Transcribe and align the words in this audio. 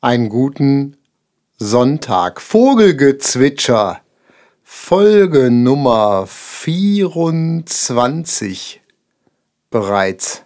einen 0.00 0.28
guten 0.28 0.96
Sonntag. 1.58 2.40
Vogelgezwitscher. 2.40 4.00
Folge 4.62 5.50
Nummer 5.50 6.26
24 6.26 8.80
bereits. 9.70 10.44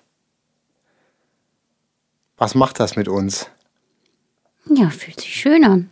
Was 2.36 2.54
macht 2.54 2.80
das 2.80 2.96
mit 2.96 3.08
uns? 3.08 3.48
Ja, 4.66 4.90
fühlt 4.90 5.20
sich 5.20 5.34
schön 5.34 5.64
an. 5.64 5.90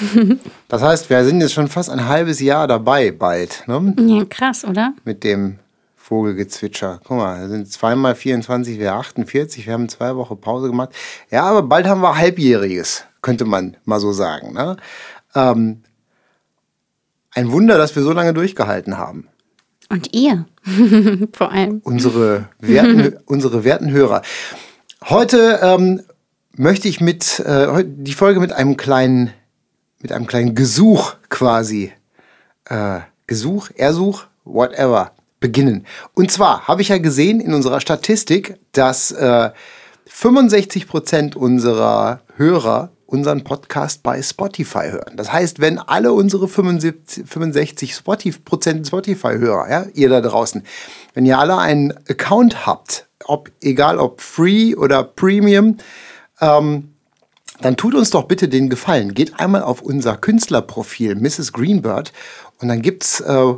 Das 0.68 0.80
heißt, 0.80 1.10
wir 1.10 1.22
sind 1.26 1.42
jetzt 1.42 1.52
schon 1.52 1.68
fast 1.68 1.90
ein 1.90 2.08
halbes 2.08 2.40
Jahr 2.40 2.66
dabei, 2.66 3.10
bald. 3.10 3.62
Ne? 3.66 3.94
Ja, 3.98 4.24
krass, 4.24 4.64
oder? 4.64 4.94
Mit 5.04 5.22
dem 5.22 5.58
Vogelgezwitscher. 6.02 7.00
Guck 7.04 7.16
mal, 7.16 7.42
das 7.42 7.50
sind 7.50 7.70
zweimal 7.70 8.16
24, 8.16 8.80
wäre 8.80 8.94
48. 8.94 9.66
Wir 9.66 9.72
haben 9.72 9.88
zwei 9.88 10.16
Wochen 10.16 10.40
Pause 10.40 10.66
gemacht. 10.66 10.90
Ja, 11.30 11.44
aber 11.44 11.62
bald 11.62 11.86
haben 11.86 12.00
wir 12.00 12.16
Halbjähriges, 12.16 13.04
könnte 13.22 13.44
man 13.44 13.76
mal 13.84 14.00
so 14.00 14.12
sagen. 14.12 14.52
Ne? 14.52 14.76
Ähm, 15.36 15.84
ein 17.30 17.52
Wunder, 17.52 17.78
dass 17.78 17.94
wir 17.94 18.02
so 18.02 18.12
lange 18.12 18.34
durchgehalten 18.34 18.98
haben. 18.98 19.28
Und 19.90 20.12
ihr, 20.12 20.44
vor 21.32 21.52
allem. 21.52 21.80
Unsere 21.84 22.48
werten, 22.58 23.18
unsere 23.26 23.62
werten 23.62 23.92
Hörer. 23.92 24.22
Heute 25.04 25.60
ähm, 25.62 26.02
möchte 26.56 26.88
ich 26.88 27.00
mit 27.00 27.38
äh, 27.38 27.84
die 27.86 28.14
Folge 28.14 28.40
mit 28.40 28.52
einem 28.52 28.76
kleinen, 28.76 29.32
mit 30.00 30.10
einem 30.10 30.26
kleinen 30.26 30.56
Gesuch 30.56 31.14
quasi, 31.28 31.92
äh, 32.64 32.98
Gesuch, 33.28 33.70
Ersuch, 33.76 34.24
whatever, 34.44 35.12
beginnen. 35.42 35.86
Und 36.14 36.30
zwar 36.30 36.66
habe 36.66 36.80
ich 36.80 36.88
ja 36.88 36.96
gesehen 36.96 37.40
in 37.40 37.52
unserer 37.52 37.82
Statistik, 37.82 38.54
dass 38.72 39.12
äh, 39.12 39.50
65 40.06 40.88
Prozent 40.88 41.36
unserer 41.36 42.22
Hörer 42.36 42.90
unseren 43.12 43.44
Podcast 43.44 44.02
bei 44.02 44.22
Spotify 44.22 44.90
hören. 44.90 45.18
Das 45.18 45.30
heißt, 45.30 45.60
wenn 45.60 45.78
alle 45.78 46.14
unsere 46.14 46.48
75, 46.48 47.26
65 47.28 47.94
Spotify, 47.94 48.40
Prozent 48.42 48.86
Spotify-Hörer, 48.86 49.70
ja, 49.70 49.86
ihr 49.92 50.08
da 50.08 50.22
draußen, 50.22 50.62
wenn 51.12 51.26
ihr 51.26 51.38
alle 51.38 51.58
einen 51.58 51.92
Account 52.08 52.64
habt, 52.64 53.06
ob, 53.26 53.50
egal 53.60 53.98
ob 53.98 54.22
Free 54.22 54.74
oder 54.74 55.04
Premium, 55.04 55.76
ähm, 56.40 56.88
dann 57.60 57.76
tut 57.76 57.94
uns 57.94 58.10
doch 58.10 58.24
bitte 58.24 58.48
den 58.48 58.70
Gefallen. 58.70 59.12
Geht 59.12 59.38
einmal 59.38 59.62
auf 59.62 59.82
unser 59.82 60.16
Künstlerprofil 60.16 61.14
Mrs. 61.14 61.52
Greenbird 61.52 62.14
und 62.62 62.68
dann 62.68 62.80
gibt's 62.80 63.20
äh, 63.20 63.52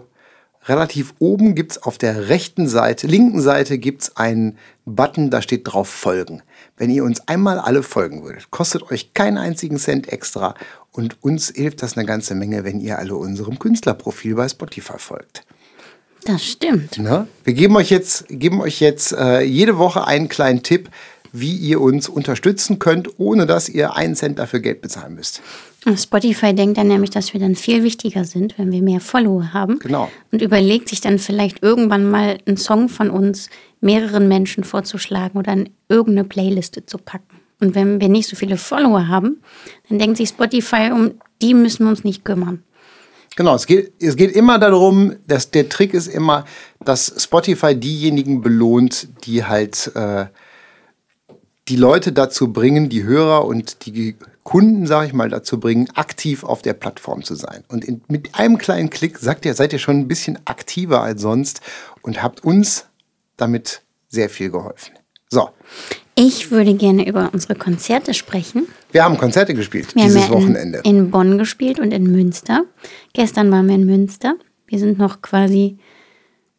relativ 0.67 1.15
oben 1.19 1.55
gibt's 1.55 1.83
auf 1.83 1.98
der 1.98 2.29
rechten 2.29 2.69
Seite, 2.69 3.07
linken 3.07 3.41
Seite 3.41 3.79
gibt's 3.79 4.17
einen 4.17 4.59
Button, 4.84 5.31
da 5.31 5.43
steht 5.43 5.62
drauf 5.65 5.89
Folgen. 5.89 6.43
Wenn 6.77 6.91
ihr 6.91 7.05
uns 7.05 7.27
einmal 7.29 7.59
alle 7.59 7.83
folgen 7.83 8.25
würdet, 8.25 8.51
kostet 8.51 8.91
euch 8.91 9.15
keinen 9.15 9.39
einzigen 9.39 9.79
Cent 9.79 10.09
extra 10.12 10.55
und 10.92 11.23
uns 11.23 11.53
hilft 11.55 11.83
das 11.83 11.97
eine 11.97 12.07
ganze 12.07 12.35
Menge, 12.35 12.65
wenn 12.65 12.81
ihr 12.81 12.98
alle 12.98 13.17
unserem 13.17 13.59
Künstlerprofil 13.59 14.35
bei 14.35 14.48
Spotify 14.48 14.98
folgt. 14.98 15.45
Das 16.25 16.42
stimmt. 16.42 16.98
Ne? 16.98 17.29
Wir 17.45 17.55
geben 17.55 17.77
euch 17.77 17.91
jetzt, 17.91 18.27
geben 18.29 18.61
euch 18.62 18.81
jetzt 18.81 19.12
äh, 19.12 19.42
jede 19.42 19.77
Woche 19.77 20.07
einen 20.07 20.29
kleinen 20.29 20.62
Tipp, 20.62 20.89
wie 21.33 21.57
ihr 21.57 21.81
uns 21.81 22.09
unterstützen 22.09 22.79
könnt, 22.79 23.19
ohne 23.19 23.47
dass 23.47 23.69
ihr 23.69 23.97
einen 23.97 24.15
Cent 24.15 24.39
dafür 24.39 24.61
Geld 24.61 24.81
bezahlen 24.81 25.17
müsst. 25.17 25.42
Spotify 25.97 26.55
denkt 26.55 26.79
dann 26.79 26.89
nämlich, 26.89 27.11
dass 27.11 27.33
wir 27.33 27.41
dann 27.41 27.57
viel 27.57 27.83
wichtiger 27.83 28.25
sind, 28.25 28.59
wenn 28.59 28.73
wir 28.73 28.81
mehr 28.81 29.01
Follower 29.01 29.53
haben. 29.53 29.79
Genau. 29.81 30.11
Und 30.33 30.41
überlegt 30.41 30.89
sich 30.89 31.01
dann 31.01 31.19
vielleicht 31.19 31.63
irgendwann 31.63 32.11
mal 32.11 32.39
einen 32.47 32.57
Song 32.57 32.89
von 32.89 33.11
uns 33.11 33.51
mehreren 33.81 34.27
Menschen 34.29 34.65
vorzuschlagen 34.65 35.39
oder 35.39 35.53
in 35.53 35.71
irgendeine 35.89 36.27
Playliste 36.27 36.87
zu 36.87 36.97
packen. 36.97 37.41
Und 37.61 37.75
wenn 37.75 38.01
wir 38.01 38.09
nicht 38.09 38.29
so 38.29 38.37
viele 38.37 38.57
Follower 38.57 39.09
haben, 39.09 39.43
dann 39.89 39.99
denkt 39.99 40.17
sich 40.17 40.31
Spotify, 40.31 40.91
um 40.93 41.13
die 41.43 41.55
müssen 41.55 41.85
wir 41.85 41.91
uns 41.91 42.05
nicht 42.05 42.25
kümmern. 42.25 42.63
Genau, 43.37 43.55
es 43.55 43.67
geht, 43.67 43.93
es 44.01 44.17
geht 44.17 44.35
immer 44.35 44.59
darum, 44.59 45.17
dass 45.27 45.51
der 45.51 45.69
Trick 45.69 45.93
ist 45.93 46.07
immer, 46.07 46.45
dass 46.85 47.13
Spotify 47.19 47.75
diejenigen 47.75 48.42
belohnt, 48.42 49.08
die 49.27 49.45
halt 49.45 49.91
äh, 49.97 50.27
die 51.69 51.77
Leute 51.77 52.13
dazu 52.13 52.53
bringen, 52.53 52.89
die 52.89 53.03
Hörer 53.03 53.45
und 53.45 53.87
die 53.87 54.17
Kunden, 54.45 54.87
sage 54.87 55.09
ich 55.09 55.13
mal, 55.15 55.31
dazu 55.31 55.59
bringen, 55.59 55.89
aktiv 55.95 56.45
auf 56.45 56.63
der 56.63 56.75
Plattform 56.75 57.25
zu 57.25 57.35
sein. 57.35 57.65
Und 57.69 57.85
in, 57.85 58.03
mit 58.09 58.35
einem 58.35 58.59
kleinen 58.59 58.91
Klick 58.91 59.19
sagt 59.19 59.47
ihr, 59.47 59.55
seid 59.55 59.73
ihr 59.73 59.79
schon 59.79 59.99
ein 59.99 60.09
bisschen 60.09 60.39
aktiver 60.45 61.03
als 61.03 61.23
sonst 61.23 61.63
und 62.03 62.23
habt 62.23 62.45
uns 62.45 62.87
damit 63.39 63.83
sehr 64.09 64.29
viel 64.29 64.51
geholfen. 64.51 64.95
So. 65.31 65.49
Ich 66.15 66.51
würde 66.51 66.75
gerne 66.75 67.09
über 67.09 67.31
unsere 67.33 67.57
Konzerte 67.57 68.15
sprechen. 68.15 68.69
Wir 68.93 69.05
haben 69.05 69.17
Konzerte 69.19 69.55
gespielt 69.55 69.95
Wir 69.97 70.05
dieses 70.05 70.25
haben 70.25 70.35
in, 70.35 70.43
Wochenende. 70.43 70.81
in 70.85 71.11
Bonn 71.11 71.39
gespielt 71.39 71.81
und 71.81 71.93
in 71.93 72.13
Münster. 72.13 72.65
Gestern 73.15 73.51
waren 73.51 73.67
wir 73.67 73.75
in 73.75 73.87
Münster. 73.87 74.37
Wir 74.67 74.79
sind 74.79 74.99
noch 74.99 75.23
quasi 75.23 75.79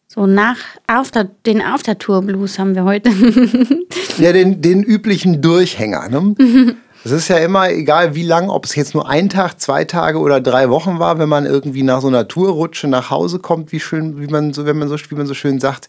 so 0.08 0.26
nach 0.26 0.58
After, 0.88 1.24
den 1.24 1.62
After-Tour-Blues 1.62 2.58
haben 2.58 2.76
wir 2.76 2.84
heute. 2.84 3.10
ja, 4.18 4.34
den, 4.34 4.62
den 4.62 4.84
üblichen 4.84 5.42
Durchhänger. 5.42 6.10
Ne? 6.10 6.36
Es 7.06 7.12
ist 7.12 7.28
ja 7.28 7.38
immer 7.38 7.70
egal, 7.70 8.16
wie 8.16 8.24
lang, 8.24 8.50
ob 8.50 8.66
es 8.66 8.74
jetzt 8.74 8.96
nur 8.96 9.08
ein 9.08 9.30
Tag, 9.30 9.62
zwei 9.62 9.86
Tage 9.86 10.18
oder 10.18 10.42
drei 10.42 10.72
Wochen 10.72 10.98
war, 10.98 11.20
wenn 11.20 11.30
man 11.30 11.46
irgendwie 11.46 11.84
nach 11.84 12.02
so 12.02 12.08
einer 12.08 12.28
Tourrutsche 12.28 12.88
nach 12.88 13.12
Hause 13.12 13.38
kommt, 13.38 13.72
wie 13.72 13.80
schön, 13.80 14.20
wie 14.20 14.26
man 14.26 14.54
so, 14.54 14.66
wenn 14.66 14.80
man 14.80 14.88
so, 14.88 14.98
wie 14.98 15.16
man 15.16 15.28
so 15.28 15.36
schön 15.36 15.60
sagt, 15.60 15.88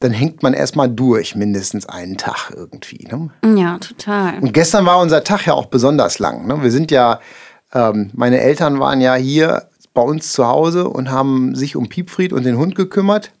dann 0.00 0.10
hängt 0.10 0.42
man 0.42 0.52
erstmal 0.52 0.90
durch, 0.90 1.34
mindestens 1.34 1.88
einen 1.88 2.18
Tag 2.18 2.52
irgendwie. 2.54 3.08
Ne? 3.10 3.30
ja, 3.58 3.78
total. 3.78 4.40
Und 4.40 4.52
gestern 4.52 4.84
war 4.84 5.00
unser 5.00 5.24
Tag 5.24 5.46
ja 5.46 5.54
auch 5.54 5.66
besonders 5.66 6.18
lang. 6.18 6.46
Ne? 6.46 6.62
Wir 6.62 6.70
sind 6.70 6.90
ja, 6.90 7.20
ähm, 7.72 8.10
meine 8.12 8.42
Eltern 8.42 8.78
waren 8.78 9.00
ja 9.00 9.14
hier 9.14 9.68
bei 9.94 10.02
uns 10.02 10.32
zu 10.32 10.46
Hause 10.46 10.86
und 10.86 11.10
haben 11.10 11.54
sich 11.54 11.76
um 11.76 11.88
Piepfried 11.88 12.34
und 12.34 12.44
den 12.44 12.58
Hund 12.58 12.74
gekümmert. 12.74 13.32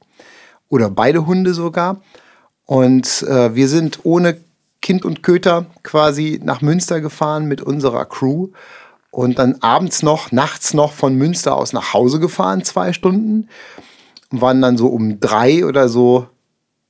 Oder 0.70 0.88
beide 0.88 1.26
Hunde 1.26 1.52
sogar. 1.52 2.00
Und 2.64 3.22
äh, 3.28 3.54
wir 3.54 3.68
sind 3.68 4.00
ohne 4.04 4.38
Kind 4.82 5.04
und 5.04 5.22
Köter 5.22 5.66
quasi 5.82 6.40
nach 6.42 6.60
Münster 6.60 7.00
gefahren 7.00 7.46
mit 7.46 7.62
unserer 7.62 8.04
Crew. 8.04 8.48
Und 9.10 9.38
dann 9.38 9.56
abends 9.60 10.02
noch, 10.02 10.32
nachts 10.32 10.74
noch 10.74 10.92
von 10.92 11.14
Münster 11.14 11.56
aus 11.56 11.72
nach 11.72 11.94
Hause 11.94 12.18
gefahren, 12.18 12.64
zwei 12.64 12.92
Stunden. 12.92 13.48
Und 14.30 14.40
waren 14.40 14.60
dann 14.60 14.76
so 14.76 14.88
um 14.88 15.20
drei 15.20 15.64
oder 15.64 15.88
so 15.88 16.26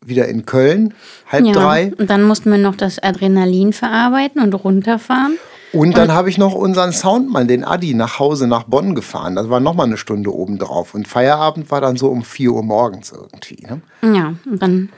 wieder 0.04 0.26
in 0.28 0.46
Köln, 0.46 0.94
halb 1.30 1.46
ja, 1.46 1.52
drei. 1.52 1.92
Und 1.96 2.10
dann 2.10 2.22
mussten 2.24 2.50
wir 2.50 2.58
noch 2.58 2.76
das 2.76 2.98
Adrenalin 3.00 3.72
verarbeiten 3.72 4.42
und 4.42 4.54
runterfahren. 4.54 5.38
Und 5.72 5.96
dann 5.96 6.12
habe 6.12 6.28
ich 6.28 6.36
noch 6.36 6.54
unseren 6.54 6.92
Soundmann, 6.92 7.48
den 7.48 7.64
Adi, 7.64 7.94
nach 7.94 8.18
Hause 8.18 8.46
nach 8.46 8.64
Bonn 8.64 8.94
gefahren. 8.94 9.36
Das 9.36 9.48
war 9.48 9.58
nochmal 9.58 9.86
eine 9.86 9.96
Stunde 9.96 10.34
obendrauf. 10.34 10.94
Und 10.94 11.08
Feierabend 11.08 11.70
war 11.70 11.80
dann 11.80 11.96
so 11.96 12.08
um 12.08 12.22
4 12.22 12.52
Uhr 12.52 12.62
morgens 12.62 13.12
irgendwie. 13.12 13.66
Ne? 13.66 13.80
Ja, 14.14 14.34
und 14.44 14.60
dann 14.60 14.90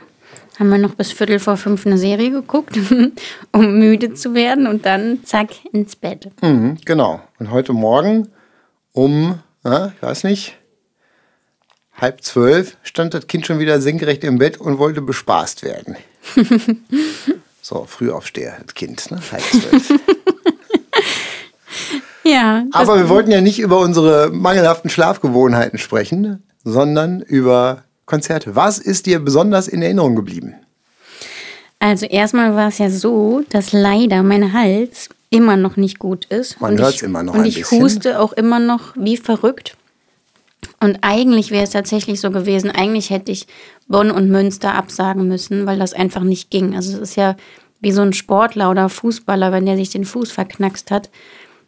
haben 0.59 0.69
wir 0.69 0.79
noch 0.79 0.95
bis 0.95 1.13
Viertel 1.13 1.39
vor 1.39 1.57
fünf 1.57 1.87
eine 1.87 1.99
Serie 1.99 2.31
geguckt, 2.31 2.79
um 3.53 3.79
müde 3.79 4.15
zu 4.15 4.35
werden 4.35 4.67
und 4.67 4.87
dann 4.87 5.25
zack 5.25 5.51
ins 5.73 5.97
Bett. 5.97 6.31
Mhm, 6.43 6.79
genau. 6.85 7.21
Und 7.39 7.51
heute 7.51 7.73
Morgen 7.73 8.29
um, 8.93 9.41
ja, 9.65 9.93
ich 9.97 10.03
weiß 10.03 10.25
nicht, 10.25 10.57
halb 11.95 12.23
zwölf 12.23 12.77
stand 12.83 13.15
das 13.15 13.27
Kind 13.27 13.47
schon 13.47 13.59
wieder 13.59 13.81
senkrecht 13.81 14.23
im 14.25 14.39
Bett 14.39 14.59
und 14.59 14.79
wollte 14.79 15.03
bespaßt 15.03 15.65
werden. 15.65 15.97
so, 17.61 17.85
Frühaufsteher, 17.85 18.57
das 18.65 18.75
Kind, 18.75 19.11
ne? 19.11 19.21
halb 19.33 19.43
zwölf. 19.43 20.01
Ja. 22.25 22.65
Aber 22.73 22.97
wir 22.97 23.09
wollten 23.09 23.31
ja 23.31 23.41
nicht 23.41 23.61
über 23.61 23.79
unsere 23.81 24.31
mangelhaften 24.31 24.91
Schlafgewohnheiten 24.91 25.79
sprechen, 25.79 26.43
sondern 26.65 27.21
über 27.21 27.84
Konzerte. 28.07 28.55
Was 28.57 28.79
ist 28.79 29.07
dir 29.07 29.19
besonders 29.19 29.69
in 29.69 29.83
Erinnerung 29.83 30.15
geblieben? 30.17 30.55
Also 31.79 32.07
erstmal 32.07 32.55
war 32.55 32.69
es 32.69 32.79
ja 32.79 32.89
so, 32.91 33.43
dass 33.51 33.73
leider 33.73 34.23
mein 34.23 34.53
Hals 34.53 35.09
immer 35.31 35.57
noch 35.57 35.77
nicht 35.77 35.99
gut 35.99 36.25
ist. 36.27 36.61
Man 36.61 36.73
Und 36.73 36.81
hört's 36.81 36.97
ich- 36.97 37.03
immer 37.03 37.23
noch 37.23 37.35
Und 37.35 37.45
ich 37.45 37.56
bisschen. 37.56 37.83
huste 37.83 38.21
auch 38.21 38.33
immer 38.33 38.59
noch 38.59 38.95
wie 38.97 39.17
verrückt. 39.17 39.77
Und 40.81 40.99
eigentlich 41.03 41.51
wäre 41.51 41.65
es 41.65 41.71
tatsächlich 41.71 42.21
so 42.21 42.31
gewesen, 42.31 42.71
eigentlich 42.71 43.11
hätte 43.11 43.33
ich 43.33 43.47
Bonn 43.89 44.11
und 44.11 44.31
Münster 44.31 44.75
absagen 44.75 45.29
müssen, 45.29 45.67
weil 45.67 45.79
das 45.79 45.93
einfach 45.93 46.23
nicht 46.23 46.50
ging. 46.50 46.75
Also 46.75 46.93
es 46.97 47.11
ist 47.11 47.17
ja 47.17 47.37
wie 47.81 47.93
so 47.93 48.00
ein 48.00 48.15
Sportler 48.15 48.71
oder 48.71 48.89
Fußballer, 48.89 49.53
wenn 49.53 49.67
der 49.67 49.77
sich 49.77 49.91
den 49.91 50.07
Fuß 50.07 50.31
verknackst 50.31 50.91
hat, 50.91 51.11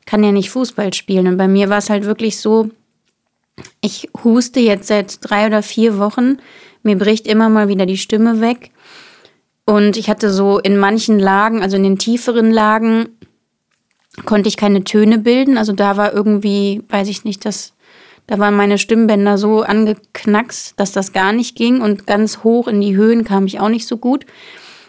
kann 0.07 0.25
er 0.25 0.33
nicht 0.33 0.49
Fußball 0.51 0.95
spielen. 0.95 1.27
Und 1.27 1.37
bei 1.37 1.49
mir 1.49 1.69
war 1.69 1.79
es 1.79 1.91
halt 1.91 2.05
wirklich 2.07 2.39
so, 2.39 2.71
ich 3.81 4.11
huste 4.23 4.61
jetzt 4.61 4.89
seit 4.89 5.19
drei 5.23 5.47
oder 5.47 5.63
vier 5.63 5.99
Wochen. 5.99 6.39
Mir 6.83 6.97
bricht 6.97 7.27
immer 7.27 7.49
mal 7.49 7.69
wieder 7.69 7.87
die 7.87 7.99
Stimme 7.99 8.41
weg. 8.41 8.71
Und 9.65 9.97
ich 9.97 10.09
hatte 10.09 10.31
so 10.31 10.59
in 10.59 10.77
manchen 10.77 11.19
Lagen, 11.19 11.63
also 11.63 11.77
in 11.77 11.83
den 11.83 11.99
tieferen 11.99 12.53
Lagen, 12.53 13.09
konnte 14.25 14.49
ich 14.49 14.57
keine 14.57 14.85
Töne 14.85 15.19
bilden. 15.19 15.59
Also 15.59 15.73
da 15.73 15.97
war 15.97 16.13
irgendwie, 16.13 16.83
weiß 16.89 17.09
ich 17.09 17.25
nicht, 17.25 17.45
das, 17.45 17.75
da 18.27 18.39
waren 18.39 18.57
meine 18.57 18.79
Stimmbänder 18.79 19.39
so 19.39 19.63
angeknackst, 19.63 20.79
dass 20.79 20.93
das 20.93 21.13
gar 21.13 21.33
nicht 21.33 21.57
ging. 21.57 21.81
Und 21.81 22.07
ganz 22.07 22.45
hoch 22.45 22.69
in 22.69 22.81
die 22.81 22.97
Höhen 22.97 23.25
kam 23.25 23.47
ich 23.47 23.59
auch 23.61 23.69
nicht 23.69 23.87
so 23.87 23.97
gut. 23.97 24.25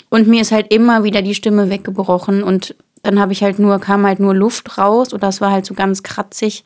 Und 0.10 0.28
mir 0.28 0.42
ist 0.42 0.52
halt 0.52 0.72
immer 0.74 1.04
wieder 1.04 1.22
die 1.22 1.36
Stimme 1.36 1.70
weggebrochen. 1.70 2.44
Und 2.44 2.76
dann 3.04 3.20
habe 3.20 3.34
ich 3.34 3.44
halt 3.44 3.60
nur, 3.60 3.80
kam 3.80 4.06
halt 4.06 4.20
nur 4.20 4.36
Luft 4.36 4.78
raus 4.78 5.14
oder 5.14 5.28
es 5.30 5.42
war 5.42 5.52
halt 5.52 5.66
so 5.66 5.74
ganz 5.74 6.04
kratzig. 6.04 6.64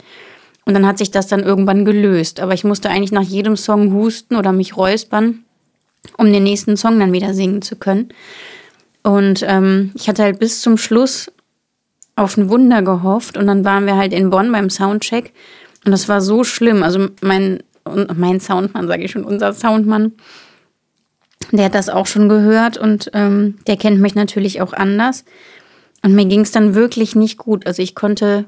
Und 0.65 0.73
dann 0.73 0.85
hat 0.85 0.97
sich 0.97 1.11
das 1.11 1.27
dann 1.27 1.43
irgendwann 1.43 1.85
gelöst. 1.85 2.39
Aber 2.39 2.53
ich 2.53 2.63
musste 2.63 2.89
eigentlich 2.89 3.11
nach 3.11 3.23
jedem 3.23 3.57
Song 3.57 3.93
husten 3.93 4.35
oder 4.35 4.51
mich 4.51 4.77
räuspern, 4.77 5.43
um 6.17 6.31
den 6.31 6.43
nächsten 6.43 6.77
Song 6.77 6.99
dann 6.99 7.13
wieder 7.13 7.33
singen 7.33 7.61
zu 7.61 7.75
können. 7.75 8.09
Und 9.03 9.43
ähm, 9.47 9.91
ich 9.95 10.07
hatte 10.07 10.23
halt 10.23 10.39
bis 10.39 10.61
zum 10.61 10.77
Schluss 10.77 11.31
auf 12.15 12.37
ein 12.37 12.49
Wunder 12.49 12.81
gehofft. 12.81 13.37
Und 13.37 13.47
dann 13.47 13.65
waren 13.65 13.85
wir 13.85 13.97
halt 13.97 14.13
in 14.13 14.29
Bonn 14.29 14.51
beim 14.51 14.69
Soundcheck. 14.69 15.33
Und 15.85 15.91
das 15.91 16.07
war 16.07 16.21
so 16.21 16.43
schlimm. 16.43 16.83
Also 16.83 17.07
mein, 17.21 17.63
mein 18.15 18.39
Soundmann, 18.39 18.87
sage 18.87 19.03
ich 19.03 19.11
schon, 19.11 19.23
unser 19.23 19.53
Soundmann, 19.53 20.13
der 21.51 21.65
hat 21.65 21.75
das 21.75 21.89
auch 21.89 22.05
schon 22.05 22.29
gehört 22.29 22.77
und 22.77 23.09
ähm, 23.13 23.57
der 23.67 23.75
kennt 23.75 23.99
mich 23.99 24.15
natürlich 24.15 24.61
auch 24.61 24.73
anders. 24.73 25.25
Und 26.03 26.13
mir 26.13 26.25
ging 26.25 26.41
es 26.41 26.51
dann 26.51 26.75
wirklich 26.75 27.15
nicht 27.15 27.37
gut. 27.37 27.65
Also 27.65 27.81
ich 27.81 27.95
konnte 27.95 28.45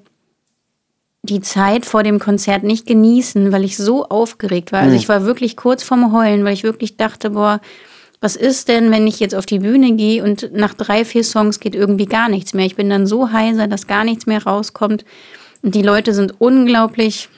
die 1.24 1.40
Zeit 1.40 1.86
vor 1.86 2.04
dem 2.04 2.20
Konzert 2.20 2.64
nicht 2.64 2.86
genießen, 2.86 3.52
weil 3.54 3.64
ich 3.64 3.78
so 3.78 4.06
aufgeregt 4.06 4.72
war. 4.74 4.82
Also 4.82 4.92
hm. 4.92 5.00
ich 5.00 5.10
war 5.10 5.24
wirklich 5.24 5.56
kurz 5.56 5.82
vorm 5.82 6.14
Heulen, 6.14 6.44
weil 6.44 6.54
ich 6.54 6.64
wirklich 6.64 6.98
dachte, 6.98 7.32
boah, 7.32 7.62
was 8.20 8.36
ist 8.36 8.68
denn, 8.68 8.92
wenn 8.92 9.08
ich 9.08 9.20
jetzt 9.20 9.36
auf 9.36 9.46
die 9.46 9.60
Bühne 9.60 9.94
gehe 9.94 10.24
und 10.24 10.54
nach 10.54 10.74
drei, 10.74 11.04
vier 11.06 11.24
Songs 11.24 11.60
geht 11.60 11.76
irgendwie 11.76 12.06
gar 12.06 12.30
nichts 12.30 12.54
mehr. 12.54 12.66
Ich 12.66 12.76
bin 12.76 12.90
dann 12.90 13.08
so 13.08 13.32
heiser, 13.32 13.68
dass 13.68 13.88
gar 13.88 14.04
nichts 14.04 14.26
mehr 14.26 14.44
rauskommt. 14.44 15.06
Und 15.62 15.76
die 15.76 15.82
Leute 15.82 16.14
sind 16.14 16.40
unglaublich 16.40 17.30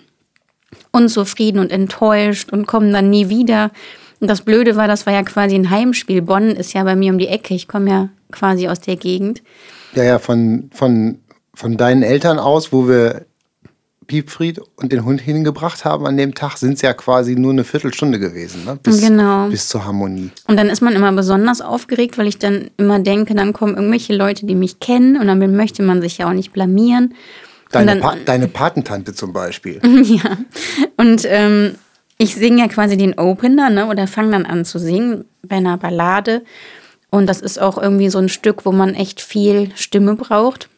unzufrieden 0.92 1.60
und 1.60 1.72
enttäuscht 1.72 2.52
und 2.52 2.66
kommen 2.66 2.92
dann 2.92 3.10
nie 3.10 3.30
wieder. 3.30 3.72
Und 4.20 4.30
das 4.30 4.42
Blöde 4.42 4.76
war, 4.76 4.88
das 4.88 5.06
war 5.06 5.14
ja 5.14 5.24
quasi 5.24 5.56
ein 5.56 5.70
Heimspiel. 5.70 6.22
Bonn 6.22 6.52
ist 6.52 6.74
ja 6.74 6.84
bei 6.84 6.96
mir 6.96 7.12
um 7.12 7.20
die 7.20 7.28
Ecke. 7.28 7.54
Ich 7.54 7.68
komme 7.68 7.90
ja 7.90 8.10
quasi 8.32 8.68
aus 8.68 8.80
der 8.80 8.96
Gegend. 8.96 9.44
Ja, 9.94 10.04
ja, 10.04 10.20
von, 10.20 10.70
von, 10.74 11.20
von 11.54 11.78
deinen 11.78 12.04
Eltern 12.04 12.40
aus, 12.40 12.72
wo 12.72 12.88
wir 12.88 13.26
Piepfried 14.08 14.60
und 14.76 14.92
den 14.92 15.06
Hund 15.06 15.22
hingebracht 15.22 15.86
haben 15.86 16.06
an 16.06 16.18
dem 16.18 16.34
Tag, 16.34 16.58
sind 16.58 16.74
es 16.74 16.82
ja 16.82 16.94
quasi 16.94 17.36
nur 17.36 17.52
eine 17.52 17.64
Viertelstunde 17.64 18.20
gewesen, 18.20 18.66
ne? 18.66 18.78
bis, 18.82 19.02
genau. 19.02 19.48
bis 19.48 19.68
zur 19.68 19.86
Harmonie. 19.86 20.32
Und 20.48 20.58
dann 20.58 20.70
ist 20.70 20.82
man 20.82 20.94
immer 20.94 21.12
besonders 21.12 21.62
aufgeregt, 21.62 22.18
weil 22.18 22.28
ich 22.28 22.38
dann 22.38 22.70
immer 22.78 23.00
denke, 23.00 23.36
dann 23.36 23.54
kommen 23.54 23.76
irgendwelche 23.76 24.16
Leute, 24.16 24.46
die 24.46 24.56
mich 24.56 24.80
kennen 24.80 25.18
und 25.18 25.28
dann 25.28 25.56
möchte 25.56 25.84
man 25.84 26.02
sich 26.02 26.18
ja 26.20 26.28
auch 26.28 26.34
nicht 26.34 26.54
blamieren. 26.54 27.14
Deine, 27.72 27.92
dann, 27.94 28.00
pa 28.00 28.16
deine 28.26 28.48
Patentante 28.48 29.14
zum 29.14 29.34
Beispiel. 29.34 29.82
ja. 30.04 30.38
Und 30.98 31.26
ähm, 31.26 31.76
ich 32.18 32.36
singe 32.36 32.60
ja 32.60 32.68
quasi 32.68 32.98
den 32.98 33.18
Opener, 33.18 33.70
ne? 33.70 33.88
Oder 33.88 34.08
fange 34.08 34.32
dann 34.32 34.46
an 34.46 34.66
zu 34.66 34.80
singen 34.80 35.26
bei 35.44 35.58
einer 35.58 35.78
Ballade. 35.78 36.44
Und 37.10 37.28
das 37.28 37.42
ist 37.42 37.60
auch 37.60 37.78
irgendwie 37.78 38.10
so 38.10 38.20
ein 38.20 38.30
Stück, 38.30 38.66
wo 38.66 38.72
man 38.72 38.94
echt 38.94 39.20
viel 39.20 39.72
Stimme 39.76 40.16
braucht. 40.16 40.70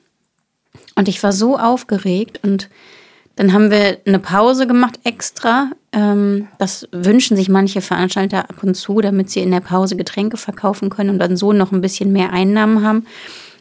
Und 0.95 1.07
ich 1.07 1.21
war 1.21 1.31
so 1.31 1.57
aufgeregt 1.57 2.39
und 2.43 2.69
dann 3.37 3.53
haben 3.53 3.69
wir 3.69 3.99
eine 4.05 4.19
Pause 4.19 4.67
gemacht 4.67 4.99
extra. 5.03 5.69
Ähm, 5.93 6.47
das 6.57 6.87
wünschen 6.91 7.37
sich 7.37 7.49
manche 7.49 7.81
Veranstalter 7.81 8.49
ab 8.49 8.63
und 8.63 8.75
zu, 8.75 8.99
damit 8.99 9.29
sie 9.29 9.41
in 9.41 9.51
der 9.51 9.59
Pause 9.59 9.95
Getränke 9.95 10.37
verkaufen 10.37 10.89
können 10.89 11.11
und 11.11 11.19
dann 11.19 11.37
so 11.37 11.53
noch 11.53 11.71
ein 11.71 11.79
bisschen 11.79 12.11
mehr 12.11 12.33
Einnahmen 12.33 12.83
haben. 12.83 13.05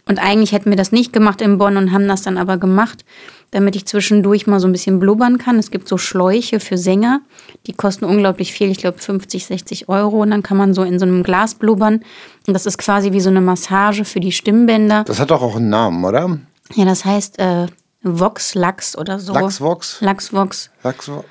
Und 0.09 0.19
eigentlich 0.19 0.53
hätten 0.53 0.71
wir 0.71 0.77
das 0.77 0.93
nicht 0.93 1.13
gemacht 1.13 1.43
in 1.43 1.59
Bonn 1.59 1.77
und 1.77 1.93
haben 1.93 2.09
das 2.09 2.23
dann 2.23 2.39
aber 2.39 2.57
gemacht, 2.57 3.05
damit 3.51 3.77
ich 3.77 3.87
zwischendurch 3.87 4.47
mal 4.47 4.61
so 4.61 4.67
ein 4.67 4.73
bisschen 4.73 4.99
blubbern 4.99 5.37
kann. 5.37 5.59
Es 5.59 5.71
gibt 5.71 5.89
so 5.89 5.99
Schläuche 5.99 6.59
für 6.59 6.79
Sänger, 6.79 7.21
die 7.67 7.75
kosten 7.75 8.07
unglaublich 8.07 8.53
viel, 8.53 8.71
ich 8.71 8.79
glaube 8.79 8.99
50, 8.99 9.45
60 9.45 9.89
Euro. 9.91 10.23
Und 10.23 10.31
dann 10.31 10.43
kann 10.43 10.57
man 10.57 10.73
so 10.73 10.85
in 10.85 10.99
so 10.99 11.05
einem 11.05 11.23
Glas 11.23 11.55
blubbern. 11.55 12.03
Und 12.47 12.55
das 12.55 12.65
ist 12.65 12.79
quasi 12.79 13.13
wie 13.13 13.21
so 13.21 13.29
eine 13.29 13.43
Massage 13.43 14.07
für 14.07 14.21
die 14.21 14.33
Stimmbänder. 14.33 15.05
Das 15.05 15.21
hat 15.21 15.31
doch 15.31 15.43
auch 15.43 15.57
einen 15.57 15.69
Namen, 15.69 16.03
oder? 16.03 16.39
Ja, 16.75 16.85
das 16.87 17.05
heißt 17.05 17.39
äh, 17.39 17.67
Vox 18.03 18.55
Lachs 18.55 18.97
oder 18.97 19.19
so. 19.19 19.33
Lachsvox? 19.33 20.01
Lachsvox. 20.01 20.71
Lachsvox. 20.83 21.27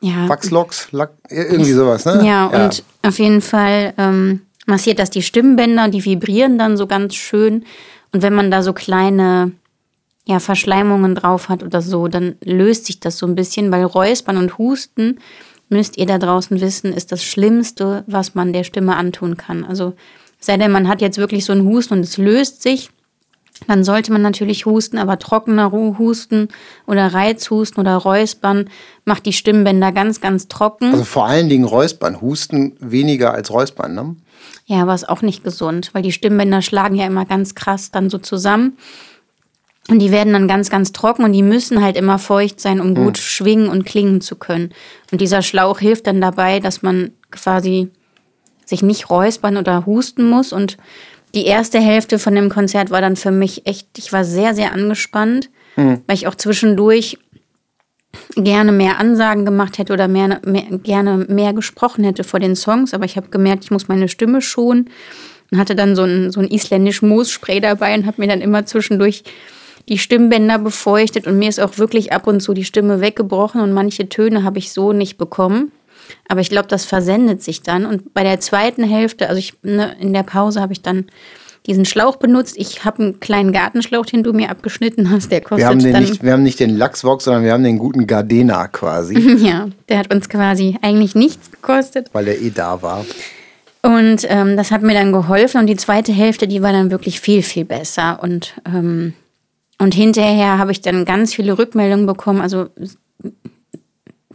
Ja. 0.00 0.28
Wachslox, 0.28 0.88
Lach, 0.92 1.08
irgendwie 1.30 1.72
sowas, 1.72 2.04
ne? 2.04 2.22
Ja, 2.24 2.50
ja. 2.52 2.64
und 2.64 2.84
auf 3.02 3.18
jeden 3.18 3.40
Fall 3.40 3.94
ähm, 3.96 4.42
massiert 4.66 4.98
das 4.98 5.10
die 5.10 5.22
Stimmbänder, 5.22 5.88
die 5.88 6.04
vibrieren 6.04 6.58
dann 6.58 6.76
so 6.76 6.86
ganz 6.86 7.14
schön. 7.14 7.64
Und 8.12 8.22
wenn 8.22 8.34
man 8.34 8.50
da 8.50 8.62
so 8.62 8.72
kleine 8.72 9.52
ja, 10.26 10.38
Verschleimungen 10.40 11.14
drauf 11.14 11.48
hat 11.48 11.62
oder 11.62 11.80
so, 11.80 12.08
dann 12.08 12.36
löst 12.42 12.86
sich 12.86 13.00
das 13.00 13.18
so 13.18 13.26
ein 13.26 13.34
bisschen, 13.34 13.72
weil 13.72 13.84
Räuspern 13.84 14.36
und 14.36 14.58
Husten, 14.58 15.18
müsst 15.68 15.96
ihr 15.96 16.06
da 16.06 16.18
draußen 16.18 16.60
wissen, 16.60 16.92
ist 16.92 17.10
das 17.10 17.24
Schlimmste, 17.24 18.04
was 18.06 18.34
man 18.34 18.52
der 18.52 18.64
Stimme 18.64 18.96
antun 18.96 19.36
kann. 19.36 19.64
Also 19.64 19.94
sei 20.38 20.56
denn, 20.56 20.70
man 20.70 20.88
hat 20.88 21.00
jetzt 21.00 21.18
wirklich 21.18 21.44
so 21.44 21.52
einen 21.52 21.66
Husten 21.66 21.94
und 21.94 22.00
es 22.00 22.18
löst 22.18 22.62
sich, 22.62 22.90
dann 23.66 23.84
sollte 23.84 24.12
man 24.12 24.22
natürlich 24.22 24.66
husten, 24.66 24.98
aber 24.98 25.18
trockener 25.18 25.72
Husten 25.72 26.48
oder 26.86 27.12
Reizhusten 27.14 27.80
oder 27.80 27.96
Räuspern 27.96 28.68
macht 29.04 29.26
die 29.26 29.32
Stimmbänder 29.32 29.92
ganz, 29.92 30.20
ganz 30.20 30.46
trocken. 30.48 30.92
Also 30.92 31.04
vor 31.04 31.26
allen 31.26 31.48
Dingen 31.48 31.64
Räuspern, 31.64 32.20
Husten 32.20 32.76
weniger 32.80 33.32
als 33.32 33.50
Räuspern, 33.50 33.94
ne? 33.94 34.16
Ja, 34.66 34.82
aber 34.82 34.94
ist 34.94 35.08
auch 35.08 35.22
nicht 35.22 35.44
gesund, 35.44 35.90
weil 35.92 36.02
die 36.02 36.12
Stimmbänder 36.12 36.60
schlagen 36.60 36.96
ja 36.96 37.06
immer 37.06 37.24
ganz 37.24 37.54
krass 37.54 37.90
dann 37.90 38.10
so 38.10 38.18
zusammen. 38.18 38.76
Und 39.88 40.00
die 40.00 40.10
werden 40.10 40.32
dann 40.32 40.48
ganz, 40.48 40.68
ganz 40.68 40.90
trocken 40.90 41.22
und 41.22 41.32
die 41.32 41.44
müssen 41.44 41.80
halt 41.80 41.96
immer 41.96 42.18
feucht 42.18 42.60
sein, 42.60 42.80
um 42.80 42.94
gut 42.94 43.16
hm. 43.16 43.22
schwingen 43.22 43.68
und 43.68 43.86
klingen 43.86 44.20
zu 44.20 44.34
können. 44.34 44.70
Und 45.12 45.20
dieser 45.20 45.42
Schlauch 45.42 45.78
hilft 45.78 46.08
dann 46.08 46.20
dabei, 46.20 46.58
dass 46.58 46.82
man 46.82 47.12
quasi 47.30 47.90
sich 48.64 48.82
nicht 48.82 49.08
räuspern 49.08 49.56
oder 49.56 49.86
husten 49.86 50.28
muss 50.28 50.52
und 50.52 50.76
die 51.34 51.44
erste 51.44 51.78
Hälfte 51.78 52.18
von 52.18 52.34
dem 52.34 52.48
Konzert 52.48 52.90
war 52.90 53.00
dann 53.00 53.16
für 53.16 53.30
mich 53.30 53.66
echt, 53.66 53.88
ich 53.98 54.12
war 54.12 54.24
sehr, 54.24 54.54
sehr 54.54 54.72
angespannt, 54.72 55.50
mhm. 55.76 56.02
weil 56.06 56.16
ich 56.16 56.26
auch 56.26 56.34
zwischendurch 56.34 57.18
gerne 58.34 58.72
mehr 58.72 58.98
Ansagen 58.98 59.44
gemacht 59.44 59.78
hätte 59.78 59.92
oder 59.92 60.08
mehr, 60.08 60.40
mehr, 60.44 60.64
gerne 60.82 61.26
mehr 61.28 61.52
gesprochen 61.52 62.04
hätte 62.04 62.24
vor 62.24 62.40
den 62.40 62.56
Songs, 62.56 62.94
aber 62.94 63.04
ich 63.04 63.16
habe 63.16 63.28
gemerkt, 63.28 63.64
ich 63.64 63.70
muss 63.70 63.88
meine 63.88 64.08
Stimme 64.08 64.40
schonen 64.40 64.90
und 65.50 65.58
hatte 65.58 65.74
dann 65.74 65.96
so 65.96 66.02
ein, 66.02 66.30
so 66.30 66.40
ein 66.40 66.48
isländisch 66.48 67.02
Moosspray 67.02 67.60
dabei 67.60 67.94
und 67.94 68.06
habe 68.06 68.20
mir 68.20 68.28
dann 68.28 68.40
immer 68.40 68.66
zwischendurch 68.66 69.24
die 69.88 69.98
Stimmbänder 69.98 70.58
befeuchtet 70.58 71.26
und 71.26 71.38
mir 71.38 71.48
ist 71.48 71.60
auch 71.60 71.78
wirklich 71.78 72.12
ab 72.12 72.26
und 72.26 72.40
zu 72.40 72.54
die 72.54 72.64
Stimme 72.64 73.00
weggebrochen 73.00 73.60
und 73.60 73.72
manche 73.72 74.08
Töne 74.08 74.42
habe 74.42 74.58
ich 74.58 74.72
so 74.72 74.92
nicht 74.92 75.16
bekommen. 75.16 75.70
Aber 76.28 76.40
ich 76.40 76.50
glaube, 76.50 76.68
das 76.68 76.84
versendet 76.84 77.42
sich 77.42 77.62
dann. 77.62 77.86
Und 77.86 78.14
bei 78.14 78.22
der 78.22 78.40
zweiten 78.40 78.84
Hälfte, 78.84 79.28
also 79.28 79.38
ich, 79.38 79.54
ne, 79.62 79.96
in 80.00 80.12
der 80.12 80.22
Pause 80.22 80.60
habe 80.60 80.72
ich 80.72 80.82
dann 80.82 81.06
diesen 81.66 81.84
Schlauch 81.84 82.16
benutzt. 82.16 82.54
Ich 82.56 82.84
habe 82.84 83.02
einen 83.02 83.20
kleinen 83.20 83.52
Gartenschlauch, 83.52 84.06
den 84.06 84.22
du 84.22 84.32
mir 84.32 84.50
abgeschnitten 84.50 85.10
hast. 85.10 85.32
Der 85.32 85.40
kostet 85.40 85.58
wir 85.58 85.66
haben, 85.66 85.92
dann 85.92 86.02
nicht, 86.02 86.22
wir 86.22 86.32
haben 86.32 86.42
nicht 86.42 86.60
den 86.60 86.76
Lachsvox, 86.76 87.24
sondern 87.24 87.42
wir 87.42 87.52
haben 87.52 87.64
den 87.64 87.78
guten 87.78 88.06
Gardena 88.06 88.68
quasi. 88.68 89.18
ja, 89.44 89.68
der 89.88 89.98
hat 89.98 90.14
uns 90.14 90.28
quasi 90.28 90.78
eigentlich 90.82 91.14
nichts 91.14 91.50
gekostet. 91.50 92.08
Weil 92.12 92.26
der 92.26 92.40
eh 92.40 92.50
da 92.50 92.82
war. 92.82 93.04
Und 93.82 94.26
ähm, 94.28 94.56
das 94.56 94.70
hat 94.70 94.82
mir 94.82 94.94
dann 94.94 95.12
geholfen. 95.12 95.60
Und 95.60 95.66
die 95.66 95.76
zweite 95.76 96.12
Hälfte, 96.12 96.48
die 96.48 96.62
war 96.62 96.72
dann 96.72 96.90
wirklich 96.90 97.20
viel, 97.20 97.42
viel 97.42 97.64
besser. 97.64 98.20
Und, 98.22 98.54
ähm, 98.66 99.12
und 99.78 99.94
hinterher 99.94 100.58
habe 100.58 100.72
ich 100.72 100.80
dann 100.80 101.04
ganz 101.04 101.34
viele 101.34 101.58
Rückmeldungen 101.58 102.06
bekommen. 102.06 102.40
Also 102.40 102.66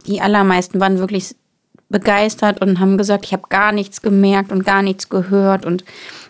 die 0.06 0.20
allermeisten 0.20 0.80
waren 0.80 0.98
wirklich 0.98 1.34
begeistert 1.92 2.60
und 2.60 2.80
haben 2.80 2.98
gesagt, 2.98 3.26
ich 3.26 3.32
habe 3.32 3.44
gar 3.48 3.70
nichts 3.70 4.02
gemerkt 4.02 4.50
und 4.50 4.64
gar 4.64 4.82
nichts 4.82 5.08
gehört 5.08 5.64
und 5.64 5.84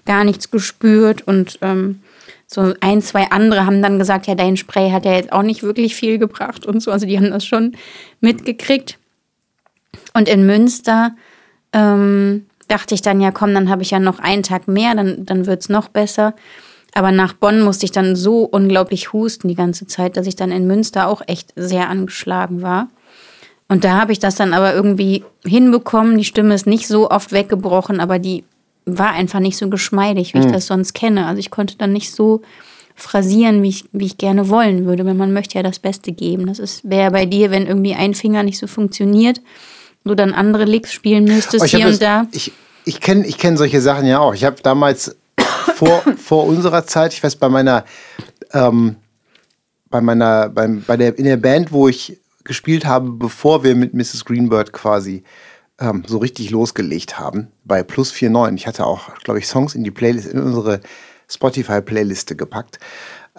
gar 0.04 0.24
nichts 0.24 0.50
gespürt. 0.50 1.26
Und 1.26 1.58
ähm, 1.62 2.02
so 2.46 2.74
ein, 2.80 3.00
zwei 3.00 3.30
andere 3.30 3.64
haben 3.64 3.80
dann 3.80 3.98
gesagt, 3.98 4.26
ja, 4.26 4.34
dein 4.34 4.58
Spray 4.58 4.90
hat 4.90 5.06
ja 5.06 5.14
jetzt 5.14 5.32
auch 5.32 5.42
nicht 5.42 5.62
wirklich 5.62 5.94
viel 5.94 6.18
gebracht 6.18 6.66
und 6.66 6.80
so. 6.80 6.90
Also 6.90 7.06
die 7.06 7.16
haben 7.16 7.30
das 7.30 7.46
schon 7.46 7.76
mitgekriegt. 8.20 8.98
Und 10.12 10.28
in 10.28 10.44
Münster 10.44 11.12
ähm, 11.72 12.46
dachte 12.68 12.94
ich 12.94 13.02
dann, 13.02 13.20
ja, 13.20 13.30
komm, 13.30 13.54
dann 13.54 13.70
habe 13.70 13.82
ich 13.82 13.90
ja 13.90 13.98
noch 13.98 14.18
einen 14.18 14.42
Tag 14.42 14.68
mehr, 14.68 14.94
dann, 14.94 15.24
dann 15.24 15.46
wird 15.46 15.62
es 15.62 15.68
noch 15.68 15.88
besser. 15.88 16.34
Aber 16.94 17.10
nach 17.10 17.32
Bonn 17.32 17.62
musste 17.62 17.86
ich 17.86 17.92
dann 17.92 18.16
so 18.16 18.44
unglaublich 18.44 19.12
husten 19.12 19.48
die 19.48 19.54
ganze 19.54 19.86
Zeit, 19.86 20.16
dass 20.16 20.26
ich 20.26 20.36
dann 20.36 20.50
in 20.50 20.66
Münster 20.66 21.08
auch 21.08 21.22
echt 21.26 21.52
sehr 21.56 21.88
angeschlagen 21.88 22.60
war. 22.60 22.88
Und 23.72 23.84
da 23.84 23.98
habe 23.98 24.12
ich 24.12 24.18
das 24.18 24.34
dann 24.34 24.52
aber 24.52 24.74
irgendwie 24.74 25.24
hinbekommen. 25.46 26.18
Die 26.18 26.26
Stimme 26.26 26.52
ist 26.52 26.66
nicht 26.66 26.86
so 26.86 27.10
oft 27.10 27.32
weggebrochen, 27.32 28.00
aber 28.00 28.18
die 28.18 28.44
war 28.84 29.12
einfach 29.12 29.40
nicht 29.40 29.56
so 29.56 29.70
geschmeidig, 29.70 30.34
wie 30.34 30.40
ich 30.40 30.44
hm. 30.44 30.52
das 30.52 30.66
sonst 30.66 30.92
kenne. 30.92 31.24
Also 31.26 31.38
ich 31.38 31.50
konnte 31.50 31.78
dann 31.78 31.90
nicht 31.90 32.14
so 32.14 32.42
phrasieren, 32.94 33.62
wie 33.62 33.70
ich, 33.70 33.86
wie 33.92 34.04
ich 34.04 34.18
gerne 34.18 34.50
wollen 34.50 34.84
würde, 34.84 35.06
weil 35.06 35.14
man 35.14 35.32
möchte 35.32 35.54
ja 35.54 35.62
das 35.62 35.78
Beste 35.78 36.12
geben. 36.12 36.52
Das 36.54 36.82
wäre 36.84 37.10
bei 37.12 37.24
dir, 37.24 37.50
wenn 37.50 37.66
irgendwie 37.66 37.94
ein 37.94 38.12
Finger 38.12 38.42
nicht 38.42 38.58
so 38.58 38.66
funktioniert, 38.66 39.40
du 40.04 40.14
dann 40.14 40.34
andere 40.34 40.66
Licks 40.66 40.92
spielen 40.92 41.24
müsstest 41.24 41.64
hier 41.68 41.86
und 41.86 42.02
da. 42.02 42.26
Ich, 42.32 42.52
ich 42.84 43.00
kenne 43.00 43.26
ich 43.26 43.38
kenn 43.38 43.56
solche 43.56 43.80
Sachen 43.80 44.04
ja 44.06 44.18
auch. 44.18 44.34
Ich 44.34 44.44
habe 44.44 44.56
damals 44.62 45.16
vor, 45.76 46.02
vor 46.18 46.44
unserer 46.44 46.84
Zeit, 46.84 47.14
ich 47.14 47.24
weiß, 47.24 47.36
bei 47.36 47.48
meiner, 47.48 47.86
ähm, 48.52 48.96
bei 49.88 50.02
meiner, 50.02 50.50
beim, 50.50 50.84
bei 50.86 50.98
der, 50.98 51.18
in 51.18 51.24
der 51.24 51.38
Band, 51.38 51.72
wo 51.72 51.88
ich 51.88 52.18
gespielt 52.44 52.84
habe, 52.86 53.10
bevor 53.10 53.64
wir 53.64 53.74
mit 53.74 53.94
Mrs. 53.94 54.24
Greenbird 54.24 54.72
quasi 54.72 55.24
ähm, 55.80 56.04
so 56.06 56.18
richtig 56.18 56.50
losgelegt 56.50 57.18
haben, 57.18 57.48
bei 57.64 57.82
Plus 57.82 58.12
49. 58.12 58.54
Ich 58.60 58.66
hatte 58.66 58.86
auch, 58.86 59.14
glaube 59.16 59.40
ich, 59.40 59.46
Songs 59.46 59.74
in 59.74 59.84
die 59.84 59.90
Playlist, 59.90 60.28
in 60.28 60.40
unsere 60.40 60.80
Spotify-Playliste 61.28 62.36
gepackt. 62.36 62.78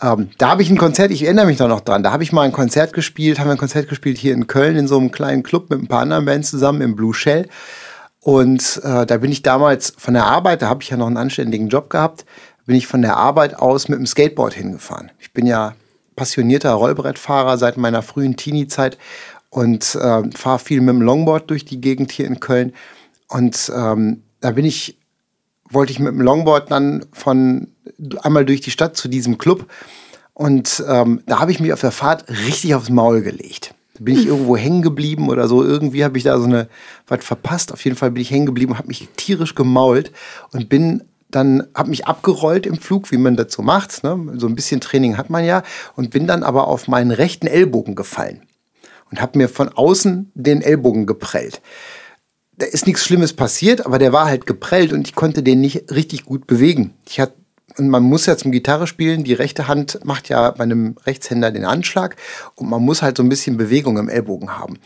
Ähm, 0.02 0.30
da 0.38 0.50
habe 0.50 0.64
ich 0.64 0.70
ein 0.70 0.78
Konzert, 0.78 1.12
ich 1.12 1.24
erinnere 1.24 1.46
mich 1.46 1.58
da 1.58 1.68
noch 1.68 1.82
dran, 1.82 2.02
da 2.02 2.12
habe 2.12 2.24
ich 2.24 2.32
mal 2.32 2.42
ein 2.42 2.52
Konzert 2.52 2.94
gespielt, 2.94 3.40
haben 3.40 3.48
wir 3.48 3.52
ein 3.52 3.60
Konzert 3.60 3.88
gespielt 3.88 4.18
hier 4.18 4.34
in 4.34 4.48
Köln 4.48 4.76
in 4.76 4.88
so 4.88 4.98
einem 4.98 5.12
kleinen 5.12 5.44
Club 5.44 5.70
mit 5.70 5.80
ein 5.80 5.88
paar 5.88 6.02
anderen 6.02 6.26
Bands 6.26 6.50
zusammen 6.50 6.82
im 6.82 6.96
Blue 6.96 7.14
Shell. 7.14 7.48
Und 8.20 8.82
äh, 8.84 9.06
da 9.06 9.18
bin 9.18 9.32
ich 9.32 9.44
damals 9.44 9.94
von 9.98 10.14
der 10.14 10.26
Arbeit, 10.26 10.62
da 10.62 10.70
habe 10.70 10.82
ich 10.82 10.90
ja 10.90 10.98
noch 10.98 11.08
einen 11.08 11.18
anständigen 11.18 11.68
Job 11.68 11.90
gehabt, 11.90 12.26
bin 12.66 12.76
ich 12.76 12.88
von 12.88 13.02
der 13.02 13.18
Arbeit 13.18 13.60
aus 13.60 13.88
mit 13.88 14.00
dem 14.00 14.06
Skateboard 14.06 14.54
hingefahren. 14.54 15.12
Ich 15.20 15.34
bin 15.34 15.46
ja 15.46 15.76
passionierter 16.16 16.74
Rollbrettfahrer 16.74 17.58
seit 17.58 17.78
meiner 17.78 18.02
frühen 18.02 18.36
Teenie-Zeit 18.36 18.98
und 19.50 19.96
äh, 19.96 20.24
fahre 20.36 20.60
viel 20.60 20.82
mit 20.82 20.90
dem 20.90 21.02
Longboard 21.02 21.50
durch 21.50 21.66
die 21.66 21.80
Gegend 21.80 22.12
hier 22.12 22.26
in 22.26 22.40
Köln. 22.40 22.74
Und 23.28 23.72
ähm, 23.76 24.24
da 24.40 24.52
bin 24.52 24.66
ich, 24.66 24.98
wollte 25.70 25.92
ich 25.92 26.00
mit 26.00 26.14
dem 26.14 26.22
Longboard 26.22 26.72
dann 26.72 27.06
von 27.14 27.68
einmal 28.22 28.46
durch 28.46 28.62
die 28.62 28.72
Stadt 28.72 28.98
zu 28.98 29.08
diesem 29.08 29.38
Club. 29.38 29.68
Und 30.34 30.84
ähm, 30.88 31.22
da 31.28 31.40
habe 31.40 31.52
ich 31.52 31.60
mich 31.60 31.72
auf 31.74 31.82
der 31.82 31.92
Fahrt 31.92 32.30
richtig 32.30 32.74
aufs 32.74 32.90
Maul 32.90 33.22
gelegt. 33.22 33.76
Da 33.94 34.04
bin 34.04 34.18
ich 34.18 34.26
irgendwo 34.28 34.58
hängen 34.58 34.82
geblieben 34.82 35.30
oder 35.30 35.48
so. 35.48 35.64
Irgendwie 35.64 36.04
habe 36.04 36.18
ich 36.18 36.24
da 36.24 36.38
so 36.38 36.46
eine 36.46 36.68
was 37.08 37.24
verpasst. 37.24 37.72
Auf 37.72 37.84
jeden 37.86 37.96
Fall 37.96 38.12
bin 38.12 38.22
ich 38.22 38.32
hängen 38.32 38.48
geblieben, 38.48 38.78
habe 38.78 38.88
mich 38.88 39.08
tierisch 39.16 39.56
gemault 39.56 40.12
und 40.52 40.70
bin 40.70 41.04
dann 41.36 41.68
habe 41.76 41.90
mich 41.90 42.06
abgerollt 42.06 42.66
im 42.66 42.78
Flug, 42.78 43.12
wie 43.12 43.18
man 43.18 43.36
dazu 43.36 43.62
macht. 43.62 44.04
Ne? 44.04 44.34
So 44.38 44.48
ein 44.48 44.56
bisschen 44.56 44.82
Training 44.82 45.18
hat 45.18 45.30
man 45.30 45.46
ja 45.46 45.64
und 45.96 46.12
bin 46.12 46.28
dann 46.28 46.44
aber 46.44 46.68
auf 46.68 46.88
meinen 46.88 47.12
rechten 47.12 47.48
Ellbogen 47.48 47.96
gefallen 47.96 48.42
und 49.12 49.22
habe 49.22 49.38
mir 49.38 49.50
von 49.50 49.70
außen 49.70 50.32
den 50.34 50.62
Ellbogen 50.62 51.06
geprellt. 51.06 51.62
Da 52.56 52.68
ist 52.68 52.86
nichts 52.86 53.04
Schlimmes 53.04 53.34
passiert, 53.34 53.86
aber 53.86 53.98
der 53.98 54.14
war 54.14 54.26
halt 54.26 54.46
geprellt 54.46 54.94
und 54.94 55.08
ich 55.08 55.16
konnte 55.16 55.42
den 55.42 55.60
nicht 55.62 55.92
richtig 55.92 56.26
gut 56.26 56.46
bewegen. 56.46 56.94
Ich 57.08 57.20
hatte 57.20 57.36
und 57.78 57.90
man 57.90 58.04
muss 58.04 58.26
ja 58.26 58.38
zum 58.38 58.52
Gitarre 58.52 58.88
spielen, 58.88 59.24
die 59.24 59.34
rechte 59.34 59.68
Hand 59.68 60.00
macht 60.04 60.30
ja 60.30 60.52
bei 60.52 60.64
einem 60.64 60.96
Rechtshänder 61.06 61.52
den 61.52 61.66
Anschlag 61.66 62.16
und 62.56 62.70
man 62.70 62.84
muss 62.84 63.02
halt 63.02 63.18
so 63.18 63.24
ein 63.24 63.30
bisschen 63.30 63.58
Bewegung 63.58 63.98
im 63.98 64.10
Ellbogen 64.10 64.58
haben. 64.58 64.78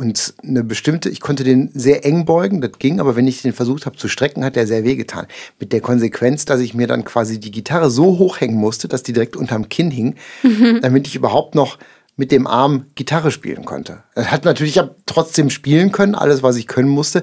Und 0.00 0.32
eine 0.42 0.64
bestimmte, 0.64 1.10
ich 1.10 1.20
konnte 1.20 1.44
den 1.44 1.70
sehr 1.74 2.06
eng 2.06 2.24
beugen, 2.24 2.62
das 2.62 2.72
ging, 2.78 3.00
aber 3.00 3.16
wenn 3.16 3.28
ich 3.28 3.42
den 3.42 3.52
versucht 3.52 3.84
habe 3.84 3.98
zu 3.98 4.08
strecken, 4.08 4.42
hat 4.42 4.56
der 4.56 4.66
sehr 4.66 4.82
wehgetan. 4.82 5.26
Mit 5.58 5.74
der 5.74 5.82
Konsequenz, 5.82 6.46
dass 6.46 6.60
ich 6.60 6.72
mir 6.72 6.86
dann 6.86 7.04
quasi 7.04 7.38
die 7.38 7.50
Gitarre 7.50 7.90
so 7.90 8.16
hochhängen 8.16 8.56
musste, 8.56 8.88
dass 8.88 9.02
die 9.02 9.12
direkt 9.12 9.36
unterm 9.36 9.68
Kinn 9.68 9.90
hing, 9.90 10.14
mhm. 10.42 10.80
damit 10.80 11.06
ich 11.06 11.16
überhaupt 11.16 11.54
noch 11.54 11.76
mit 12.16 12.32
dem 12.32 12.46
Arm 12.46 12.86
Gitarre 12.94 13.30
spielen 13.30 13.66
konnte. 13.66 14.02
Das 14.14 14.30
hat 14.30 14.46
natürlich, 14.46 14.72
ich 14.72 14.78
habe 14.78 14.96
trotzdem 15.04 15.50
spielen 15.50 15.92
können, 15.92 16.14
alles, 16.14 16.42
was 16.42 16.56
ich 16.56 16.66
können 16.66 16.88
musste, 16.88 17.22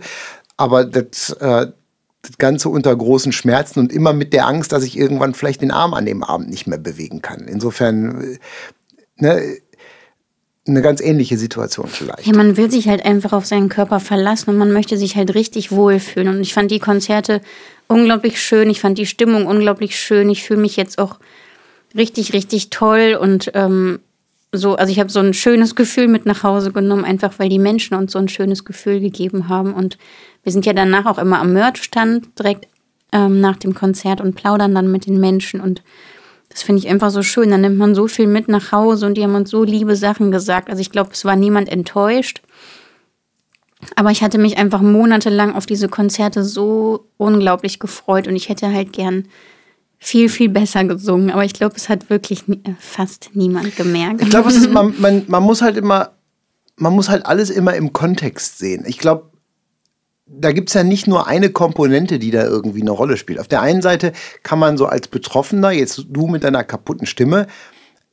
aber 0.55 0.86
das, 0.86 1.31
äh, 1.31 1.72
das 2.22 2.38
Ganze 2.38 2.69
unter 2.69 2.96
großen 2.96 3.31
Schmerzen 3.31 3.79
und 3.79 3.91
immer 3.91 4.13
mit 4.13 4.34
der 4.34 4.46
Angst, 4.46 4.72
dass 4.72 4.84
ich 4.84 5.00
irgendwann 5.00 5.34
vielleicht 5.34 5.63
den 5.63 5.72
Arm 5.72 5.96
an 5.96 6.05
dem 6.05 6.24
Abend 6.24 6.51
nicht 6.51 6.67
mehr 6.67 6.77
bewegen 6.77 7.24
kann. 7.24 7.48
Insofern, 7.48 8.22
äh, 8.22 8.38
ne, 9.15 9.57
eine 10.67 10.81
ganz 10.81 11.01
ähnliche 11.01 11.38
Situation 11.38 11.88
vielleicht. 11.88 12.25
Ja, 12.25 12.36
man 12.36 12.57
will 12.57 12.69
sich 12.69 12.88
halt 12.88 13.05
einfach 13.05 13.33
auf 13.33 13.45
seinen 13.45 13.69
Körper 13.69 14.00
verlassen 14.00 14.50
und 14.50 14.57
man 14.57 14.71
möchte 14.71 14.97
sich 14.97 15.15
halt 15.15 15.36
richtig 15.36 15.71
wohlfühlen. 15.71 16.27
Und 16.29 16.41
ich 16.41 16.53
fand 16.53 16.71
die 16.71 16.79
Konzerte 16.79 17.41
unglaublich 17.88 18.41
schön. 18.41 18.69
Ich 18.69 18.81
fand 18.81 18.97
die 18.97 19.05
Stimmung 19.05 19.45
unglaublich 19.45 20.00
schön. 20.00 20.29
Ich 20.29 20.43
fühle 20.43 20.62
mich 20.62 20.75
jetzt 20.75 21.00
auch 21.00 21.19
richtig, 21.95 22.33
richtig 22.33 22.69
toll 22.69 23.17
und 23.19 23.51
ähm, 23.53 24.00
so, 24.53 24.75
also 24.75 24.91
ich 24.91 25.00
habe 25.00 25.09
so 25.09 25.19
ein 25.19 25.33
schönes 25.33 25.75
Gefühl 25.75 26.07
mit 26.07 26.25
nach 26.25 26.43
Hause 26.43 26.71
genommen, 26.71 27.05
einfach 27.05 27.38
weil 27.38 27.50
die 27.50 27.59
Menschen 27.59 27.95
uns 27.95 28.13
so 28.13 28.19
ein 28.19 28.29
schönes 28.29 28.63
Gefühl 28.65 29.00
gegeben 29.00 29.50
haben. 29.50 29.74
Und 29.74 29.97
wir 30.43 30.51
sind 30.51 30.65
ja 30.65 30.74
danach 30.74 31.05
auch 31.05 31.17
immer 31.17 31.39
am 31.39 31.53
Merchstand 31.53 32.27
direkt 32.39 32.67
ähm, 33.12 33.41
nach 33.41 33.57
dem 33.57 33.74
Konzert 33.74 34.21
und 34.21 34.36
plaudern 34.36 34.74
dann 34.74 34.91
mit 34.91 35.05
den 35.05 35.19
Menschen 35.19 35.59
und 35.59 35.81
das 36.50 36.63
finde 36.63 36.80
ich 36.80 36.88
einfach 36.88 37.12
so 37.12 37.24
schön. 37.24 37.51
Da 37.51 37.58
nimmt 37.58 37.77
man 37.77 37.96
so 37.96 38.08
viel 38.08 38.27
mit 38.27 38.48
nach 38.48 38.72
Hause 38.72 39.06
und 39.06 39.16
die 39.16 39.24
haben 39.24 39.36
uns 39.36 39.50
so 39.50 39.63
liebe 39.63 39.96
Sachen 39.96 40.32
gesagt. 40.32 40.70
Also 40.70 40.82
ich 40.82 40.92
glaube, 40.92 41.12
es 41.13 41.25
war 41.25 41.36
niemand 41.36 41.70
enttäuscht. 41.70 42.42
Aber 43.96 44.12
ich 44.12 44.24
hatte 44.24 44.38
mich 44.38 44.58
einfach 44.58 44.82
monatelang 44.82 45.54
auf 45.54 45.66
diese 45.66 45.88
Konzerte 45.88 46.44
so 46.44 47.08
unglaublich 47.18 47.80
gefreut 47.80 48.27
und 48.27 48.36
ich 48.36 48.50
hätte 48.50 48.74
halt 48.74 48.92
gern 48.92 49.27
viel, 50.00 50.30
viel 50.30 50.50
besser 50.50 50.84
gesungen. 50.84 51.32
Aber 51.32 51.46
ich 51.46 51.54
glaube, 51.54 51.75
es 51.75 51.89
hat 51.89 52.10
wirklich 52.10 52.48
nie, 52.48 52.62
fast 52.80 53.32
niemand 53.34 53.75
gemerkt. 53.75 54.22
Ich 54.22 54.30
glaube, 54.30 54.51
man, 54.72 54.96
man, 55.00 55.24
man 55.27 55.44
muss 55.44 55.62
halt 55.62 55.77
immer, 55.77 56.13
man 56.75 56.94
muss 56.94 57.10
halt 57.10 57.25
alles 57.25 57.50
immer 57.50 57.75
im 57.75 57.94
Kontext 57.94 58.58
sehen. 58.58 58.84
Ich 58.88 58.98
glaube, 58.98 59.32
da 60.27 60.51
gibt 60.51 60.69
es 60.69 60.74
ja 60.75 60.84
nicht 60.84 61.07
nur 61.07 61.27
eine 61.27 61.50
Komponente, 61.50 62.19
die 62.19 62.31
da 62.31 62.43
irgendwie 62.46 62.81
eine 62.81 62.91
Rolle 62.91 63.17
spielt. 63.17 63.39
Auf 63.39 63.48
der 63.48 63.62
einen 63.62 63.81
Seite 63.81 64.12
kann 64.43 64.60
man 64.60 64.77
so 64.77 64.86
als 64.86 65.07
Betroffener, 65.07 65.72
jetzt 65.72 66.05
du 66.10 66.27
mit 66.27 66.43
deiner 66.43 66.63
kaputten 66.63 67.07
Stimme, 67.07 67.48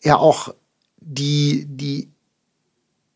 ja 0.02 0.16
auch 0.16 0.54
die, 1.00 1.66
die, 1.68 2.13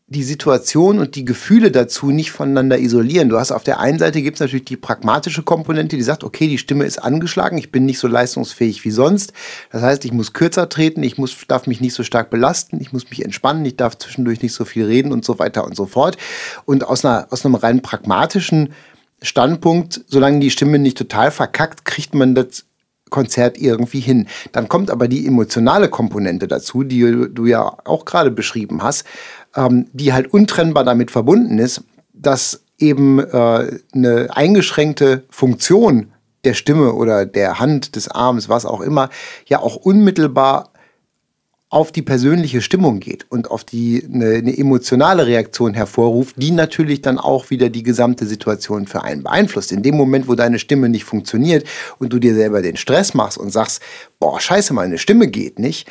die 0.09 0.23
Situation 0.23 0.97
und 0.97 1.15
die 1.15 1.23
Gefühle 1.23 1.69
dazu 1.69 2.09
nicht 2.09 2.31
voneinander 2.31 2.79
isolieren. 2.79 3.29
Du 3.29 3.37
hast 3.37 3.51
auf 3.51 3.63
der 3.63 3.79
einen 3.79 3.99
Seite 3.99 4.23
gibt 4.23 4.35
es 4.35 4.39
natürlich 4.41 4.65
die 4.65 4.75
pragmatische 4.75 5.43
Komponente, 5.43 5.97
die 5.97 6.01
sagt, 6.01 6.23
okay, 6.23 6.47
die 6.47 6.57
Stimme 6.57 6.85
ist 6.85 6.97
angeschlagen, 6.97 7.59
ich 7.59 7.71
bin 7.71 7.85
nicht 7.85 7.99
so 7.99 8.07
leistungsfähig 8.07 8.83
wie 8.83 8.91
sonst. 8.91 9.33
Das 9.71 9.83
heißt, 9.83 10.05
ich 10.05 10.11
muss 10.11 10.33
kürzer 10.33 10.67
treten, 10.67 11.03
ich 11.03 11.19
muss, 11.19 11.35
darf 11.47 11.67
mich 11.67 11.79
nicht 11.79 11.93
so 11.93 12.03
stark 12.03 12.31
belasten, 12.31 12.81
ich 12.81 12.91
muss 12.91 13.07
mich 13.11 13.23
entspannen, 13.23 13.63
ich 13.65 13.75
darf 13.75 13.99
zwischendurch 13.99 14.41
nicht 14.41 14.53
so 14.53 14.65
viel 14.65 14.85
reden 14.85 15.11
und 15.11 15.23
so 15.23 15.37
weiter 15.37 15.63
und 15.63 15.75
so 15.75 15.85
fort. 15.85 16.17
Und 16.65 16.83
aus, 16.83 17.05
einer, 17.05 17.27
aus 17.29 17.45
einem 17.45 17.53
rein 17.53 17.83
pragmatischen 17.83 18.73
Standpunkt, 19.21 20.01
solange 20.07 20.39
die 20.39 20.49
Stimme 20.49 20.79
nicht 20.79 20.97
total 20.97 21.29
verkackt, 21.29 21.85
kriegt 21.85 22.15
man 22.15 22.33
das 22.33 22.65
Konzert 23.09 23.57
irgendwie 23.57 23.99
hin. 23.99 24.27
Dann 24.51 24.67
kommt 24.67 24.91
aber 24.91 25.07
die 25.07 25.25
emotionale 25.25 25.89
Komponente 25.89 26.47
dazu, 26.47 26.83
die 26.83 27.27
du 27.31 27.45
ja 27.45 27.77
auch 27.85 28.05
gerade 28.05 28.31
beschrieben 28.31 28.83
hast, 28.83 29.05
ähm, 29.55 29.87
die 29.93 30.13
halt 30.13 30.33
untrennbar 30.33 30.83
damit 30.83 31.11
verbunden 31.11 31.59
ist, 31.59 31.83
dass 32.13 32.63
eben 32.77 33.19
äh, 33.19 33.79
eine 33.93 34.27
eingeschränkte 34.31 35.23
Funktion 35.29 36.11
der 36.43 36.53
Stimme 36.53 36.93
oder 36.93 37.25
der 37.25 37.59
Hand, 37.59 37.95
des 37.95 38.07
Arms, 38.07 38.47
was 38.47 38.65
auch 38.65 38.81
immer, 38.81 39.09
ja 39.45 39.59
auch 39.59 39.75
unmittelbar 39.75 40.71
auf 41.71 41.91
die 41.91 42.01
persönliche 42.01 42.61
Stimmung 42.61 42.99
geht 42.99 43.27
und 43.29 43.51
auf 43.51 43.63
die 43.63 44.03
eine, 44.11 44.35
eine, 44.35 44.57
emotionale 44.57 45.27
Reaktion 45.27 45.75
hervorruft, 45.75 46.35
die 46.37 46.49
natürlich 46.49 47.01
dann 47.01 47.19
auch 47.19 47.51
wieder 47.51 47.69
die 47.69 47.83
gesamte 47.83 48.25
Situation 48.25 48.87
für 48.87 49.03
einen 49.03 49.21
beeinflusst. 49.21 49.71
In 49.71 49.83
dem 49.83 49.95
Moment, 49.95 50.27
wo 50.27 50.33
deine 50.33 50.57
Stimme 50.57 50.89
nicht 50.89 51.03
funktioniert 51.03 51.67
und 51.99 52.11
du 52.11 52.17
dir 52.17 52.33
selber 52.33 52.63
den 52.63 52.75
Stress 52.75 53.13
machst 53.13 53.37
und 53.37 53.51
sagst, 53.51 53.83
boah, 54.19 54.41
scheiße, 54.41 54.73
meine 54.73 54.97
Stimme 54.97 55.27
geht 55.27 55.59
nicht. 55.59 55.87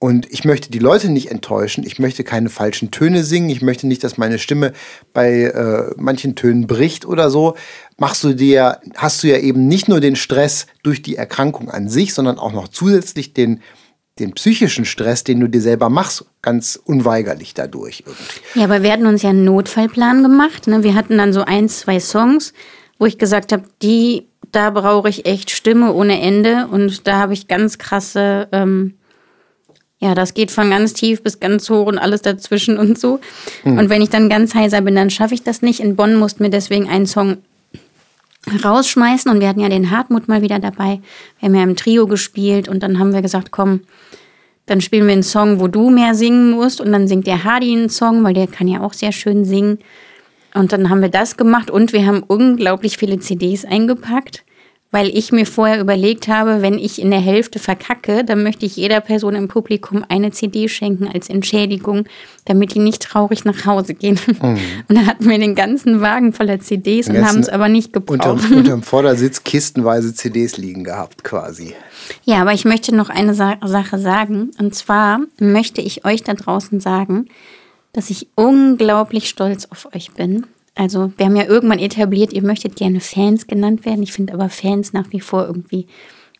Und 0.00 0.26
ich 0.32 0.44
möchte 0.44 0.72
die 0.72 0.80
Leute 0.80 1.08
nicht 1.08 1.30
enttäuschen, 1.30 1.86
ich 1.86 2.00
möchte 2.00 2.24
keine 2.24 2.48
falschen 2.48 2.90
Töne 2.90 3.22
singen, 3.22 3.50
ich 3.50 3.62
möchte 3.62 3.86
nicht, 3.86 4.02
dass 4.02 4.18
meine 4.18 4.40
Stimme 4.40 4.72
bei 5.12 5.42
äh, 5.42 5.94
manchen 5.96 6.34
Tönen 6.34 6.66
bricht 6.66 7.06
oder 7.06 7.30
so. 7.30 7.54
Machst 7.98 8.24
du 8.24 8.32
dir, 8.32 8.80
hast 8.96 9.22
du 9.22 9.28
ja 9.28 9.38
eben 9.38 9.68
nicht 9.68 9.86
nur 9.86 10.00
den 10.00 10.16
Stress 10.16 10.66
durch 10.82 11.02
die 11.02 11.14
Erkrankung 11.14 11.70
an 11.70 11.88
sich, 11.88 12.14
sondern 12.14 12.40
auch 12.40 12.52
noch 12.52 12.66
zusätzlich 12.66 13.32
den 13.32 13.60
den 14.18 14.32
psychischen 14.32 14.84
Stress, 14.84 15.24
den 15.24 15.40
du 15.40 15.48
dir 15.48 15.60
selber 15.60 15.88
machst, 15.88 16.24
ganz 16.42 16.78
unweigerlich 16.84 17.54
dadurch. 17.54 18.04
Irgendwie. 18.06 18.58
Ja, 18.58 18.64
aber 18.64 18.82
wir 18.82 18.92
hatten 18.92 19.06
uns 19.06 19.22
ja 19.22 19.30
einen 19.30 19.44
Notfallplan 19.44 20.22
gemacht. 20.22 20.66
Ne? 20.66 20.82
Wir 20.82 20.94
hatten 20.94 21.16
dann 21.16 21.32
so 21.32 21.42
ein, 21.42 21.68
zwei 21.68 21.98
Songs, 21.98 22.52
wo 22.98 23.06
ich 23.06 23.18
gesagt 23.18 23.52
habe, 23.52 23.64
die, 23.80 24.28
da 24.50 24.70
brauche 24.70 25.08
ich 25.08 25.24
echt 25.24 25.50
Stimme 25.50 25.92
ohne 25.94 26.20
Ende. 26.20 26.68
Und 26.70 27.06
da 27.06 27.18
habe 27.18 27.32
ich 27.32 27.48
ganz 27.48 27.78
krasse, 27.78 28.48
ähm, 28.52 28.94
ja, 29.98 30.14
das 30.14 30.34
geht 30.34 30.50
von 30.50 30.68
ganz 30.68 30.92
tief 30.92 31.22
bis 31.22 31.40
ganz 31.40 31.70
hoch 31.70 31.86
und 31.86 31.96
alles 31.96 32.20
dazwischen 32.20 32.76
und 32.76 32.98
so. 32.98 33.18
Hm. 33.62 33.78
Und 33.78 33.88
wenn 33.88 34.02
ich 34.02 34.10
dann 34.10 34.28
ganz 34.28 34.54
heiser 34.54 34.82
bin, 34.82 34.94
dann 34.94 35.10
schaffe 35.10 35.34
ich 35.34 35.42
das 35.42 35.62
nicht. 35.62 35.80
In 35.80 35.96
Bonn 35.96 36.16
mussten 36.16 36.42
wir 36.42 36.50
deswegen 36.50 36.88
einen 36.88 37.06
Song 37.06 37.38
rausschmeißen. 38.64 39.30
Und 39.30 39.40
wir 39.40 39.48
hatten 39.48 39.60
ja 39.60 39.68
den 39.68 39.90
Hartmut 39.90 40.28
mal 40.28 40.42
wieder 40.42 40.58
dabei. 40.58 41.00
Wir 41.38 41.48
haben 41.48 41.54
ja 41.54 41.62
im 41.62 41.76
Trio 41.76 42.06
gespielt 42.06 42.68
und 42.68 42.82
dann 42.82 42.98
haben 42.98 43.12
wir 43.12 43.22
gesagt, 43.22 43.50
komm, 43.50 43.80
dann 44.66 44.80
spielen 44.80 45.06
wir 45.06 45.12
einen 45.12 45.22
Song, 45.22 45.60
wo 45.60 45.68
du 45.68 45.90
mehr 45.90 46.14
singen 46.14 46.50
musst. 46.50 46.80
Und 46.80 46.92
dann 46.92 47.08
singt 47.08 47.26
der 47.26 47.44
Hardy 47.44 47.72
einen 47.72 47.88
Song, 47.88 48.22
weil 48.24 48.34
der 48.34 48.46
kann 48.46 48.68
ja 48.68 48.80
auch 48.80 48.92
sehr 48.92 49.12
schön 49.12 49.44
singen. 49.44 49.78
Und 50.54 50.72
dann 50.72 50.90
haben 50.90 51.00
wir 51.00 51.08
das 51.08 51.36
gemacht 51.36 51.70
und 51.70 51.92
wir 51.92 52.06
haben 52.06 52.22
unglaublich 52.22 52.98
viele 52.98 53.18
CDs 53.18 53.64
eingepackt 53.64 54.44
weil 54.92 55.08
ich 55.08 55.32
mir 55.32 55.46
vorher 55.46 55.80
überlegt 55.80 56.28
habe, 56.28 56.60
wenn 56.60 56.78
ich 56.78 57.00
in 57.00 57.10
der 57.10 57.18
Hälfte 57.18 57.58
verkacke, 57.58 58.24
dann 58.24 58.42
möchte 58.42 58.66
ich 58.66 58.76
jeder 58.76 59.00
Person 59.00 59.34
im 59.34 59.48
Publikum 59.48 60.04
eine 60.06 60.30
CD 60.32 60.68
schenken 60.68 61.08
als 61.08 61.30
Entschädigung, 61.30 62.04
damit 62.44 62.74
die 62.74 62.78
nicht 62.78 63.02
traurig 63.02 63.46
nach 63.46 63.64
Hause 63.64 63.94
gehen. 63.94 64.20
Mhm. 64.26 64.58
Und 64.88 64.96
dann 64.96 65.06
hatten 65.06 65.28
wir 65.28 65.38
den 65.38 65.54
ganzen 65.54 66.02
Wagen 66.02 66.34
voller 66.34 66.60
CDs 66.60 67.08
und, 67.08 67.16
und 67.16 67.26
haben 67.26 67.40
es 67.40 67.48
aber 67.48 67.68
nicht 67.68 67.92
gebraucht. 67.94 68.28
Unterm, 68.28 68.56
unterm 68.56 68.82
Vordersitz 68.82 69.42
kistenweise 69.42 70.14
CDs 70.14 70.58
liegen 70.58 70.84
gehabt 70.84 71.24
quasi. 71.24 71.74
Ja, 72.24 72.42
aber 72.42 72.52
ich 72.52 72.66
möchte 72.66 72.94
noch 72.94 73.08
eine 73.08 73.32
Sa 73.32 73.56
Sache 73.64 73.98
sagen. 73.98 74.50
Und 74.58 74.74
zwar 74.74 75.20
möchte 75.40 75.80
ich 75.80 76.04
euch 76.04 76.22
da 76.22 76.34
draußen 76.34 76.80
sagen, 76.80 77.28
dass 77.94 78.10
ich 78.10 78.28
unglaublich 78.34 79.28
stolz 79.28 79.66
auf 79.70 79.88
euch 79.94 80.12
bin 80.12 80.46
also 80.74 81.12
wir 81.16 81.26
haben 81.26 81.36
ja 81.36 81.44
irgendwann 81.44 81.78
etabliert, 81.78 82.32
ihr 82.32 82.42
möchtet 82.42 82.76
gerne 82.76 83.00
Fans 83.00 83.46
genannt 83.46 83.84
werden. 83.84 84.02
Ich 84.02 84.12
finde 84.12 84.32
aber 84.32 84.48
Fans 84.48 84.92
nach 84.92 85.06
wie 85.10 85.20
vor 85.20 85.46
irgendwie 85.46 85.86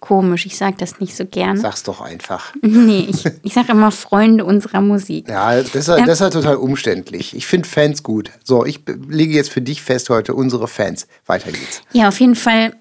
komisch. 0.01 0.47
Ich 0.47 0.57
sage 0.57 0.77
das 0.79 1.01
nicht 1.01 1.17
so 1.17 1.25
gern. 1.25 1.57
Sag's 1.57 1.83
doch 1.83 2.01
einfach. 2.01 2.53
Nee, 2.63 3.07
ich, 3.09 3.25
ich 3.43 3.55
sage 3.55 3.73
immer 3.73 3.91
Freunde 3.91 4.45
unserer 4.45 4.81
Musik. 4.81 5.29
Ja, 5.29 5.57
das 5.57 5.75
ist, 5.75 5.89
das 5.89 6.09
ist 6.09 6.21
halt 6.21 6.33
total 6.33 6.57
umständlich. 6.57 7.35
Ich 7.37 7.47
finde 7.47 7.69
Fans 7.69 8.03
gut. 8.03 8.31
So, 8.43 8.67
ich 8.67 8.81
lege 9.09 9.35
jetzt 9.35 9.51
für 9.51 9.63
dich 9.63 9.83
fest 9.83 10.11
heute 10.11 10.35
unsere 10.35 10.67
Fans. 10.69 11.07
Weiter 11.27 11.53
geht's. 11.53 11.83
Ja, 11.93 12.09
auf 12.09 12.19
jeden 12.19 12.35
Fall 12.35 12.75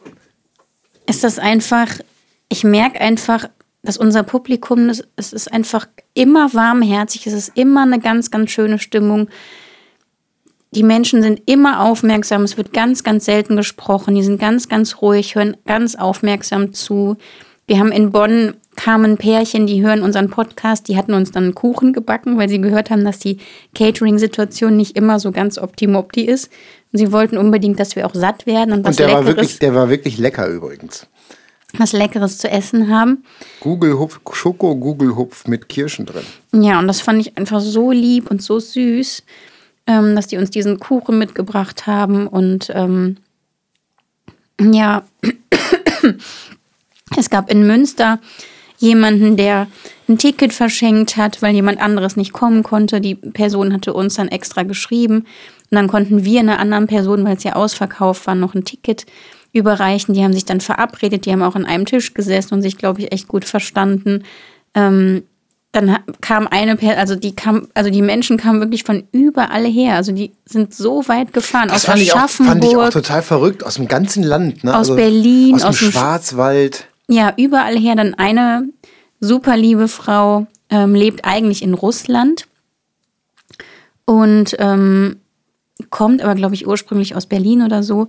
ist 1.07 1.23
das 1.23 1.39
einfach, 1.39 1.87
ich 2.49 2.63
merke 2.63 2.99
einfach, 2.99 3.47
dass 3.83 3.97
unser 3.97 4.23
Publikum, 4.23 4.89
es 4.89 5.33
ist 5.33 5.51
einfach 5.51 5.87
immer 6.13 6.53
warmherzig, 6.53 7.27
es 7.27 7.33
ist 7.33 7.51
immer 7.55 7.83
eine 7.83 7.99
ganz, 7.99 8.31
ganz 8.31 8.51
schöne 8.51 8.79
Stimmung. 8.79 9.29
Die 10.73 10.83
Menschen 10.83 11.21
sind 11.21 11.41
immer 11.47 11.81
aufmerksam, 11.81 12.43
es 12.43 12.55
wird 12.55 12.71
ganz, 12.71 13.03
ganz 13.03 13.25
selten 13.25 13.57
gesprochen, 13.57 14.15
die 14.15 14.23
sind 14.23 14.39
ganz, 14.39 14.69
ganz 14.69 15.01
ruhig, 15.01 15.35
hören 15.35 15.57
ganz 15.65 15.95
aufmerksam 15.95 16.71
zu. 16.71 17.17
Wir 17.67 17.77
haben 17.77 17.91
in 17.91 18.11
Bonn 18.11 18.53
kamen 18.77 19.17
Pärchen, 19.17 19.67
die 19.67 19.81
hören 19.81 20.01
unseren 20.01 20.29
Podcast, 20.29 20.87
die 20.87 20.95
hatten 20.95 21.13
uns 21.13 21.31
dann 21.31 21.43
einen 21.43 21.55
Kuchen 21.55 21.91
gebacken, 21.91 22.37
weil 22.37 22.47
sie 22.47 22.61
gehört 22.61 22.89
haben, 22.89 23.03
dass 23.03 23.19
die 23.19 23.39
Catering-Situation 23.75 24.77
nicht 24.77 24.95
immer 24.95 25.19
so 25.19 25.33
ganz 25.33 25.57
optimopti 25.57 26.21
ist. 26.21 26.49
Und 26.93 26.99
sie 26.99 27.11
wollten 27.11 27.37
unbedingt, 27.37 27.77
dass 27.77 27.97
wir 27.97 28.05
auch 28.05 28.15
satt 28.15 28.45
werden 28.45 28.73
und 28.73 28.85
was 28.85 28.91
Und 28.91 28.99
der 28.99 29.13
war, 29.13 29.25
wirklich, 29.25 29.59
der 29.59 29.75
war 29.75 29.89
wirklich 29.89 30.17
lecker 30.19 30.47
übrigens. 30.47 31.05
was 31.77 31.91
Leckeres 31.91 32.37
zu 32.37 32.49
essen 32.49 32.87
haben. 32.87 33.25
Gugelhupf, 33.59 34.21
Schoko-Gugelhupf 34.31 35.47
mit 35.47 35.67
Kirschen 35.67 36.05
drin. 36.05 36.23
Ja, 36.53 36.79
und 36.79 36.87
das 36.87 37.01
fand 37.01 37.19
ich 37.19 37.37
einfach 37.37 37.59
so 37.59 37.91
lieb 37.91 38.31
und 38.31 38.41
so 38.41 38.59
süß, 38.59 39.23
ähm, 39.87 40.15
dass 40.15 40.27
die 40.27 40.37
uns 40.37 40.49
diesen 40.49 40.79
Kuchen 40.79 41.17
mitgebracht 41.17 41.87
haben. 41.87 42.27
Und 42.27 42.71
ähm, 42.73 43.17
ja, 44.59 45.03
es 47.17 47.29
gab 47.29 47.51
in 47.51 47.65
Münster 47.65 48.19
jemanden, 48.77 49.37
der 49.37 49.67
ein 50.09 50.17
Ticket 50.17 50.53
verschenkt 50.53 51.17
hat, 51.17 51.41
weil 51.41 51.53
jemand 51.53 51.79
anderes 51.79 52.15
nicht 52.17 52.33
kommen 52.33 52.63
konnte. 52.63 52.99
Die 52.99 53.15
Person 53.15 53.73
hatte 53.73 53.93
uns 53.93 54.15
dann 54.15 54.27
extra 54.27 54.63
geschrieben. 54.63 55.19
Und 55.19 55.75
dann 55.75 55.87
konnten 55.87 56.25
wir 56.25 56.39
einer 56.39 56.59
anderen 56.59 56.87
Person, 56.87 57.23
weil 57.23 57.37
es 57.37 57.43
ja 57.43 57.53
ausverkauft 57.53 58.27
war, 58.27 58.35
noch 58.35 58.55
ein 58.55 58.65
Ticket 58.65 59.05
überreichen. 59.53 60.13
Die 60.13 60.23
haben 60.23 60.33
sich 60.33 60.45
dann 60.45 60.61
verabredet, 60.61 61.25
die 61.25 61.31
haben 61.31 61.43
auch 61.43 61.55
an 61.55 61.65
einem 61.65 61.85
Tisch 61.85 62.13
gesessen 62.13 62.55
und 62.55 62.61
sich, 62.61 62.77
glaube 62.77 63.01
ich, 63.01 63.11
echt 63.11 63.27
gut 63.27 63.45
verstanden. 63.45 64.23
Ähm, 64.73 65.23
dann 65.73 65.97
kam 66.19 66.47
eine, 66.47 66.75
Per- 66.75 66.97
also 66.97 67.15
die 67.15 67.33
kam, 67.33 67.67
also 67.73 67.89
die 67.89 68.01
Menschen 68.01 68.37
kamen 68.37 68.59
wirklich 68.59 68.83
von 68.83 69.03
überall 69.13 69.65
her. 69.65 69.95
Also 69.95 70.11
die 70.11 70.31
sind 70.45 70.73
so 70.73 71.07
weit 71.07 71.31
gefahren 71.33 71.69
Das 71.69 71.77
aus 71.77 71.85
fand 71.85 72.01
ich, 72.01 72.11
auch, 72.11 72.17
Aschaffenburg. 72.17 72.53
fand 72.53 72.65
ich 72.65 72.75
auch 72.77 72.89
total 72.89 73.21
verrückt. 73.21 73.63
Aus 73.65 73.75
dem 73.75 73.87
ganzen 73.87 74.23
Land. 74.23 74.63
Ne? 74.65 74.75
Aus 74.77 74.93
Berlin, 74.93 75.55
Aus 75.55 75.61
dem 75.61 75.69
aus 75.69 75.79
dem 75.79 75.87
Sch- 75.87 75.91
Schwarzwald. 75.93 76.87
Ja, 77.07 77.33
überall 77.37 77.77
her. 77.77 77.95
Dann 77.95 78.13
eine 78.15 78.67
super 79.21 79.55
liebe 79.55 79.87
Frau 79.87 80.45
ähm, 80.69 80.93
lebt 80.93 81.23
eigentlich 81.23 81.61
in 81.63 81.73
Russland 81.73 82.47
und 84.05 84.55
ähm, 84.59 85.17
kommt 85.89 86.21
aber, 86.21 86.35
glaube 86.35 86.55
ich, 86.55 86.67
ursprünglich 86.67 87.15
aus 87.15 87.25
Berlin 87.27 87.61
oder 87.63 87.83
so. 87.83 88.07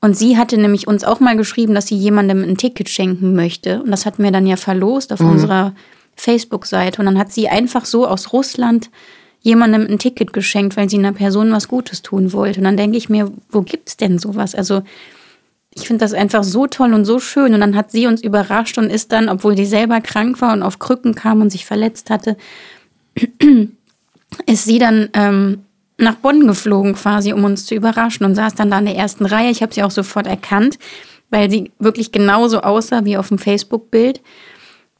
Und 0.00 0.16
sie 0.16 0.36
hatte 0.36 0.56
nämlich 0.58 0.86
uns 0.86 1.04
auch 1.04 1.20
mal 1.20 1.36
geschrieben, 1.36 1.74
dass 1.74 1.86
sie 1.88 1.96
jemandem 1.96 2.42
ein 2.44 2.56
Ticket 2.56 2.88
schenken 2.88 3.34
möchte. 3.34 3.82
Und 3.82 3.90
das 3.90 4.06
hatten 4.06 4.22
wir 4.22 4.30
dann 4.30 4.46
ja 4.46 4.56
verlost 4.56 5.12
auf 5.12 5.20
unserer 5.20 5.74
Facebook-Seite. 6.20 7.00
Und 7.00 7.06
dann 7.06 7.18
hat 7.18 7.32
sie 7.32 7.48
einfach 7.48 7.84
so 7.84 8.06
aus 8.06 8.32
Russland 8.32 8.90
jemandem 9.40 9.86
ein 9.86 9.98
Ticket 9.98 10.32
geschenkt, 10.32 10.76
weil 10.76 10.90
sie 10.90 10.98
einer 10.98 11.12
Person 11.12 11.52
was 11.52 11.68
Gutes 11.68 12.02
tun 12.02 12.32
wollte. 12.32 12.60
Und 12.60 12.64
dann 12.64 12.76
denke 12.76 12.96
ich 12.96 13.08
mir, 13.08 13.30
wo 13.50 13.62
gibt's 13.62 13.96
denn 13.96 14.18
sowas? 14.18 14.54
Also 14.54 14.82
ich 15.74 15.86
finde 15.86 16.04
das 16.04 16.12
einfach 16.12 16.42
so 16.42 16.66
toll 16.66 16.92
und 16.92 17.04
so 17.04 17.20
schön. 17.20 17.54
Und 17.54 17.60
dann 17.60 17.76
hat 17.76 17.90
sie 17.90 18.06
uns 18.06 18.22
überrascht 18.22 18.78
und 18.78 18.90
ist 18.90 19.12
dann, 19.12 19.28
obwohl 19.28 19.56
sie 19.56 19.66
selber 19.66 20.00
krank 20.00 20.40
war 20.40 20.52
und 20.52 20.62
auf 20.62 20.78
Krücken 20.78 21.14
kam 21.14 21.40
und 21.40 21.50
sich 21.50 21.64
verletzt 21.64 22.10
hatte, 22.10 22.36
ist 24.46 24.64
sie 24.64 24.78
dann 24.78 25.08
ähm, 25.14 25.64
nach 25.98 26.16
Bonn 26.16 26.46
geflogen 26.46 26.94
quasi, 26.94 27.32
um 27.32 27.44
uns 27.44 27.66
zu 27.66 27.74
überraschen 27.74 28.26
und 28.26 28.34
saß 28.34 28.54
dann 28.54 28.70
da 28.70 28.78
in 28.78 28.86
der 28.86 28.96
ersten 28.96 29.26
Reihe. 29.26 29.50
Ich 29.50 29.62
habe 29.62 29.74
sie 29.74 29.82
auch 29.82 29.90
sofort 29.90 30.26
erkannt, 30.26 30.78
weil 31.30 31.50
sie 31.50 31.70
wirklich 31.78 32.12
genauso 32.12 32.60
aussah 32.60 33.04
wie 33.04 33.16
auf 33.16 33.28
dem 33.28 33.38
Facebook-Bild. 33.38 34.20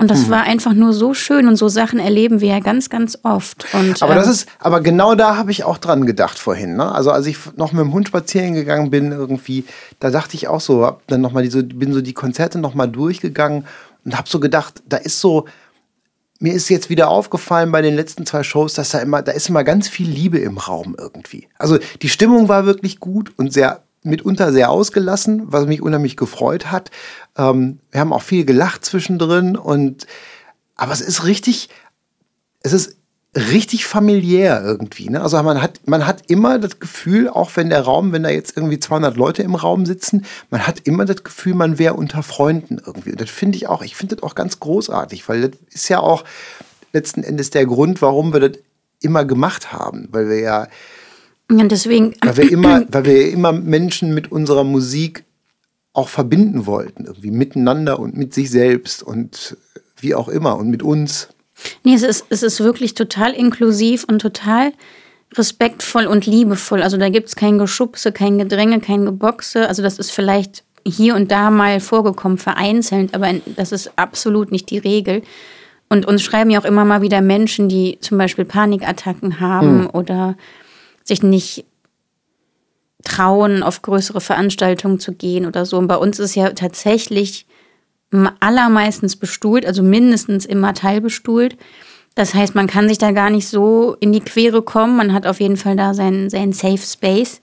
Und 0.01 0.13
das 0.13 0.31
war 0.31 0.45
einfach 0.45 0.75
nur 0.75 0.93
so 0.93 1.13
schön 1.13 1.49
und 1.49 1.57
so 1.57 1.69
Sachen 1.69 1.99
erleben 1.99 2.41
wir 2.41 2.49
ja 2.51 2.61
ganz, 2.61 2.89
ganz 2.89 3.19
oft. 3.25 3.67
Und, 3.73 4.01
Aber 4.01 4.15
das 4.15 4.27
ähm, 4.27 4.33
ist, 4.33 4.49
aber 4.61 4.81
genau 4.81 5.17
da 5.17 5.37
habe 5.37 5.51
ich 5.51 5.65
auch 5.65 5.77
dran 5.77 6.07
gedacht 6.07 6.39
vorhin. 6.39 6.77
Ne? 6.77 6.93
Also 6.93 7.11
als 7.11 7.27
ich 7.27 7.37
noch 7.57 7.73
mit 7.73 7.81
dem 7.81 7.93
Hund 7.93 8.07
spazieren 8.07 8.55
gegangen 8.55 8.91
bin, 8.91 9.11
irgendwie, 9.11 9.65
da 9.99 10.11
dachte 10.11 10.37
ich 10.37 10.47
auch 10.47 10.61
so, 10.61 10.87
hab 10.87 11.05
dann 11.09 11.21
noch 11.21 11.33
mal 11.33 11.43
diese, 11.43 11.65
bin 11.65 11.93
so 11.93 12.01
die 12.01 12.15
Konzerte 12.15 12.61
noch 12.61 12.75
mal 12.75 12.87
durchgegangen 12.87 13.67
und 14.05 14.17
habe 14.17 14.29
so 14.29 14.39
gedacht, 14.39 14.85
da 14.89 14.99
ist 14.99 15.21
so, 15.21 15.47
mir 16.39 16.53
ist 16.53 16.69
jetzt 16.69 16.91
wieder 16.91 17.09
aufgefallen 17.09 17.73
bei 17.73 17.83
den 17.83 17.97
letzten 17.97 18.25
zwei 18.25 18.45
Shows, 18.45 18.75
dass 18.75 18.91
da 18.91 19.01
immer, 19.01 19.23
da 19.23 19.33
ist 19.33 19.49
immer 19.49 19.65
ganz 19.65 19.89
viel 19.89 20.09
Liebe 20.09 20.39
im 20.39 20.59
Raum 20.59 20.95
irgendwie. 20.97 21.49
Also 21.59 21.79
die 22.03 22.09
Stimmung 22.09 22.49
war 22.49 22.67
wirklich 22.67 23.01
gut 23.01 23.33
und 23.37 23.53
sehr 23.53 23.83
mitunter 24.09 24.53
sehr 24.53 24.71
ausgelassen, 24.71 25.43
was 25.47 25.67
mich 25.67 25.83
unheimlich 25.83 26.17
gefreut 26.17 26.71
hat. 26.71 26.91
Ähm, 27.37 27.81
wir 27.91 28.01
haben 28.01 28.13
auch 28.13 28.23
viel 28.23 28.45
gelacht 28.45 28.85
zwischendrin 28.85 29.57
und 29.57 30.07
aber 30.77 30.93
es 30.93 31.01
ist 31.01 31.25
richtig, 31.25 31.69
es 32.63 32.73
ist 32.73 32.97
richtig 33.35 33.87
familiär 33.87 34.63
irgendwie. 34.65 35.11
Ne? 35.11 35.21
Also 35.21 35.43
man 35.43 35.61
hat, 35.61 35.87
man 35.87 36.07
hat 36.07 36.25
immer 36.29 36.59
das 36.59 36.81
Gefühl, 36.81 37.29
auch 37.29 37.51
wenn 37.55 37.69
der 37.69 37.83
Raum, 37.83 38.13
wenn 38.13 38.23
da 38.23 38.31
jetzt 38.31 38.57
irgendwie 38.57 38.81
200 38.81 39.17
Leute 39.17 39.43
im 39.43 39.55
Raum 39.55 39.87
sitzen, 39.87 40.25
man 40.51 40.67
hat 40.67 40.81
immer 40.85 41.05
das 41.05 41.25
Gefühl, 41.25 41.55
man 41.55 41.79
wäre 41.79 41.95
unter 41.95 42.23
Freunden 42.23 42.79
irgendwie. 42.85 43.11
Und 43.13 43.21
das 43.21 43.31
finde 43.31 43.57
ich 43.57 43.69
auch, 43.69 43.83
ich 43.83 43.97
finde 43.97 44.17
das 44.17 44.23
auch 44.23 44.35
ganz 44.35 44.61
großartig, 44.61 45.29
weil 45.29 45.43
das 45.43 45.61
ist 45.71 45.89
ja 45.89 46.01
auch 46.01 46.25
letzten 46.93 47.23
Endes 47.23 47.51
der 47.51 47.67
Grund, 47.67 48.01
warum 48.01 48.33
wir 48.33 48.41
das 48.41 48.59
immer 49.01 49.25
gemacht 49.25 49.73
haben, 49.73 50.09
weil 50.11 50.29
wir 50.29 50.41
ja, 50.41 50.69
und 51.51 51.73
deswegen, 51.73 52.15
weil 52.23 52.37
wir 52.37 52.51
immer, 52.51 52.85
weil 52.91 53.05
wir 53.05 53.31
immer 53.31 53.53
Menschen 53.53 54.15
mit 54.15 54.31
unserer 54.31 54.65
Musik 54.65 55.25
auch 55.95 56.09
verbinden 56.09 56.67
wollten, 56.67 57.07
irgendwie 57.07 57.31
miteinander 57.31 57.99
und 57.99 58.17
mit 58.17 58.35
sich 58.35 58.51
selbst 58.51 59.03
und 59.03 59.57
wie 59.97 60.15
auch 60.15 60.29
immer 60.29 60.57
und 60.57 60.69
mit 60.69 60.83
uns. 60.83 61.29
Nee, 61.85 61.95
es 61.95 62.03
ist, 62.03 62.27
es 62.29 62.43
ist 62.43 62.61
wirklich 62.61 62.95
total 62.95 63.33
inklusiv 63.33 64.05
und 64.05 64.21
total 64.21 64.73
respektvoll 65.35 66.07
und 66.07 66.27
liebevoll. 66.27 66.83
Also 66.83 66.97
da 66.97 67.09
gibt 67.09 67.29
es 67.29 67.37
kein 67.37 67.59
Geschubse, 67.59 68.13
kein 68.13 68.39
Gedränge, 68.39 68.81
kein 68.81 69.05
Geboxe. 69.05 69.69
Also 69.69 69.83
das 69.83 69.99
ist 69.99 70.11
vielleicht 70.11 70.65
hier 70.87 71.15
und 71.17 71.31
da 71.31 71.51
mal 71.51 71.81
vorgekommen, 71.81 72.39
vereinzelt, 72.39 73.15
aber 73.15 73.33
das 73.57 73.73
ist 73.73 73.91
absolut 73.97 74.53
nicht 74.53 74.71
die 74.71 74.79
Regel. 74.79 75.23
Und 75.91 76.07
uns 76.07 76.23
schreiben 76.23 76.51
ja 76.51 76.61
auch 76.61 76.65
immer 76.65 76.85
mal 76.85 77.03
wieder 77.03 77.21
Menschen, 77.21 77.69
die 77.69 77.99
zum 78.01 78.19
Beispiel 78.19 78.45
Panikattacken 78.45 79.41
haben 79.41 79.87
oder 79.87 80.37
sich 81.09 81.23
nicht 81.23 81.65
trauen, 83.05 83.63
auf 83.63 83.83
größere 83.83 84.21
Veranstaltungen 84.21 85.01
zu 85.01 85.13
gehen 85.13 85.47
oder 85.47 85.67
so. 85.67 85.79
Und 85.79 85.89
bei 85.89 85.97
uns 85.97 86.19
ist 86.19 86.35
ja 86.35 86.51
tatsächlich 86.51 87.47
allermeistens 88.41 89.17
bestuhlt, 89.17 89.67
also 89.67 89.83
mindestens 89.83 90.47
immer 90.47 90.75
teilbestuhlt. 90.75 91.57
Das 92.15 92.35
heißt, 92.35 92.55
man 92.55 92.67
kann 92.67 92.89
sich 92.89 92.99
da 92.99 93.13
gar 93.13 93.31
nicht 93.31 93.47
so 93.47 93.97
in 94.01 94.13
die 94.13 94.21
Quere 94.21 94.63
kommen. 94.63 94.97
Man 94.97 95.13
hat 95.13 95.27
auf 95.27 95.41
jeden 95.41 95.57
Fall 95.57 95.77
da 95.77 95.95
seinen, 95.95 96.31
seinen 96.31 96.53
Safe 96.53 96.79
Space. 96.79 97.41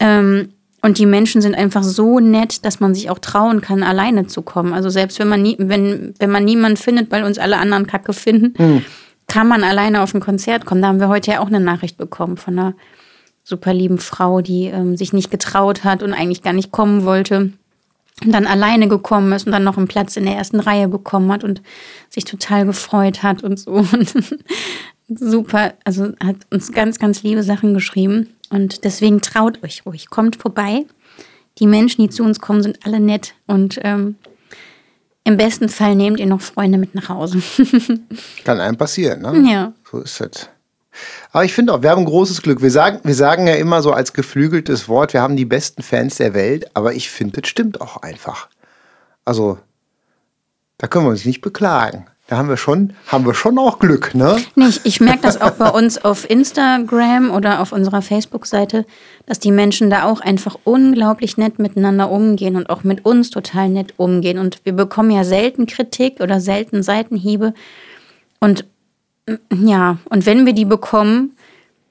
Ähm, 0.00 0.48
und 0.80 0.98
die 0.98 1.06
Menschen 1.06 1.40
sind 1.42 1.54
einfach 1.54 1.82
so 1.82 2.20
nett, 2.20 2.64
dass 2.64 2.80
man 2.80 2.94
sich 2.94 3.10
auch 3.10 3.18
trauen 3.18 3.60
kann, 3.60 3.82
alleine 3.82 4.26
zu 4.26 4.42
kommen. 4.42 4.72
Also 4.72 4.90
selbst 4.90 5.18
wenn 5.18 5.28
man 5.28 5.42
nie, 5.42 5.56
wenn, 5.58 6.14
wenn 6.18 6.30
man 6.30 6.44
niemanden 6.44 6.76
findet, 6.76 7.10
weil 7.10 7.24
uns 7.24 7.38
alle 7.38 7.58
anderen 7.58 7.86
Kacke 7.86 8.12
finden, 8.12 8.54
kann 9.26 9.48
man 9.48 9.62
alleine 9.62 10.02
auf 10.02 10.14
ein 10.14 10.20
Konzert 10.20 10.66
kommen. 10.66 10.80
Da 10.80 10.88
haben 10.88 11.00
wir 11.00 11.08
heute 11.08 11.32
ja 11.32 11.40
auch 11.40 11.48
eine 11.48 11.60
Nachricht 11.60 11.96
bekommen 11.96 12.36
von 12.36 12.58
einer 12.58 12.74
super 13.48 13.72
lieben 13.72 13.98
Frau, 13.98 14.40
die 14.42 14.66
ähm, 14.66 14.96
sich 14.96 15.12
nicht 15.12 15.30
getraut 15.30 15.84
hat 15.84 16.02
und 16.02 16.12
eigentlich 16.12 16.42
gar 16.42 16.52
nicht 16.52 16.70
kommen 16.70 17.04
wollte 17.04 17.52
und 18.24 18.32
dann 18.32 18.46
alleine 18.46 18.88
gekommen 18.88 19.32
ist 19.32 19.46
und 19.46 19.52
dann 19.52 19.64
noch 19.64 19.78
einen 19.78 19.88
Platz 19.88 20.16
in 20.16 20.24
der 20.24 20.34
ersten 20.34 20.60
Reihe 20.60 20.88
bekommen 20.88 21.32
hat 21.32 21.44
und 21.44 21.62
sich 22.10 22.24
total 22.24 22.66
gefreut 22.66 23.22
hat 23.22 23.42
und 23.42 23.58
so. 23.58 23.72
Und 25.10 25.20
super, 25.20 25.72
also 25.84 26.12
hat 26.22 26.36
uns 26.50 26.70
ganz, 26.70 26.98
ganz 26.98 27.22
liebe 27.22 27.42
Sachen 27.42 27.72
geschrieben. 27.72 28.28
Und 28.50 28.84
deswegen 28.84 29.22
traut 29.22 29.62
euch 29.64 29.86
ruhig, 29.86 30.10
kommt 30.10 30.36
vorbei. 30.36 30.84
Die 31.58 31.66
Menschen, 31.66 32.02
die 32.02 32.10
zu 32.10 32.24
uns 32.24 32.40
kommen, 32.40 32.62
sind 32.62 32.84
alle 32.84 33.00
nett 33.00 33.32
und 33.46 33.80
ähm, 33.84 34.16
im 35.24 35.38
besten 35.38 35.70
Fall 35.70 35.94
nehmt 35.94 36.20
ihr 36.20 36.26
noch 36.26 36.42
Freunde 36.42 36.76
mit 36.76 36.94
nach 36.94 37.08
Hause. 37.08 37.40
Kann 38.44 38.60
einem 38.60 38.76
passieren, 38.76 39.22
ne? 39.22 39.50
ja. 39.50 39.72
So 39.90 40.00
ist 40.00 40.20
es. 40.20 40.50
Aber 41.32 41.44
ich 41.44 41.52
finde 41.52 41.74
auch, 41.74 41.82
wir 41.82 41.90
haben 41.90 42.04
großes 42.04 42.42
Glück. 42.42 42.62
Wir 42.62 42.70
sagen, 42.70 43.00
wir 43.04 43.14
sagen 43.14 43.46
ja 43.46 43.54
immer 43.54 43.82
so 43.82 43.92
als 43.92 44.12
geflügeltes 44.12 44.88
Wort, 44.88 45.12
wir 45.12 45.22
haben 45.22 45.36
die 45.36 45.44
besten 45.44 45.82
Fans 45.82 46.16
der 46.16 46.34
Welt, 46.34 46.70
aber 46.74 46.94
ich 46.94 47.10
finde, 47.10 47.40
das 47.40 47.50
stimmt 47.50 47.80
auch 47.80 47.98
einfach. 47.98 48.48
Also, 49.24 49.58
da 50.78 50.86
können 50.86 51.04
wir 51.04 51.10
uns 51.10 51.24
nicht 51.24 51.40
beklagen. 51.40 52.06
da 52.28 52.36
haben 52.36 52.48
wir 52.50 52.58
schon, 52.58 52.92
haben 53.06 53.24
wir 53.24 53.34
schon 53.34 53.58
auch 53.58 53.78
Glück, 53.78 54.14
ne? 54.14 54.38
Nicht. 54.54 54.82
Ich 54.84 55.00
merke 55.00 55.22
das 55.22 55.40
auch 55.40 55.52
bei 55.52 55.70
uns 55.70 56.02
auf 56.04 56.28
Instagram 56.28 57.30
oder 57.30 57.60
auf 57.60 57.72
unserer 57.72 58.02
Facebook-Seite, 58.02 58.84
dass 59.26 59.38
die 59.38 59.50
Menschen 59.50 59.88
da 59.88 60.04
auch 60.04 60.20
einfach 60.20 60.58
unglaublich 60.64 61.38
nett 61.38 61.58
miteinander 61.58 62.10
umgehen 62.10 62.56
und 62.56 62.68
auch 62.68 62.84
mit 62.84 63.04
uns 63.06 63.30
total 63.30 63.70
nett 63.70 63.94
umgehen. 63.96 64.38
Und 64.38 64.60
wir 64.64 64.74
bekommen 64.74 65.10
ja 65.10 65.24
selten 65.24 65.66
Kritik 65.66 66.20
oder 66.20 66.38
selten 66.38 66.82
Seitenhiebe. 66.82 67.54
Und 68.40 68.66
ja, 69.52 69.98
und 70.08 70.26
wenn 70.26 70.46
wir 70.46 70.52
die 70.52 70.64
bekommen, 70.64 71.32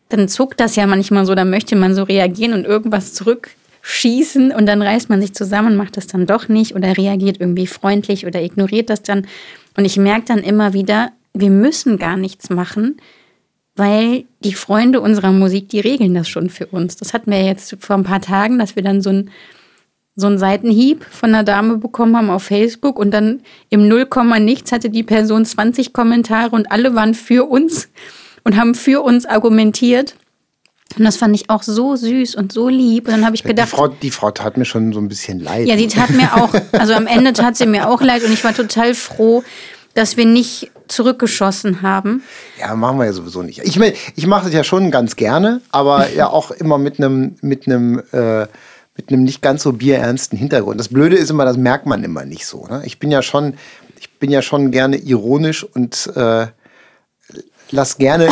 dann 0.10 0.28
zuckt 0.30 0.60
das 0.60 0.76
ja 0.76 0.88
manchmal 0.88 1.26
so, 1.26 1.36
dann 1.36 1.50
möchte 1.50 1.76
man 1.76 1.93
so 1.93 2.04
reagieren 2.04 2.54
und 2.54 2.65
irgendwas 2.65 3.13
zurückschießen 3.13 4.52
und 4.52 4.65
dann 4.65 4.82
reißt 4.82 5.10
man 5.10 5.21
sich 5.21 5.34
zusammen, 5.34 5.76
macht 5.76 5.97
das 5.97 6.08
dann 6.08 6.26
doch 6.26 6.47
nicht 6.47 6.76
oder 6.76 6.97
reagiert 6.97 7.39
irgendwie 7.39 7.67
freundlich 7.67 8.26
oder 8.26 8.41
ignoriert 8.41 8.89
das 8.89 9.04
dann. 9.04 9.28
Und 9.76 9.86
ich 9.86 9.97
merke 9.97 10.26
dann 10.28 10.39
immer 10.39 10.73
wieder, 10.73 11.12
wir 11.34 11.50
müssen 11.50 11.97
gar 11.97 12.17
nichts 12.17 12.50
machen, 12.50 12.97
weil 13.76 14.26
die 14.43 14.54
Freunde 14.54 15.02
unserer 15.02 15.32
Musik, 15.32 15.69
die 15.69 15.80
regeln 15.80 16.15
das 16.15 16.28
schon 16.28 16.50
für 16.50 16.65
uns. 16.67 16.95
Das 16.95 17.13
hatten 17.13 17.30
wir 17.30 17.43
jetzt 17.43 17.76
vor 17.80 17.95
ein 17.95 18.04
paar 18.04 18.21
Tagen, 18.21 18.58
dass 18.58 18.76
wir 18.76 18.84
dann 18.84 19.02
so 19.02 19.12
ein 19.12 19.30
so 20.20 20.26
einen 20.26 20.40
Seitenhieb 20.40 21.06
von 21.06 21.30
einer 21.30 21.44
Dame 21.44 21.78
bekommen 21.78 22.18
haben 22.18 22.32
auf 22.32 22.44
Facebook 22.44 22.98
und 22.98 23.12
dann 23.12 23.42
im 23.70 23.88
Nullkomma 23.88 24.40
nichts 24.40 24.72
hatte 24.72 24.90
die 24.90 25.04
Person 25.04 25.46
20 25.46 25.94
Kommentare 25.94 26.50
und 26.50 26.72
alle 26.72 26.96
waren 26.96 27.14
für 27.14 27.48
uns 27.48 27.88
und 28.44 28.58
haben 28.58 28.74
für 28.74 29.04
uns 29.04 29.28
argumentiert. 29.28 30.16
Und 30.98 31.06
das 31.06 31.18
fand 31.18 31.36
ich 31.36 31.52
auch 31.52 31.62
so 31.62 31.96
süß 31.96 32.34
und 32.36 32.52
so 32.52 32.68
lieb. 32.68 33.08
Und 33.08 33.14
dann 33.14 33.26
habe 33.26 33.36
ich 33.36 33.44
gedacht. 33.44 33.68
Die 33.72 33.76
Frau, 33.76 33.88
die 33.90 34.10
Frau 34.10 34.32
tat 34.32 34.58
mir 34.58 34.66
schon 34.66 34.92
so 34.92 35.00
ein 35.00 35.08
bisschen 35.08 35.40
leid. 35.40 35.68
Ja, 35.68 35.76
die 35.76 35.88
tat 35.88 36.10
mir 36.10 36.34
auch, 36.34 36.54
also 36.72 36.94
am 36.94 37.06
Ende 37.06 37.34
tat 37.34 37.56
sie 37.56 37.68
mir 37.68 37.88
auch 37.88 38.02
leid 38.02 38.24
und 38.24 38.34
ich 38.34 38.44
war 38.44 38.56
total 38.56 38.96
froh, 38.96 39.44
dass 39.94 40.18
wir 40.18 40.26
nicht 40.26 40.72
zurückgeschossen 40.88 41.84
haben. 41.84 42.24
Ja, 42.60 42.76
machen 42.76 42.98
wir 42.98 43.06
ja 43.06 43.14
sowieso 43.14 43.44
nicht. 43.44 43.60
Ich 43.60 43.80
ich 44.16 44.28
mache 44.28 44.46
das 44.46 44.54
ja 44.54 44.64
schon 44.64 44.90
ganz 44.90 45.16
gerne, 45.16 45.62
aber 45.72 46.12
ja 46.12 46.28
auch 46.28 46.50
immer 46.52 46.78
mit 46.78 47.00
einem, 47.00 47.36
mit 47.42 47.68
einem, 47.68 48.02
äh, 48.12 48.48
mit 48.98 49.10
einem 49.10 49.24
nicht 49.24 49.42
ganz 49.42 49.64
so 49.64 49.74
bierernsten 49.74 50.38
Hintergrund. 50.38 50.80
Das 50.80 50.90
Blöde 50.90 51.16
ist 51.16 51.30
immer, 51.30 51.46
das 51.46 51.58
merkt 51.58 51.86
man 51.86 52.04
immer 52.04 52.26
nicht 52.26 52.46
so. 52.46 52.68
Ne? 52.68 52.82
Ich 52.86 53.00
bin 53.00 53.12
ja 53.12 53.22
schon, 53.22 53.54
ich 54.00 54.12
bin 54.20 54.32
ja 54.32 54.42
schon 54.42 54.72
gerne 54.72 54.98
ironisch 54.98 55.64
und 55.64 56.12
äh, 56.16 56.48
lass 57.72 57.98
gerne 57.98 58.30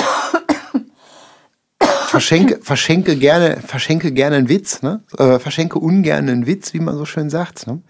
verschenke, 1.80 2.60
verschenke 2.62 3.16
gerne, 3.16 3.62
verschenke 3.66 4.12
gerne 4.12 4.38
einen 4.38 4.50
Witz, 4.50 4.82
ne? 4.82 5.04
Äh, 5.18 5.40
verschenke 5.40 5.80
ungern 5.80 6.30
einen 6.30 6.48
Witz, 6.48 6.74
wie 6.74 6.80
man 6.80 6.98
so 6.98 7.06
schön 7.06 7.30
sagt. 7.30 7.68
Ne? 7.68 7.82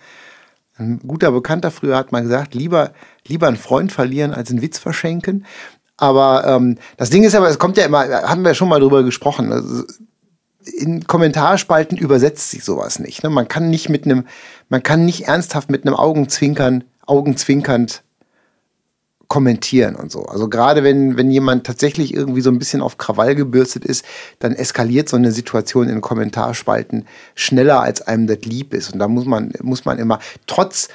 Ein 0.78 1.00
guter 1.00 1.32
Bekannter 1.32 1.72
früher 1.72 1.96
hat 1.96 2.12
mal 2.12 2.24
gesagt, 2.24 2.54
lieber, 2.54 2.92
lieber 3.26 3.48
einen 3.48 3.58
Freund 3.58 3.94
verlieren 3.94 4.34
als 4.34 4.50
einen 4.50 4.62
Witz 4.62 4.78
verschenken. 4.78 5.46
Aber 5.98 6.46
ähm, 6.46 6.78
das 6.98 7.10
Ding 7.10 7.24
ist 7.24 7.36
aber, 7.36 7.48
es 7.48 7.60
kommt 7.60 7.78
ja 7.78 7.86
immer, 7.86 8.06
haben 8.24 8.44
wir 8.44 8.54
schon 8.54 8.68
mal 8.68 8.82
drüber 8.82 9.04
gesprochen. 9.04 9.54
Also, 9.54 9.86
in 10.66 11.06
Kommentarspalten 11.06 11.98
übersetzt 11.98 12.52
sich 12.52 12.64
sowas 12.64 13.00
nicht. 13.00 13.24
Ne? 13.24 13.30
Man 13.30 13.48
kann 13.48 13.70
nicht 13.70 13.90
mit 13.90 14.06
einem, 14.06 14.26
man 14.70 14.84
kann 14.84 15.06
nicht 15.06 15.28
ernsthaft 15.28 15.70
mit 15.70 15.86
einem 15.86 15.96
Augenzwinkern, 15.96 16.84
augenzwinkernd 17.06 18.04
kommentieren 19.28 19.96
und 19.96 20.12
so. 20.12 20.26
Also 20.26 20.50
gerade 20.50 20.84
wenn, 20.84 21.18
wenn 21.18 21.32
jemand 21.32 21.66
tatsächlich 21.66 22.14
irgendwie 22.14 22.42
so 22.42 22.52
ein 22.52 22.60
bisschen 22.60 22.82
auf 22.82 22.98
Krawall 22.98 23.36
gebürstet 23.36 23.86
ist, 23.86 24.06
dann 24.40 24.54
eskaliert 24.54 25.10
so 25.10 25.18
eine 25.18 25.32
Situation 25.32 25.90
in 25.90 26.02
Kommentarspalten 26.02 27.08
schneller, 27.34 27.82
als 27.82 28.02
einem 28.02 28.28
das 28.28 28.42
lieb 28.42 28.74
ist. 28.74 28.94
Und 28.94 29.00
da 29.00 29.08
muss 29.08 29.26
man, 29.26 29.52
muss 29.62 29.86
man 29.86 29.98
immer, 29.98 30.20
trotz, 30.46 30.90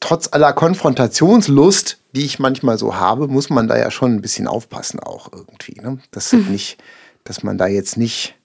trotz 0.00 0.28
aller 0.32 0.52
Konfrontationslust, 0.52 1.98
die 2.14 2.24
ich 2.24 2.38
manchmal 2.38 2.78
so 2.78 2.96
habe, 2.96 3.28
muss 3.28 3.50
man 3.50 3.68
da 3.68 3.76
ja 3.76 3.90
schon 3.90 4.14
ein 4.14 4.22
bisschen 4.22 4.46
aufpassen 4.46 5.00
auch 5.00 5.30
irgendwie. 5.32 5.80
Ne? 5.80 5.98
Dass, 6.10 6.32
mhm. 6.32 6.50
nicht, 6.50 6.78
dass 7.24 7.42
man 7.42 7.58
da 7.58 7.66
jetzt 7.66 7.98
nicht 7.98 8.37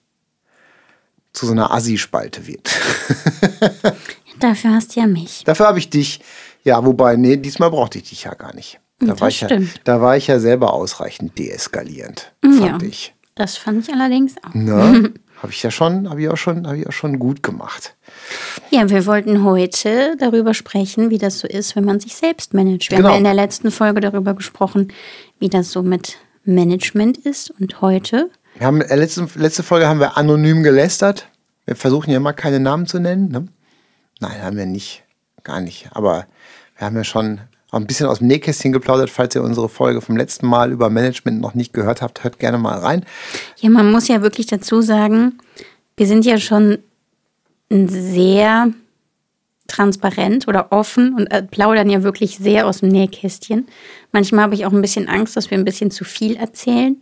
zu 1.34 1.46
so 1.46 1.52
einer 1.52 1.72
Assi-Spalte 1.72 2.46
wird. 2.46 2.70
Dafür 4.40 4.70
hast 4.72 4.96
du 4.96 5.00
ja 5.00 5.06
mich. 5.06 5.44
Dafür 5.44 5.66
habe 5.66 5.78
ich 5.78 5.90
dich. 5.90 6.20
Ja, 6.62 6.84
wobei, 6.86 7.16
nee, 7.16 7.36
diesmal 7.36 7.70
brauchte 7.70 7.98
ich 7.98 8.08
dich 8.08 8.24
ja 8.24 8.34
gar 8.34 8.54
nicht. 8.54 8.80
Da, 9.00 9.08
das 9.08 9.20
war 9.20 9.28
ich 9.28 9.36
stimmt. 9.36 9.74
ja, 9.74 9.80
da 9.84 10.00
war 10.00 10.16
ich 10.16 10.28
ja 10.28 10.38
selber 10.38 10.72
ausreichend 10.72 11.38
deeskalierend, 11.38 12.32
fand 12.40 12.82
ja, 12.82 12.88
ich. 12.88 13.14
Das 13.34 13.56
fand 13.56 13.86
ich 13.86 13.92
allerdings 13.92 14.36
auch. 14.44 14.54
Ne? 14.54 15.12
habe 15.42 15.52
ich 15.52 15.62
ja 15.62 15.70
schon, 15.70 16.08
habe 16.08 16.22
ich 16.22 16.28
auch 16.28 16.36
schon, 16.36 16.66
habe 16.66 16.78
ich 16.78 16.86
auch 16.86 16.92
schon 16.92 17.18
gut 17.18 17.42
gemacht. 17.42 17.96
Ja, 18.70 18.88
wir 18.88 19.04
wollten 19.04 19.44
heute 19.44 20.16
darüber 20.18 20.54
sprechen, 20.54 21.10
wie 21.10 21.18
das 21.18 21.40
so 21.40 21.48
ist, 21.48 21.74
wenn 21.74 21.84
man 21.84 22.00
sich 22.00 22.14
selbst 22.14 22.54
managt. 22.54 22.90
Wir 22.90 22.98
genau. 22.98 23.08
haben 23.08 23.14
ja 23.14 23.18
in 23.18 23.24
der 23.24 23.34
letzten 23.34 23.70
Folge 23.70 24.00
darüber 24.00 24.34
gesprochen, 24.34 24.92
wie 25.40 25.48
das 25.48 25.72
so 25.72 25.82
mit 25.82 26.16
Management 26.44 27.18
ist. 27.18 27.50
Und 27.50 27.80
heute 27.80 28.30
wir 28.56 28.66
haben, 28.66 28.80
äh, 28.80 28.96
letzte, 28.96 29.26
letzte 29.36 29.62
Folge 29.62 29.88
haben 29.88 30.00
wir 30.00 30.16
anonym 30.16 30.62
gelästert. 30.62 31.28
Wir 31.66 31.76
versuchen 31.76 32.10
ja 32.10 32.18
immer 32.18 32.32
keine 32.32 32.60
Namen 32.60 32.86
zu 32.86 32.98
nennen. 32.98 33.28
Ne? 33.28 33.46
Nein, 34.20 34.42
haben 34.42 34.56
wir 34.56 34.66
nicht. 34.66 35.02
Gar 35.42 35.60
nicht. 35.60 35.88
Aber 35.92 36.26
wir 36.76 36.86
haben 36.86 36.96
ja 36.96 37.04
schon 37.04 37.40
ein 37.72 37.86
bisschen 37.86 38.06
aus 38.06 38.18
dem 38.18 38.28
Nähkästchen 38.28 38.72
geplaudert. 38.72 39.10
Falls 39.10 39.34
ihr 39.34 39.42
unsere 39.42 39.68
Folge 39.68 40.00
vom 40.00 40.16
letzten 40.16 40.46
Mal 40.46 40.70
über 40.70 40.90
Management 40.90 41.40
noch 41.40 41.54
nicht 41.54 41.72
gehört 41.72 42.02
habt, 42.02 42.22
hört 42.22 42.38
gerne 42.38 42.58
mal 42.58 42.78
rein. 42.78 43.04
Ja, 43.58 43.70
man 43.70 43.90
muss 43.90 44.08
ja 44.08 44.22
wirklich 44.22 44.46
dazu 44.46 44.80
sagen, 44.80 45.38
wir 45.96 46.06
sind 46.06 46.24
ja 46.24 46.38
schon 46.38 46.78
sehr 47.70 48.68
transparent 49.66 50.46
oder 50.46 50.70
offen 50.70 51.14
und 51.14 51.26
äh, 51.28 51.42
plaudern 51.42 51.88
ja 51.88 52.02
wirklich 52.02 52.38
sehr 52.38 52.66
aus 52.66 52.80
dem 52.80 52.90
Nähkästchen. 52.90 53.66
Manchmal 54.12 54.44
habe 54.44 54.54
ich 54.54 54.66
auch 54.66 54.72
ein 54.72 54.82
bisschen 54.82 55.08
Angst, 55.08 55.36
dass 55.36 55.50
wir 55.50 55.58
ein 55.58 55.64
bisschen 55.64 55.90
zu 55.90 56.04
viel 56.04 56.36
erzählen 56.36 56.98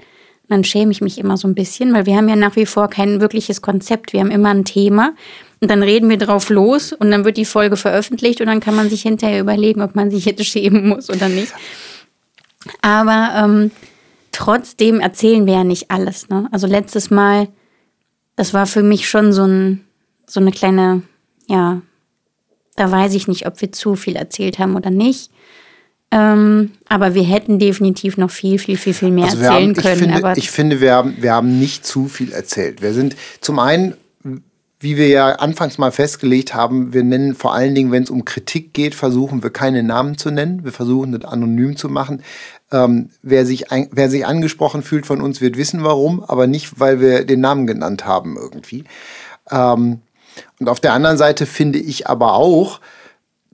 dann 0.49 0.65
schäme 0.65 0.93
ich 0.93 1.01
mich 1.01 1.19
immer 1.19 1.37
so 1.37 1.49
ein 1.49 1.55
bisschen, 1.55 1.95
weil 1.95 2.07
wir 2.07 2.17
haben 2.17 2.29
ja 2.29 2.37
nach 2.37 2.57
wie 2.57 2.67
vor 2.67 2.89
kein 2.89 3.21
wirkliches 3.21 3.63
Konzept. 3.63 4.13
Wir 4.13 4.21
haben 4.21 4.31
immer 4.31 4.51
ein 4.51 4.65
Thema 4.65 5.15
und 5.61 5.71
dann 5.71 5.83
reden 5.83 6.11
wir 6.11 6.19
drauf 6.19 6.51
los 6.51 6.93
und 6.93 7.11
dann 7.11 7.25
wird 7.25 7.37
die 7.37 7.45
Folge 7.45 7.77
veröffentlicht 7.77 8.41
und 8.41 8.49
dann 8.49 8.61
kann 8.61 8.75
man 8.75 8.91
sich 8.91 9.03
hinterher 9.03 9.41
überlegen, 9.41 9.81
ob 9.81 9.95
man 9.95 10.11
sich 10.11 10.25
jetzt 10.25 10.45
schämen 10.47 10.89
muss 10.89 11.09
oder 11.09 11.29
nicht. 11.29 11.53
Aber 12.81 13.33
ähm, 13.37 13.71
trotzdem 14.33 15.01
erzählen 15.01 15.47
wir 15.47 15.55
ja 15.55 15.65
nicht 15.65 15.91
alles. 15.91 16.29
Ne? 16.29 16.49
Also 16.53 16.67
letztes 16.67 17.11
Mal, 17.11 17.49
das 18.37 18.55
war 18.55 18.67
für 18.67 18.83
mich 18.83 19.09
schon 19.09 19.33
so, 19.33 19.45
ein, 19.45 19.85
so 20.27 20.41
eine 20.41 20.51
kleine, 20.51 21.03
ja, 21.47 21.81
da 22.77 22.91
weiß 22.91 23.15
ich 23.15 23.29
nicht, 23.29 23.47
ob 23.47 23.61
wir 23.61 23.71
zu 23.73 23.95
viel 23.95 24.17
erzählt 24.17 24.59
haben 24.59 24.77
oder 24.77 24.91
nicht. 24.91 25.31
Ähm, 26.13 26.73
aber 26.89 27.15
wir 27.15 27.23
hätten 27.23 27.59
definitiv 27.59 28.19
noch 28.19 28.31
viel, 28.31 28.59
viel, 28.59 28.77
viel, 28.77 28.93
viel 28.93 29.11
mehr 29.11 29.25
also 29.25 29.39
erzählen 29.39 29.71
haben, 29.71 29.75
können. 29.75 29.99
Finde, 29.99 30.17
aber 30.17 30.37
ich 30.37 30.51
finde, 30.51 30.81
wir 30.83 30.93
haben, 30.93 31.17
wir 31.19 31.33
haben 31.33 31.59
nicht 31.59 31.87
zu 31.87 32.07
viel 32.07 32.33
erzählt. 32.33 32.83
Wir 32.83 32.93
sind 32.93 33.17
zum 33.41 33.59
einen, 33.59 33.95
wie 34.79 34.99
wir 34.99 35.09
ja 35.09 35.29
anfangs 35.37 35.79
mal 35.79 35.91
festgelegt 35.91 36.55
haben, 36.55 36.93
wir 36.93 37.03
nennen 37.03 37.35
vor 37.35 37.55
allen 37.55 37.75
Dingen, 37.75 37.93
wenn 37.93 38.03
es 38.03 38.11
um 38.11 38.27
Kritik 38.27 38.75
geht, 38.75 38.95
versuchen 38.95 39.43
wir 39.43 39.49
keine 39.49 39.83
Namen 39.83 40.19
zu 40.19 40.31
nennen. 40.31 40.65
Wir 40.65 40.73
versuchen 40.73 41.13
das 41.13 41.25
anonym 41.25 41.77
zu 41.77 41.89
machen. 41.89 42.23
Ähm, 42.71 43.09
wer, 43.23 43.47
sich 43.47 43.73
ein, 43.73 43.89
wer 43.91 44.11
sich 44.11 44.27
angesprochen 44.27 44.83
fühlt 44.83 45.07
von 45.07 45.23
uns, 45.23 45.41
wird 45.41 45.57
wissen 45.57 45.83
warum, 45.83 46.23
aber 46.23 46.47
nicht, 46.47 46.79
weil 46.79 47.01
wir 47.01 47.25
den 47.25 47.41
Namen 47.41 47.67
genannt 47.67 48.05
haben 48.05 48.37
irgendwie. 48.37 48.85
Ähm, 49.51 50.03
und 50.61 50.69
auf 50.69 50.81
der 50.81 50.93
anderen 50.93 51.17
Seite 51.17 51.47
finde 51.47 51.79
ich 51.79 52.07
aber 52.07 52.35
auch, 52.35 52.81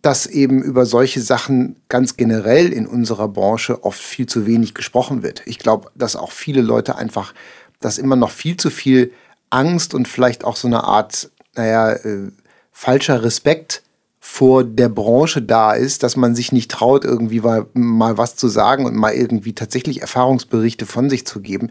dass 0.02 0.26
eben 0.26 0.62
über 0.62 0.86
solche 0.86 1.20
Sachen 1.20 1.76
ganz 1.88 2.16
generell 2.16 2.72
in 2.72 2.86
unserer 2.86 3.28
Branche 3.28 3.84
oft 3.84 4.00
viel 4.00 4.26
zu 4.26 4.46
wenig 4.46 4.74
gesprochen 4.74 5.22
wird. 5.22 5.42
Ich 5.46 5.58
glaube, 5.58 5.90
dass 5.94 6.16
auch 6.16 6.32
viele 6.32 6.62
Leute 6.62 6.96
einfach, 6.96 7.34
dass 7.80 7.98
immer 7.98 8.16
noch 8.16 8.30
viel 8.30 8.56
zu 8.56 8.70
viel 8.70 9.12
Angst 9.50 9.94
und 9.94 10.06
vielleicht 10.06 10.44
auch 10.44 10.56
so 10.56 10.68
eine 10.68 10.84
Art, 10.84 11.30
naja, 11.54 11.92
äh, 11.92 12.30
falscher 12.70 13.22
Respekt 13.24 13.82
vor 14.20 14.62
der 14.62 14.88
Branche 14.88 15.42
da 15.42 15.72
ist, 15.72 16.02
dass 16.02 16.16
man 16.16 16.34
sich 16.34 16.52
nicht 16.52 16.70
traut, 16.70 17.04
irgendwie 17.04 17.40
mal, 17.40 17.66
mal 17.72 18.18
was 18.18 18.36
zu 18.36 18.48
sagen 18.48 18.84
und 18.84 18.94
mal 18.94 19.14
irgendwie 19.14 19.54
tatsächlich 19.54 20.00
Erfahrungsberichte 20.02 20.86
von 20.86 21.08
sich 21.08 21.26
zu 21.26 21.40
geben 21.40 21.70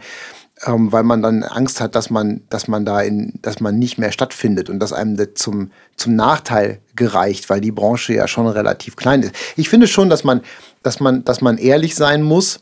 ähm, 0.65 0.91
weil 0.91 1.03
man 1.03 1.21
dann 1.21 1.43
Angst 1.43 1.81
hat, 1.81 1.95
dass 1.95 2.09
man, 2.09 2.41
dass 2.49 2.67
man 2.67 2.85
da 2.85 3.01
in, 3.01 3.33
dass 3.41 3.59
man 3.59 3.77
nicht 3.77 3.97
mehr 3.97 4.11
stattfindet 4.11 4.69
und 4.69 4.79
dass 4.79 4.93
einem 4.93 5.17
das 5.17 5.29
zum, 5.35 5.71
zum 5.95 6.15
Nachteil 6.15 6.79
gereicht, 6.97 7.49
weil 7.49 7.61
die 7.61 7.71
Branche 7.71 8.13
ja 8.13 8.27
schon 8.27 8.47
relativ 8.47 8.95
klein 8.95 9.23
ist. 9.23 9.33
Ich 9.55 9.69
finde 9.69 9.87
schon, 9.87 10.09
dass 10.09 10.23
man, 10.23 10.41
dass 10.83 10.99
man, 10.99 11.23
dass 11.23 11.41
man 11.41 11.57
ehrlich 11.57 11.95
sein 11.95 12.23
muss 12.23 12.59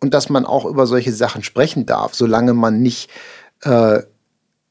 und 0.00 0.14
dass 0.14 0.28
man 0.28 0.44
auch 0.44 0.64
über 0.64 0.86
solche 0.86 1.12
Sachen 1.12 1.42
sprechen 1.42 1.86
darf, 1.86 2.14
solange 2.14 2.54
man 2.54 2.80
nicht, 2.80 3.10
äh, 3.62 4.00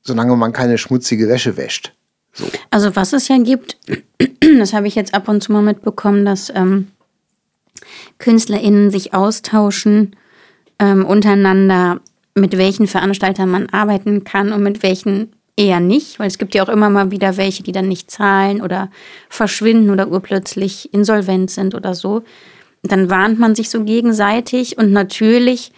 solange 0.04 0.36
man 0.36 0.54
keine 0.54 0.78
schmutzige 0.78 1.28
Wäsche 1.28 1.58
wäscht. 1.58 1.94
So. 2.34 2.46
Also 2.70 2.96
was 2.96 3.14
es 3.14 3.28
ja 3.28 3.38
gibt, 3.38 3.78
das 4.60 4.74
habe 4.74 4.88
ich 4.88 4.96
jetzt 4.96 5.14
ab 5.14 5.28
und 5.28 5.42
zu 5.42 5.52
mal 5.52 5.64
mitbekommen, 5.64 6.26
dass 6.26 6.52
ähm, 6.54 6.88
KünstlerInnen 8.20 8.92
sich 8.92 9.14
austauschen 9.14 10.16
ähm, 10.80 11.06
untereinander 11.06 12.00
mit 12.38 12.58
welchen 12.58 12.88
Veranstaltern 12.88 13.50
man 13.50 13.70
arbeiten 13.70 14.24
kann 14.24 14.54
und 14.54 14.64
mit 14.64 14.84
welchen 14.84 15.34
eher 15.58 15.80
nicht, 15.80 16.20
weil 16.20 16.28
es 16.28 16.38
gibt 16.38 16.56
ja 16.56 16.64
auch 16.64 16.70
immer 16.70 16.90
mal 16.90 17.12
wieder 17.12 17.36
welche, 17.36 17.64
die 17.64 17.72
dann 17.72 17.88
nicht 17.88 18.10
zahlen 18.10 18.62
oder 18.62 18.90
verschwinden 19.28 19.90
oder 19.90 20.08
urplötzlich 20.08 20.94
insolvent 20.94 21.52
sind 21.52 21.76
oder 21.76 21.96
so. 21.96 22.24
dann 22.84 23.10
warnt 23.10 23.38
man 23.40 23.56
sich 23.56 23.70
so 23.70 23.84
gegenseitig 23.84 24.78
und 24.78 24.94
natürlich 24.94 25.74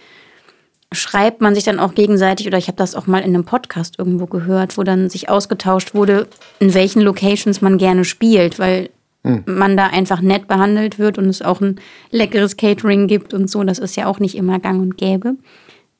schreibt 0.92 1.40
man 1.40 1.54
sich 1.54 1.64
dann 1.64 1.80
auch 1.80 1.94
gegenseitig, 1.94 2.46
oder 2.46 2.58
ich 2.58 2.68
habe 2.68 2.76
das 2.76 2.94
auch 2.94 3.06
mal 3.06 3.20
in 3.20 3.34
einem 3.34 3.44
Podcast 3.44 3.98
irgendwo 3.98 4.26
gehört, 4.26 4.76
wo 4.76 4.82
dann 4.82 5.08
sich 5.08 5.28
ausgetauscht 5.28 5.94
wurde, 5.94 6.28
in 6.58 6.74
welchen 6.74 7.00
Locations 7.00 7.60
man 7.60 7.78
gerne 7.78 8.04
spielt, 8.04 8.58
weil 8.58 8.90
hm. 9.24 9.44
man 9.46 9.76
da 9.76 9.86
einfach 9.86 10.20
nett 10.20 10.46
behandelt 10.46 10.98
wird 10.98 11.18
und 11.18 11.26
es 11.26 11.42
auch 11.42 11.60
ein 11.60 11.80
leckeres 12.10 12.56
Catering 12.56 13.06
gibt 13.06 13.34
und 13.34 13.50
so. 13.50 13.62
Das 13.64 13.78
ist 13.78 13.96
ja 13.96 14.06
auch 14.06 14.18
nicht 14.18 14.36
immer 14.36 14.58
gang 14.58 14.80
und 14.80 14.96
gäbe. 14.96 15.36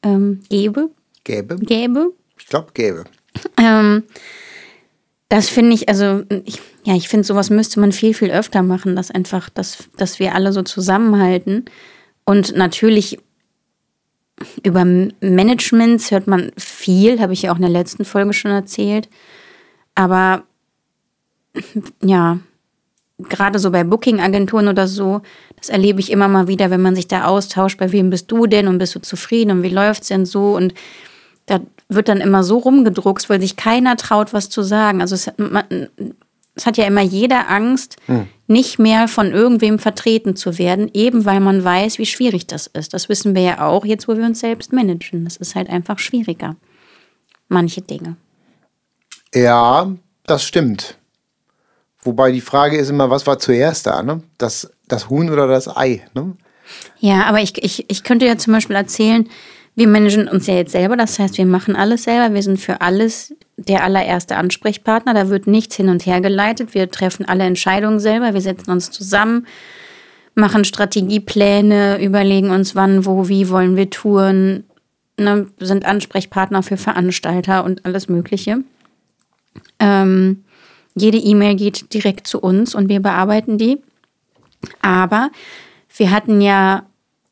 Ähm, 0.02 0.40
gäbe? 0.48 0.90
Gäbe? 1.24 1.56
Gäbe? 1.56 2.12
Ich 2.38 2.46
glaube, 2.46 2.68
gäbe. 2.74 3.04
Ähm, 3.56 4.04
das 5.28 5.48
finde 5.48 5.74
ich, 5.74 5.88
also, 5.88 6.24
ich, 6.44 6.60
ja, 6.84 6.94
ich 6.94 7.08
finde, 7.08 7.24
sowas 7.24 7.50
müsste 7.50 7.80
man 7.80 7.92
viel, 7.92 8.14
viel 8.14 8.30
öfter 8.30 8.62
machen, 8.62 8.96
dass 8.96 9.10
einfach, 9.10 9.48
dass, 9.48 9.88
dass 9.96 10.18
wir 10.18 10.34
alle 10.34 10.52
so 10.52 10.62
zusammenhalten. 10.62 11.66
Und 12.24 12.56
natürlich 12.56 13.18
über 14.62 14.84
Managements 14.84 16.10
hört 16.10 16.26
man 16.26 16.50
viel, 16.56 17.20
habe 17.20 17.32
ich 17.32 17.42
ja 17.42 17.52
auch 17.52 17.56
in 17.56 17.62
der 17.62 17.70
letzten 17.70 18.04
Folge 18.04 18.32
schon 18.32 18.50
erzählt. 18.50 19.08
Aber 19.94 20.44
ja, 22.02 22.38
gerade 23.18 23.58
so 23.58 23.70
bei 23.70 23.84
Booking-Agenturen 23.84 24.68
oder 24.68 24.86
so, 24.86 25.20
das 25.56 25.68
erlebe 25.68 26.00
ich 26.00 26.10
immer 26.10 26.28
mal 26.28 26.48
wieder, 26.48 26.70
wenn 26.70 26.82
man 26.82 26.96
sich 26.96 27.06
da 27.06 27.24
austauscht, 27.24 27.78
bei 27.78 27.92
wem 27.92 28.10
bist 28.10 28.30
du 28.30 28.46
denn 28.46 28.68
und 28.68 28.78
bist 28.78 28.94
du 28.94 29.00
zufrieden 29.00 29.50
und 29.50 29.62
wie 29.62 29.68
läuft 29.68 30.02
es 30.02 30.08
denn 30.08 30.24
so? 30.24 30.56
Und 30.56 30.74
da 31.46 31.60
wird 31.90 32.08
dann 32.08 32.20
immer 32.20 32.44
so 32.44 32.58
rumgedruckst, 32.58 33.28
weil 33.28 33.40
sich 33.40 33.56
keiner 33.56 33.96
traut, 33.96 34.32
was 34.32 34.48
zu 34.48 34.62
sagen. 34.62 35.00
Also 35.00 35.14
es, 35.14 35.30
man, 35.36 35.64
es 36.54 36.66
hat 36.66 36.76
ja 36.76 36.84
immer 36.84 37.02
jeder 37.02 37.48
Angst, 37.50 37.96
hm. 38.06 38.26
nicht 38.46 38.78
mehr 38.78 39.08
von 39.08 39.32
irgendwem 39.32 39.78
vertreten 39.78 40.36
zu 40.36 40.58
werden, 40.58 40.90
eben 40.92 41.24
weil 41.24 41.40
man 41.40 41.64
weiß, 41.64 41.98
wie 41.98 42.06
schwierig 42.06 42.46
das 42.46 42.66
ist. 42.66 42.94
Das 42.94 43.08
wissen 43.08 43.34
wir 43.34 43.42
ja 43.42 43.66
auch 43.66 43.84
jetzt, 43.84 44.08
wo 44.08 44.16
wir 44.16 44.24
uns 44.24 44.40
selbst 44.40 44.72
managen. 44.72 45.24
Das 45.24 45.36
ist 45.36 45.54
halt 45.54 45.70
einfach 45.70 45.98
schwieriger. 45.98 46.56
Manche 47.48 47.82
Dinge. 47.82 48.16
Ja, 49.34 49.92
das 50.26 50.44
stimmt. 50.44 50.96
Wobei 52.02 52.32
die 52.32 52.40
Frage 52.40 52.78
ist 52.78 52.88
immer, 52.88 53.10
was 53.10 53.26
war 53.26 53.38
zuerst 53.38 53.86
da? 53.86 54.02
Ne? 54.02 54.22
Das, 54.38 54.70
das 54.88 55.10
Huhn 55.10 55.30
oder 55.30 55.46
das 55.46 55.74
Ei? 55.76 56.02
Ne? 56.14 56.36
Ja, 56.98 57.24
aber 57.24 57.40
ich, 57.40 57.62
ich, 57.62 57.84
ich 57.88 58.04
könnte 58.04 58.26
ja 58.26 58.38
zum 58.38 58.52
Beispiel 58.52 58.76
erzählen, 58.76 59.28
wir 59.74 59.88
managen 59.88 60.28
uns 60.28 60.46
ja 60.46 60.54
jetzt 60.54 60.72
selber, 60.72 60.96
das 60.96 61.18
heißt, 61.18 61.38
wir 61.38 61.46
machen 61.46 61.76
alles 61.76 62.04
selber, 62.04 62.34
wir 62.34 62.42
sind 62.42 62.58
für 62.58 62.80
alles 62.80 63.34
der 63.56 63.84
allererste 63.84 64.36
Ansprechpartner, 64.36 65.14
da 65.14 65.28
wird 65.28 65.46
nichts 65.46 65.76
hin 65.76 65.88
und 65.88 66.06
her 66.06 66.20
geleitet, 66.20 66.74
wir 66.74 66.90
treffen 66.90 67.26
alle 67.26 67.44
Entscheidungen 67.44 68.00
selber, 68.00 68.34
wir 68.34 68.40
setzen 68.40 68.70
uns 68.70 68.90
zusammen, 68.90 69.46
machen 70.34 70.64
Strategiepläne, 70.64 72.02
überlegen 72.02 72.50
uns, 72.50 72.74
wann, 72.74 73.06
wo, 73.06 73.28
wie 73.28 73.48
wollen 73.48 73.76
wir 73.76 73.90
touren, 73.90 74.64
ne, 75.18 75.46
sind 75.58 75.84
Ansprechpartner 75.84 76.62
für 76.62 76.76
Veranstalter 76.76 77.64
und 77.64 77.84
alles 77.84 78.08
Mögliche. 78.08 78.58
Ähm, 79.78 80.44
jede 80.94 81.18
E-Mail 81.18 81.56
geht 81.56 81.94
direkt 81.94 82.26
zu 82.26 82.40
uns 82.40 82.74
und 82.74 82.88
wir 82.88 83.00
bearbeiten 83.00 83.58
die. 83.58 83.78
Aber 84.82 85.30
wir 85.96 86.10
hatten 86.10 86.40
ja 86.40 86.86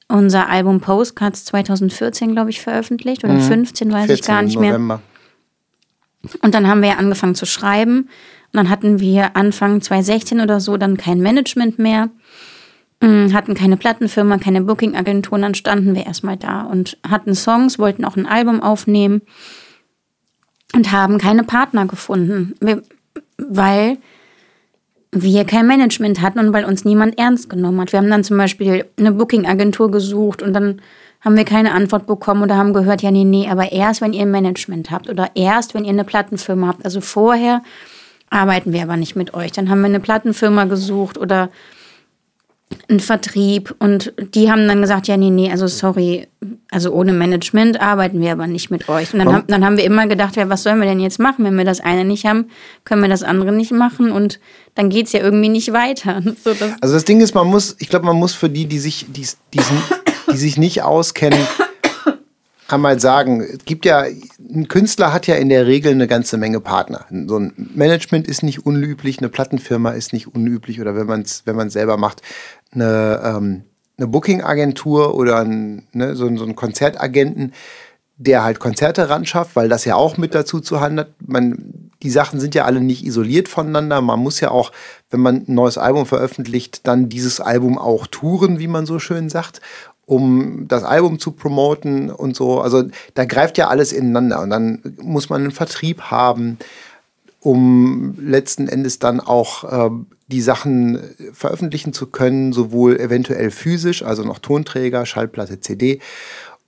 unser 0.09 0.49
Album 0.49 0.81
Postcards 0.81 1.45
2014, 1.47 2.33
glaube 2.33 2.51
ich, 2.51 2.61
veröffentlicht 2.61 3.25
oder 3.25 3.35
mhm. 3.35 3.43
15, 3.43 3.93
weiß 3.93 4.11
ich 4.11 4.23
gar 4.23 4.43
nicht 4.43 4.57
November. 4.57 5.01
mehr. 6.23 6.35
Und 6.43 6.55
dann 6.55 6.67
haben 6.67 6.83
wir 6.83 6.91
ja 6.91 6.97
angefangen 6.97 7.35
zu 7.35 7.47
schreiben. 7.47 8.09
Und 8.53 8.55
dann 8.55 8.71
hatten 8.71 8.99
wir 9.01 9.37
Anfang 9.37 9.81
2016 9.81 10.41
oder 10.41 10.61
so 10.61 10.77
dann 10.77 10.97
kein 10.97 11.21
Management 11.21 11.79
mehr, 11.79 12.09
mm, 13.01 13.33
hatten 13.35 13.55
keine 13.55 13.77
Plattenfirma, 13.77 14.39
keine 14.39 14.63
Booking-Agentur. 14.63 15.39
Dann 15.39 15.55
standen 15.55 15.95
wir 15.95 16.07
erstmal 16.07 16.39
da 16.39 16.63
und 16.63 16.97
hatten 17.09 17.35
Songs, 17.35 17.79
wollten 17.79 18.05
auch 18.05 18.17
ein 18.17 18.27
Album 18.27 18.63
aufnehmen 18.63 19.21
und 20.75 20.91
haben 20.91 21.19
keine 21.19 21.45
Partner 21.45 21.87
gefunden. 21.87 22.55
Weil 23.37 23.99
wir 25.13 25.45
kein 25.45 25.67
Management 25.67 26.21
hatten 26.21 26.39
und 26.39 26.53
weil 26.53 26.65
uns 26.65 26.85
niemand 26.85 27.19
ernst 27.19 27.49
genommen 27.49 27.81
hat. 27.81 27.93
Wir 27.93 27.99
haben 27.99 28.11
dann 28.11 28.25
zum 28.25 28.37
Beispiel 28.37 28.85
eine 28.99 29.13
Booking-Agentur 29.13 29.91
gesucht 29.91 30.43
und 30.43 30.53
dann 30.53 30.83
haben 31.21 31.37
wir 31.37 31.45
keine 31.45 31.73
Antwort 31.73 32.07
bekommen 32.07 32.43
oder 32.43 32.57
haben 32.57 32.73
gehört, 32.73 33.03
ja, 33.03 33.11
nee, 33.11 33.25
nee, 33.25 33.49
aber 33.49 33.73
erst, 33.73 34.01
wenn 34.01 34.13
ihr 34.13 34.23
ein 34.23 34.31
Management 34.31 34.91
habt 34.91 35.09
oder 35.09 35.31
erst, 35.35 35.75
wenn 35.75 35.85
ihr 35.85 35.91
eine 35.91 36.05
Plattenfirma 36.05 36.69
habt. 36.69 36.85
Also 36.85 37.01
vorher 37.01 37.63
arbeiten 38.31 38.73
wir 38.73 38.83
aber 38.83 38.97
nicht 38.97 39.17
mit 39.17 39.35
euch. 39.35 39.53
Dann 39.53 39.69
haben 39.71 39.81
wir 39.81 39.87
eine 39.87 40.01
Plattenfirma 40.01 40.65
gesucht 40.65 41.19
oder 41.19 41.49
einen 42.89 43.01
Vertrieb 43.01 43.75
und 43.79 44.13
die 44.35 44.51
haben 44.51 44.67
dann 44.67 44.81
gesagt, 44.81 45.09
ja, 45.09 45.17
nee, 45.17 45.31
nee, 45.31 45.51
also 45.51 45.67
sorry, 45.67 46.27
also 46.71 46.93
ohne 46.93 47.13
Management 47.13 47.81
arbeiten 47.81 48.21
wir 48.21 48.33
aber 48.33 48.47
nicht 48.47 48.71
mit 48.71 48.89
euch. 48.89 49.13
Und 49.13 49.21
dann, 49.21 49.33
haben, 49.33 49.45
dann 49.47 49.65
haben 49.65 49.77
wir 49.77 49.85
immer 49.85 50.07
gedacht, 50.07 50.37
ja, 50.37 50.49
was 50.49 50.63
sollen 50.63 50.79
wir 50.79 50.87
denn 50.87 51.01
jetzt 51.01 51.19
machen? 51.19 51.45
Wenn 51.45 51.57
wir 51.57 51.65
das 51.65 51.81
eine 51.81 52.05
nicht 52.05 52.27
haben, 52.27 52.47
können 52.85 53.03
wir 53.03 53.09
das 53.09 53.23
andere 53.23 53.53
nicht 53.53 53.73
machen 53.73 54.13
und 54.13 54.39
dann 54.75 54.91
geht 54.91 55.07
es 55.07 55.13
ja 55.13 55.21
irgendwie 55.21 55.49
nicht 55.49 55.73
weiter. 55.73 56.23
So, 56.45 56.55
das 56.55 56.73
also 56.81 56.95
das 56.95 57.05
Ding 57.05 57.21
ist, 57.21 57.35
man 57.35 57.47
muss, 57.47 57.75
ich 57.79 57.89
glaube, 57.89 58.07
man 58.07 58.17
muss 58.17 58.33
für 58.33 58.49
die, 58.49 58.67
die 58.67 58.79
sich, 58.79 59.07
die, 59.09 59.27
diesen, 59.53 59.83
die 60.31 60.37
sich 60.37 60.57
nicht 60.57 60.83
auskennen, 60.83 61.41
einmal 62.69 63.01
sagen, 63.01 63.41
es 63.41 63.65
gibt 63.65 63.85
ja, 63.85 64.05
ein 64.39 64.69
Künstler 64.69 65.13
hat 65.13 65.27
ja 65.27 65.37
in 65.37 65.49
der 65.49 65.67
Regel 65.67 65.93
eine 65.93 66.07
ganze 66.07 66.37
Menge 66.37 66.61
Partner. 66.61 67.07
So 67.27 67.39
ein 67.39 67.71
Management 67.75 68.29
ist 68.29 68.43
nicht 68.43 68.67
unüblich, 68.67 69.19
eine 69.19 69.31
Plattenfirma 69.31 69.91
ist 69.91 70.13
nicht 70.13 70.35
unüblich 70.35 70.81
oder 70.81 70.95
wenn 70.95 71.07
man 71.07 71.23
es 71.23 71.43
wenn 71.47 71.71
selber 71.71 71.97
macht, 71.97 72.23
eine, 72.73 73.21
ähm, 73.25 73.63
eine 73.97 74.07
Booking-Agentur 74.07 75.15
oder 75.15 75.41
ein, 75.41 75.89
ne, 75.93 76.15
so, 76.15 76.35
so 76.37 76.45
einen 76.45 76.57
Konzertagenten, 76.57 77.53
der 78.19 78.43
halt 78.43 78.61
Konzerte 78.61 79.09
ran 79.09 79.25
schafft, 79.25 79.57
weil 79.57 79.69
das 79.69 79.85
ja 79.85 79.95
auch 79.95 80.17
mit 80.17 80.35
dazu 80.35 80.61
zu 80.61 80.81
handelt. 80.81 81.09
Man, 81.25 81.91
die 82.03 82.11
Sachen 82.11 82.41
sind 82.41 82.55
ja 82.55 82.65
alle 82.65 82.81
nicht 82.81 83.05
isoliert 83.07 83.49
voneinander. 83.49 84.01
Man 84.01 84.19
muss 84.19 84.41
ja 84.41 84.51
auch, 84.51 84.73
wenn 85.11 85.21
man 85.21 85.37
ein 85.37 85.55
neues 85.55 85.79
Album 85.79 86.05
veröffentlicht, 86.05 86.87
dann 86.87 87.09
dieses 87.09 87.41
Album 87.41 87.79
auch 87.79 88.09
touren, 88.09 88.59
wie 88.59 88.67
man 88.67 88.87
so 88.87 88.99
schön 88.99 89.29
sagt, 89.29 89.61
um 90.09 90.65
das 90.69 90.85
Album 90.85 91.19
zu 91.19 91.33
promoten 91.33 92.11
und 92.11 92.35
so. 92.35 92.63
Also 92.63 92.85
da 93.13 93.27
greift 93.27 93.59
ja 93.59 93.69
alles 93.69 93.93
ineinander 93.93 94.41
und 94.41 94.49
dann 94.49 94.81
muss 95.03 95.29
man 95.29 95.43
einen 95.43 95.51
Vertrieb 95.51 96.01
haben 96.03 96.59
um 97.41 98.17
letzten 98.21 98.67
Endes 98.67 98.99
dann 98.99 99.21
auch 99.21 99.65
äh, 99.65 99.91
die 100.27 100.41
Sachen 100.41 100.99
veröffentlichen 101.33 101.93
zu 101.93 102.07
können, 102.07 102.53
sowohl 102.53 102.99
eventuell 102.99 103.53
physisch, 103.53 104.03
also 104.03 104.25
noch 104.25 104.41
Tonträger, 104.41 105.07
Schallplatte, 105.07 105.61
CD 105.61 106.01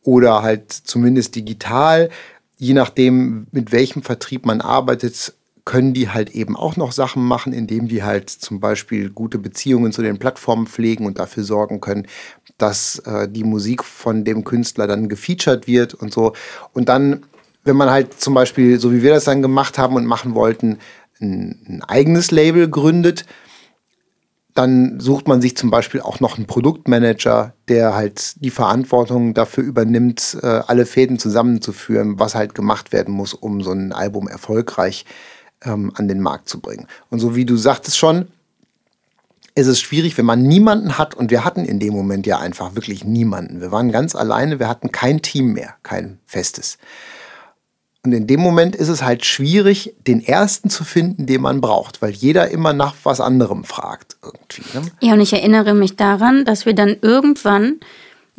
oder 0.05 0.42
halt 0.42 0.72
zumindest 0.72 1.35
digital. 1.35 2.09
Je 2.57 2.74
nachdem, 2.74 3.48
mit 3.50 3.72
welchem 3.72 4.03
Vertrieb 4.03 4.46
man 4.46 4.61
arbeitet, 4.61 5.35
können 5.64 5.92
die 5.92 6.09
halt 6.09 6.31
eben 6.31 6.57
auch 6.57 6.76
noch 6.76 6.92
Sachen 6.92 7.24
machen, 7.24 7.53
indem 7.53 7.88
die 7.88 8.03
halt 8.03 8.31
zum 8.31 8.61
Beispiel 8.61 9.11
gute 9.11 9.38
Beziehungen 9.38 9.92
zu 9.92 10.03
den 10.03 10.18
Plattformen 10.18 10.66
pflegen 10.66 11.07
und 11.07 11.18
dafür 11.18 11.44
sorgen 11.44 11.81
können, 11.81 12.07
dass 12.62 12.99
äh, 13.01 13.29
die 13.29 13.44
Musik 13.44 13.85
von 13.85 14.25
dem 14.25 14.44
Künstler 14.44 14.87
dann 14.87 15.09
gefeatured 15.09 15.66
wird 15.66 15.94
und 15.94 16.12
so. 16.12 16.35
Und 16.73 16.88
dann 16.88 17.25
wenn 17.64 17.77
man 17.77 17.90
halt 17.90 18.20
zum 18.20 18.35
Beispiel, 18.35 18.81
so 18.81 18.92
wie 18.92 19.03
wir 19.03 19.12
das 19.12 19.25
dann 19.25 19.42
gemacht 19.42 19.79
haben 19.79 19.96
und 19.96 20.07
machen 20.07 20.35
wollten, 20.35 20.79
ein, 21.20 21.61
ein 21.68 21.83
eigenes 21.87 22.31
Label 22.31 22.68
gründet, 22.68 23.27
dann 24.55 24.99
sucht 24.99 25.29
man 25.29 25.40
sich 25.40 25.57
zum 25.57 25.70
Beispiel 25.70 26.01
auch 26.01 26.20
noch 26.20 26.37
einen 26.37 26.46
Produktmanager, 26.46 27.55
der 27.68 27.94
halt 27.94 28.42
die 28.42 28.51
Verantwortung 28.51 29.33
dafür 29.33 29.62
übernimmt, 29.62 30.38
äh, 30.42 30.46
alle 30.46 30.87
Fäden 30.87 31.18
zusammenzuführen, 31.18 32.18
was 32.18 32.35
halt 32.35 32.55
gemacht 32.55 32.92
werden 32.92 33.14
muss, 33.14 33.33
um 33.33 33.62
so 33.62 33.73
ein 33.73 33.92
Album 33.92 34.27
erfolgreich 34.27 35.05
ähm, 35.62 35.92
an 35.94 36.09
den 36.09 36.20
Markt 36.20 36.49
zu 36.49 36.61
bringen. 36.61 36.88
Und 37.11 37.20
so 37.20 37.37
wie 37.37 37.44
du 37.44 37.57
sagtest 37.57 37.96
schon, 37.96 38.27
ist 39.54 39.66
es 39.66 39.80
schwierig, 39.80 40.16
wenn 40.18 40.26
man 40.26 40.42
niemanden 40.42 40.98
hat. 40.98 41.14
Und 41.14 41.30
wir 41.30 41.44
hatten 41.44 41.64
in 41.64 41.78
dem 41.78 41.92
Moment 41.92 42.26
ja 42.26 42.38
einfach 42.38 42.74
wirklich 42.74 43.04
niemanden. 43.04 43.60
Wir 43.60 43.72
waren 43.72 43.90
ganz 43.90 44.14
alleine, 44.14 44.58
wir 44.58 44.68
hatten 44.68 44.92
kein 44.92 45.22
Team 45.22 45.52
mehr, 45.52 45.74
kein 45.82 46.18
festes. 46.26 46.78
Und 48.02 48.12
in 48.12 48.26
dem 48.26 48.40
Moment 48.40 48.76
ist 48.76 48.88
es 48.88 49.02
halt 49.02 49.26
schwierig, 49.26 49.94
den 50.06 50.24
ersten 50.24 50.70
zu 50.70 50.84
finden, 50.84 51.26
den 51.26 51.42
man 51.42 51.60
braucht, 51.60 52.00
weil 52.00 52.12
jeder 52.12 52.48
immer 52.48 52.72
nach 52.72 52.94
was 53.02 53.20
anderem 53.20 53.64
fragt. 53.64 54.16
Irgendwie, 54.22 54.78
ne? 54.78 54.90
Ja, 55.00 55.12
und 55.12 55.20
ich 55.20 55.34
erinnere 55.34 55.74
mich 55.74 55.96
daran, 55.96 56.46
dass 56.46 56.64
wir 56.64 56.74
dann 56.74 56.96
irgendwann 57.02 57.80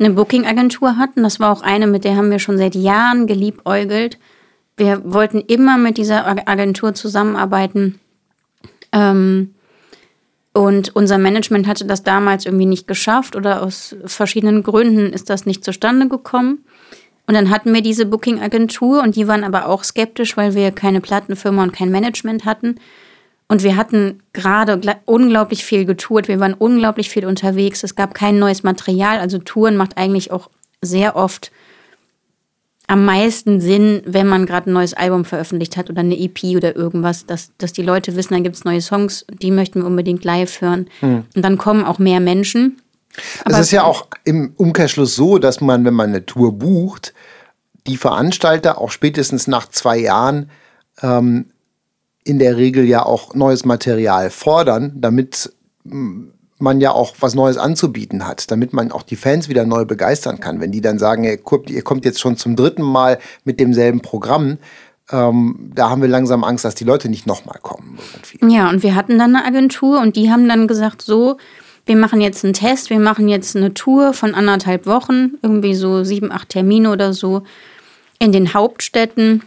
eine 0.00 0.10
Booking-Agentur 0.10 0.96
hatten. 0.96 1.22
Das 1.22 1.38
war 1.38 1.52
auch 1.52 1.62
eine, 1.62 1.86
mit 1.86 2.02
der 2.02 2.16
haben 2.16 2.32
wir 2.32 2.40
schon 2.40 2.58
seit 2.58 2.74
Jahren 2.74 3.28
geliebäugelt. 3.28 4.18
Wir 4.76 5.00
wollten 5.04 5.40
immer 5.40 5.78
mit 5.78 5.96
dieser 5.96 6.26
Agentur 6.26 6.94
zusammenarbeiten. 6.94 8.00
Ähm, 8.90 9.54
und 10.54 10.94
unser 10.94 11.18
Management 11.18 11.66
hatte 11.66 11.86
das 11.86 12.02
damals 12.02 12.44
irgendwie 12.44 12.66
nicht 12.66 12.86
geschafft 12.86 13.36
oder 13.36 13.62
aus 13.62 13.96
verschiedenen 14.04 14.62
Gründen 14.62 15.12
ist 15.12 15.30
das 15.30 15.46
nicht 15.46 15.64
zustande 15.64 16.08
gekommen. 16.08 16.64
Und 17.26 17.34
dann 17.34 17.50
hatten 17.50 17.72
wir 17.72 17.80
diese 17.80 18.04
Booking-Agentur 18.04 19.02
und 19.02 19.16
die 19.16 19.28
waren 19.28 19.44
aber 19.44 19.66
auch 19.66 19.84
skeptisch, 19.84 20.36
weil 20.36 20.54
wir 20.54 20.70
keine 20.72 21.00
Plattenfirma 21.00 21.62
und 21.62 21.72
kein 21.72 21.90
Management 21.90 22.44
hatten. 22.44 22.76
Und 23.48 23.62
wir 23.62 23.76
hatten 23.76 24.22
gerade 24.32 24.80
unglaublich 25.06 25.64
viel 25.64 25.84
getourt. 25.84 26.28
Wir 26.28 26.40
waren 26.40 26.54
unglaublich 26.54 27.10
viel 27.10 27.26
unterwegs. 27.26 27.84
Es 27.84 27.94
gab 27.94 28.12
kein 28.12 28.38
neues 28.38 28.62
Material. 28.62 29.18
Also 29.18 29.38
Touren 29.38 29.76
macht 29.76 29.96
eigentlich 29.96 30.30
auch 30.32 30.50
sehr 30.80 31.16
oft 31.16 31.52
am 32.88 33.04
meisten 33.04 33.60
Sinn, 33.60 34.02
wenn 34.04 34.26
man 34.26 34.46
gerade 34.46 34.70
ein 34.70 34.74
neues 34.74 34.94
Album 34.94 35.24
veröffentlicht 35.24 35.76
hat 35.76 35.88
oder 35.88 36.00
eine 36.00 36.18
EP 36.18 36.56
oder 36.56 36.74
irgendwas, 36.74 37.26
dass, 37.26 37.52
dass 37.58 37.72
die 37.72 37.82
Leute 37.82 38.16
wissen, 38.16 38.34
dann 38.34 38.42
gibt 38.42 38.56
es 38.56 38.64
neue 38.64 38.80
Songs, 38.80 39.24
die 39.40 39.50
möchten 39.50 39.80
wir 39.80 39.86
unbedingt 39.86 40.24
live 40.24 40.60
hören. 40.60 40.88
Hm. 41.00 41.24
Und 41.34 41.42
dann 41.42 41.58
kommen 41.58 41.84
auch 41.84 41.98
mehr 41.98 42.20
Menschen. 42.20 42.80
Aber 43.44 43.54
es 43.54 43.60
ist 43.66 43.70
ja 43.72 43.84
auch 43.84 44.06
im 44.24 44.52
Umkehrschluss 44.56 45.14
so, 45.14 45.38
dass 45.38 45.60
man, 45.60 45.84
wenn 45.84 45.94
man 45.94 46.10
eine 46.10 46.26
Tour 46.26 46.52
bucht, 46.58 47.14
die 47.86 47.96
Veranstalter 47.96 48.78
auch 48.78 48.90
spätestens 48.90 49.46
nach 49.46 49.68
zwei 49.68 49.98
Jahren 49.98 50.50
ähm, 51.02 51.46
in 52.24 52.38
der 52.38 52.56
Regel 52.56 52.84
ja 52.84 53.04
auch 53.04 53.34
neues 53.34 53.64
Material 53.64 54.30
fordern, 54.30 54.92
damit 54.96 55.52
man 56.62 56.80
ja 56.80 56.92
auch 56.92 57.14
was 57.20 57.34
Neues 57.34 57.58
anzubieten 57.58 58.26
hat, 58.26 58.50
damit 58.50 58.72
man 58.72 58.92
auch 58.92 59.02
die 59.02 59.16
Fans 59.16 59.48
wieder 59.48 59.66
neu 59.66 59.84
begeistern 59.84 60.40
kann. 60.40 60.60
Wenn 60.60 60.72
die 60.72 60.80
dann 60.80 60.98
sagen, 60.98 61.24
ihr 61.24 61.36
kommt 61.82 62.04
jetzt 62.04 62.20
schon 62.20 62.36
zum 62.36 62.56
dritten 62.56 62.82
Mal 62.82 63.18
mit 63.44 63.60
demselben 63.60 64.00
Programm, 64.00 64.58
ähm, 65.10 65.72
da 65.74 65.90
haben 65.90 66.00
wir 66.00 66.08
langsam 66.08 66.44
Angst, 66.44 66.64
dass 66.64 66.74
die 66.74 66.84
Leute 66.84 67.08
nicht 67.08 67.26
nochmal 67.26 67.58
kommen. 67.60 67.98
Irgendwie. 68.14 68.54
Ja, 68.54 68.70
und 68.70 68.82
wir 68.82 68.94
hatten 68.94 69.18
dann 69.18 69.36
eine 69.36 69.44
Agentur 69.44 70.00
und 70.00 70.16
die 70.16 70.30
haben 70.30 70.48
dann 70.48 70.66
gesagt, 70.66 71.02
so, 71.02 71.36
wir 71.84 71.96
machen 71.96 72.20
jetzt 72.20 72.44
einen 72.44 72.54
Test, 72.54 72.90
wir 72.90 73.00
machen 73.00 73.28
jetzt 73.28 73.56
eine 73.56 73.74
Tour 73.74 74.12
von 74.12 74.34
anderthalb 74.34 74.86
Wochen, 74.86 75.32
irgendwie 75.42 75.74
so 75.74 76.04
sieben, 76.04 76.30
acht 76.30 76.50
Termine 76.50 76.90
oder 76.90 77.12
so 77.12 77.42
in 78.18 78.30
den 78.30 78.54
Hauptstädten 78.54 79.42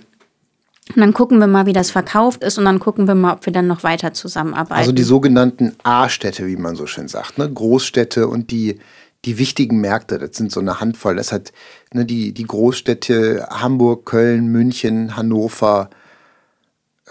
und 0.90 0.98
dann 0.98 1.14
gucken 1.14 1.40
wir 1.40 1.48
mal, 1.48 1.66
wie 1.66 1.74
das 1.74 1.90
verkauft 1.90 2.44
ist 2.44 2.60
und 2.60 2.66
dann 2.66 2.80
gucken 2.80 3.08
wir 3.08 3.16
mal, 3.16 3.34
ob 3.34 3.46
wir 3.48 3.54
dann 3.54 3.66
noch 3.66 3.84
weiter 3.84 4.14
zusammenarbeiten. 4.14 4.80
Also 4.80 4.92
die 4.92 5.04
sogenannten 5.04 5.76
A-Städte, 5.84 6.46
wie 6.46 6.58
man 6.58 6.76
so 6.76 6.86
schön 6.86 7.08
sagt, 7.08 7.40
ne? 7.40 7.52
Großstädte 7.52 8.28
und 8.28 8.52
die, 8.52 8.80
die 9.26 9.40
wichtigen 9.40 9.82
Märkte, 9.82 10.20
das 10.20 10.38
sind 10.38 10.52
so 10.52 10.60
eine 10.60 10.80
Handvoll. 10.80 11.16
Das 11.16 11.32
hat 11.32 11.54
ne, 11.92 12.06
die, 12.06 12.34
die 12.34 12.44
Großstädte 12.44 13.48
Hamburg, 13.50 14.06
Köln, 14.06 14.48
München, 14.50 15.18
Hannover, 15.18 15.90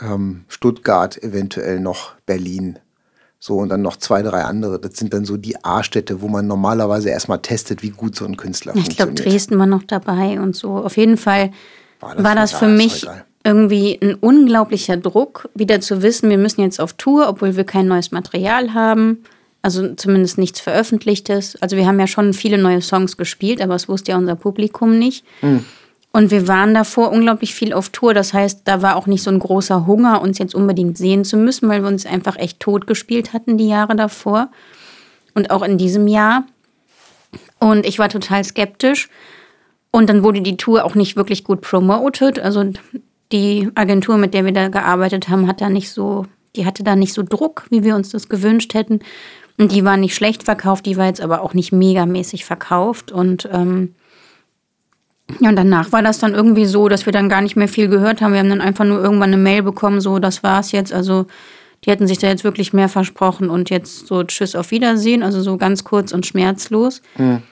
ähm, 0.01 0.45
Stuttgart, 0.47 1.21
eventuell 1.21 1.81
noch 1.81 2.13
Berlin. 2.27 2.79
So, 3.41 3.57
und 3.59 3.71
dann 3.71 3.83
noch 3.83 3.97
zwei, 3.97 4.23
drei 4.23 4.43
andere. 4.43 4.79
Das 4.79 4.97
sind 4.97 5.13
dann 5.13 5.25
so 5.25 5.37
die 5.37 5.63
A-Städte, 5.65 6.23
wo 6.23 6.29
man 6.29 6.47
normalerweise 6.47 7.11
erstmal 7.11 7.43
testet, 7.43 7.83
wie 7.83 7.91
gut 7.91 8.15
so 8.15 8.25
ein 8.25 8.37
Künstler 8.37 8.73
ich 8.77 8.85
funktioniert. 8.85 9.19
Ich 9.19 9.25
glaube, 9.25 9.31
Dresden 9.31 9.59
war 9.59 9.67
noch 9.67 9.83
dabei 9.83 10.41
und 10.41 10.55
so. 10.55 10.77
Auf 10.77 10.97
jeden 10.97 11.17
Fall 11.17 11.51
war 11.99 12.15
das, 12.15 12.25
war 12.25 12.35
das 12.37 12.53
für 12.53 12.69
mich 12.69 13.05
irgendwie 13.45 13.99
ein 14.03 14.15
unglaublicher 14.15 14.97
Druck, 14.97 15.49
wieder 15.55 15.81
zu 15.81 16.03
wissen, 16.03 16.31
wir 16.31 16.39
müssen 16.39 16.63
jetzt 16.63 16.81
auf 16.81 16.95
Tour, 16.95 17.29
obwohl 17.29 17.57
wir 17.57 17.65
kein 17.65 17.87
neues 17.87 18.11
Material 18.11 18.73
haben. 18.73 19.23
Also 19.61 19.95
zumindest 19.95 20.39
nichts 20.39 20.61
Veröffentlichtes. 20.61 21.57
Also 21.63 21.77
wir 21.77 21.87
haben 21.87 22.01
ja 22.01 22.07
schon 22.07 22.33
viele 22.33 22.59
neue 22.59 22.83
Songs 22.83 23.17
gespielt, 23.17 23.63
aber 23.63 23.75
es 23.75 23.89
wusste 23.89 24.13
ja 24.13 24.19
unser 24.19 24.37
Publikum 24.37 24.99
nicht. 24.99 25.25
Mhm. 25.43 25.65
Und 26.13 26.31
wir 26.31 26.47
waren 26.47 26.75
davor 26.75 27.11
unglaublich 27.11 27.55
viel 27.55 27.73
auf 27.73 27.89
Tour. 27.89 28.15
Das 28.15 28.33
heißt, 28.33 28.63
da 28.65 28.83
war 28.83 28.97
auch 28.97 29.07
nicht 29.07 29.23
so 29.23 29.31
ein 29.31 29.39
großer 29.39 29.87
Hunger, 29.87 30.23
uns 30.23 30.39
jetzt 30.39 30.55
unbedingt 30.55 30.97
sehen 30.97 31.25
zu 31.25 31.37
müssen, 31.37 31.69
weil 31.69 31.83
wir 31.83 31.89
uns 31.89 32.07
einfach 32.07 32.37
echt 32.37 32.61
tot 32.61 32.87
gespielt 32.87 33.33
hatten 33.33 33.59
die 33.59 33.69
Jahre 33.69 33.97
davor. 33.97 34.51
Und 35.35 35.51
auch 35.51 35.63
in 35.63 35.77
diesem 35.77 36.07
Jahr. 36.07 36.47
Und 37.59 37.85
ich 37.85 37.99
war 37.99 38.09
total 38.09 38.45
skeptisch. 38.45 39.09
Und 39.91 40.09
dann 40.09 40.23
wurde 40.23 40.41
die 40.41 40.57
Tour 40.57 40.85
auch 40.85 40.95
nicht 40.95 41.17
wirklich 41.17 41.43
gut 41.43 41.63
promoted. 41.63 42.39
Also 42.39 42.65
die 43.35 43.69
Agentur, 43.75 44.17
mit 44.17 44.33
der 44.33 44.45
wir 44.45 44.53
da 44.53 44.69
gearbeitet 44.69 45.29
haben, 45.29 45.49
hat 45.49 45.61
da 45.61 45.69
nicht 45.69 45.91
so, 45.91 46.25
die 46.55 46.65
hatte 46.65 46.85
da 46.85 46.95
nicht 46.95 47.13
so 47.13 47.23
Druck, 47.23 47.67
wie 47.69 47.83
wir 47.83 47.97
uns 47.97 48.11
das 48.11 48.29
gewünscht 48.29 48.75
hätten. 48.75 49.01
Und 49.59 49.73
die 49.73 49.85
war 49.85 49.97
nicht 49.97 50.15
schlecht 50.15 50.45
verkauft, 50.45 50.87
die 50.87 50.97
war 50.97 51.07
jetzt 51.07 51.21
aber 51.21 51.43
auch 51.43 51.53
nicht 51.53 51.73
megamäßig 51.73 52.45
verkauft. 52.45 53.11
Und 53.11 53.49
ähm, 53.53 53.95
ja, 55.41 55.49
und 55.49 55.57
danach 55.57 55.91
war 55.91 56.03
das 56.03 56.19
dann 56.19 56.35
irgendwie 56.35 56.65
so, 56.65 56.89
dass 56.89 57.07
wir 57.07 57.13
dann 57.13 57.29
gar 57.29 57.41
nicht 57.41 57.57
mehr 57.57 57.69
viel 57.69 57.89
gehört 57.89 58.21
haben. 58.21 58.33
Wir 58.33 58.41
haben 58.41 58.49
dann 58.49 58.61
einfach 58.61 58.85
nur 58.85 59.03
irgendwann 59.03 59.33
eine 59.33 59.43
Mail 59.43 59.63
bekommen, 59.63 60.01
so, 60.01 60.19
das 60.19 60.43
war's 60.43 60.73
jetzt. 60.73 60.93
Also, 60.93 61.27
die 61.85 61.91
hätten 61.91 62.07
sich 62.07 62.19
da 62.19 62.29
jetzt 62.29 62.45
wirklich 62.45 62.73
mehr 62.73 62.89
versprochen 62.89 63.51
und 63.51 63.69
jetzt 63.69 64.07
so 64.07 64.23
Tschüss 64.23 64.55
auf 64.55 64.71
Wiedersehen, 64.71 65.23
also 65.23 65.43
so 65.43 65.57
ganz 65.57 65.85
kurz 65.85 66.13
und 66.13 66.25
schmerzlos. 66.25 67.03
Mhm. 67.19 67.43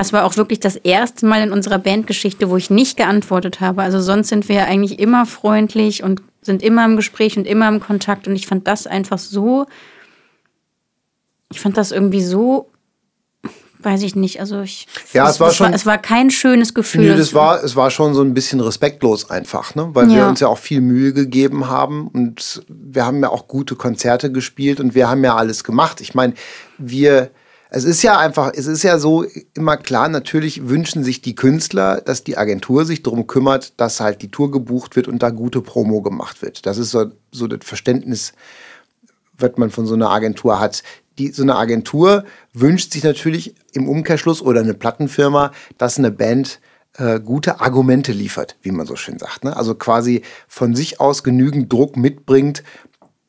Das 0.00 0.14
war 0.14 0.24
auch 0.24 0.38
wirklich 0.38 0.60
das 0.60 0.76
erste 0.76 1.26
Mal 1.26 1.42
in 1.42 1.52
unserer 1.52 1.78
Bandgeschichte, 1.78 2.48
wo 2.48 2.56
ich 2.56 2.70
nicht 2.70 2.96
geantwortet 2.96 3.60
habe. 3.60 3.82
Also 3.82 4.00
sonst 4.00 4.28
sind 4.28 4.48
wir 4.48 4.56
ja 4.56 4.64
eigentlich 4.64 4.98
immer 4.98 5.26
freundlich 5.26 6.02
und 6.02 6.22
sind 6.40 6.62
immer 6.62 6.86
im 6.86 6.96
Gespräch 6.96 7.36
und 7.36 7.46
immer 7.46 7.68
im 7.68 7.80
Kontakt. 7.80 8.26
Und 8.26 8.34
ich 8.34 8.46
fand 8.46 8.66
das 8.66 8.86
einfach 8.86 9.18
so, 9.18 9.66
ich 11.52 11.60
fand 11.60 11.76
das 11.76 11.92
irgendwie 11.92 12.22
so, 12.22 12.70
weiß 13.80 14.02
ich 14.02 14.16
nicht. 14.16 14.40
Also 14.40 14.62
ich, 14.62 14.88
ja, 15.12 15.26
es, 15.26 15.34
es 15.34 15.40
war 15.40 15.52
schon, 15.52 15.66
war, 15.66 15.74
es 15.74 15.84
war 15.84 15.98
kein 15.98 16.30
schönes 16.30 16.72
Gefühl. 16.72 17.10
Nö, 17.10 17.18
das 17.18 17.34
war, 17.34 17.62
es 17.62 17.76
war 17.76 17.90
schon 17.90 18.14
so 18.14 18.22
ein 18.22 18.32
bisschen 18.32 18.60
respektlos 18.60 19.28
einfach, 19.28 19.74
ne? 19.74 19.90
weil 19.92 20.08
ja. 20.08 20.16
wir 20.16 20.28
uns 20.28 20.40
ja 20.40 20.48
auch 20.48 20.56
viel 20.56 20.80
Mühe 20.80 21.12
gegeben 21.12 21.68
haben 21.68 22.08
und 22.08 22.62
wir 22.68 23.04
haben 23.04 23.22
ja 23.22 23.28
auch 23.28 23.48
gute 23.48 23.76
Konzerte 23.76 24.32
gespielt 24.32 24.80
und 24.80 24.94
wir 24.94 25.10
haben 25.10 25.22
ja 25.22 25.36
alles 25.36 25.62
gemacht. 25.62 26.00
Ich 26.00 26.14
meine, 26.14 26.32
wir 26.78 27.32
es 27.70 27.84
ist 27.84 28.02
ja 28.02 28.18
einfach, 28.18 28.52
es 28.54 28.66
ist 28.66 28.82
ja 28.82 28.98
so 28.98 29.24
immer 29.54 29.76
klar, 29.76 30.08
natürlich 30.08 30.68
wünschen 30.68 31.04
sich 31.04 31.22
die 31.22 31.36
Künstler, 31.36 32.00
dass 32.00 32.24
die 32.24 32.36
Agentur 32.36 32.84
sich 32.84 33.02
darum 33.02 33.28
kümmert, 33.28 33.80
dass 33.80 34.00
halt 34.00 34.22
die 34.22 34.30
Tour 34.30 34.50
gebucht 34.50 34.96
wird 34.96 35.06
und 35.06 35.22
da 35.22 35.30
gute 35.30 35.62
Promo 35.62 36.02
gemacht 36.02 36.42
wird. 36.42 36.66
Das 36.66 36.78
ist 36.78 36.90
so, 36.90 37.12
so 37.30 37.46
das 37.46 37.60
Verständnis, 37.66 38.32
was 39.38 39.52
man 39.56 39.70
von 39.70 39.86
so 39.86 39.94
einer 39.94 40.10
Agentur 40.10 40.58
hat. 40.58 40.82
Die, 41.18 41.28
so 41.28 41.42
eine 41.42 41.56
Agentur 41.56 42.24
wünscht 42.52 42.92
sich 42.92 43.04
natürlich 43.04 43.54
im 43.72 43.88
Umkehrschluss 43.88 44.42
oder 44.42 44.60
eine 44.60 44.74
Plattenfirma, 44.74 45.52
dass 45.78 45.98
eine 45.98 46.10
Band 46.10 46.60
äh, 46.94 47.20
gute 47.20 47.60
Argumente 47.60 48.10
liefert, 48.10 48.56
wie 48.62 48.72
man 48.72 48.86
so 48.86 48.96
schön 48.96 49.18
sagt. 49.18 49.44
Ne? 49.44 49.56
Also 49.56 49.76
quasi 49.76 50.22
von 50.48 50.74
sich 50.74 51.00
aus 51.00 51.22
genügend 51.22 51.72
Druck 51.72 51.96
mitbringt, 51.96 52.64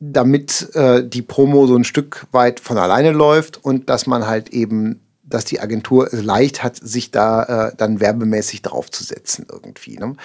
damit 0.04 0.74
äh, 0.74 1.08
die 1.08 1.22
Promo 1.22 1.68
so 1.68 1.76
ein 1.76 1.84
Stück 1.84 2.26
weit 2.32 2.60
von 2.60 2.78
alleine 2.78 3.12
läuft 3.12 3.64
und 3.64 3.88
dass 3.88 4.08
man 4.08 4.26
halt 4.26 4.50
eben, 4.50 5.00
dass 5.24 5.46
die 5.46 5.60
Agentur 5.60 6.12
es 6.12 6.24
leicht 6.24 6.64
hat, 6.64 6.76
sich 6.76 7.12
da 7.12 7.68
äh, 7.68 7.76
dann 7.78 8.00
werbemäßig 8.00 8.64
draufzusetzen 8.64 9.46
irgendwie. 9.50 9.98
Ne? 9.98 10.16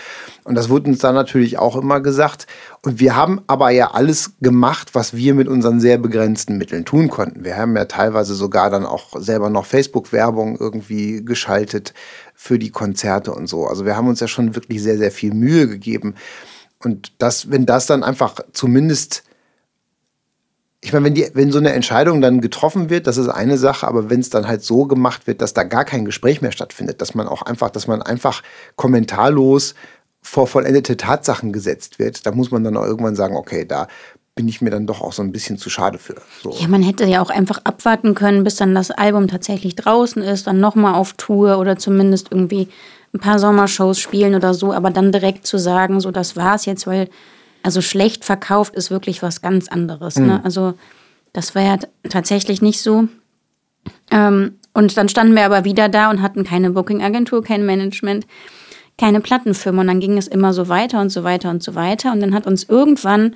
Und 0.45 0.55
das 0.55 0.71
wurde 0.71 0.89
uns 0.89 1.01
dann 1.01 1.15
natürlich 1.15 1.59
auch 1.59 1.77
immer 1.77 2.01
gesagt. 2.01 2.47
Und 2.83 3.01
wir 3.01 3.17
haben 3.17 3.43
aber 3.49 3.69
ja 3.69 3.91
alles 3.91 4.33
gemacht, 4.41 4.95
was 4.95 5.15
wir 5.15 5.35
mit 5.35 5.47
unseren 5.47 5.79
sehr 5.79 5.99
begrenzten 5.99 6.57
Mitteln 6.57 6.87
tun 6.87 7.11
konnten. 7.11 7.45
Wir 7.45 7.59
haben 7.59 7.77
ja 7.77 7.85
teilweise 7.85 8.35
sogar 8.35 8.71
dann 8.71 8.87
auch 8.87 9.21
selber 9.21 9.51
noch 9.51 9.67
Facebook-Werbung 9.67 10.57
irgendwie 10.59 11.23
geschaltet 11.23 11.93
für 12.35 12.59
die 12.59 12.71
Konzerte 12.71 13.35
und 13.35 13.47
so. 13.47 13.67
Also 13.67 13.85
wir 13.85 13.95
haben 13.95 14.09
uns 14.09 14.21
ja 14.21 14.27
schon 14.27 14.55
wirklich 14.55 14.83
sehr, 14.83 14.97
sehr 14.97 15.11
viel 15.11 15.35
Mühe 15.35 15.69
gegeben. 15.69 16.15
Und 16.83 17.12
das, 17.19 17.51
wenn 17.51 17.67
das 17.67 17.85
dann 17.85 18.03
einfach 18.03 18.41
zumindest 18.55 19.23
ich 20.83 20.93
meine, 20.93 21.07
wenn, 21.07 21.15
die, 21.15 21.29
wenn 21.35 21.51
so 21.51 21.59
eine 21.59 21.73
Entscheidung 21.73 22.21
dann 22.21 22.41
getroffen 22.41 22.91
wird, 22.91 23.07
das 23.07 23.17
ist 23.17 23.29
eine 23.29 23.59
Sache, 23.59 23.89
aber 23.89 24.11
wenn 24.11 24.21
es 24.21 24.31
dann 24.31 24.47
halt 24.47 24.62
so 24.62 24.87
gemacht 24.87 25.27
wird, 25.27 25.41
dass 25.41 25.55
da 25.55 25.65
gar 25.65 25.85
kein 25.85 26.05
Gespräch 26.05 26.43
mehr 26.43 26.53
stattfindet, 26.53 27.01
dass 27.01 27.15
man 27.15 27.29
auch 27.29 27.43
einfach, 27.43 27.71
dass 27.71 27.87
man 27.87 28.03
einfach 28.03 28.43
kommentarlos 28.77 29.75
vor 30.23 30.47
vollendete 30.47 30.97
Tatsachen 30.97 31.53
gesetzt 31.53 31.99
wird, 31.99 32.27
da 32.27 32.33
muss 32.33 32.51
man 32.51 32.62
dann 32.65 32.77
auch 32.77 32.85
irgendwann 32.85 33.17
sagen, 33.17 33.37
okay, 33.37 33.65
da 33.65 33.87
bin 34.35 34.49
ich 34.49 34.61
mir 34.61 34.71
dann 34.71 34.87
doch 34.87 35.01
auch 35.01 35.15
so 35.15 35.23
ein 35.23 35.33
bisschen 35.33 35.57
zu 35.57 35.71
schade 35.71 35.99
für. 35.99 36.17
So. 36.43 36.51
Ja, 36.51 36.69
man 36.69 36.83
hätte 36.83 37.07
ja 37.07 37.23
auch 37.23 37.31
einfach 37.31 37.61
abwarten 37.65 38.15
können, 38.15 38.45
bis 38.45 38.57
dann 38.57 38.75
das 38.75 38.91
Album 38.91 39.29
tatsächlich 39.29 39.77
draußen 39.77 40.23
ist, 40.23 40.47
dann 40.47 40.61
nochmal 40.61 40.95
auf 40.95 41.15
Tour 41.15 41.59
oder 41.59 41.79
zumindest 41.79 42.29
irgendwie 42.31 42.69
ein 43.15 43.21
paar 43.21 43.39
Sommershows 43.39 43.99
spielen 43.99 44.35
oder 44.35 44.53
so, 44.53 44.75
aber 44.75 44.91
dann 44.91 45.11
direkt 45.11 45.47
zu 45.47 45.59
sagen, 45.59 46.01
so 46.01 46.11
das 46.11 46.37
war's 46.37 46.67
jetzt, 46.67 46.87
weil 46.87 47.09
also 47.66 47.81
schlecht 47.81 48.24
verkauft 48.24 48.76
ist 48.76 48.92
wirklich 48.92 49.24
was 49.24 49.42
ganz 49.42 49.66
anderes. 49.66 50.16
Mhm. 50.16 50.26
Ne? 50.26 50.40
Also 50.44 50.74
das 51.33 51.57
war 51.57 51.62
ja 51.62 51.79
tatsächlich 52.09 52.62
nicht 52.62 52.81
so. 52.81 53.09
Ähm, 54.12 54.52
und 54.72 54.96
dann 54.96 55.09
standen 55.09 55.35
wir 55.35 55.44
aber 55.44 55.64
wieder 55.64 55.88
da 55.88 56.09
und 56.09 56.22
hatten 56.22 56.44
keine 56.44 56.70
Booking-Agentur, 56.70 57.42
kein 57.42 57.66
Management, 57.66 58.24
keine 58.96 59.20
Plattenfirma. 59.20 59.81
Und 59.81 59.88
dann 59.88 59.98
ging 59.98 60.16
es 60.16 60.29
immer 60.29 60.52
so 60.52 60.68
weiter 60.68 61.00
und 61.00 61.11
so 61.11 61.24
weiter 61.24 61.50
und 61.50 61.61
so 61.61 61.74
weiter. 61.74 62.12
Und 62.12 62.20
dann 62.20 62.35
hat 62.35 62.46
uns 62.46 62.62
irgendwann 62.62 63.35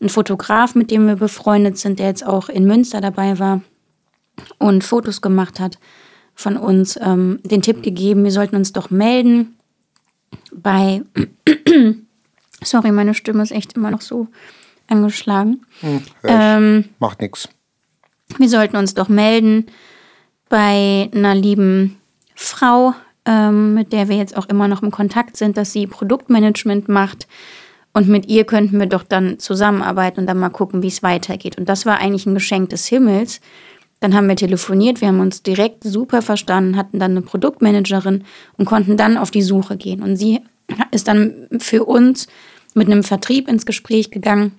ein 0.00 0.10
Fotograf, 0.10 0.76
mit 0.76 0.92
dem 0.92 1.08
wir 1.08 1.16
befreundet 1.16 1.76
sind, 1.76 1.98
der 1.98 2.06
jetzt 2.06 2.24
auch 2.24 2.48
in 2.48 2.66
Münster 2.66 3.00
dabei 3.00 3.40
war 3.40 3.62
und 4.58 4.84
Fotos 4.84 5.20
gemacht 5.20 5.58
hat 5.58 5.78
von 6.36 6.56
uns, 6.56 6.96
ähm, 7.02 7.40
den 7.42 7.62
Tipp 7.62 7.82
gegeben, 7.82 8.22
wir 8.22 8.30
sollten 8.30 8.54
uns 8.54 8.72
doch 8.72 8.90
melden 8.90 9.56
bei 10.52 11.02
Sorry, 12.66 12.92
meine 12.92 13.14
Stimme 13.14 13.42
ist 13.42 13.52
echt 13.52 13.74
immer 13.74 13.90
noch 13.90 14.00
so 14.00 14.28
angeschlagen. 14.88 15.64
Hm, 15.80 16.02
ähm, 16.24 16.84
Macht 16.98 17.20
nichts. 17.20 17.48
Wir 18.38 18.48
sollten 18.48 18.76
uns 18.76 18.94
doch 18.94 19.08
melden 19.08 19.66
bei 20.48 21.08
einer 21.14 21.34
lieben 21.34 21.96
Frau, 22.34 22.92
ähm, 23.24 23.74
mit 23.74 23.92
der 23.92 24.08
wir 24.08 24.16
jetzt 24.16 24.36
auch 24.36 24.48
immer 24.48 24.68
noch 24.68 24.82
im 24.82 24.90
Kontakt 24.90 25.36
sind, 25.36 25.56
dass 25.56 25.72
sie 25.72 25.86
Produktmanagement 25.86 26.88
macht 26.88 27.26
Und 27.96 28.08
mit 28.08 28.26
ihr 28.26 28.44
könnten 28.44 28.78
wir 28.78 28.84
doch 28.84 29.04
dann 29.04 29.38
zusammenarbeiten 29.38 30.20
und 30.20 30.26
dann 30.26 30.38
mal 30.38 30.50
gucken, 30.50 30.82
wie 30.82 30.88
es 30.88 31.02
weitergeht. 31.02 31.56
Und 31.56 31.66
das 31.70 31.86
war 31.86 31.96
eigentlich 31.96 32.26
ein 32.26 32.34
Geschenk 32.34 32.68
des 32.68 32.86
Himmels. 32.88 33.40
Dann 34.00 34.14
haben 34.14 34.28
wir 34.28 34.36
telefoniert, 34.36 35.00
wir 35.00 35.08
haben 35.08 35.20
uns 35.20 35.42
direkt 35.42 35.82
super 35.82 36.20
verstanden, 36.20 36.76
hatten 36.76 36.98
dann 36.98 37.12
eine 37.12 37.22
Produktmanagerin 37.22 38.24
und 38.58 38.66
konnten 38.66 38.98
dann 38.98 39.16
auf 39.16 39.30
die 39.30 39.40
Suche 39.40 39.78
gehen. 39.78 40.02
Und 40.02 40.16
sie 40.16 40.40
ist 40.90 41.08
dann 41.08 41.48
für 41.58 41.84
uns 41.84 42.26
mit 42.76 42.88
einem 42.88 43.02
Vertrieb 43.02 43.48
ins 43.48 43.66
Gespräch 43.66 44.10
gegangen. 44.10 44.52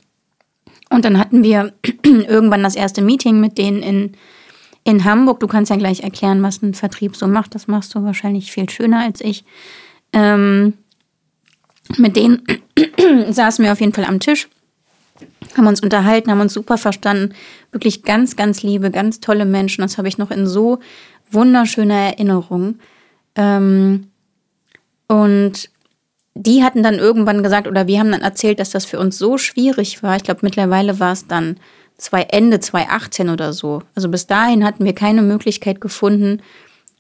Und 0.90 1.06
dann 1.06 1.20
hatten 1.20 1.44
wir 1.44 1.74
irgendwann 2.04 2.64
das 2.64 2.76
erste 2.76 3.02
Meeting 3.02 3.40
mit 3.40 3.58
denen 3.58 3.84
in, 3.84 4.12
in 4.84 5.04
Hamburg. 5.04 5.40
Du 5.40 5.48
kannst 5.48 5.70
ja 5.70 5.78
gleich 5.78 6.02
erklären, 6.02 6.42
was 6.44 6.62
ein 6.62 6.74
Vertrieb 6.74 7.16
so 7.16 7.28
macht. 7.28 7.56
Das 7.56 7.68
machst 7.68 7.94
du 7.94 8.04
wahrscheinlich 8.04 8.52
viel 8.52 8.70
schöner 8.70 9.02
als 9.02 9.22
ich. 9.22 9.44
Ähm, 10.14 10.74
mit 11.98 12.16
denen 12.16 12.44
saßen 13.30 13.64
wir 13.64 13.72
auf 13.72 13.80
jeden 13.80 13.94
Fall 13.94 14.06
am 14.06 14.20
Tisch, 14.20 14.48
haben 15.56 15.68
uns 15.68 15.82
unterhalten, 15.82 16.32
haben 16.32 16.42
uns 16.42 16.54
super 16.54 16.78
verstanden. 16.78 17.34
Wirklich 17.72 18.04
ganz, 18.04 18.36
ganz 18.36 18.64
liebe, 18.64 18.92
ganz 18.92 19.20
tolle 19.20 19.46
Menschen. 19.46 19.82
Das 19.82 19.98
habe 19.98 20.08
ich 20.08 20.18
noch 20.18 20.32
in 20.32 20.48
so 20.48 20.80
wunderschöner 21.32 21.96
Erinnerung. 21.96 22.80
Ähm, 23.36 24.08
und 25.08 25.70
die 26.38 26.64
hatten 26.64 26.84
dann 26.84 26.96
irgendwann 26.96 27.44
gesagt, 27.44 27.68
oder 27.68 27.88
wir 27.88 28.00
haben 28.00 28.12
dann 28.12 28.22
erzählt, 28.22 28.60
dass 28.60 28.70
das 28.70 28.86
für 28.86 29.00
uns 29.00 29.18
so 29.18 29.38
schwierig 29.38 30.04
war. 30.04 30.16
Ich 30.16 30.24
glaube, 30.24 30.42
mittlerweile 30.44 31.00
war 31.00 31.12
es 31.12 31.28
dann 31.28 31.58
zwei, 31.98 32.24
Ende 32.24 32.60
2018 32.60 33.30
oder 33.30 33.54
so. 33.54 33.82
Also 33.96 34.10
bis 34.10 34.28
dahin 34.28 34.64
hatten 34.64 34.86
wir 34.86 34.94
keine 34.94 35.22
Möglichkeit 35.22 35.82
gefunden, 35.82 36.42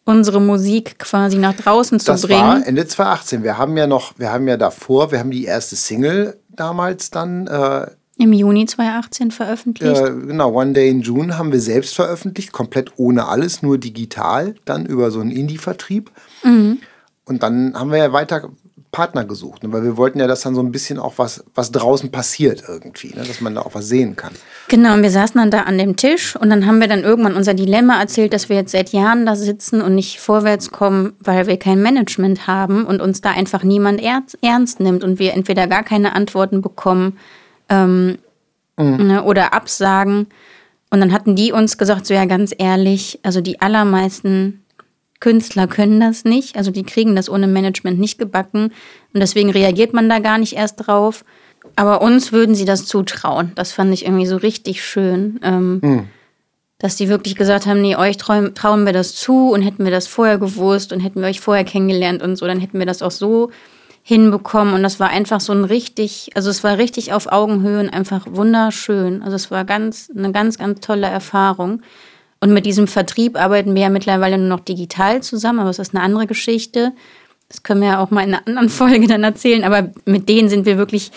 unsere 0.05 0.39
Musik 0.39 0.99
quasi 0.99 1.37
nach 1.37 1.55
draußen 1.55 1.99
zu 1.99 2.11
das 2.11 2.21
bringen. 2.21 2.39
Das 2.39 2.61
war 2.61 2.67
Ende 2.67 2.87
2018. 2.87 3.43
Wir 3.43 3.57
haben 3.57 3.77
ja 3.77 3.87
noch, 3.87 4.17
wir 4.17 4.31
haben 4.31 4.47
ja 4.47 4.57
davor, 4.57 5.11
wir 5.11 5.19
haben 5.19 5.31
die 5.31 5.45
erste 5.45 5.75
Single 5.75 6.39
damals 6.49 7.11
dann 7.11 7.47
äh, 7.47 7.87
im 8.17 8.33
Juni 8.33 8.65
2018 8.65 9.31
veröffentlicht. 9.31 10.01
Äh, 10.01 10.11
genau, 10.11 10.51
One 10.53 10.73
Day 10.73 10.89
in 10.89 11.01
June 11.01 11.37
haben 11.37 11.51
wir 11.51 11.59
selbst 11.59 11.95
veröffentlicht, 11.95 12.51
komplett 12.51 12.93
ohne 12.97 13.27
alles, 13.27 13.61
nur 13.61 13.77
digital, 13.77 14.55
dann 14.65 14.85
über 14.85 15.11
so 15.11 15.19
einen 15.19 15.31
Indie-Vertrieb. 15.31 16.09
Mhm. 16.43 16.79
Und 17.25 17.43
dann 17.43 17.77
haben 17.77 17.91
wir 17.91 17.97
ja 17.99 18.13
weiter 18.13 18.49
Partner 18.97 19.25
gesucht, 19.25 19.61
ne? 19.61 19.71
weil 19.71 19.83
wir 19.83 19.95
wollten 19.95 20.19
ja, 20.19 20.25
dass 20.25 20.41
dann 20.41 20.55
so 20.55 20.61
ein 20.61 20.71
bisschen 20.71 20.97
auch 20.97 21.19
was, 21.19 21.43
was 21.53 21.71
draußen 21.71 22.09
passiert 22.09 22.63
irgendwie, 22.67 23.09
ne? 23.09 23.23
dass 23.27 23.41
man 23.41 23.53
da 23.53 23.61
auch 23.61 23.75
was 23.75 23.87
sehen 23.87 24.15
kann. 24.15 24.31
Genau, 24.69 24.95
und 24.95 25.03
wir 25.03 25.11
saßen 25.11 25.39
dann 25.39 25.51
da 25.51 25.61
an 25.61 25.77
dem 25.77 25.97
Tisch 25.97 26.35
und 26.35 26.49
dann 26.49 26.65
haben 26.65 26.81
wir 26.81 26.87
dann 26.87 27.03
irgendwann 27.03 27.35
unser 27.35 27.53
Dilemma 27.53 27.99
erzählt, 27.99 28.33
dass 28.33 28.49
wir 28.49 28.55
jetzt 28.55 28.71
seit 28.71 28.93
Jahren 28.93 29.27
da 29.27 29.35
sitzen 29.35 29.83
und 29.83 29.93
nicht 29.93 30.19
vorwärts 30.19 30.71
kommen, 30.71 31.13
weil 31.19 31.45
wir 31.45 31.57
kein 31.57 31.79
Management 31.79 32.47
haben 32.47 32.85
und 32.85 32.99
uns 32.99 33.21
da 33.21 33.29
einfach 33.29 33.61
niemand 33.61 34.01
ernst 34.01 34.79
nimmt 34.79 35.03
und 35.03 35.19
wir 35.19 35.35
entweder 35.35 35.67
gar 35.67 35.83
keine 35.83 36.15
Antworten 36.15 36.63
bekommen 36.63 37.19
ähm, 37.69 38.17
mhm. 38.77 39.05
ne, 39.05 39.23
oder 39.23 39.53
absagen. 39.53 40.25
Und 40.89 41.01
dann 41.01 41.11
hatten 41.11 41.35
die 41.35 41.51
uns 41.51 41.77
gesagt, 41.77 42.07
so 42.07 42.15
ja 42.15 42.25
ganz 42.25 42.51
ehrlich, 42.57 43.19
also 43.21 43.41
die 43.41 43.61
allermeisten 43.61 44.63
Künstler 45.19 45.67
können 45.67 45.99
das 45.99 46.23
nicht. 46.23 46.57
Also 46.57 46.71
die 46.71 46.83
kriegen 46.83 47.15
das 47.15 47.29
ohne 47.29 47.47
Management 47.47 47.99
nicht 47.99 48.19
gebacken. 48.19 48.71
Und 49.13 49.19
deswegen 49.19 49.49
reagiert 49.49 49.93
man 49.93 50.09
da 50.09 50.19
gar 50.19 50.37
nicht 50.37 50.53
erst 50.53 50.87
drauf. 50.87 51.23
Aber 51.75 52.01
uns 52.01 52.31
würden 52.31 52.55
sie 52.55 52.65
das 52.65 52.85
zutrauen. 52.85 53.51
Das 53.55 53.71
fand 53.71 53.93
ich 53.93 54.05
irgendwie 54.05 54.25
so 54.25 54.37
richtig 54.37 54.83
schön. 54.83 55.39
Ähm, 55.43 55.79
mhm. 55.81 56.07
Dass 56.79 56.95
die 56.95 57.09
wirklich 57.09 57.35
gesagt 57.35 57.65
haben, 57.65 57.81
nee, 57.81 57.95
euch 57.95 58.17
trauen, 58.17 58.53
trauen 58.53 58.85
wir 58.85 58.93
das 58.93 59.15
zu 59.15 59.49
und 59.49 59.63
hätten 59.63 59.83
wir 59.83 59.91
das 59.91 60.05
vorher 60.05 60.37
gewusst 60.37 60.93
und 60.93 60.99
hätten 60.99 61.21
wir 61.21 61.27
euch 61.27 61.39
vorher 61.39 61.63
kennengelernt 61.63 62.21
und 62.21 62.35
so, 62.35 62.45
dann 62.45 62.59
hätten 62.59 62.77
wir 62.77 62.85
das 62.85 63.01
auch 63.01 63.11
so 63.11 63.49
hinbekommen. 64.03 64.75
Und 64.75 64.83
das 64.83 64.99
war 64.99 65.09
einfach 65.09 65.41
so 65.41 65.51
ein 65.53 65.65
richtig, 65.65 66.29
also 66.35 66.49
es 66.49 66.63
war 66.63 66.77
richtig 66.77 67.13
auf 67.13 67.31
Augenhöhe 67.31 67.79
und 67.79 67.89
einfach 67.89 68.27
wunderschön. 68.29 69.23
Also 69.23 69.35
es 69.35 69.49
war 69.49 69.65
ganz, 69.65 70.11
eine 70.15 70.31
ganz, 70.31 70.57
ganz 70.57 70.79
tolle 70.79 71.07
Erfahrung. 71.07 71.81
Und 72.39 72.53
mit 72.53 72.65
diesem 72.65 72.87
Vertrieb 72.87 73.39
arbeiten 73.39 73.73
wir 73.73 73.83
ja 73.83 73.89
mittlerweile 73.89 74.37
nur 74.37 74.47
noch 74.47 74.59
digital 74.59 75.21
zusammen, 75.23 75.59
aber 75.59 75.69
es 75.69 75.79
ist 75.79 75.95
eine 75.95 76.03
andere 76.03 76.27
Geschichte. 76.27 76.93
Das 77.49 77.63
können 77.63 77.81
wir 77.81 77.87
ja 77.89 77.99
auch 77.99 78.11
mal 78.11 78.23
in 78.23 78.33
einer 78.33 78.47
anderen 78.47 78.69
Folge 78.69 79.07
dann 79.07 79.23
erzählen, 79.23 79.63
aber 79.63 79.91
mit 80.05 80.29
denen 80.29 80.49
sind 80.49 80.65
wir 80.65 80.77
wirklich 80.77 81.11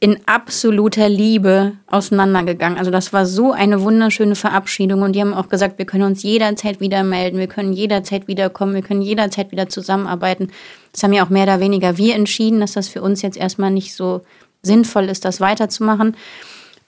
in 0.00 0.18
absoluter 0.26 1.08
Liebe 1.08 1.74
auseinandergegangen. 1.86 2.78
Also 2.78 2.90
das 2.90 3.12
war 3.12 3.26
so 3.26 3.52
eine 3.52 3.80
wunderschöne 3.82 4.34
Verabschiedung 4.34 5.02
und 5.02 5.12
die 5.12 5.20
haben 5.20 5.34
auch 5.34 5.48
gesagt, 5.48 5.78
wir 5.78 5.86
können 5.86 6.02
uns 6.02 6.24
jederzeit 6.24 6.80
wieder 6.80 7.04
melden, 7.04 7.38
wir 7.38 7.46
können 7.46 7.72
jederzeit 7.72 8.26
wiederkommen, 8.26 8.74
wir 8.74 8.82
können 8.82 9.02
jederzeit 9.02 9.52
wieder 9.52 9.68
zusammenarbeiten. 9.68 10.48
Das 10.90 11.04
haben 11.04 11.12
ja 11.12 11.24
auch 11.24 11.30
mehr 11.30 11.44
oder 11.44 11.60
weniger 11.60 11.96
wir 11.96 12.16
entschieden, 12.16 12.58
dass 12.58 12.72
das 12.72 12.88
für 12.88 13.02
uns 13.02 13.22
jetzt 13.22 13.36
erstmal 13.36 13.70
nicht 13.70 13.94
so 13.94 14.22
sinnvoll 14.62 15.04
ist, 15.04 15.24
das 15.24 15.40
weiterzumachen. 15.40 16.16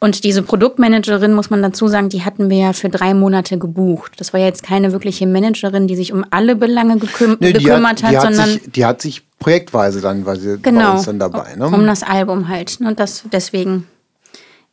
Und 0.05 0.23
diese 0.23 0.43
Produktmanagerin, 0.43 1.33
muss 1.33 1.49
man 1.49 1.63
dazu 1.63 1.89
sagen, 1.89 2.11
die 2.11 2.27
hatten 2.27 2.51
wir 2.51 2.59
ja 2.59 2.73
für 2.75 2.91
drei 2.91 3.15
Monate 3.15 3.57
gebucht. 3.57 4.13
Das 4.19 4.35
war 4.35 4.41
ja 4.41 4.45
jetzt 4.45 4.63
keine 4.63 4.93
wirkliche 4.93 5.27
Managerin, 5.27 5.87
die 5.87 5.97
sich 5.97 6.13
um 6.13 6.27
alle 6.29 6.57
Belange 6.57 6.99
geküm 6.99 7.39
nee, 7.41 7.55
gekümmert 7.55 8.03
hat, 8.03 8.15
hat, 8.15 8.23
sondern. 8.25 8.51
Sich, 8.51 8.71
die 8.71 8.85
hat 8.85 9.01
sich 9.01 9.23
projektweise 9.39 10.03
dann, 10.03 10.27
weil 10.27 10.39
sie 10.39 10.59
genau, 10.61 10.91
bei 10.91 10.93
uns 10.97 11.07
dann 11.07 11.19
dabei. 11.19 11.57
Ne? 11.57 11.69
Um 11.69 11.87
das 11.87 12.03
Album 12.03 12.49
halt. 12.49 12.81
Und 12.83 13.01
das, 13.01 13.25
deswegen 13.33 13.87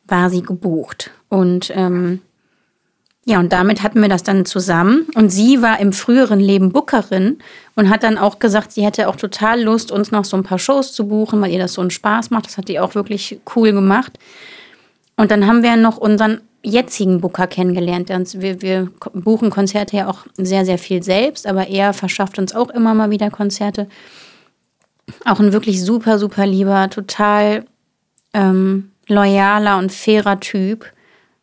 war 0.06 0.28
sie 0.28 0.42
gebucht. 0.42 1.10
Und 1.30 1.72
ähm, 1.74 2.20
ja, 3.24 3.40
und 3.40 3.54
damit 3.54 3.82
hatten 3.82 4.02
wir 4.02 4.10
das 4.10 4.24
dann 4.24 4.44
zusammen. 4.44 5.06
Und 5.14 5.30
sie 5.30 5.62
war 5.62 5.80
im 5.80 5.94
früheren 5.94 6.40
Leben 6.40 6.72
Bookerin 6.72 7.38
und 7.74 7.88
hat 7.88 8.02
dann 8.02 8.18
auch 8.18 8.38
gesagt, 8.38 8.72
sie 8.72 8.84
hätte 8.84 9.08
auch 9.08 9.16
total 9.16 9.62
Lust, 9.62 9.92
uns 9.92 10.10
noch 10.10 10.26
so 10.26 10.36
ein 10.36 10.42
paar 10.42 10.58
Shows 10.58 10.92
zu 10.92 11.08
buchen, 11.08 11.40
weil 11.40 11.52
ihr 11.52 11.58
das 11.58 11.72
so 11.72 11.80
einen 11.80 11.90
Spaß 11.90 12.28
macht. 12.28 12.44
Das 12.44 12.58
hat 12.58 12.68
die 12.68 12.78
auch 12.78 12.94
wirklich 12.94 13.40
cool 13.56 13.72
gemacht. 13.72 14.18
Und 15.16 15.30
dann 15.30 15.46
haben 15.46 15.62
wir 15.62 15.76
noch 15.76 15.98
unseren 15.98 16.40
jetzigen 16.62 17.20
Booker 17.20 17.46
kennengelernt. 17.46 18.10
Wir, 18.40 18.62
wir 18.62 18.88
buchen 19.12 19.50
Konzerte 19.50 19.96
ja 19.96 20.08
auch 20.08 20.26
sehr, 20.36 20.64
sehr 20.64 20.78
viel 20.78 21.02
selbst, 21.02 21.46
aber 21.46 21.68
er 21.68 21.92
verschafft 21.92 22.38
uns 22.38 22.54
auch 22.54 22.70
immer 22.70 22.94
mal 22.94 23.10
wieder 23.10 23.30
Konzerte. 23.30 23.88
Auch 25.24 25.40
ein 25.40 25.52
wirklich 25.52 25.84
super, 25.84 26.18
super 26.18 26.46
lieber, 26.46 26.88
total 26.88 27.64
ähm, 28.32 28.92
loyaler 29.08 29.78
und 29.78 29.92
fairer 29.92 30.40
Typ. 30.40 30.86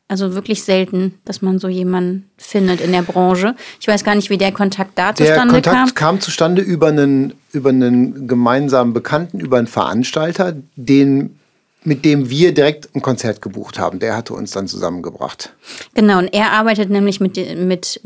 Also 0.07 0.33
wirklich 0.33 0.63
selten, 0.63 1.19
dass 1.23 1.43
man 1.43 1.59
so 1.59 1.67
jemanden 1.67 2.27
findet 2.35 2.81
in 2.81 2.91
der 2.91 3.03
Branche. 3.03 3.55
Ich 3.79 3.87
weiß 3.87 4.03
gar 4.03 4.15
nicht, 4.15 4.31
wie 4.31 4.39
der 4.39 4.51
Kontakt 4.51 4.97
da 4.97 5.13
zustande 5.13 5.61
der 5.61 5.71
Kontakt 5.71 5.95
kam. 5.95 5.95
kam 5.95 6.19
zustande 6.19 6.63
über 6.63 6.87
einen, 6.87 7.33
über 7.51 7.69
einen 7.69 8.27
gemeinsamen 8.27 8.93
Bekannten, 8.93 9.39
über 9.39 9.59
einen 9.59 9.67
Veranstalter, 9.67 10.55
den 10.75 11.38
mit 11.83 12.03
dem 12.05 12.29
wir 12.29 12.53
direkt 12.53 12.93
ein 12.95 13.01
Konzert 13.01 13.41
gebucht 13.41 13.79
haben. 13.79 13.99
Der 13.99 14.15
hatte 14.15 14.33
uns 14.33 14.51
dann 14.51 14.67
zusammengebracht. 14.67 15.53
Genau, 15.93 16.19
und 16.19 16.33
er 16.33 16.51
arbeitet 16.51 16.89
nämlich 16.89 17.19
mit, 17.19 17.37
mit, 17.57 18.01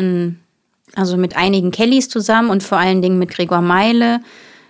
also 0.96 1.18
mit 1.18 1.36
einigen 1.36 1.72
Kellys 1.72 2.10
zusammen 2.10 2.50
und 2.50 2.64
vor 2.64 2.78
allen 2.78 3.02
Dingen 3.02 3.18
mit 3.18 3.30
Gregor 3.30 3.62
Meile 3.62 4.20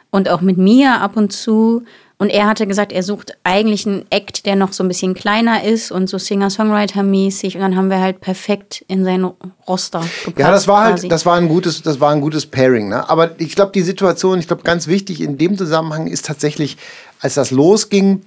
und 0.09 0.29
auch 0.29 0.41
mit 0.41 0.57
mir 0.57 1.01
ab 1.01 1.17
und 1.17 1.33
zu. 1.33 1.83
Und 2.19 2.29
er 2.29 2.47
hatte 2.47 2.67
gesagt, 2.67 2.93
er 2.93 3.03
sucht 3.03 3.35
eigentlich 3.43 3.85
einen 3.85 4.05
Act, 4.09 4.45
der 4.45 4.55
noch 4.55 4.71
so 4.71 4.83
ein 4.83 4.87
bisschen 4.87 5.13
kleiner 5.13 5.65
ist 5.65 5.91
und 5.91 6.07
so 6.07 6.17
Singer-Songwriter-mäßig. 6.17 7.55
Und 7.55 7.61
dann 7.61 7.75
haben 7.75 7.89
wir 7.89 7.99
halt 7.99 8.21
perfekt 8.21 8.85
in 8.87 9.03
sein 9.03 9.25
Roster 9.67 9.99
gepasst. 10.23 10.39
Ja, 10.39 10.51
das 10.51 10.67
war 10.67 10.83
halt, 10.83 10.93
quasi. 10.93 11.01
halt, 11.01 11.11
das 11.11 11.25
war 11.25 11.35
ein 11.35 11.49
gutes, 11.49 11.81
das 11.81 11.99
war 11.99 12.11
ein 12.11 12.21
gutes 12.21 12.45
Pairing. 12.45 12.87
Ne? 12.87 13.09
Aber 13.09 13.31
ich 13.39 13.55
glaube, 13.55 13.73
die 13.73 13.81
Situation, 13.81 14.39
ich 14.39 14.47
glaube, 14.47 14.63
ganz 14.63 14.87
wichtig 14.87 15.19
in 15.19 15.37
dem 15.37 15.57
Zusammenhang 15.57 16.07
ist 16.07 16.25
tatsächlich, 16.25 16.77
als 17.19 17.33
das 17.33 17.51
losging, 17.51 18.21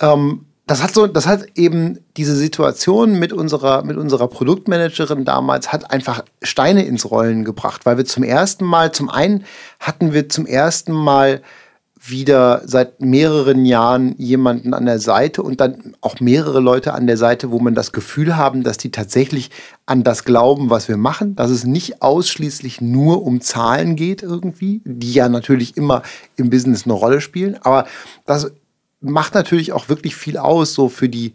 ähm, 0.00 0.44
das 0.68 0.82
hat 0.82 0.92
so, 0.92 1.06
das 1.06 1.26
hat 1.26 1.46
eben 1.54 1.98
diese 2.18 2.36
Situation 2.36 3.18
mit 3.18 3.32
unserer, 3.32 3.84
mit 3.84 3.96
unserer 3.96 4.28
Produktmanagerin 4.28 5.24
damals 5.24 5.72
hat 5.72 5.90
einfach 5.90 6.22
Steine 6.42 6.84
ins 6.84 7.10
Rollen 7.10 7.44
gebracht, 7.44 7.86
weil 7.86 7.96
wir 7.96 8.04
zum 8.04 8.22
ersten 8.22 8.66
Mal, 8.66 8.92
zum 8.92 9.08
einen 9.08 9.44
hatten 9.80 10.12
wir 10.12 10.28
zum 10.28 10.44
ersten 10.44 10.92
Mal 10.92 11.40
wieder 12.00 12.62
seit 12.64 13.00
mehreren 13.00 13.64
Jahren 13.64 14.14
jemanden 14.18 14.74
an 14.74 14.86
der 14.86 14.98
Seite 14.98 15.42
und 15.42 15.60
dann 15.60 15.94
auch 16.00 16.20
mehrere 16.20 16.60
Leute 16.60 16.94
an 16.94 17.06
der 17.06 17.16
Seite, 17.16 17.50
wo 17.50 17.58
man 17.58 17.74
das 17.74 17.92
Gefühl 17.92 18.36
haben, 18.36 18.62
dass 18.62 18.76
die 18.76 18.90
tatsächlich 18.90 19.50
an 19.86 20.04
das 20.04 20.24
glauben, 20.24 20.70
was 20.70 20.88
wir 20.88 20.96
machen, 20.96 21.34
dass 21.34 21.50
es 21.50 21.64
nicht 21.64 22.02
ausschließlich 22.02 22.80
nur 22.80 23.22
um 23.24 23.40
Zahlen 23.40 23.96
geht 23.96 24.22
irgendwie, 24.22 24.82
die 24.84 25.12
ja 25.12 25.28
natürlich 25.28 25.76
immer 25.76 26.02
im 26.36 26.50
Business 26.50 26.84
eine 26.84 26.92
Rolle 26.92 27.20
spielen, 27.20 27.56
aber 27.62 27.86
dass 28.26 28.52
macht 29.00 29.34
natürlich 29.34 29.72
auch 29.72 29.88
wirklich 29.88 30.16
viel 30.16 30.38
aus, 30.38 30.74
so 30.74 30.88
für 30.88 31.08
die, 31.08 31.34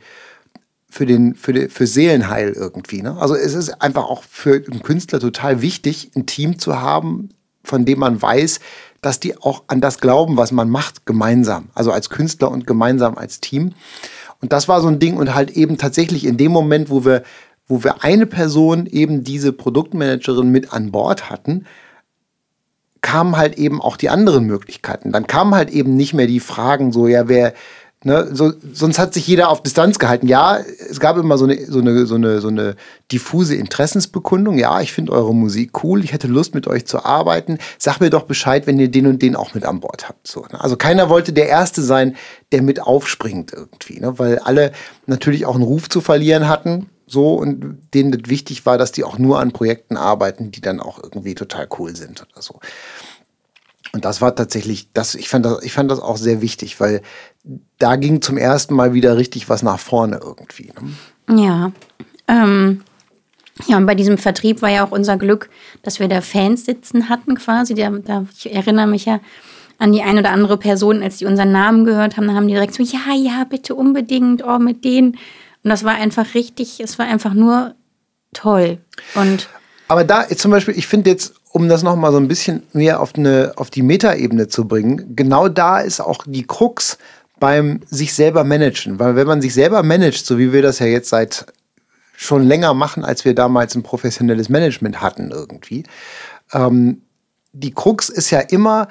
für 0.89 1.05
den, 1.05 1.35
für, 1.35 1.53
die, 1.53 1.69
für 1.69 1.87
Seelenheil 1.87 2.51
irgendwie. 2.51 3.01
Ne? 3.01 3.17
Also 3.17 3.35
es 3.35 3.53
ist 3.53 3.81
einfach 3.81 4.03
auch 4.03 4.23
für 4.23 4.55
einen 4.55 4.83
Künstler 4.83 5.19
total 5.19 5.61
wichtig, 5.61 6.11
ein 6.15 6.25
Team 6.25 6.59
zu 6.59 6.79
haben, 6.79 7.29
von 7.63 7.85
dem 7.85 7.99
man 7.99 8.21
weiß, 8.21 8.59
dass 9.01 9.19
die 9.19 9.37
auch 9.37 9.63
an 9.67 9.81
das 9.81 9.99
glauben, 9.99 10.37
was 10.37 10.51
man 10.51 10.69
macht, 10.69 11.05
gemeinsam. 11.05 11.69
Also 11.73 11.91
als 11.91 12.09
Künstler 12.09 12.51
und 12.51 12.67
gemeinsam 12.67 13.17
als 13.17 13.41
Team. 13.41 13.73
Und 14.41 14.53
das 14.53 14.67
war 14.67 14.81
so 14.81 14.87
ein 14.87 14.99
Ding 14.99 15.17
und 15.17 15.33
halt 15.33 15.51
eben 15.51 15.77
tatsächlich 15.77 16.25
in 16.25 16.37
dem 16.37 16.51
Moment, 16.51 16.89
wo 16.89 17.05
wir, 17.05 17.23
wo 17.67 17.83
wir 17.83 18.03
eine 18.03 18.25
Person 18.25 18.85
eben 18.85 19.23
diese 19.23 19.53
Produktmanagerin 19.53 20.49
mit 20.49 20.73
an 20.73 20.91
Bord 20.91 21.29
hatten, 21.29 21.65
kamen 23.03 23.37
halt 23.37 23.59
eben 23.59 23.79
auch 23.79 23.97
die 23.97 24.09
anderen 24.09 24.45
Möglichkeiten. 24.45 25.11
Dann 25.11 25.27
kamen 25.27 25.53
halt 25.53 25.69
eben 25.69 25.95
nicht 25.95 26.15
mehr 26.15 26.25
die 26.25 26.39
Fragen 26.39 26.91
so, 26.91 27.07
ja, 27.07 27.27
wer, 27.27 27.53
Ne, 28.05 28.27
so, 28.33 28.51
sonst 28.73 28.99
hat 28.99 29.13
sich 29.13 29.25
jeder 29.27 29.47
auf 29.47 29.63
Distanz 29.63 29.97
gehalten. 29.97 30.27
Ja, 30.27 30.57
es 30.57 30.99
gab 30.99 31.15
immer 31.15 31.37
so 31.37 31.45
eine, 31.45 31.65
so 31.65 31.79
eine, 31.79 32.05
so 32.05 32.15
eine, 32.15 32.41
so 32.41 32.49
eine 32.49 32.75
diffuse 33.13 33.55
Interessensbekundung. 33.55 34.57
Ja, 34.57 34.81
ich 34.81 34.91
finde 34.91 35.13
eure 35.13 35.33
Musik 35.33 35.85
cool, 35.85 36.03
ich 36.03 36.11
hätte 36.11 36.27
Lust, 36.27 36.53
mit 36.53 36.67
euch 36.67 36.85
zu 36.85 37.05
arbeiten. 37.05 37.59
Sag 37.77 38.01
mir 38.01 38.09
doch 38.09 38.23
Bescheid, 38.23 38.67
wenn 38.67 38.77
ihr 38.77 38.91
den 38.91 39.07
und 39.07 39.21
den 39.21 39.37
auch 39.37 39.53
mit 39.53 39.63
an 39.63 39.79
Bord 39.79 40.09
habt. 40.09 40.27
So, 40.27 40.41
ne? 40.51 40.59
Also 40.59 40.75
keiner 40.75 41.07
wollte 41.07 41.31
der 41.31 41.47
Erste 41.47 41.81
sein, 41.81 42.17
der 42.51 42.61
mit 42.61 42.81
aufspringt 42.81 43.53
irgendwie, 43.53 44.01
ne? 44.01 44.19
weil 44.19 44.39
alle 44.39 44.73
natürlich 45.05 45.45
auch 45.45 45.55
einen 45.55 45.63
Ruf 45.63 45.87
zu 45.87 46.01
verlieren 46.01 46.49
hatten. 46.49 46.89
So, 47.05 47.33
und 47.35 47.79
denen 47.93 48.27
wichtig 48.27 48.65
war, 48.65 48.77
dass 48.77 48.91
die 48.91 49.03
auch 49.03 49.17
nur 49.17 49.39
an 49.39 49.51
Projekten 49.51 49.97
arbeiten, 49.97 50.51
die 50.51 50.61
dann 50.61 50.79
auch 50.79 51.01
irgendwie 51.01 51.35
total 51.35 51.67
cool 51.77 51.95
sind 51.95 52.21
oder 52.21 52.41
so. 52.41 52.59
Und 53.93 54.05
das 54.05 54.21
war 54.21 54.35
tatsächlich, 54.35 54.91
das, 54.93 55.13
ich, 55.13 55.29
fand 55.29 55.45
das, 55.45 55.63
ich 55.63 55.73
fand 55.73 55.91
das 55.91 55.99
auch 55.99 56.17
sehr 56.17 56.41
wichtig, 56.41 56.79
weil 56.79 57.01
da 57.77 57.95
ging 57.95 58.21
zum 58.21 58.37
ersten 58.37 58.73
Mal 58.73 58.93
wieder 58.93 59.17
richtig 59.17 59.49
was 59.49 59.61
nach 59.61 59.79
vorne 59.79 60.19
irgendwie. 60.23 60.71
Ne? 61.27 61.37
Ja. 61.39 61.71
Ähm, 62.27 62.81
ja, 63.67 63.77
und 63.77 63.85
bei 63.85 63.93
diesem 63.93 64.17
Vertrieb 64.17 64.61
war 64.61 64.69
ja 64.69 64.85
auch 64.85 64.91
unser 64.91 65.17
Glück, 65.17 65.49
dass 65.83 65.99
wir 65.99 66.07
da 66.07 66.21
Fans 66.21 66.65
sitzen 66.65 67.09
hatten 67.09 67.35
quasi. 67.35 67.75
Da, 67.75 67.89
da, 67.89 68.25
ich 68.35 68.51
erinnere 68.51 68.87
mich 68.87 69.05
ja 69.05 69.19
an 69.77 69.91
die 69.91 70.01
eine 70.01 70.21
oder 70.21 70.31
andere 70.31 70.57
Person, 70.57 71.03
als 71.03 71.17
die 71.17 71.25
unseren 71.25 71.51
Namen 71.51 71.85
gehört 71.85 72.17
haben, 72.17 72.27
dann 72.27 72.35
haben 72.35 72.47
die 72.47 72.53
direkt 72.53 72.73
so, 72.73 72.83
ja, 72.83 73.13
ja, 73.15 73.43
bitte 73.43 73.75
unbedingt, 73.75 74.43
oh, 74.43 74.57
mit 74.57 74.83
denen. 74.83 75.17
Und 75.63 75.69
das 75.69 75.83
war 75.83 75.93
einfach 75.95 76.33
richtig, 76.33 76.79
es 76.79 76.99
war 76.99 77.07
einfach 77.07 77.33
nur 77.33 77.75
toll. 78.33 78.79
Und 79.15 79.47
aber 79.87 80.03
da 80.03 80.27
zum 80.27 80.51
Beispiel, 80.51 80.77
ich 80.77 80.87
finde 80.87 81.11
jetzt, 81.11 81.35
um 81.51 81.69
das 81.69 81.83
nochmal 81.83 82.11
so 82.11 82.17
ein 82.17 82.27
bisschen 82.27 82.63
mehr 82.73 82.99
auf, 82.99 83.15
eine, 83.15 83.53
auf 83.57 83.69
die 83.69 83.83
Metaebene 83.83 84.47
zu 84.47 84.67
bringen, 84.67 85.15
genau 85.15 85.47
da 85.47 85.79
ist 85.79 85.99
auch 85.99 86.23
die 86.25 86.47
Krux 86.47 86.97
beim 87.39 87.81
sich 87.89 88.13
selber 88.13 88.43
managen. 88.43 88.99
Weil 88.99 89.15
wenn 89.15 89.27
man 89.27 89.41
sich 89.41 89.53
selber 89.53 89.83
managt, 89.83 90.25
so 90.25 90.37
wie 90.37 90.51
wir 90.51 90.61
das 90.61 90.79
ja 90.79 90.87
jetzt 90.87 91.09
seit 91.09 91.45
schon 92.15 92.43
länger 92.47 92.73
machen, 92.73 93.03
als 93.05 93.25
wir 93.25 93.35
damals 93.35 93.75
ein 93.75 93.83
professionelles 93.83 94.49
Management 94.49 95.01
hatten 95.01 95.31
irgendwie, 95.31 95.83
ähm, 96.53 97.03
die 97.51 97.71
Krux 97.71 98.09
ist 98.09 98.31
ja 98.31 98.39
immer, 98.39 98.87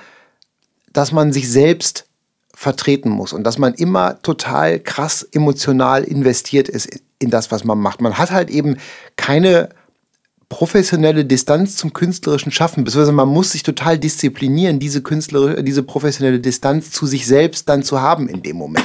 dass 0.93 1.11
man 1.11 1.33
sich 1.33 1.51
selbst 1.51 2.07
vertreten 2.55 3.11
muss 3.11 3.33
und 3.33 3.45
dass 3.45 3.59
man 3.59 3.75
immer 3.75 4.21
total 4.23 4.79
krass 4.79 5.23
emotional 5.33 6.05
investiert 6.05 6.69
ist 6.69 6.89
in 7.19 7.31
das, 7.31 7.51
was 7.51 7.65
man 7.65 7.79
macht. 7.79 8.01
Man 8.01 8.19
hat 8.19 8.31
halt 8.31 8.51
eben 8.51 8.77
keine 9.17 9.71
professionelle 10.49 11.25
Distanz 11.25 11.77
zum 11.77 11.95
künstlerischen 11.95 12.53
Schaffen, 12.53 12.85
beziehungsweise 12.85 13.13
man 13.13 13.29
muss 13.29 13.53
sich 13.53 13.63
total 13.63 13.99
disziplinieren, 13.99 14.79
diese 14.79 15.01
künstlerische, 15.03 15.65
diese 15.65 15.83
professionelle 15.83 16.41
Distanz 16.41 16.91
zu 16.91 17.07
sich 17.07 17.27
selbst 17.27 17.71
dann 17.71 17.83
zu 17.83 18.03
haben 18.03 18.29
in 18.29 18.43
dem 18.43 18.57
Moment. 18.57 18.85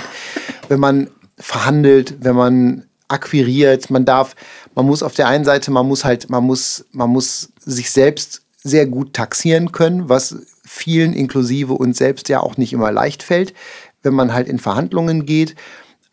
Wenn 0.69 0.79
man 0.79 1.09
verhandelt, 1.37 2.15
wenn 2.21 2.37
man 2.37 2.85
akquiriert, 3.09 3.89
man 3.89 4.05
darf, 4.05 4.35
man 4.75 4.85
muss 4.85 5.03
auf 5.03 5.13
der 5.13 5.27
einen 5.27 5.43
Seite, 5.43 5.71
man 5.71 5.85
muss 5.85 6.05
halt, 6.05 6.29
man 6.29 6.45
muss, 6.45 6.85
man 6.93 7.09
muss 7.09 7.49
sich 7.65 7.91
selbst 7.91 8.43
sehr 8.63 8.85
gut 8.85 9.13
taxieren 9.13 9.71
können, 9.73 10.07
was 10.07 10.37
vielen 10.67 11.13
inklusive 11.13 11.73
uns 11.73 11.97
selbst 11.97 12.29
ja 12.29 12.41
auch 12.41 12.57
nicht 12.57 12.73
immer 12.73 12.91
leicht 12.91 13.23
fällt, 13.23 13.53
wenn 14.03 14.13
man 14.13 14.33
halt 14.33 14.47
in 14.47 14.59
Verhandlungen 14.59 15.25
geht. 15.25 15.55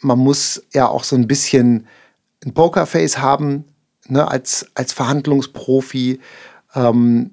Man 0.00 0.18
muss 0.18 0.62
ja 0.72 0.88
auch 0.88 1.04
so 1.04 1.16
ein 1.16 1.26
bisschen 1.26 1.86
ein 2.44 2.54
Pokerface 2.54 3.18
haben, 3.18 3.64
ne, 4.06 4.28
als, 4.28 4.66
als 4.74 4.92
Verhandlungsprofi. 4.92 6.20
Ähm, 6.74 7.30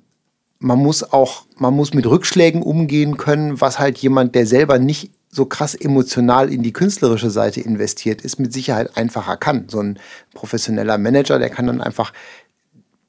man 0.59 0.79
muss 0.79 1.03
auch, 1.03 1.45
man 1.57 1.73
muss 1.73 1.93
mit 1.93 2.05
Rückschlägen 2.05 2.61
umgehen 2.63 3.17
können, 3.17 3.61
was 3.61 3.79
halt 3.79 3.97
jemand, 3.99 4.35
der 4.35 4.45
selber 4.45 4.79
nicht 4.79 5.11
so 5.29 5.45
krass 5.45 5.75
emotional 5.75 6.51
in 6.51 6.61
die 6.61 6.73
künstlerische 6.73 7.29
Seite 7.29 7.61
investiert 7.61 8.21
ist, 8.21 8.39
mit 8.39 8.51
Sicherheit 8.51 8.97
einfacher 8.97 9.37
kann. 9.37 9.69
So 9.69 9.79
ein 9.79 9.97
professioneller 10.33 10.97
Manager, 10.97 11.39
der 11.39 11.49
kann 11.49 11.67
dann 11.67 11.81
einfach, 11.81 12.11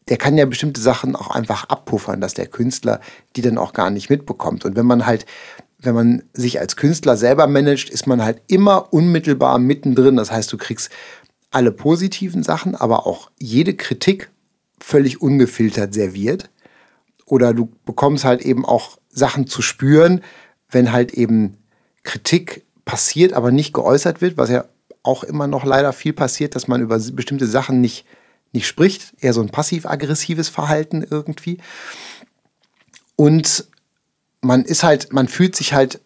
der 0.09 0.17
kann 0.17 0.37
ja 0.37 0.47
bestimmte 0.47 0.81
Sachen 0.81 1.15
auch 1.15 1.31
einfach 1.31 1.65
abpuffern, 1.65 2.21
dass 2.21 2.35
der 2.35 2.47
Künstler 2.47 3.01
die 3.37 3.43
dann 3.43 3.59
auch 3.59 3.73
gar 3.73 3.91
nicht 3.91 4.11
mitbekommt. 4.11 4.65
Und 4.65 4.77
wenn 4.77 4.87
man 4.87 5.07
halt, 5.07 5.27
wenn 5.79 5.95
man 5.95 6.23
sich 6.33 6.61
als 6.61 6.77
Künstler 6.77 7.17
selber 7.17 7.47
managt, 7.47 7.89
ist 7.91 8.07
man 8.07 8.23
halt 8.23 8.43
immer 8.47 8.93
unmittelbar 8.93 9.59
mittendrin. 9.59 10.17
Das 10.17 10.31
heißt, 10.31 10.53
du 10.53 10.59
kriegst 10.59 10.91
alle 11.51 11.71
positiven 11.71 12.43
Sachen, 12.43 12.75
aber 12.75 13.07
auch 13.07 13.31
jede 13.39 13.75
Kritik 13.75 14.31
völlig 14.81 15.21
ungefiltert 15.21 15.95
serviert. 15.95 16.51
Oder 17.27 17.55
du 17.55 17.71
bekommst 17.85 18.25
halt 18.25 18.43
eben 18.43 18.65
auch 18.65 18.99
Sachen 19.09 19.47
zu 19.47 19.63
spüren, 19.63 20.23
wenn 20.71 20.93
halt 20.93 21.13
eben 21.13 21.59
Kritik 22.03 22.65
passiert, 22.85 23.33
aber 23.33 23.53
nicht 23.53 23.73
geäußert 23.73 24.21
wird, 24.21 24.37
was 24.37 24.51
ja 24.51 24.65
auch 25.03 25.25
immer 25.25 25.47
noch 25.47 25.65
leider 25.65 25.93
viel 25.93 26.13
passiert, 26.13 26.55
dass 26.55 26.69
man 26.69 26.81
über 26.81 26.99
bestimmte 26.99 27.47
Sachen 27.47 27.81
nicht, 27.81 28.05
nicht 28.53 28.67
spricht, 28.67 29.15
eher 29.21 29.33
so 29.33 29.41
ein 29.41 29.51
passiv-aggressives 29.51 30.49
Verhalten 30.49 31.05
irgendwie. 31.09 31.59
Und 33.17 33.67
man 34.41 34.65
ist 34.65 34.83
halt, 34.83 35.13
man 35.13 35.29
fühlt 35.29 35.57
sich 35.57 35.73
halt 35.73 36.01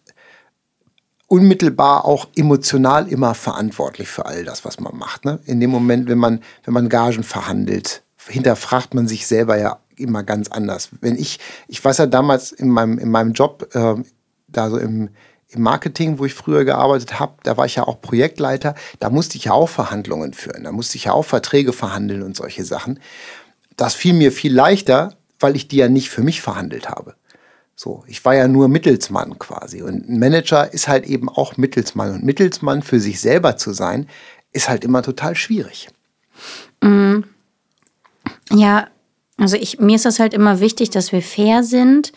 unmittelbar 1.27 2.05
auch 2.05 2.29
emotional 2.35 3.07
immer 3.07 3.35
verantwortlich 3.35 4.07
für 4.07 4.25
all 4.25 4.45
das, 4.45 4.63
was 4.63 4.79
man 4.79 4.97
macht. 4.97 5.25
Ne? 5.25 5.39
In 5.45 5.59
dem 5.59 5.69
Moment, 5.69 6.07
wenn 6.07 6.17
man, 6.17 6.41
wenn 6.63 6.73
man 6.73 6.87
Gagen 6.87 7.23
verhandelt, 7.23 8.03
hinterfragt 8.27 8.93
man 8.93 9.07
sich 9.07 9.27
selber 9.27 9.57
ja 9.57 9.79
immer 9.97 10.23
ganz 10.23 10.49
anders. 10.49 10.89
Wenn 11.01 11.15
ich, 11.15 11.39
ich 11.67 11.83
weiß 11.83 11.97
ja 11.97 12.05
damals 12.05 12.51
in 12.51 12.69
meinem, 12.69 12.97
in 12.97 13.09
meinem 13.09 13.33
Job, 13.33 13.69
äh, 13.73 13.95
da 14.47 14.69
so 14.69 14.77
im, 14.77 15.09
im 15.49 15.61
Marketing, 15.61 16.19
wo 16.19 16.25
ich 16.25 16.33
früher 16.33 16.65
gearbeitet 16.65 17.19
habe, 17.19 17.33
da 17.43 17.55
war 17.57 17.65
ich 17.65 17.75
ja 17.75 17.83
auch 17.87 18.01
Projektleiter, 18.01 18.75
da 18.99 19.09
musste 19.09 19.37
ich 19.37 19.45
ja 19.45 19.53
auch 19.53 19.69
Verhandlungen 19.69 20.33
führen, 20.33 20.63
da 20.63 20.71
musste 20.71 20.97
ich 20.97 21.05
ja 21.05 21.13
auch 21.13 21.23
Verträge 21.23 21.73
verhandeln 21.73 22.21
und 22.21 22.35
solche 22.35 22.65
Sachen. 22.65 22.99
Das 23.77 23.95
fiel 23.95 24.13
mir 24.13 24.31
viel 24.31 24.53
leichter, 24.53 25.13
weil 25.39 25.55
ich 25.55 25.67
die 25.67 25.77
ja 25.77 25.87
nicht 25.87 26.09
für 26.09 26.23
mich 26.23 26.41
verhandelt 26.41 26.89
habe. 26.89 27.15
So, 27.75 28.03
ich 28.07 28.25
war 28.25 28.33
ja 28.33 28.47
nur 28.47 28.67
Mittelsmann 28.69 29.37
quasi. 29.37 29.83
Und 29.83 30.09
ein 30.09 30.17
Manager 30.17 30.73
ist 30.73 30.87
halt 30.87 31.05
eben 31.05 31.29
auch 31.29 31.57
Mittelsmann. 31.57 32.11
Und 32.11 32.23
Mittelsmann 32.23 32.81
für 32.81 32.99
sich 32.99 33.21
selber 33.21 33.55
zu 33.55 33.71
sein, 33.71 34.09
ist 34.51 34.67
halt 34.67 34.83
immer 34.83 35.03
total 35.03 35.35
schwierig. 35.35 35.87
Mm. 36.81 37.19
Ja, 38.51 38.87
also 39.37 39.55
ich, 39.57 39.79
mir 39.79 39.95
ist 39.95 40.05
das 40.05 40.19
halt 40.19 40.33
immer 40.33 40.59
wichtig, 40.59 40.89
dass 40.89 41.11
wir 41.11 41.21
fair 41.21 41.63
sind 41.63 42.13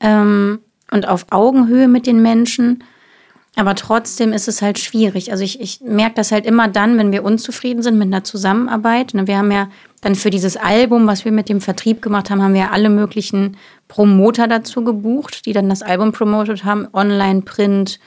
ähm, 0.00 0.60
und 0.90 1.08
auf 1.08 1.26
Augenhöhe 1.30 1.88
mit 1.88 2.06
den 2.06 2.22
Menschen. 2.22 2.84
Aber 3.58 3.74
trotzdem 3.74 4.34
ist 4.34 4.48
es 4.48 4.60
halt 4.60 4.78
schwierig. 4.78 5.32
Also 5.32 5.42
ich, 5.42 5.60
ich 5.60 5.80
merke 5.80 6.14
das 6.16 6.30
halt 6.30 6.44
immer 6.44 6.68
dann, 6.68 6.98
wenn 6.98 7.10
wir 7.10 7.24
unzufrieden 7.24 7.82
sind 7.82 7.96
mit 7.96 8.08
einer 8.08 8.22
Zusammenarbeit. 8.22 9.14
Ne, 9.14 9.26
wir 9.26 9.38
haben 9.38 9.50
ja 9.50 9.68
dann 10.02 10.14
für 10.14 10.28
dieses 10.28 10.58
Album, 10.58 11.06
was 11.06 11.24
wir 11.24 11.32
mit 11.32 11.48
dem 11.48 11.62
Vertrieb 11.62 12.02
gemacht 12.02 12.28
haben, 12.28 12.42
haben 12.42 12.52
wir 12.52 12.72
alle 12.72 12.90
möglichen 12.90 13.56
Promoter 13.88 14.46
dazu 14.46 14.84
gebucht, 14.84 15.46
die 15.46 15.54
dann 15.54 15.70
das 15.70 15.82
Album 15.82 16.12
promotet 16.12 16.64
haben, 16.64 16.86
online, 16.92 17.42
Print, 17.42 17.98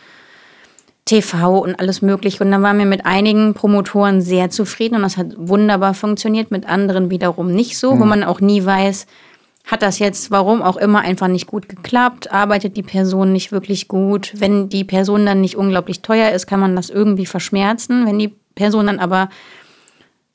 TV 1.06 1.58
und 1.58 1.80
alles 1.80 2.04
mögliche. 2.04 2.44
Und 2.44 2.52
dann 2.52 2.62
waren 2.62 2.78
wir 2.78 2.86
mit 2.86 3.08
einigen 3.08 3.56
Promotoren 3.56 4.22
sehr 4.22 4.52
zufrieden 4.52 4.96
und 4.96 5.02
das 5.02 5.18
hat 5.18 5.34
wunderbar 5.36 5.96
funktioniert, 5.96 6.52
mit 6.52 6.70
anderen 6.70 7.10
wiederum 7.10 7.52
nicht 7.52 7.80
so, 7.80 7.96
mhm. 7.96 8.00
wo 8.00 8.06
man 8.06 8.24
auch 8.24 8.40
nie 8.40 8.64
weiß, 8.64 9.08
hat 9.70 9.84
das 9.84 10.00
jetzt, 10.00 10.32
warum 10.32 10.64
auch 10.64 10.78
immer, 10.78 11.02
einfach 11.02 11.28
nicht 11.28 11.46
gut 11.46 11.70
geklappt, 11.70 12.32
arbeitet 12.32 12.76
die 12.76 12.84
Person 12.84 13.32
nicht 13.32 13.52
wirklich 13.52 13.88
gut. 13.88 14.34
Wenn 14.36 14.68
die 14.68 14.84
Person 14.84 15.28
dann 15.28 15.42
nicht 15.42 15.56
unglaublich 15.56 16.02
teuer 16.02 16.32
ist, 16.32 16.48
kann 16.48 16.60
man 16.60 16.76
das 16.76 16.90
irgendwie 16.90 17.28
verschmerzen. 17.28 18.08
Wenn 18.08 18.18
die 18.18 18.34
Person 18.56 18.88
dann 18.88 18.98
aber 18.98 19.30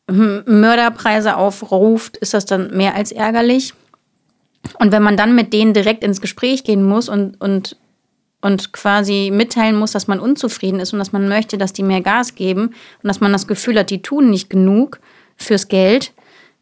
Mörderpreise 0.07 1.37
aufruft, 1.37 2.17
ist 2.19 2.33
das 2.33 2.47
dann 2.47 2.77
mehr 2.77 2.95
als 2.95 3.11
ärgerlich. 3.11 3.75
Und 4.79 4.93
wenn 4.93 5.03
man 5.03 5.17
dann 5.17 5.35
mit 5.35 5.53
denen 5.53 5.75
direkt 5.75 6.05
ins 6.05 6.21
Gespräch 6.21 6.63
gehen 6.63 6.85
muss 6.85 7.09
und, 7.09 7.41
und, 7.41 7.77
und 8.41 8.73
quasi 8.73 9.31
mitteilen 9.33 9.77
muss, 9.77 9.91
dass 9.91 10.07
man 10.07 10.21
unzufrieden 10.21 10.79
ist 10.79 10.93
und 10.93 11.01
dass 11.01 11.13
man 11.13 11.29
möchte, 11.29 11.59
dass 11.59 11.73
die 11.73 11.83
mehr 11.83 12.03
Gas 12.03 12.37
geben 12.37 12.69
und 12.69 13.09
dass 13.09 13.21
man 13.21 13.33
das 13.33 13.49
Gefühl 13.49 13.81
hat, 13.81 13.91
die 13.91 14.01
tun 14.01 14.31
nicht 14.31 14.49
genug 14.49 15.01
fürs 15.37 15.67
Geld, 15.67 16.13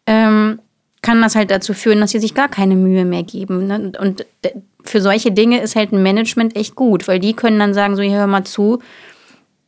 ähm, 0.07 0.59
kann 1.03 1.21
das 1.21 1.35
halt 1.35 1.51
dazu 1.51 1.75
führen, 1.75 2.01
dass 2.01 2.13
sie 2.13 2.21
sich 2.21 2.35
gar 2.35 2.49
keine 2.49 2.77
Mühe 2.77 3.05
mehr 3.05 3.25
geben. 3.25 3.67
Ne? 3.67 3.93
Und 4.01 4.25
für 4.85 5.01
solche 5.01 5.33
Dinge 5.33 5.61
ist 5.61 5.77
halt 5.77 5.93
ein 5.93 6.03
Management 6.03 6.57
echt 6.57 6.77
gut, 6.77 7.09
weil 7.09 7.19
die 7.19 7.35
können 7.35 7.59
dann 7.59 7.75
sagen, 7.75 7.97
so, 7.97 8.03
hier 8.03 8.19
hör 8.19 8.27
mal 8.29 8.45
zu, 8.45 8.79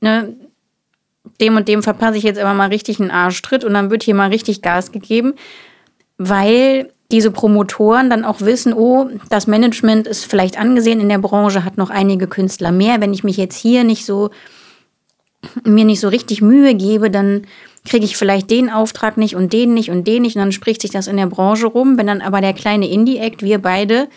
ne, 0.01 0.35
dem 1.41 1.57
und 1.57 1.67
dem 1.69 1.83
verpasse 1.83 2.19
ich 2.19 2.25
jetzt 2.25 2.39
immer 2.39 2.55
mal 2.55 2.69
richtig 2.69 3.01
einen 3.01 3.11
Arschtritt 3.11 3.65
und 3.65 3.75
dann 3.75 3.91
wird 3.91 4.05
hier 4.05 4.15
mal 4.15 4.31
richtig 4.31 4.63
Gas 4.63 4.93
gegeben, 4.93 5.35
weil 6.19 6.91
diese 7.11 7.31
Promotoren 7.31 8.11
dann 8.11 8.25
auch 8.25 8.41
wissen, 8.41 8.73
oh, 8.73 9.09
das 9.31 9.47
Management 9.47 10.07
ist 10.07 10.25
vielleicht 10.25 10.59
angesehen 10.59 11.01
in 11.01 11.09
der 11.09 11.19
Branche, 11.19 11.65
hat 11.65 11.77
noch 11.77 11.91
einige 11.91 12.29
Künstler 12.29 12.73
mehr. 12.73 13.01
Wenn 13.01 13.13
ich 13.13 13.25
mich 13.25 13.37
jetzt 13.37 13.57
hier 13.57 13.85
nicht 13.85 14.05
so, 14.05 14.31
mir 15.65 15.85
nicht 15.85 16.01
so 16.01 16.09
richtig 16.09 16.41
Mühe 16.41 16.75
gebe, 16.75 17.11
dann 17.11 17.47
kriege 17.87 18.05
ich 18.05 18.17
vielleicht 18.17 18.51
den 18.51 18.71
Auftrag 18.71 19.17
nicht 19.17 19.37
und 19.37 19.53
den 19.53 19.75
nicht 19.75 19.91
und 19.91 20.07
den 20.07 20.23
nicht 20.23 20.37
und 20.37 20.43
dann 20.43 20.53
spricht 20.53 20.81
sich 20.83 20.91
das 20.91 21.07
in 21.07 21.17
der 21.17 21.27
Branche 21.27 21.67
rum. 21.67 21.99
Wenn 21.99 22.07
dann 22.07 22.23
aber 22.23 22.41
der 22.41 22.55
kleine 22.55 22.89
Indie-Act, 22.89 23.43
wir 23.43 23.61
beide, 23.61 24.09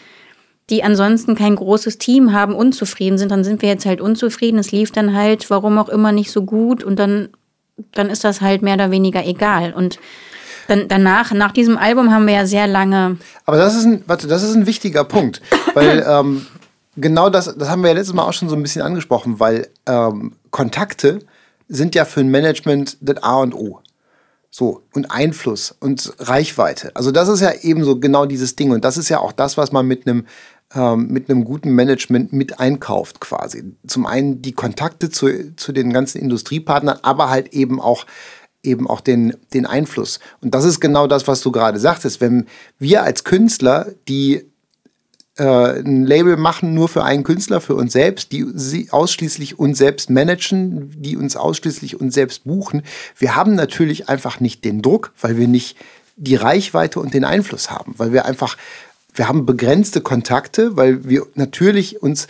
die 0.70 0.84
ansonsten 0.84 1.36
kein 1.36 1.56
großes 1.56 1.98
Team 1.98 2.34
haben, 2.34 2.56
unzufrieden 2.56 3.18
sind. 3.18 3.32
Dann 3.32 3.44
sind 3.44 3.62
wir 3.62 3.70
jetzt 3.70 3.86
halt 3.86 4.02
unzufrieden. 4.02 4.60
Es 4.60 4.72
lief 4.72 4.92
dann 4.92 5.16
halt, 5.16 5.50
warum 5.50 5.78
auch 5.78 5.90
immer, 5.90 6.12
nicht 6.12 6.32
so 6.32 6.44
gut. 6.44 6.84
Und 6.84 6.98
dann, 6.98 7.30
dann 7.94 8.10
ist 8.10 8.24
das 8.24 8.42
halt 8.42 8.62
mehr 8.62 8.76
oder 8.76 8.92
weniger 8.92 9.26
egal. 9.26 9.74
Und 9.74 10.00
dann, 10.68 10.88
danach, 10.88 11.32
nach 11.32 11.52
diesem 11.52 11.78
Album 11.78 12.14
haben 12.14 12.28
wir 12.28 12.34
ja 12.34 12.46
sehr 12.46 12.68
lange. 12.68 13.18
Aber 13.46 13.58
das 13.58 13.76
ist 13.76 13.86
ein, 13.86 14.04
warte, 14.08 14.28
das 14.28 14.44
ist 14.44 14.56
ein 14.56 14.66
wichtiger 14.66 15.04
Punkt. 15.04 15.42
Weil 15.74 16.06
ähm, 16.10 16.46
genau 16.96 17.30
das, 17.30 17.56
das 17.58 17.70
haben 17.70 17.82
wir 17.82 17.90
ja 17.90 17.96
letztes 17.96 18.14
Mal 18.14 18.24
auch 18.24 18.34
schon 18.34 18.50
so 18.50 18.56
ein 18.56 18.62
bisschen 18.62 18.82
angesprochen, 18.82 19.40
weil 19.40 19.70
ähm, 19.88 20.34
Kontakte 20.52 21.20
sind 21.68 21.96
ja 21.96 22.06
für 22.06 22.22
ein 22.22 22.30
Management 22.30 22.98
das 23.02 23.24
A 23.24 23.42
und 23.42 23.54
O. 23.54 23.82
So, 24.50 24.84
und 24.94 25.12
Einfluss 25.12 25.76
und 25.80 26.14
Reichweite. 26.20 26.96
Also 26.96 27.12
das 27.12 27.28
ist 27.28 27.42
ja 27.42 27.52
eben 27.62 27.84
so 27.84 28.00
genau 28.00 28.26
dieses 28.26 28.56
Ding. 28.56 28.72
Und 28.72 28.86
das 28.86 28.98
ist 28.98 29.10
ja 29.10 29.20
auch 29.20 29.34
das, 29.34 29.58
was 29.58 29.72
man 29.72 29.86
mit 29.86 30.08
einem 30.08 30.26
ähm, 30.74 31.08
mit 31.08 31.30
einem 31.30 31.46
guten 31.46 31.72
Management 31.72 32.34
mit 32.34 32.60
einkauft 32.60 33.20
quasi. 33.20 33.76
Zum 33.86 34.06
einen 34.06 34.42
die 34.42 34.54
Kontakte 34.54 35.10
zu, 35.10 35.56
zu 35.56 35.72
den 35.72 35.94
ganzen 35.94 36.20
Industriepartnern, 36.20 37.00
aber 37.04 37.30
halt 37.30 37.54
eben 37.54 37.80
auch 37.80 38.06
eben 38.64 38.88
auch 38.88 39.02
den, 39.02 39.36
den 39.54 39.66
Einfluss. 39.66 40.20
Und 40.42 40.54
das 40.54 40.66
ist 40.66 40.80
genau 40.80 41.08
das, 41.08 41.28
was 41.28 41.42
du 41.42 41.52
gerade 41.52 41.80
sagtest. 41.80 42.20
Wenn 42.20 42.48
wir 42.80 43.04
als 43.04 43.24
Künstler, 43.24 43.94
die 44.08 44.52
äh, 45.38 45.80
ein 45.80 46.06
Label 46.06 46.38
machen 46.38 46.74
nur 46.74 46.90
für 46.90 47.04
einen 47.04 47.24
Künstler, 47.24 47.62
für 47.62 47.76
uns 47.76 47.94
selbst, 47.94 48.32
die 48.32 48.46
sie 48.54 48.90
ausschließlich 48.92 49.60
uns 49.60 49.78
selbst 49.78 50.10
managen, 50.10 50.92
die 50.96 51.18
uns 51.18 51.36
ausschließlich 51.36 52.00
uns 52.00 52.14
selbst 52.14 52.46
buchen. 52.46 52.84
Wir 53.18 53.36
haben 53.36 53.56
natürlich 53.56 54.10
einfach 54.10 54.40
nicht 54.40 54.66
den 54.66 54.82
Druck, 54.82 55.14
weil 55.22 55.38
wir 55.38 55.48
nicht 55.48 55.78
die 56.16 56.36
Reichweite 56.36 57.00
und 57.00 57.14
den 57.14 57.26
Einfluss 57.26 57.70
haben, 57.70 57.94
weil 57.98 58.12
wir 58.12 58.26
einfach, 58.26 58.58
wir 59.14 59.28
haben 59.28 59.46
begrenzte 59.46 60.02
Kontakte, 60.02 60.76
weil 60.76 61.08
wir 61.08 61.28
natürlich 61.36 62.02
uns 62.02 62.28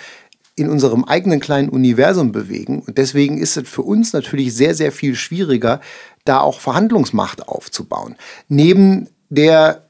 in 0.56 0.70
unserem 0.70 1.06
eigenen 1.06 1.40
kleinen 1.40 1.70
Universum 1.70 2.32
bewegen. 2.32 2.82
Und 2.82 2.98
deswegen 2.98 3.38
ist 3.38 3.58
es 3.58 3.70
für 3.70 3.84
uns 3.84 4.12
natürlich 4.12 4.56
sehr, 4.56 4.74
sehr 4.76 4.92
viel 4.92 5.16
schwieriger, 5.16 5.82
da 6.26 6.42
auch 6.42 6.60
Verhandlungsmacht 6.60 7.48
aufzubauen. 7.48 8.16
Neben 8.50 9.08
der 9.30 9.87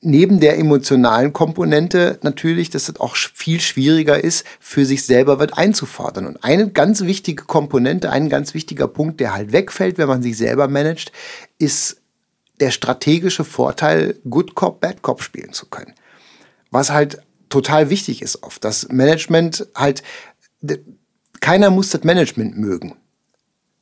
neben 0.00 0.40
der 0.40 0.58
emotionalen 0.58 1.32
Komponente 1.32 2.18
natürlich, 2.22 2.70
dass 2.70 2.88
es 2.88 3.00
auch 3.00 3.16
viel 3.16 3.60
schwieriger 3.60 4.22
ist, 4.22 4.44
für 4.60 4.84
sich 4.84 5.04
selber 5.04 5.38
wird 5.40 5.58
einzufordern. 5.58 6.26
Und 6.26 6.44
eine 6.44 6.70
ganz 6.70 7.02
wichtige 7.02 7.44
Komponente, 7.44 8.10
ein 8.10 8.28
ganz 8.28 8.54
wichtiger 8.54 8.88
Punkt, 8.88 9.20
der 9.20 9.34
halt 9.34 9.52
wegfällt, 9.52 9.98
wenn 9.98 10.08
man 10.08 10.22
sich 10.22 10.36
selber 10.36 10.68
managt, 10.68 11.12
ist 11.58 12.00
der 12.60 12.70
strategische 12.70 13.44
Vorteil, 13.44 14.16
Good 14.28 14.54
Cop, 14.54 14.80
Bad 14.80 15.02
Cop 15.02 15.22
spielen 15.22 15.52
zu 15.52 15.66
können. 15.66 15.94
Was 16.70 16.90
halt 16.90 17.22
total 17.48 17.90
wichtig 17.90 18.22
ist 18.22 18.42
oft. 18.42 18.64
Das 18.64 18.88
Management 18.88 19.66
halt, 19.74 20.02
keiner 21.40 21.70
muss 21.70 21.90
das 21.90 22.04
Management 22.04 22.58
mögen. 22.58 22.94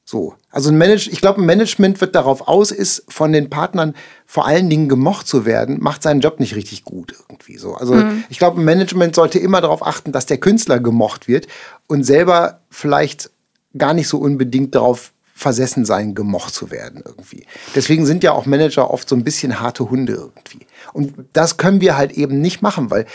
So. 0.08 0.34
Also 0.52 0.70
ein 0.70 0.78
Manage 0.78 1.10
ich 1.10 1.20
glaube, 1.20 1.42
ein 1.42 1.46
Management 1.46 2.00
wird 2.00 2.14
darauf 2.14 2.46
aus, 2.46 2.70
ist 2.70 3.02
von 3.08 3.32
den 3.32 3.50
Partnern 3.50 3.94
vor 4.24 4.46
allen 4.46 4.70
Dingen 4.70 4.88
gemocht 4.88 5.26
zu 5.26 5.44
werden, 5.44 5.78
macht 5.80 6.04
seinen 6.04 6.20
Job 6.20 6.38
nicht 6.38 6.54
richtig 6.54 6.84
gut 6.84 7.12
irgendwie 7.12 7.58
so. 7.58 7.74
Also 7.74 7.94
mhm. 7.94 8.22
ich 8.28 8.38
glaube, 8.38 8.60
ein 8.60 8.64
Management 8.64 9.16
sollte 9.16 9.40
immer 9.40 9.60
darauf 9.60 9.84
achten, 9.84 10.12
dass 10.12 10.24
der 10.24 10.38
Künstler 10.38 10.78
gemocht 10.78 11.26
wird 11.26 11.48
und 11.88 12.04
selber 12.04 12.60
vielleicht 12.70 13.30
gar 13.76 13.94
nicht 13.94 14.06
so 14.06 14.18
unbedingt 14.18 14.76
darauf 14.76 15.12
versessen 15.34 15.84
sein, 15.84 16.14
gemocht 16.14 16.54
zu 16.54 16.70
werden 16.70 17.02
irgendwie. 17.04 17.44
Deswegen 17.74 18.06
sind 18.06 18.22
ja 18.22 18.30
auch 18.30 18.46
Manager 18.46 18.92
oft 18.92 19.08
so 19.08 19.16
ein 19.16 19.24
bisschen 19.24 19.58
harte 19.58 19.90
Hunde 19.90 20.12
irgendwie. 20.12 20.66
Und 20.92 21.14
das 21.32 21.56
können 21.56 21.80
wir 21.80 21.96
halt 21.96 22.12
eben 22.12 22.40
nicht 22.40 22.62
machen, 22.62 22.90
weil 22.92 23.06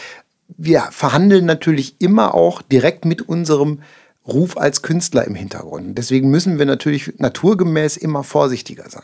wir 0.49 0.81
verhandeln 0.91 1.45
natürlich 1.45 1.95
immer 1.99 2.35
auch 2.35 2.61
direkt 2.61 3.05
mit 3.05 3.21
unserem 3.21 3.79
Ruf 4.27 4.57
als 4.57 4.81
Künstler 4.81 5.25
im 5.25 5.35
Hintergrund. 5.35 5.97
Deswegen 5.97 6.29
müssen 6.29 6.59
wir 6.59 6.65
natürlich 6.65 7.13
naturgemäß 7.17 7.97
immer 7.97 8.23
vorsichtiger 8.23 8.89
sein. 8.89 9.03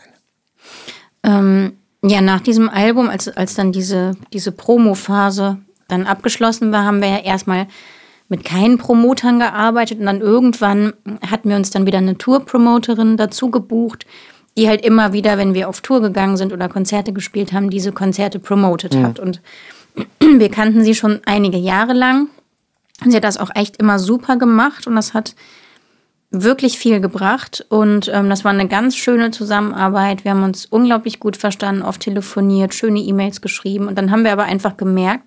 Ähm, 1.24 1.74
ja, 2.04 2.22
nach 2.22 2.42
diesem 2.42 2.70
Album, 2.70 3.10
als, 3.10 3.28
als 3.28 3.56
dann 3.56 3.72
diese, 3.72 4.16
diese 4.34 4.52
Promo-Phase 4.52 5.58
dann 5.88 6.06
abgeschlossen 6.06 6.72
war, 6.72 6.86
haben 6.86 7.02
wir 7.02 7.10
ja 7.10 7.20
erstmal 7.20 7.68
mit 8.30 8.44
keinen 8.44 8.78
Promotern 8.78 9.40
gearbeitet 9.40 10.00
und 10.00 10.06
dann 10.06 10.22
irgendwann 10.22 10.94
hatten 11.26 11.50
wir 11.50 11.56
uns 11.56 11.72
dann 11.72 11.86
wieder 11.86 11.98
eine 11.98 12.18
Tour-Promoterin 12.18 13.18
dazu 13.18 13.50
gebucht, 13.50 14.06
die 14.58 14.68
halt 14.68 14.86
immer 14.86 15.14
wieder, 15.14 15.38
wenn 15.38 15.54
wir 15.54 15.70
auf 15.70 15.82
Tour 15.82 16.02
gegangen 16.02 16.36
sind 16.36 16.52
oder 16.52 16.68
Konzerte 16.68 17.14
gespielt 17.14 17.54
haben, 17.54 17.70
diese 17.70 17.92
Konzerte 17.92 18.40
promotet 18.40 18.96
mhm. 18.96 19.04
hat. 19.04 19.20
Und 19.20 19.42
wir 20.20 20.50
kannten 20.50 20.84
sie 20.84 20.96
schon 20.96 21.22
einige 21.26 21.58
Jahre 21.58 21.94
lang 21.94 22.28
Sie 23.06 23.16
hat 23.16 23.24
das 23.24 23.38
auch 23.38 23.52
echt 23.54 23.78
immer 23.78 24.00
super 24.00 24.38
gemacht 24.38 24.88
und 24.88 24.96
das 24.96 25.14
hat 25.14 25.36
wirklich 26.32 26.78
viel 26.78 27.00
gebracht. 27.00 27.66
Und 27.70 28.10
ähm, 28.14 28.30
das 28.30 28.44
war 28.44 28.52
eine 28.52 28.68
ganz 28.68 28.96
schöne 28.96 29.32
Zusammenarbeit. 29.32 30.24
Wir 30.24 30.32
haben 30.32 30.44
uns 30.44 30.66
unglaublich 30.66 31.20
gut 31.20 31.38
verstanden, 31.38 31.84
oft 31.84 32.02
telefoniert, 32.02 32.74
schöne 32.74 33.00
E-Mails 33.00 33.42
geschrieben. 33.42 33.88
Und 33.88 33.98
dann 33.98 34.12
haben 34.12 34.24
wir 34.24 34.34
aber 34.34 34.44
einfach 34.44 34.78
gemerkt, 34.78 35.24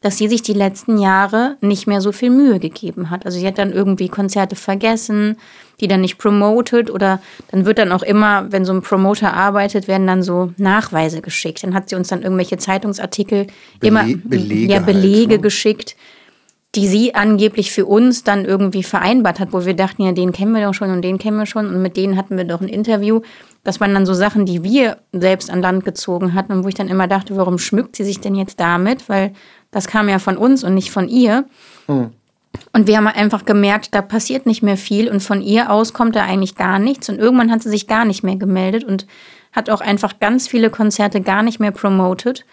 dass 0.00 0.16
sie 0.16 0.28
sich 0.28 0.42
die 0.42 0.52
letzten 0.52 0.98
Jahre 0.98 1.56
nicht 1.60 1.88
mehr 1.88 2.00
so 2.00 2.12
viel 2.12 2.30
Mühe 2.30 2.60
gegeben 2.60 3.10
hat. 3.10 3.26
Also 3.26 3.38
sie 3.40 3.46
hat 3.46 3.58
dann 3.58 3.72
irgendwie 3.72 4.08
Konzerte 4.08 4.54
vergessen, 4.54 5.36
die 5.80 5.88
dann 5.88 6.02
nicht 6.02 6.18
promotet 6.18 6.88
oder 6.88 7.20
dann 7.50 7.66
wird 7.66 7.78
dann 7.78 7.90
auch 7.90 8.02
immer, 8.02 8.52
wenn 8.52 8.64
so 8.64 8.72
ein 8.72 8.82
Promoter 8.82 9.34
arbeitet, 9.34 9.88
werden 9.88 10.06
dann 10.06 10.22
so 10.22 10.52
Nachweise 10.56 11.20
geschickt. 11.20 11.64
Dann 11.64 11.74
hat 11.74 11.88
sie 11.88 11.96
uns 11.96 12.08
dann 12.08 12.22
irgendwelche 12.22 12.58
Zeitungsartikel 12.58 13.48
Bele 13.80 13.88
immer 13.88 14.04
Belege, 14.22 14.72
ja, 14.72 14.78
Belege 14.78 15.18
halt, 15.18 15.28
ne? 15.30 15.38
geschickt 15.40 15.96
die 16.74 16.86
sie 16.86 17.14
angeblich 17.14 17.70
für 17.70 17.86
uns 17.86 18.24
dann 18.24 18.44
irgendwie 18.44 18.82
vereinbart 18.82 19.40
hat, 19.40 19.52
wo 19.52 19.64
wir 19.64 19.74
dachten, 19.74 20.02
ja, 20.02 20.12
den 20.12 20.32
kennen 20.32 20.52
wir 20.52 20.64
doch 20.64 20.74
schon 20.74 20.90
und 20.90 21.02
den 21.02 21.18
kennen 21.18 21.38
wir 21.38 21.46
schon 21.46 21.66
und 21.66 21.80
mit 21.80 21.96
denen 21.96 22.16
hatten 22.16 22.36
wir 22.36 22.44
doch 22.44 22.60
ein 22.60 22.68
Interview. 22.68 23.22
Das 23.64 23.80
waren 23.80 23.94
dann 23.94 24.06
so 24.06 24.14
Sachen, 24.14 24.44
die 24.44 24.62
wir 24.62 24.98
selbst 25.12 25.50
an 25.50 25.62
Land 25.62 25.84
gezogen 25.84 26.34
hatten 26.34 26.52
und 26.52 26.64
wo 26.64 26.68
ich 26.68 26.74
dann 26.74 26.88
immer 26.88 27.08
dachte, 27.08 27.36
warum 27.36 27.58
schmückt 27.58 27.96
sie 27.96 28.04
sich 28.04 28.20
denn 28.20 28.34
jetzt 28.34 28.60
damit? 28.60 29.08
Weil 29.08 29.32
das 29.70 29.86
kam 29.86 30.08
ja 30.08 30.18
von 30.18 30.36
uns 30.36 30.62
und 30.62 30.74
nicht 30.74 30.90
von 30.90 31.08
ihr. 31.08 31.46
Mhm. 31.86 32.10
Und 32.72 32.86
wir 32.86 32.96
haben 32.96 33.06
einfach 33.06 33.44
gemerkt, 33.44 33.94
da 33.94 34.02
passiert 34.02 34.46
nicht 34.46 34.62
mehr 34.62 34.76
viel 34.76 35.10
und 35.10 35.22
von 35.22 35.40
ihr 35.40 35.70
aus 35.70 35.92
kommt 35.92 36.16
da 36.16 36.24
eigentlich 36.24 36.54
gar 36.54 36.78
nichts. 36.78 37.08
Und 37.08 37.18
irgendwann 37.18 37.50
hat 37.50 37.62
sie 37.62 37.70
sich 37.70 37.86
gar 37.86 38.04
nicht 38.04 38.22
mehr 38.22 38.36
gemeldet 38.36 38.84
und 38.84 39.06
hat 39.52 39.70
auch 39.70 39.80
einfach 39.80 40.18
ganz 40.20 40.48
viele 40.48 40.70
Konzerte 40.70 41.20
gar 41.20 41.42
nicht 41.42 41.60
mehr 41.60 41.70
promotet. 41.70 42.44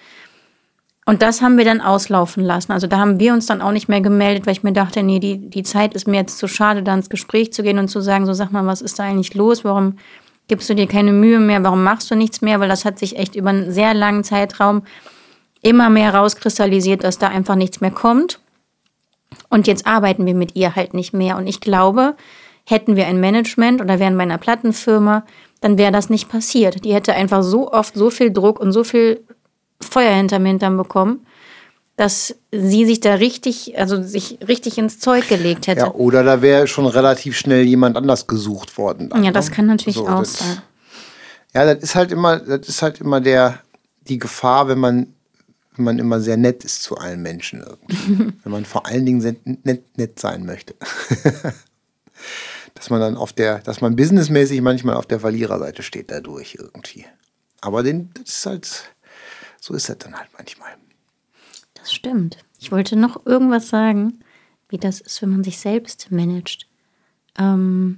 Und 1.07 1.21
das 1.21 1.41
haben 1.43 1.57
wir 1.57 1.65
dann 1.65 1.81
auslaufen 1.81 2.43
lassen. 2.43 2.71
Also 2.71 2.87
da 2.87 2.97
haben 2.97 3.19
wir 3.19 3.31
uns 3.33 3.45
dann 3.45 3.61
auch 3.61 3.71
nicht 3.71 3.87
mehr 3.87 4.01
gemeldet, 4.01 4.47
weil 4.47 4.53
ich 4.53 4.63
mir 4.63 4.73
dachte, 4.73 5.03
nee, 5.03 5.19
die, 5.19 5.49
die 5.49 5.61
Zeit 5.61 5.93
ist 5.93 6.07
mir 6.07 6.17
jetzt 6.17 6.39
zu 6.39 6.47
schade, 6.47 6.81
da 6.81 6.95
ins 6.95 7.09
Gespräch 7.09 7.53
zu 7.53 7.61
gehen 7.61 7.77
und 7.77 7.89
zu 7.89 8.01
sagen, 8.01 8.25
so 8.25 8.33
sag 8.33 8.51
mal, 8.51 8.65
was 8.65 8.81
ist 8.81 8.97
da 8.97 9.03
eigentlich 9.03 9.35
los? 9.35 9.63
Warum 9.63 9.97
gibst 10.47 10.67
du 10.67 10.73
dir 10.73 10.87
keine 10.87 11.13
Mühe 11.13 11.39
mehr? 11.39 11.63
Warum 11.63 11.83
machst 11.83 12.09
du 12.09 12.15
nichts 12.15 12.41
mehr? 12.41 12.59
Weil 12.59 12.69
das 12.69 12.85
hat 12.85 12.97
sich 12.97 13.17
echt 13.17 13.35
über 13.35 13.49
einen 13.49 13.71
sehr 13.71 13.93
langen 13.93 14.23
Zeitraum 14.23 14.81
immer 15.61 15.91
mehr 15.91 16.13
rauskristallisiert, 16.13 17.03
dass 17.03 17.19
da 17.19 17.27
einfach 17.27 17.55
nichts 17.55 17.81
mehr 17.81 17.91
kommt. 17.91 18.39
Und 19.49 19.67
jetzt 19.67 19.85
arbeiten 19.85 20.25
wir 20.25 20.35
mit 20.35 20.55
ihr 20.55 20.75
halt 20.75 20.95
nicht 20.95 21.13
mehr. 21.13 21.37
Und 21.37 21.45
ich 21.45 21.59
glaube, 21.59 22.15
hätten 22.65 22.95
wir 22.95 23.05
ein 23.05 23.19
Management 23.19 23.79
oder 23.79 23.99
wären 23.99 24.17
bei 24.17 24.23
einer 24.23 24.39
Plattenfirma, 24.39 25.23
dann 25.61 25.77
wäre 25.77 25.91
das 25.91 26.09
nicht 26.09 26.29
passiert. 26.29 26.83
Die 26.83 26.93
hätte 26.93 27.13
einfach 27.13 27.43
so 27.43 27.71
oft 27.71 27.93
so 27.95 28.09
viel 28.09 28.31
Druck 28.31 28.59
und 28.59 28.71
so 28.71 28.83
viel 28.83 29.23
Feuer 29.85 30.13
hinterm 30.13 30.45
Hintern 30.45 30.77
bekommen, 30.77 31.25
dass 31.95 32.35
sie 32.51 32.85
sich 32.85 32.99
da 32.99 33.15
richtig, 33.15 33.77
also 33.77 34.01
sich 34.01 34.39
richtig 34.47 34.77
ins 34.77 34.99
Zeug 34.99 35.27
gelegt 35.29 35.67
hätte. 35.67 35.81
Ja, 35.81 35.93
oder 35.93 36.23
da 36.23 36.41
wäre 36.41 36.67
schon 36.67 36.85
relativ 36.85 37.37
schnell 37.37 37.63
jemand 37.65 37.95
anders 37.95 38.27
gesucht 38.27 38.77
worden. 38.77 39.09
Dann, 39.09 39.23
ja, 39.23 39.31
das 39.31 39.49
ne? 39.49 39.55
kann 39.55 39.65
natürlich 39.67 39.95
so, 39.95 40.07
auch 40.07 40.19
das, 40.19 40.39
sein. 40.39 40.61
Ja, 41.53 41.73
das 41.73 41.83
ist 41.83 41.95
halt 41.95 42.11
immer, 42.11 42.37
das 42.37 42.67
ist 42.67 42.81
halt 42.81 42.99
immer 42.99 43.21
der, 43.21 43.61
die 44.07 44.17
Gefahr, 44.17 44.67
wenn 44.67 44.79
man, 44.79 45.13
wenn 45.75 45.85
man 45.85 45.99
immer 45.99 46.19
sehr 46.19 46.35
nett 46.35 46.65
ist 46.65 46.83
zu 46.83 46.97
allen 46.97 47.21
Menschen. 47.21 47.63
wenn 48.43 48.51
man 48.51 48.65
vor 48.65 48.85
allen 48.85 49.05
Dingen 49.05 49.37
nett, 49.63 49.97
nett 49.97 50.19
sein 50.19 50.45
möchte. 50.45 50.75
dass 52.73 52.89
man 52.89 52.99
dann 52.99 53.15
auf 53.15 53.31
der, 53.31 53.59
dass 53.59 53.79
man 53.79 53.95
businessmäßig 53.95 54.61
manchmal 54.61 54.95
auf 54.95 55.05
der 55.05 55.21
Verliererseite 55.21 55.81
steht 55.81 56.11
dadurch 56.11 56.57
irgendwie. 56.59 57.05
Aber 57.61 57.81
den, 57.83 58.11
das 58.13 58.35
ist 58.35 58.45
halt, 58.45 58.83
so 59.65 59.73
ist 59.73 59.89
das 59.89 59.97
dann 59.97 60.15
halt 60.15 60.29
manchmal. 60.37 60.69
Das 61.73 61.91
stimmt. 61.91 62.37
Ich 62.59 62.71
wollte 62.71 62.95
noch 62.95 63.25
irgendwas 63.25 63.67
sagen, 63.67 64.19
wie 64.69 64.77
das 64.77 65.01
ist, 65.01 65.23
wenn 65.23 65.29
man 65.29 65.43
sich 65.43 65.57
selbst 65.57 66.11
managt. 66.11 66.67
Ähm, 67.39 67.97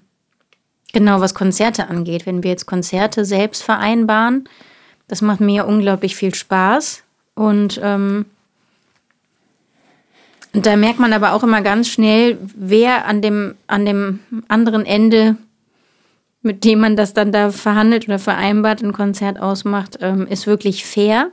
genau, 0.93 1.19
was 1.19 1.35
Konzerte 1.35 1.89
angeht. 1.89 2.25
Wenn 2.25 2.41
wir 2.41 2.51
jetzt 2.51 2.67
Konzerte 2.67 3.25
selbst 3.25 3.63
vereinbaren, 3.63 4.47
das 5.09 5.21
macht 5.21 5.41
mir 5.41 5.67
unglaublich 5.67 6.15
viel 6.15 6.33
Spaß. 6.33 7.03
Und 7.35 7.81
ähm, 7.83 8.25
da 10.53 10.77
merkt 10.77 10.99
man 10.99 11.11
aber 11.11 11.33
auch 11.33 11.43
immer 11.43 11.61
ganz 11.61 11.89
schnell, 11.89 12.37
wer 12.55 13.05
an 13.05 13.21
dem, 13.21 13.55
an 13.67 13.85
dem 13.85 14.21
anderen 14.47 14.85
Ende, 14.85 15.35
mit 16.41 16.63
dem 16.63 16.79
man 16.79 16.95
das 16.95 17.13
dann 17.13 17.33
da 17.33 17.51
verhandelt 17.51 18.07
oder 18.07 18.19
vereinbart, 18.19 18.81
ein 18.81 18.93
Konzert 18.93 19.37
ausmacht, 19.37 19.97
ähm, 19.99 20.27
ist 20.27 20.47
wirklich 20.47 20.85
fair 20.85 21.31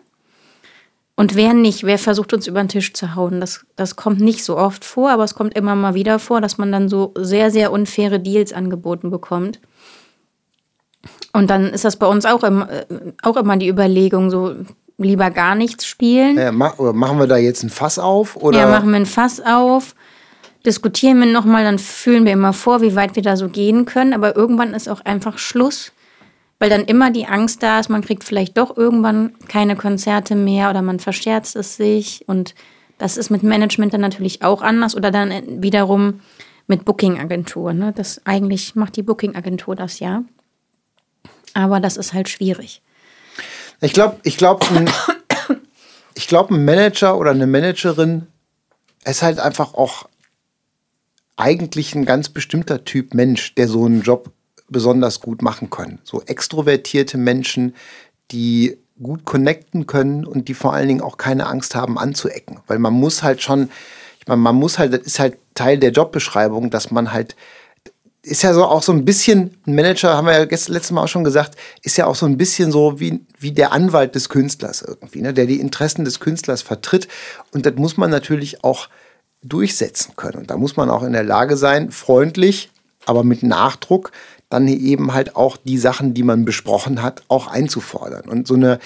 Und 1.16 1.36
wer 1.36 1.54
nicht, 1.54 1.84
wer 1.84 1.98
versucht 1.98 2.32
uns 2.32 2.48
über 2.48 2.60
den 2.60 2.68
Tisch 2.68 2.92
zu 2.92 3.14
hauen? 3.14 3.40
Das, 3.40 3.64
das 3.76 3.94
kommt 3.94 4.20
nicht 4.20 4.44
so 4.44 4.56
oft 4.56 4.84
vor, 4.84 5.10
aber 5.10 5.22
es 5.22 5.34
kommt 5.34 5.56
immer 5.56 5.76
mal 5.76 5.94
wieder 5.94 6.18
vor, 6.18 6.40
dass 6.40 6.58
man 6.58 6.72
dann 6.72 6.88
so 6.88 7.14
sehr, 7.16 7.52
sehr 7.52 7.70
unfaire 7.70 8.18
Deals 8.18 8.52
angeboten 8.52 9.10
bekommt. 9.10 9.60
Und 11.32 11.50
dann 11.50 11.66
ist 11.66 11.84
das 11.84 11.96
bei 11.96 12.06
uns 12.06 12.24
auch, 12.24 12.42
im, 12.42 12.62
äh, 12.62 12.84
auch 13.22 13.36
immer 13.36 13.56
die 13.56 13.68
Überlegung, 13.68 14.30
so 14.30 14.54
lieber 14.98 15.30
gar 15.30 15.54
nichts 15.54 15.86
spielen. 15.86 16.36
Ja, 16.36 16.50
mach, 16.50 16.78
machen 16.78 17.18
wir 17.18 17.26
da 17.26 17.36
jetzt 17.36 17.62
ein 17.62 17.70
Fass 17.70 17.98
auf? 17.98 18.36
Oder? 18.36 18.58
Ja, 18.58 18.66
machen 18.66 18.90
wir 18.90 18.96
ein 18.96 19.06
Fass 19.06 19.40
auf, 19.40 19.94
diskutieren 20.66 21.20
wir 21.20 21.26
nochmal, 21.26 21.64
dann 21.64 21.78
fühlen 21.78 22.24
wir 22.24 22.32
immer 22.32 22.52
vor, 22.52 22.80
wie 22.80 22.96
weit 22.96 23.14
wir 23.14 23.22
da 23.22 23.36
so 23.36 23.48
gehen 23.48 23.84
können. 23.84 24.14
Aber 24.14 24.34
irgendwann 24.34 24.74
ist 24.74 24.88
auch 24.88 25.00
einfach 25.02 25.38
Schluss 25.38 25.92
weil 26.58 26.70
dann 26.70 26.84
immer 26.84 27.10
die 27.10 27.26
Angst 27.26 27.62
da 27.62 27.80
ist, 27.80 27.88
man 27.88 28.02
kriegt 28.02 28.24
vielleicht 28.24 28.56
doch 28.56 28.76
irgendwann 28.76 29.34
keine 29.48 29.76
Konzerte 29.76 30.34
mehr 30.34 30.70
oder 30.70 30.82
man 30.82 31.00
verscherzt 31.00 31.56
es 31.56 31.76
sich 31.76 32.24
und 32.26 32.54
das 32.98 33.16
ist 33.16 33.30
mit 33.30 33.42
Management 33.42 33.92
dann 33.92 34.00
natürlich 34.00 34.42
auch 34.42 34.62
anders 34.62 34.96
oder 34.96 35.10
dann 35.10 35.62
wiederum 35.62 36.20
mit 36.66 36.84
Booking-Agentur. 36.84 37.72
Ne? 37.72 37.92
Das 37.94 38.24
eigentlich 38.24 38.74
macht 38.74 38.96
die 38.96 39.02
Booking-Agentur 39.02 39.74
das 39.74 39.98
ja, 39.98 40.22
aber 41.54 41.80
das 41.80 41.96
ist 41.96 42.12
halt 42.12 42.28
schwierig. 42.28 42.82
Ich 43.80 43.92
glaube, 43.92 44.16
ich 44.22 44.36
glaube, 44.36 44.64
ich 46.14 46.28
glaube, 46.28 46.54
ein 46.54 46.64
Manager 46.64 47.18
oder 47.18 47.32
eine 47.32 47.46
Managerin 47.46 48.26
ist 49.04 49.22
halt 49.22 49.38
einfach 49.38 49.74
auch 49.74 50.08
eigentlich 51.36 51.94
ein 51.94 52.04
ganz 52.04 52.28
bestimmter 52.28 52.84
Typ 52.84 53.12
Mensch, 53.14 53.54
der 53.54 53.68
so 53.68 53.84
einen 53.84 54.02
Job 54.02 54.30
besonders 54.68 55.20
gut 55.20 55.42
machen 55.42 55.70
können. 55.70 55.98
So 56.04 56.22
extrovertierte 56.22 57.18
Menschen, 57.18 57.74
die 58.30 58.78
gut 59.02 59.24
connecten 59.24 59.86
können 59.86 60.24
und 60.24 60.48
die 60.48 60.54
vor 60.54 60.72
allen 60.72 60.88
Dingen 60.88 61.00
auch 61.00 61.16
keine 61.16 61.46
Angst 61.46 61.74
haben 61.74 61.98
anzuecken. 61.98 62.60
Weil 62.66 62.78
man 62.78 62.92
muss 62.92 63.22
halt 63.22 63.42
schon, 63.42 63.70
ich 64.20 64.28
meine, 64.28 64.40
man 64.40 64.54
muss 64.54 64.78
halt, 64.78 64.92
das 64.92 65.02
ist 65.02 65.18
halt 65.18 65.36
Teil 65.54 65.78
der 65.78 65.90
Jobbeschreibung, 65.90 66.70
dass 66.70 66.90
man 66.90 67.12
halt, 67.12 67.36
ist 68.22 68.42
ja 68.42 68.54
so 68.54 68.64
auch 68.64 68.82
so 68.82 68.92
ein 68.92 69.04
bisschen, 69.04 69.56
ein 69.66 69.74
Manager, 69.74 70.16
haben 70.16 70.26
wir 70.26 70.38
ja 70.38 70.44
gestern, 70.44 70.72
letztes 70.74 70.92
Mal 70.92 71.04
auch 71.04 71.08
schon 71.08 71.24
gesagt, 71.24 71.56
ist 71.82 71.98
ja 71.98 72.06
auch 72.06 72.14
so 72.14 72.24
ein 72.24 72.38
bisschen 72.38 72.72
so 72.72 72.98
wie, 73.00 73.20
wie 73.38 73.52
der 73.52 73.72
Anwalt 73.72 74.14
des 74.14 74.28
Künstlers 74.28 74.80
irgendwie, 74.80 75.20
ne, 75.20 75.34
der 75.34 75.46
die 75.46 75.60
Interessen 75.60 76.04
des 76.04 76.20
Künstlers 76.20 76.62
vertritt. 76.62 77.08
Und 77.52 77.66
das 77.66 77.74
muss 77.74 77.96
man 77.96 78.10
natürlich 78.10 78.64
auch 78.64 78.88
durchsetzen 79.42 80.14
können. 80.16 80.38
Und 80.38 80.50
da 80.50 80.56
muss 80.56 80.76
man 80.76 80.88
auch 80.88 81.02
in 81.02 81.12
der 81.12 81.24
Lage 81.24 81.56
sein, 81.56 81.90
freundlich, 81.90 82.70
aber 83.04 83.24
mit 83.24 83.42
Nachdruck 83.42 84.12
dann 84.54 84.68
eben 84.68 85.12
halt 85.12 85.36
auch 85.36 85.56
die 85.56 85.78
Sachen, 85.78 86.14
die 86.14 86.22
man 86.22 86.44
besprochen 86.44 87.02
hat, 87.02 87.22
auch 87.28 87.46
einzufordern. 87.46 88.28
Und 88.28 88.46
so 88.46 88.54
eine 88.54 88.78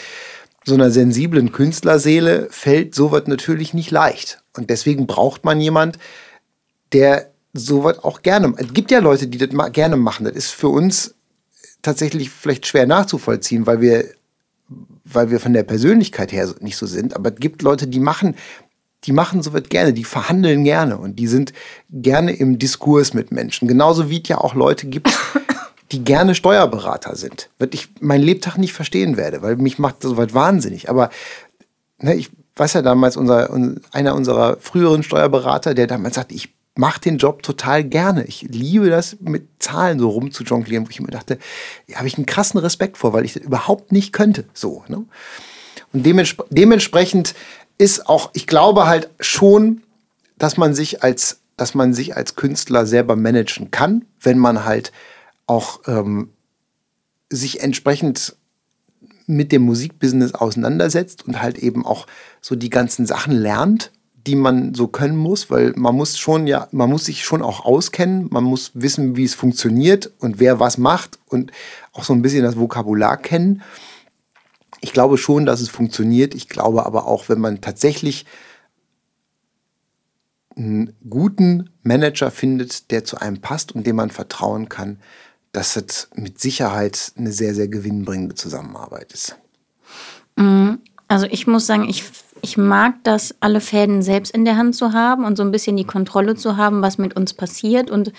so 0.69 0.75
einer 0.75 0.91
sensiblen 0.91 1.51
Künstlerseele 1.51 2.49
fällt 2.51 2.95
sowas 2.95 3.23
natürlich 3.27 3.75
nicht 3.75 3.91
leicht. 3.91 4.43
Und 4.57 4.71
deswegen 4.71 5.07
braucht 5.07 5.45
man 5.45 5.61
jemand, 5.61 5.99
der 6.93 7.31
sowas 7.55 7.99
auch 8.05 8.23
gerne. 8.23 8.53
Es 8.59 8.73
gibt 8.73 8.91
ja 8.91 9.01
Leute, 9.01 9.27
die 9.27 9.39
das 9.39 9.49
gerne 9.73 9.97
machen. 9.97 10.25
Das 10.25 10.35
ist 10.35 10.51
für 10.51 10.69
uns 10.69 11.15
tatsächlich 11.83 12.31
vielleicht 12.31 12.67
schwer 12.67 12.87
nachzuvollziehen, 12.87 13.67
weil 13.67 13.81
wir, 13.81 14.05
weil 15.05 15.31
wir 15.31 15.41
von 15.41 15.55
der 15.55 15.63
Persönlichkeit 15.63 16.33
her 16.33 16.55
nicht 16.61 16.77
so 16.77 16.87
sind. 16.87 17.17
Aber 17.17 17.33
es 17.33 17.37
gibt 17.37 17.63
Leute, 17.63 17.87
die 17.87 18.01
machen, 18.01 18.37
die 19.05 19.13
machen 19.13 19.43
sowas 19.43 19.63
gerne, 19.69 19.93
die 19.93 20.05
verhandeln 20.05 20.65
gerne 20.65 20.99
und 20.99 21.19
die 21.19 21.29
sind 21.29 21.53
gerne 21.91 22.33
im 22.33 22.59
Diskurs 22.59 23.15
mit 23.15 23.33
Menschen. 23.33 23.69
Genauso 23.69 24.11
wie 24.11 24.21
es 24.21 24.29
ja 24.29 24.39
auch 24.39 24.55
Leute 24.55 24.87
gibt, 24.87 25.09
die 25.93 26.05
gerne 26.05 26.35
Steuerberater 26.35 27.17
sind. 27.17 27.49
Was 27.59 27.69
ich 27.73 27.89
mein 28.01 28.21
Lebtag 28.21 28.59
nicht 28.59 28.73
verstehen 28.73 29.17
werde, 29.17 29.43
weil 29.43 29.57
mich 29.57 29.79
macht 29.79 30.05
das 30.05 30.11
soweit 30.11 30.35
wahnsinnig. 30.35 30.91
Aber 30.91 31.11
ne, 32.01 32.15
ich 32.15 32.31
weiß 32.57 32.75
ja 32.75 32.83
damals, 32.83 33.17
unser, 33.17 33.51
einer 33.93 34.15
unserer 34.15 34.57
früheren 34.61 35.03
Steuerberater, 35.03 35.75
der 35.75 35.87
damals 35.87 36.17
sagte, 36.17 36.35
ich 36.35 36.53
mache 36.75 37.01
den 37.01 37.19
Job 37.19 37.43
total 37.43 37.85
gerne. 37.85 38.25
Ich 38.25 38.43
liebe 38.43 38.89
das, 38.89 39.17
mit 39.21 39.49
Zahlen 39.59 39.99
so 39.99 40.11
rumzujonglieren, 40.11 40.87
wo 40.87 40.91
ich 40.91 41.01
mir 41.01 41.09
dachte, 41.09 41.39
ja, 41.87 41.99
habe 41.99 42.07
ich 42.07 42.17
einen 42.17 42.27
krassen 42.27 42.61
Respekt 42.61 42.99
vor, 42.99 43.13
weil 43.13 43.25
ich 43.25 43.33
das 43.33 43.43
überhaupt 43.43 43.91
nicht 43.91 44.13
könnte. 44.13 44.45
So. 44.55 44.85
Ne? 44.89 45.05
Und 45.93 46.07
dementsp 46.07 46.43
dementsprechend 46.51 47.35
ist 47.79 48.09
auch, 48.09 48.31
ich 48.35 48.47
glaube 48.47 48.87
halt 48.87 49.11
schon, 49.21 49.83
dass 50.37 50.57
man 50.57 50.75
sich 50.75 51.03
als, 51.03 51.41
dass 51.57 51.75
man 51.75 51.95
sich 51.95 52.17
als 52.17 52.37
Künstler 52.37 52.87
selber 52.87 53.17
managen 53.17 53.71
kann, 53.71 54.05
wenn 54.21 54.39
man 54.39 54.65
halt 54.65 54.93
auch 55.49 55.81
ähm, 55.87 56.31
sich 57.31 57.61
entsprechend 57.61 58.37
mit 59.27 59.53
dem 59.53 59.63
Musikbusiness 59.63 60.35
auseinandersetzt 60.35 61.27
und 61.27 61.43
halt 61.43 61.59
eben 61.59 61.85
auch 61.85 62.07
so 62.41 62.57
die 62.57 62.71
ganzen 62.71 63.05
Sachen 63.05 63.33
lernt, 63.33 63.93
die 64.27 64.37
man 64.37 64.75
so 64.75 64.89
können 64.89 65.17
muss, 65.17 65.51
weil 65.51 65.73
man 65.77 65.95
muss 65.95 66.19
schon 66.19 66.47
ja, 66.47 66.69
man 66.73 66.89
muss 66.89 67.05
sich 67.05 67.25
schon 67.25 67.43
auch 67.43 67.65
auskennen, 67.65 68.29
man 68.31 68.45
muss 68.45 68.73
wissen, 68.75 69.17
wie 69.17 69.25
es 69.25 69.35
funktioniert 69.35 70.11
und 70.19 70.39
wer 70.39 70.61
was 70.61 70.79
macht 70.79 71.19
und 71.27 71.53
auch 71.93 72.05
so 72.05 72.15
ein 72.15 72.23
bisschen 72.23 72.43
das 72.43 72.57
Vokabular 72.57 73.17
kennen. 73.17 73.63
Ich 74.81 74.93
glaube 74.93 75.19
schon, 75.19 75.45
dass 75.45 75.61
es 75.61 75.69
funktioniert. 75.69 76.35
Ich 76.35 76.49
glaube 76.49 76.87
aber 76.87 77.07
auch, 77.07 77.29
wenn 77.29 77.41
man 77.41 77.61
tatsächlich 77.61 78.27
einen 80.57 80.95
guten 81.09 81.71
Manager 81.83 82.31
findet, 82.31 82.91
der 82.91 83.05
zu 83.05 83.19
einem 83.19 83.41
passt 83.41 83.73
und 83.73 83.87
dem 83.87 83.97
man 83.97 84.11
vertrauen 84.11 84.69
kann, 84.69 84.99
dass 85.53 85.75
das 85.75 86.09
mit 86.15 86.41
Sicherheit 86.41 87.13
eine 87.17 87.33
sehr, 87.33 87.55
sehr 87.55 87.69
gewinnbringende 87.69 88.35
Zusammenarbeit 88.35 89.13
ist. 89.13 89.37
Mm, 90.37 90.75
also 91.09 91.27
ich 91.31 91.47
muss 91.47 91.67
sagen, 91.67 91.89
ich, 91.89 92.05
ich 92.43 92.57
mag 92.57 92.95
das, 93.05 93.35
alle 93.41 93.61
Fäden 93.61 94.03
selbst 94.03 94.35
in 94.35 94.45
der 94.45 94.57
Hand 94.57 94.77
zu 94.77 94.93
haben 94.93 95.25
und 95.25 95.37
so 95.37 95.43
ein 95.43 95.51
bisschen 95.51 95.77
die 95.77 95.85
Kontrolle 95.85 96.37
zu 96.37 96.57
haben, 96.57 96.83
was 96.83 96.99
mit 96.99 97.17
uns 97.17 97.35
passiert 97.35 97.91
und 97.91 98.13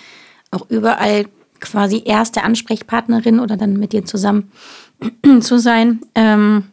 auch 0.50 0.68
überall 0.68 1.26
quasi 1.60 2.02
erste 2.04 2.42
Ansprechpartnerin 2.42 3.38
oder 3.38 3.56
dann 3.56 3.74
mit 3.74 3.92
dir 3.92 4.04
zusammen 4.04 4.50
zu 5.40 5.58
sein. 5.58 6.00
Ähm, 6.14 6.64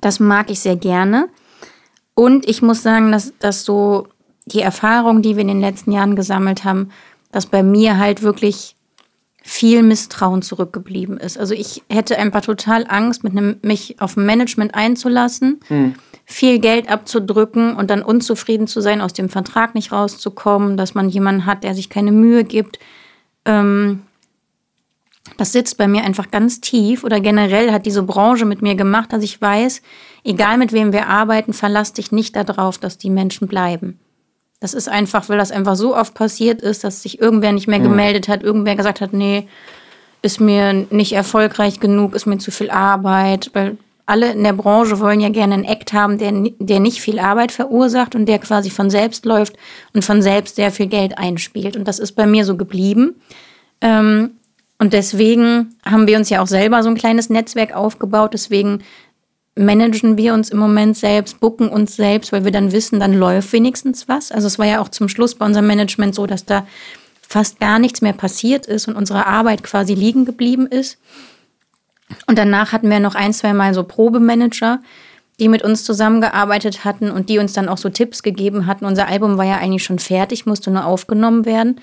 das 0.00 0.20
mag 0.20 0.50
ich 0.50 0.60
sehr 0.60 0.76
gerne. 0.76 1.28
Und 2.14 2.48
ich 2.48 2.62
muss 2.62 2.82
sagen, 2.82 3.12
dass, 3.12 3.32
dass 3.38 3.64
so 3.64 4.08
die 4.46 4.60
Erfahrung, 4.60 5.22
die 5.22 5.36
wir 5.36 5.42
in 5.42 5.48
den 5.48 5.60
letzten 5.60 5.92
Jahren 5.92 6.16
gesammelt 6.16 6.64
haben, 6.64 6.90
dass 7.32 7.46
bei 7.46 7.62
mir 7.62 7.98
halt 7.98 8.22
wirklich 8.22 8.76
viel 9.46 9.82
Misstrauen 9.82 10.40
zurückgeblieben 10.40 11.18
ist. 11.18 11.38
Also 11.38 11.52
ich 11.52 11.82
hätte 11.90 12.18
einfach 12.18 12.40
total 12.40 12.86
Angst, 12.88 13.22
mit 13.24 13.36
einem, 13.36 13.56
mich 13.60 14.00
auf 14.00 14.16
Management 14.16 14.74
einzulassen, 14.74 15.60
hm. 15.68 15.94
viel 16.24 16.58
Geld 16.60 16.90
abzudrücken 16.90 17.76
und 17.76 17.90
dann 17.90 18.02
unzufrieden 18.02 18.66
zu 18.66 18.80
sein, 18.80 19.02
aus 19.02 19.12
dem 19.12 19.28
Vertrag 19.28 19.74
nicht 19.74 19.92
rauszukommen, 19.92 20.78
dass 20.78 20.94
man 20.94 21.10
jemanden 21.10 21.44
hat, 21.44 21.62
der 21.62 21.74
sich 21.74 21.90
keine 21.90 22.10
Mühe 22.10 22.44
gibt. 22.44 22.78
Ähm, 23.44 24.04
das 25.36 25.52
sitzt 25.52 25.76
bei 25.76 25.88
mir 25.88 26.04
einfach 26.04 26.30
ganz 26.30 26.62
tief 26.62 27.04
oder 27.04 27.20
generell 27.20 27.70
hat 27.70 27.84
diese 27.84 28.02
Branche 28.02 28.46
mit 28.46 28.62
mir 28.62 28.76
gemacht, 28.76 29.12
dass 29.12 29.22
ich 29.22 29.42
weiß, 29.42 29.82
egal 30.24 30.56
mit 30.56 30.72
wem 30.72 30.94
wir 30.94 31.08
arbeiten, 31.08 31.52
verlass 31.52 31.92
dich 31.92 32.12
nicht 32.12 32.34
darauf, 32.34 32.78
dass 32.78 32.96
die 32.96 33.10
Menschen 33.10 33.46
bleiben. 33.46 34.00
Das 34.64 34.72
ist 34.72 34.88
einfach, 34.88 35.28
weil 35.28 35.36
das 35.36 35.50
einfach 35.50 35.76
so 35.76 35.94
oft 35.94 36.14
passiert 36.14 36.62
ist, 36.62 36.84
dass 36.84 37.02
sich 37.02 37.20
irgendwer 37.20 37.52
nicht 37.52 37.68
mehr 37.68 37.80
gemeldet 37.80 38.28
hat, 38.28 38.42
irgendwer 38.42 38.76
gesagt 38.76 39.02
hat, 39.02 39.12
nee, 39.12 39.46
ist 40.22 40.40
mir 40.40 40.86
nicht 40.88 41.12
erfolgreich 41.12 41.80
genug, 41.80 42.14
ist 42.14 42.24
mir 42.24 42.38
zu 42.38 42.50
viel 42.50 42.70
Arbeit, 42.70 43.50
weil 43.52 43.76
alle 44.06 44.32
in 44.32 44.42
der 44.42 44.54
Branche 44.54 45.00
wollen 45.00 45.20
ja 45.20 45.28
gerne 45.28 45.52
einen 45.52 45.64
Act 45.64 45.92
haben, 45.92 46.16
der, 46.16 46.32
der 46.58 46.80
nicht 46.80 47.02
viel 47.02 47.18
Arbeit 47.18 47.52
verursacht 47.52 48.14
und 48.14 48.24
der 48.24 48.38
quasi 48.38 48.70
von 48.70 48.88
selbst 48.88 49.26
läuft 49.26 49.54
und 49.92 50.02
von 50.02 50.22
selbst 50.22 50.56
sehr 50.56 50.70
viel 50.70 50.86
Geld 50.86 51.18
einspielt. 51.18 51.76
Und 51.76 51.86
das 51.86 51.98
ist 51.98 52.12
bei 52.12 52.24
mir 52.24 52.46
so 52.46 52.56
geblieben. 52.56 53.16
Ähm, 53.82 54.30
und 54.78 54.94
deswegen 54.94 55.76
haben 55.84 56.06
wir 56.06 56.16
uns 56.16 56.30
ja 56.30 56.40
auch 56.40 56.46
selber 56.46 56.82
so 56.82 56.88
ein 56.88 56.94
kleines 56.94 57.28
Netzwerk 57.28 57.76
aufgebaut. 57.76 58.32
Deswegen 58.32 58.78
managen 59.56 60.16
wir 60.16 60.34
uns 60.34 60.50
im 60.50 60.58
Moment 60.58 60.96
selbst, 60.96 61.40
bucken 61.40 61.68
uns 61.68 61.96
selbst, 61.96 62.32
weil 62.32 62.44
wir 62.44 62.50
dann 62.50 62.72
wissen, 62.72 62.98
dann 62.98 63.14
läuft 63.14 63.52
wenigstens 63.52 64.08
was. 64.08 64.32
Also 64.32 64.46
es 64.46 64.58
war 64.58 64.66
ja 64.66 64.80
auch 64.80 64.88
zum 64.88 65.08
Schluss 65.08 65.34
bei 65.36 65.46
unserem 65.46 65.66
Management 65.66 66.14
so, 66.14 66.26
dass 66.26 66.44
da 66.44 66.66
fast 67.22 67.60
gar 67.60 67.78
nichts 67.78 68.00
mehr 68.00 68.12
passiert 68.12 68.66
ist 68.66 68.88
und 68.88 68.96
unsere 68.96 69.26
Arbeit 69.26 69.62
quasi 69.62 69.94
liegen 69.94 70.24
geblieben 70.24 70.66
ist. 70.66 70.98
Und 72.26 72.38
danach 72.38 72.72
hatten 72.72 72.90
wir 72.90 73.00
noch 73.00 73.14
ein, 73.14 73.32
zwei 73.32 73.54
Mal 73.54 73.74
so 73.74 73.84
Probemanager, 73.84 74.80
die 75.40 75.48
mit 75.48 75.62
uns 75.62 75.84
zusammengearbeitet 75.84 76.84
hatten 76.84 77.10
und 77.10 77.28
die 77.28 77.38
uns 77.38 77.52
dann 77.52 77.68
auch 77.68 77.78
so 77.78 77.88
Tipps 77.88 78.22
gegeben 78.22 78.66
hatten. 78.66 78.84
Unser 78.84 79.08
Album 79.08 79.38
war 79.38 79.44
ja 79.44 79.56
eigentlich 79.56 79.84
schon 79.84 79.98
fertig, 79.98 80.46
musste 80.46 80.70
nur 80.70 80.84
aufgenommen 80.84 81.44
werden. 81.44 81.80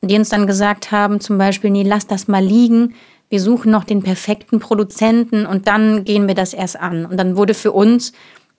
Und 0.00 0.10
die 0.10 0.16
uns 0.16 0.28
dann 0.28 0.46
gesagt 0.46 0.90
haben, 0.90 1.20
zum 1.20 1.38
Beispiel, 1.38 1.70
nee, 1.70 1.82
lass 1.82 2.06
das 2.06 2.28
mal 2.28 2.44
liegen 2.44 2.94
wir 3.34 3.40
suchen 3.40 3.72
noch 3.72 3.82
den 3.82 4.00
perfekten 4.00 4.60
Produzenten 4.60 5.44
und 5.44 5.66
dann 5.66 6.04
gehen 6.04 6.28
wir 6.28 6.36
das 6.36 6.54
erst 6.54 6.78
an. 6.78 7.04
Und 7.04 7.16
dann 7.16 7.36
wurde 7.36 7.52
für 7.52 7.72
uns, 7.72 8.12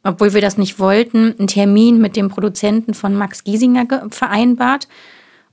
obwohl 0.03 0.34
wir 0.34 0.41
das 0.41 0.57
nicht 0.57 0.80
wollten, 0.80 1.34
ein 1.39 1.47
Termin 1.47 2.01
mit 2.01 2.17
dem 2.17 2.28
Produzenten 2.28 2.93
von 2.93 3.15
Max 3.15 3.45
Giesinger 3.45 4.09
vereinbart, 4.09 4.89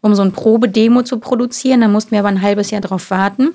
um 0.00 0.16
so 0.16 0.22
ein 0.22 0.32
Probedemo 0.32 1.02
zu 1.02 1.20
produzieren. 1.20 1.82
Da 1.82 1.86
mussten 1.86 2.10
wir 2.10 2.18
aber 2.18 2.30
ein 2.30 2.42
halbes 2.42 2.72
Jahr 2.72 2.80
drauf 2.80 3.12
warten. 3.12 3.50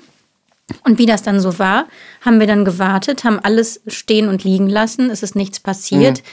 Und 0.84 0.98
wie 0.98 1.04
das 1.04 1.22
dann 1.22 1.38
so 1.38 1.58
war, 1.58 1.84
haben 2.22 2.40
wir 2.40 2.46
dann 2.46 2.64
gewartet, 2.64 3.24
haben 3.24 3.38
alles 3.38 3.82
stehen 3.88 4.30
und 4.30 4.44
liegen 4.44 4.70
lassen. 4.70 5.10
Es 5.10 5.22
ist 5.22 5.36
nichts 5.36 5.60
passiert. 5.60 6.22
Mhm. 6.22 6.24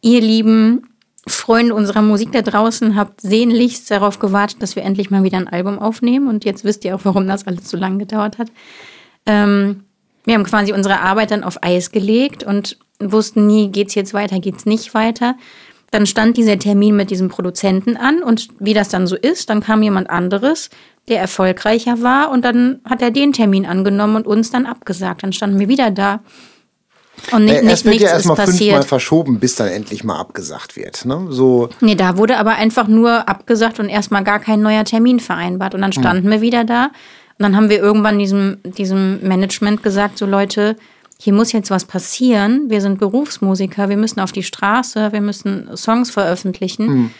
Ihr 0.00 0.20
lieben 0.22 0.88
Freunde 1.28 1.74
unserer 1.74 2.02
Musik 2.02 2.32
da 2.32 2.42
draußen 2.42 2.96
habt 2.96 3.20
sehnlichst 3.20 3.90
darauf 3.90 4.18
gewartet, 4.18 4.62
dass 4.62 4.76
wir 4.76 4.84
endlich 4.84 5.10
mal 5.10 5.22
wieder 5.22 5.38
ein 5.38 5.48
Album 5.48 5.78
aufnehmen. 5.78 6.28
Und 6.28 6.44
jetzt 6.44 6.64
wisst 6.64 6.84
ihr 6.84 6.94
auch, 6.94 7.04
warum 7.04 7.26
das 7.26 7.46
alles 7.46 7.70
so 7.70 7.76
lange 7.76 7.98
gedauert 7.98 8.38
hat. 8.38 8.48
Ähm, 9.26 9.84
wir 10.24 10.34
haben 10.34 10.44
quasi 10.44 10.72
unsere 10.72 11.00
Arbeit 11.00 11.30
dann 11.30 11.44
auf 11.44 11.62
Eis 11.62 11.90
gelegt 11.90 12.44
und 12.44 12.78
wussten 13.00 13.46
nie, 13.46 13.70
geht's 13.70 13.94
jetzt 13.94 14.14
weiter, 14.14 14.40
geht's 14.40 14.66
nicht 14.66 14.94
weiter. 14.94 15.36
Dann 15.90 16.06
stand 16.06 16.36
dieser 16.36 16.58
Termin 16.58 16.96
mit 16.96 17.10
diesem 17.10 17.28
Produzenten 17.28 17.96
an 17.96 18.22
und 18.22 18.48
wie 18.58 18.74
das 18.74 18.90
dann 18.90 19.06
so 19.06 19.16
ist, 19.16 19.48
dann 19.48 19.62
kam 19.62 19.82
jemand 19.82 20.10
anderes, 20.10 20.68
der 21.08 21.18
erfolgreicher 21.18 22.02
war 22.02 22.30
und 22.30 22.44
dann 22.44 22.80
hat 22.84 23.00
er 23.00 23.10
den 23.10 23.32
Termin 23.32 23.64
angenommen 23.64 24.16
und 24.16 24.26
uns 24.26 24.50
dann 24.50 24.66
abgesagt. 24.66 25.22
Dann 25.22 25.32
standen 25.32 25.58
wir 25.58 25.68
wieder 25.68 25.90
da. 25.90 26.20
Und 27.32 27.44
nicht, 27.44 27.54
äh, 27.56 27.62
nicht, 27.62 27.72
es 27.72 27.84
wird 27.84 28.00
ja 28.00 28.10
erstmal 28.10 28.36
fünfmal 28.36 28.82
verschoben, 28.82 29.38
bis 29.38 29.54
dann 29.54 29.68
endlich 29.68 30.04
mal 30.04 30.18
abgesagt 30.18 30.76
wird. 30.76 31.04
Ne? 31.04 31.26
So. 31.30 31.68
Nee, 31.80 31.94
da 31.94 32.16
wurde 32.16 32.38
aber 32.38 32.52
einfach 32.52 32.88
nur 32.88 33.28
abgesagt 33.28 33.80
und 33.80 33.88
erstmal 33.88 34.24
gar 34.24 34.38
kein 34.38 34.60
neuer 34.60 34.84
Termin 34.84 35.20
vereinbart. 35.20 35.74
Und 35.74 35.82
dann 35.82 35.92
hm. 35.92 36.02
standen 36.02 36.24
hm. 36.24 36.30
wir 36.30 36.40
wieder 36.40 36.64
da. 36.64 36.86
Und 36.86 37.42
dann 37.44 37.56
haben 37.56 37.70
wir 37.70 37.78
irgendwann 37.78 38.18
diesem, 38.18 38.58
diesem 38.64 39.20
Management 39.26 39.82
gesagt, 39.82 40.18
so 40.18 40.26
Leute, 40.26 40.76
hier 41.20 41.32
muss 41.32 41.52
jetzt 41.52 41.70
was 41.70 41.84
passieren. 41.84 42.68
Wir 42.68 42.80
sind 42.80 42.98
Berufsmusiker, 42.98 43.88
wir 43.88 43.96
müssen 43.96 44.20
auf 44.20 44.32
die 44.32 44.42
Straße, 44.42 45.12
wir 45.12 45.20
müssen 45.20 45.68
Songs 45.76 46.10
veröffentlichen. 46.10 46.86
Hm. 46.86 47.10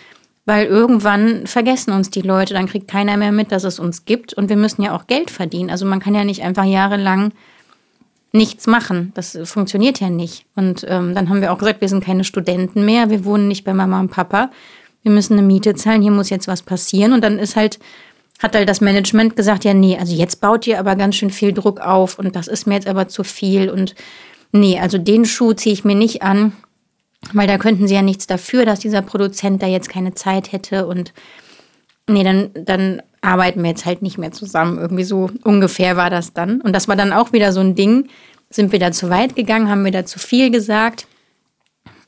Weil 0.45 0.67
irgendwann 0.67 1.47
vergessen 1.47 1.93
uns 1.93 2.09
die 2.09 2.23
Leute, 2.23 2.55
dann 2.55 2.67
kriegt 2.67 2.89
keiner 2.89 3.19
mehr 3.19 3.33
mit, 3.33 3.53
dass 3.53 3.65
es 3.65 3.79
uns 3.79 4.07
gibt. 4.07 4.33
Und 4.33 4.49
wir 4.49 4.57
müssen 4.57 4.83
ja 4.83 4.97
auch 4.97 5.07
Geld 5.07 5.31
verdienen. 5.31 5.69
Also 5.69 5.85
man 5.85 6.01
kann 6.01 6.15
ja 6.15 6.25
nicht 6.25 6.43
einfach 6.43 6.65
jahrelang 6.65 7.33
nichts 8.33 8.67
machen. 8.67 9.13
Das 9.15 9.39
funktioniert 9.45 10.01
ja 10.01 10.11
nicht. 10.11 10.45
Und 10.55 10.85
ähm, 10.89 11.15
dann 11.15 11.29
haben 11.29 11.41
wir 11.41 11.53
auch 11.53 11.59
gesagt, 11.59 11.81
wir 11.81 11.89
sind 11.89 12.05
keine 12.05 12.25
Studenten 12.25 12.85
mehr, 12.85 13.11
wir 13.11 13.25
wohnen 13.25 13.49
nicht 13.49 13.65
bei 13.65 13.73
Mama 13.73 14.01
und 14.01 14.11
Papa. 14.11 14.51
Wir 15.03 15.13
müssen 15.13 15.35
eine 15.35 15.47
Miete 15.47 15.75
zahlen, 15.75 16.03
hier 16.03 16.11
muss 16.11 16.31
jetzt 16.31 16.49
was 16.49 16.63
passieren. 16.63 17.13
Und 17.13 17.23
dann 17.23 17.39
ist 17.39 17.57
halt, 17.57 17.79
hat 18.41 18.55
halt 18.55 18.69
das 18.69 18.81
Management 18.81 19.37
gesagt, 19.37 19.65
ja, 19.65 19.73
nee, 19.73 19.97
also 19.99 20.15
jetzt 20.15 20.41
baut 20.41 20.67
ihr 20.67 20.79
aber 20.79 20.97
ganz 20.97 21.17
schön 21.17 21.31
viel 21.31 21.53
Druck 21.53 21.81
auf 21.81 22.19
und 22.19 22.37
das 22.37 22.49
ist 22.49 22.67
mir 22.67 22.75
jetzt 22.75 22.89
aber 22.89 23.09
zu 23.09 23.25
viel. 23.25 23.71
Und 23.71 23.95
nee, 24.53 24.79
also 24.79 24.99
den 24.99 25.25
Schuh 25.25 25.55
ziehe 25.55 25.73
ich 25.73 25.85
mir 25.85 25.97
nicht 25.97 26.23
an. 26.23 26.53
Weil 27.33 27.49
da 27.49 27.59
könnten 27.59 27.89
sie 27.89 27.95
ja 27.95 28.03
nichts 28.03 28.29
dafür, 28.29 28.65
dass 28.65 28.79
dieser 28.79 29.03
Produzent 29.03 29.61
da 29.61 29.67
jetzt 29.67 29.89
keine 29.89 30.15
Zeit 30.15 30.53
hätte 30.53 30.87
und 30.87 31.13
nee, 32.09 32.25
dann, 32.25 32.51
dann 32.55 33.03
arbeiten 33.21 33.63
wir 33.63 33.71
jetzt 33.71 33.87
halt 33.87 34.03
nicht 34.03 34.19
mehr 34.19 34.33
zusammen. 34.33 34.79
Irgendwie 34.79 35.05
so 35.05 35.31
ungefähr 35.45 35.97
war 35.97 36.11
das 36.11 36.33
dann. 36.33 36.61
Und 36.61 36.75
das 36.75 36.89
war 36.89 36.97
dann 36.97 37.13
auch 37.13 37.33
wieder 37.33 37.53
so 37.53 37.61
ein 37.61 37.75
Ding. 37.75 38.09
Sind 38.51 38.73
wir 38.73 38.79
da 38.79 38.93
zu 38.93 39.11
weit 39.11 39.37
gegangen? 39.37 39.69
Haben 39.69 39.85
wir 39.85 39.93
da 39.93 40.05
zu 40.05 40.19
viel 40.19 40.51
gesagt? 40.51 41.07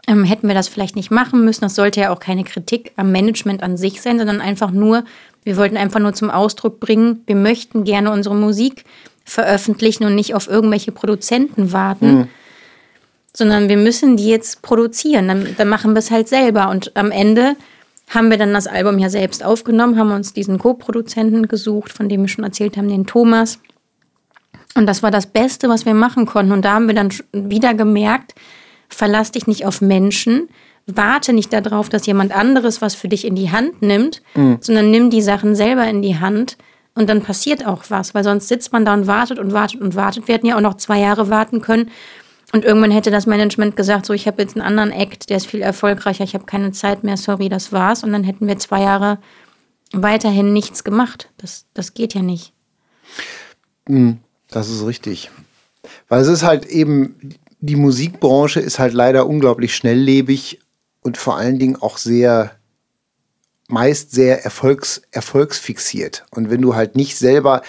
Ähm, 0.08 0.24
hätten 0.24 0.48
wir 0.48 0.54
das 0.54 0.68
vielleicht 0.68 0.96
nicht 0.96 1.10
machen 1.10 1.44
müssen? 1.44 1.62
Das 1.62 1.74
sollte 1.74 2.00
ja 2.00 2.10
auch 2.10 2.20
keine 2.20 2.44
Kritik 2.44 2.92
am 2.96 3.12
Management 3.12 3.62
an 3.62 3.76
sich 3.76 4.00
sein, 4.00 4.18
sondern 4.18 4.40
einfach 4.40 4.70
nur, 4.70 5.04
wir 5.44 5.56
wollten 5.56 5.76
einfach 5.76 6.00
nur 6.00 6.14
zum 6.14 6.30
Ausdruck 6.30 6.80
bringen, 6.80 7.22
wir 7.26 7.36
möchten 7.36 7.84
gerne 7.84 8.10
unsere 8.10 8.34
Musik 8.34 8.84
veröffentlichen 9.24 10.04
und 10.04 10.14
nicht 10.14 10.34
auf 10.34 10.48
irgendwelche 10.48 10.92
Produzenten 10.92 11.72
warten. 11.72 12.12
Mhm 12.12 12.28
sondern 13.32 13.68
wir 13.68 13.76
müssen 13.76 14.16
die 14.16 14.28
jetzt 14.28 14.62
produzieren. 14.62 15.28
Dann, 15.28 15.54
dann 15.56 15.68
machen 15.68 15.92
wir 15.92 15.98
es 15.98 16.10
halt 16.10 16.28
selber. 16.28 16.68
Und 16.68 16.96
am 16.96 17.10
Ende 17.10 17.56
haben 18.10 18.30
wir 18.30 18.38
dann 18.38 18.52
das 18.52 18.66
Album 18.66 18.98
ja 18.98 19.08
selbst 19.08 19.44
aufgenommen, 19.44 19.98
haben 19.98 20.10
uns 20.10 20.32
diesen 20.32 20.58
Co-Produzenten 20.58 21.48
gesucht, 21.48 21.92
von 21.92 22.08
dem 22.08 22.22
wir 22.22 22.28
schon 22.28 22.44
erzählt 22.44 22.76
haben, 22.76 22.88
den 22.88 23.06
Thomas. 23.06 23.60
Und 24.74 24.86
das 24.86 25.02
war 25.02 25.12
das 25.12 25.26
Beste, 25.26 25.68
was 25.68 25.86
wir 25.86 25.94
machen 25.94 26.26
konnten. 26.26 26.52
Und 26.52 26.64
da 26.64 26.74
haben 26.74 26.88
wir 26.88 26.94
dann 26.94 27.10
wieder 27.32 27.72
gemerkt, 27.74 28.34
verlass 28.88 29.30
dich 29.30 29.46
nicht 29.46 29.64
auf 29.64 29.80
Menschen, 29.80 30.48
warte 30.86 31.32
nicht 31.32 31.52
darauf, 31.52 31.88
dass 31.88 32.06
jemand 32.06 32.34
anderes 32.34 32.82
was 32.82 32.96
für 32.96 33.08
dich 33.08 33.24
in 33.24 33.36
die 33.36 33.52
Hand 33.52 33.80
nimmt, 33.80 34.22
mhm. 34.34 34.58
sondern 34.60 34.90
nimm 34.90 35.10
die 35.10 35.22
Sachen 35.22 35.54
selber 35.54 35.86
in 35.86 36.02
die 36.02 36.18
Hand 36.18 36.56
und 36.94 37.08
dann 37.08 37.22
passiert 37.22 37.64
auch 37.64 37.84
was, 37.88 38.14
weil 38.14 38.24
sonst 38.24 38.48
sitzt 38.48 38.72
man 38.72 38.84
da 38.84 38.94
und 38.94 39.06
wartet 39.06 39.38
und 39.38 39.52
wartet 39.52 39.80
und 39.80 39.94
wartet. 39.94 40.26
Wir 40.26 40.34
hätten 40.34 40.46
ja 40.46 40.56
auch 40.56 40.60
noch 40.60 40.76
zwei 40.76 40.98
Jahre 40.98 41.30
warten 41.30 41.60
können 41.60 41.90
und 42.52 42.64
irgendwann 42.64 42.90
hätte 42.90 43.10
das 43.10 43.26
Management 43.26 43.76
gesagt, 43.76 44.06
so 44.06 44.12
ich 44.12 44.26
habe 44.26 44.42
jetzt 44.42 44.56
einen 44.56 44.66
anderen 44.66 44.90
Act, 44.90 45.30
der 45.30 45.36
ist 45.36 45.46
viel 45.46 45.62
erfolgreicher, 45.62 46.24
ich 46.24 46.34
habe 46.34 46.46
keine 46.46 46.72
Zeit 46.72 47.04
mehr, 47.04 47.16
sorry, 47.16 47.48
das 47.48 47.72
war's. 47.72 48.02
Und 48.02 48.12
dann 48.12 48.24
hätten 48.24 48.48
wir 48.48 48.58
zwei 48.58 48.80
Jahre 48.80 49.18
weiterhin 49.92 50.52
nichts 50.52 50.82
gemacht. 50.82 51.30
Das, 51.36 51.66
das 51.74 51.94
geht 51.94 52.14
ja 52.14 52.22
nicht. 52.22 52.52
Hm, 53.86 54.18
das 54.48 54.68
ist 54.68 54.84
richtig. 54.84 55.30
Weil 56.08 56.22
es 56.22 56.28
ist 56.28 56.42
halt 56.42 56.66
eben, 56.66 57.36
die 57.60 57.76
Musikbranche 57.76 58.60
ist 58.60 58.78
halt 58.78 58.94
leider 58.94 59.26
unglaublich 59.26 59.74
schnelllebig 59.74 60.60
und 61.02 61.16
vor 61.16 61.36
allen 61.36 61.58
Dingen 61.58 61.76
auch 61.76 61.98
sehr, 61.98 62.52
meist 63.68 64.10
sehr 64.10 64.44
erfolgs, 64.44 65.02
erfolgsfixiert. 65.12 66.24
Und 66.30 66.50
wenn 66.50 66.62
du 66.62 66.74
halt 66.74 66.96
nicht 66.96 67.16
selber 67.16 67.62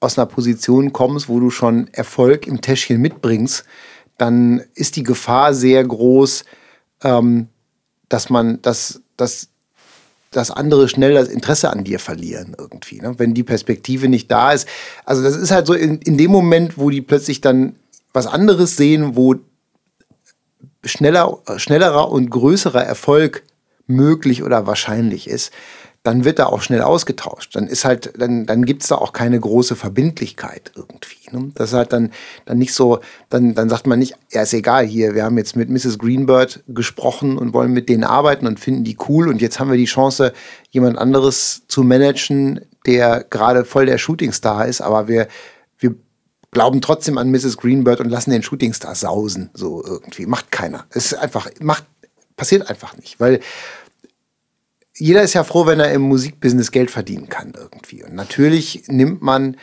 aus 0.00 0.18
einer 0.18 0.26
Position 0.26 0.92
kommst, 0.92 1.28
wo 1.28 1.40
du 1.40 1.50
schon 1.50 1.88
Erfolg 1.92 2.46
im 2.46 2.60
Täschchen 2.60 3.00
mitbringst, 3.00 3.64
dann 4.18 4.62
ist 4.74 4.96
die 4.96 5.02
Gefahr 5.02 5.54
sehr 5.54 5.84
groß, 5.84 6.44
ähm, 7.02 7.48
dass 8.08 8.30
man, 8.30 8.60
dass, 8.62 9.02
dass, 9.16 9.48
dass 10.30 10.50
andere 10.50 10.88
schnell 10.88 11.14
das 11.14 11.28
Interesse 11.28 11.70
an 11.70 11.84
dir 11.84 11.98
verlieren 11.98 12.54
irgendwie, 12.58 13.00
ne? 13.00 13.14
wenn 13.18 13.34
die 13.34 13.42
Perspektive 13.42 14.08
nicht 14.08 14.30
da 14.30 14.52
ist. 14.52 14.66
Also 15.04 15.22
das 15.22 15.36
ist 15.36 15.50
halt 15.50 15.66
so 15.66 15.74
in, 15.74 15.98
in 15.98 16.16
dem 16.16 16.30
Moment, 16.30 16.78
wo 16.78 16.90
die 16.90 17.02
plötzlich 17.02 17.40
dann 17.40 17.76
was 18.12 18.26
anderes 18.26 18.76
sehen, 18.76 19.16
wo 19.16 19.34
schneller, 20.84 21.38
schnellerer 21.56 22.10
und 22.10 22.30
größerer 22.30 22.82
Erfolg 22.82 23.42
möglich 23.86 24.42
oder 24.42 24.66
wahrscheinlich 24.66 25.28
ist, 25.28 25.52
dann 26.06 26.24
wird 26.24 26.38
da 26.38 26.46
auch 26.46 26.62
schnell 26.62 26.82
ausgetauscht. 26.82 27.56
Dann 27.56 27.66
ist 27.66 27.84
halt, 27.84 28.12
dann, 28.16 28.46
dann 28.46 28.64
gibt 28.64 28.82
es 28.82 28.88
da 28.88 28.94
auch 28.94 29.12
keine 29.12 29.40
große 29.40 29.74
Verbindlichkeit 29.74 30.70
irgendwie. 30.76 31.16
Ne? 31.32 31.50
Das 31.56 31.70
ist 31.70 31.74
halt 31.74 31.92
dann, 31.92 32.12
dann 32.44 32.58
nicht 32.58 32.74
so, 32.74 33.00
dann, 33.28 33.56
dann 33.56 33.68
sagt 33.68 33.88
man 33.88 33.98
nicht, 33.98 34.14
ja, 34.30 34.42
ist 34.42 34.54
egal 34.54 34.86
hier, 34.86 35.16
wir 35.16 35.24
haben 35.24 35.36
jetzt 35.36 35.56
mit 35.56 35.68
Mrs. 35.68 35.98
Greenbird 35.98 36.62
gesprochen 36.68 37.36
und 37.36 37.52
wollen 37.52 37.72
mit 37.72 37.88
denen 37.88 38.04
arbeiten 38.04 38.46
und 38.46 38.60
finden 38.60 38.84
die 38.84 38.96
cool 39.08 39.28
und 39.28 39.42
jetzt 39.42 39.58
haben 39.58 39.68
wir 39.68 39.76
die 39.76 39.86
Chance, 39.86 40.32
jemand 40.70 40.96
anderes 40.96 41.62
zu 41.66 41.82
managen, 41.82 42.60
der 42.86 43.24
gerade 43.28 43.64
voll 43.64 43.86
der 43.86 43.98
Shootingstar 43.98 44.66
ist, 44.66 44.80
aber 44.80 45.08
wir, 45.08 45.26
wir 45.78 45.96
glauben 46.52 46.80
trotzdem 46.80 47.18
an 47.18 47.32
Mrs. 47.32 47.56
Greenbird 47.56 48.00
und 48.00 48.10
lassen 48.10 48.30
den 48.30 48.44
Shootingstar 48.44 48.94
sausen, 48.94 49.50
so 49.54 49.84
irgendwie. 49.84 50.26
Macht 50.26 50.52
keiner. 50.52 50.86
Es 50.90 51.06
ist 51.06 51.14
einfach, 51.14 51.50
macht, 51.60 51.84
passiert 52.36 52.70
einfach 52.70 52.96
nicht, 52.96 53.18
weil 53.18 53.40
jeder 54.98 55.22
ist 55.22 55.34
ja 55.34 55.44
froh, 55.44 55.66
wenn 55.66 55.80
er 55.80 55.92
im 55.92 56.02
Musikbusiness 56.02 56.70
Geld 56.70 56.90
verdienen 56.90 57.28
kann 57.28 57.52
irgendwie. 57.54 58.02
Und 58.02 58.14
natürlich 58.14 58.84
nimmt 58.88 59.22
man, 59.22 59.56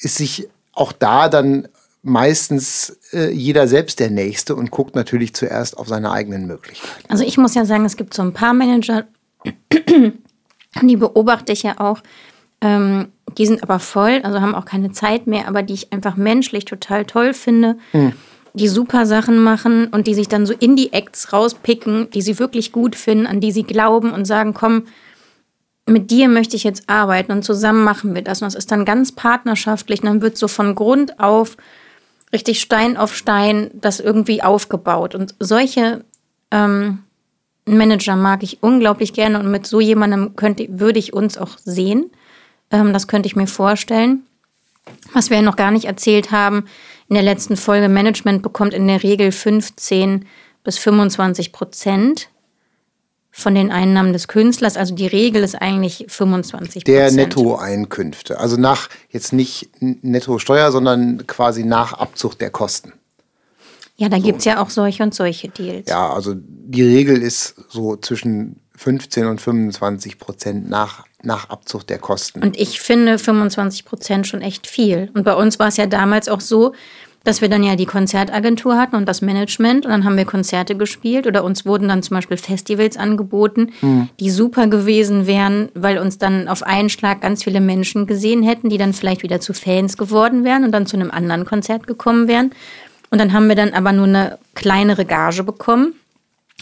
ist 0.00 0.16
sich 0.16 0.48
auch 0.72 0.92
da 0.92 1.28
dann 1.28 1.68
meistens 2.02 2.98
äh, 3.12 3.30
jeder 3.30 3.66
selbst 3.66 3.98
der 3.98 4.10
Nächste 4.10 4.54
und 4.54 4.70
guckt 4.70 4.94
natürlich 4.94 5.34
zuerst 5.34 5.76
auf 5.76 5.88
seine 5.88 6.12
eigenen 6.12 6.46
Möglichkeiten. 6.46 7.08
Also 7.08 7.24
ich 7.24 7.38
muss 7.38 7.54
ja 7.54 7.64
sagen, 7.64 7.84
es 7.84 7.96
gibt 7.96 8.14
so 8.14 8.22
ein 8.22 8.32
paar 8.32 8.54
Manager, 8.54 9.06
die 10.82 10.96
beobachte 10.96 11.52
ich 11.52 11.62
ja 11.62 11.80
auch, 11.80 12.02
ähm, 12.60 13.08
die 13.38 13.46
sind 13.46 13.62
aber 13.62 13.80
voll, 13.80 14.20
also 14.22 14.40
haben 14.40 14.54
auch 14.54 14.66
keine 14.66 14.92
Zeit 14.92 15.26
mehr, 15.26 15.48
aber 15.48 15.62
die 15.62 15.74
ich 15.74 15.92
einfach 15.92 16.16
menschlich 16.16 16.64
total 16.64 17.04
toll 17.06 17.34
finde. 17.34 17.78
Hm 17.92 18.12
die 18.56 18.68
super 18.68 19.04
Sachen 19.04 19.42
machen 19.42 19.88
und 19.88 20.06
die 20.06 20.14
sich 20.14 20.28
dann 20.28 20.46
so 20.46 20.54
in 20.54 20.76
die 20.76 20.92
Acts 20.94 21.32
rauspicken, 21.32 22.08
die 22.10 22.22
sie 22.22 22.38
wirklich 22.38 22.72
gut 22.72 22.96
finden, 22.96 23.26
an 23.26 23.40
die 23.40 23.52
sie 23.52 23.64
glauben 23.64 24.12
und 24.12 24.24
sagen, 24.24 24.54
komm, 24.54 24.84
mit 25.86 26.10
dir 26.10 26.28
möchte 26.28 26.56
ich 26.56 26.64
jetzt 26.64 26.88
arbeiten 26.88 27.32
und 27.32 27.44
zusammen 27.44 27.84
machen 27.84 28.14
wir 28.14 28.22
das. 28.22 28.40
Und 28.40 28.46
das 28.46 28.54
ist 28.54 28.72
dann 28.72 28.86
ganz 28.86 29.12
partnerschaftlich 29.12 30.00
und 30.00 30.06
dann 30.06 30.22
wird 30.22 30.38
so 30.38 30.48
von 30.48 30.74
Grund 30.74 31.20
auf 31.20 31.58
richtig 32.32 32.60
Stein 32.60 32.96
auf 32.96 33.14
Stein 33.14 33.70
das 33.74 34.00
irgendwie 34.00 34.42
aufgebaut. 34.42 35.14
Und 35.14 35.34
solche 35.38 36.02
ähm, 36.50 37.00
Manager 37.66 38.16
mag 38.16 38.42
ich 38.42 38.62
unglaublich 38.62 39.12
gerne 39.12 39.38
und 39.38 39.50
mit 39.50 39.66
so 39.66 39.80
jemandem 39.80 40.34
könnte, 40.34 40.66
würde 40.70 40.98
ich 40.98 41.12
uns 41.12 41.36
auch 41.36 41.58
sehen. 41.62 42.10
Ähm, 42.70 42.94
das 42.94 43.06
könnte 43.06 43.26
ich 43.26 43.36
mir 43.36 43.46
vorstellen. 43.46 44.22
Was 45.12 45.30
wir 45.30 45.42
noch 45.42 45.56
gar 45.56 45.72
nicht 45.72 45.84
erzählt 45.84 46.30
haben, 46.30 46.64
in 47.08 47.14
der 47.14 47.22
letzten 47.22 47.56
Folge, 47.56 47.88
Management 47.88 48.42
bekommt 48.42 48.74
in 48.74 48.86
der 48.88 49.02
Regel 49.02 49.32
15 49.32 50.26
bis 50.64 50.78
25 50.78 51.52
Prozent 51.52 52.28
von 53.30 53.54
den 53.54 53.70
Einnahmen 53.70 54.12
des 54.12 54.28
Künstlers. 54.28 54.76
Also 54.76 54.94
die 54.94 55.06
Regel 55.06 55.42
ist 55.42 55.54
eigentlich 55.54 56.06
25 56.08 56.84
Prozent. 56.84 56.88
Der 56.88 57.12
Nettoeinkünfte. 57.12 58.40
Also 58.40 58.56
nach 58.56 58.88
jetzt 59.10 59.32
nicht 59.32 59.70
Nettosteuer, 59.80 60.72
sondern 60.72 61.26
quasi 61.26 61.62
nach 61.62 61.92
Abzug 61.92 62.38
der 62.38 62.50
Kosten. 62.50 62.92
Ja, 63.96 64.08
da 64.08 64.16
so. 64.16 64.22
gibt 64.22 64.38
es 64.38 64.44
ja 64.44 64.62
auch 64.62 64.70
solche 64.70 65.02
und 65.02 65.14
solche 65.14 65.48
Deals. 65.48 65.88
Ja, 65.88 66.12
also 66.12 66.34
die 66.34 66.82
Regel 66.82 67.22
ist 67.22 67.54
so 67.68 67.96
zwischen 67.96 68.60
15 68.76 69.26
und 69.26 69.40
25 69.40 70.18
Prozent 70.18 70.68
nach, 70.68 71.04
nach 71.22 71.48
Abzug 71.50 71.86
der 71.86 71.98
Kosten. 71.98 72.42
Und 72.42 72.58
ich 72.58 72.80
finde 72.80 73.18
25 73.18 73.84
Prozent 73.84 74.26
schon 74.26 74.42
echt 74.42 74.66
viel. 74.66 75.10
Und 75.14 75.24
bei 75.24 75.34
uns 75.34 75.58
war 75.58 75.68
es 75.68 75.76
ja 75.76 75.86
damals 75.86 76.28
auch 76.28 76.40
so, 76.40 76.72
dass 77.26 77.40
wir 77.40 77.48
dann 77.48 77.64
ja 77.64 77.74
die 77.74 77.86
Konzertagentur 77.86 78.78
hatten 78.78 78.94
und 78.94 79.08
das 79.08 79.20
Management 79.20 79.84
und 79.84 79.90
dann 79.90 80.04
haben 80.04 80.16
wir 80.16 80.24
Konzerte 80.24 80.76
gespielt 80.76 81.26
oder 81.26 81.42
uns 81.42 81.66
wurden 81.66 81.88
dann 81.88 82.04
zum 82.04 82.14
Beispiel 82.14 82.36
Festivals 82.36 82.96
angeboten, 82.96 83.72
mhm. 83.80 84.08
die 84.20 84.30
super 84.30 84.68
gewesen 84.68 85.26
wären, 85.26 85.70
weil 85.74 85.98
uns 85.98 86.18
dann 86.18 86.46
auf 86.46 86.62
einen 86.62 86.88
Schlag 86.88 87.22
ganz 87.22 87.42
viele 87.42 87.60
Menschen 87.60 88.06
gesehen 88.06 88.44
hätten, 88.44 88.68
die 88.68 88.78
dann 88.78 88.92
vielleicht 88.92 89.24
wieder 89.24 89.40
zu 89.40 89.54
Fans 89.54 89.96
geworden 89.96 90.44
wären 90.44 90.62
und 90.62 90.70
dann 90.70 90.86
zu 90.86 90.96
einem 90.96 91.10
anderen 91.10 91.44
Konzert 91.44 91.88
gekommen 91.88 92.28
wären. 92.28 92.52
Und 93.10 93.20
dann 93.20 93.32
haben 93.32 93.48
wir 93.48 93.56
dann 93.56 93.74
aber 93.74 93.90
nur 93.90 94.06
eine 94.06 94.38
kleinere 94.54 95.04
Gage 95.04 95.42
bekommen 95.42 95.94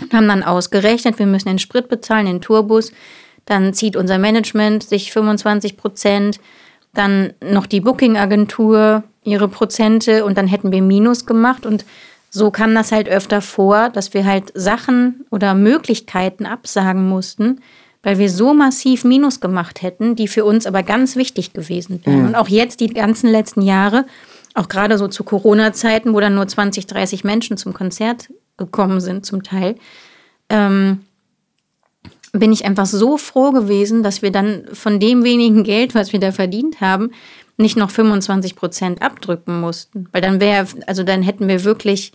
und 0.01 0.13
haben 0.13 0.29
dann 0.29 0.43
ausgerechnet, 0.43 1.19
wir 1.19 1.27
müssen 1.27 1.49
den 1.49 1.59
Sprit 1.59 1.89
bezahlen, 1.89 2.27
den 2.27 2.41
Tourbus. 2.41 2.93
Dann 3.47 3.75
zieht 3.75 3.97
unser 3.97 4.19
Management 4.19 4.83
sich 4.83 5.13
25 5.13 5.77
Prozent, 5.77 6.41
dann 6.95 7.33
noch 7.43 7.67
die 7.67 7.81
Booking-Agentur, 7.81 9.05
ihre 9.25 9.49
Prozente 9.49 10.25
und 10.25 10.39
dann 10.39 10.47
hätten 10.47 10.73
wir 10.73 10.83
Minus 10.83 11.27
gemacht. 11.27 11.67
Und 11.67 11.85
so 12.31 12.51
kam 12.51 12.75
das 12.75 12.93
halt 12.93 13.09
öfter 13.09 13.41
vor, 13.41 13.91
dass 13.91 14.15
wir 14.15 14.25
halt 14.25 14.53
Sachen 14.55 15.27
oder 15.31 15.55
Möglichkeiten 15.55 16.47
absagen 16.47 17.09
mussten, 17.09 17.61
weil 18.03 18.19
wir 18.19 18.31
so 18.31 18.53
massiv 18.55 19.05
Minus 19.05 19.41
gemacht 19.41 19.83
hätten, 19.83 20.15
die 20.15 20.29
für 20.29 20.45
uns 20.45 20.67
aber 20.67 20.83
ganz 20.83 21.17
wichtig 21.17 21.53
gewesen 21.53 22.01
wären. 22.05 22.21
Mhm. 22.21 22.27
Und 22.29 22.35
auch 22.35 22.49
jetzt 22.49 22.81
die 22.81 22.89
ganzen 22.89 23.31
letzten 23.31 23.63
Jahre, 23.63 24.07
auch 24.55 24.69
gerade 24.69 24.99
so 24.99 25.09
zu 25.09 25.25
Corona-Zeiten, 25.25 26.13
wo 26.15 26.21
dann 26.21 26.35
nur 26.35 26.47
20, 26.47 26.87
30 26.87 27.25
Menschen 27.25 27.57
zum 27.57 27.73
Konzert 27.73 28.29
gekommen 28.57 29.01
sind, 29.01 29.27
zum 29.27 29.43
Teil, 29.43 29.77
ähm, 30.49 31.01
bin 32.33 32.53
ich 32.53 32.65
einfach 32.65 32.87
so 32.87 33.17
froh 33.17 33.53
gewesen, 33.53 34.03
dass 34.03 34.21
wir 34.21 34.33
dann 34.33 34.65
von 34.73 34.99
dem 34.99 35.23
wenigen 35.23 35.63
Geld, 35.63 35.95
was 35.95 36.13
wir 36.13 36.21
da 36.21 36.33
verdient 36.33 36.81
haben, 36.81 37.11
nicht 37.57 37.77
noch 37.77 37.91
25 37.91 38.57
Prozent 38.57 39.03
abdrücken 39.03 39.61
mussten. 39.61 40.09
Weil 40.11 40.21
dann 40.21 40.41
wäre, 40.41 40.67
also 40.87 41.05
dann 41.05 41.23
hätten 41.23 41.47
wir 41.47 41.63
wirklich, 41.63 42.13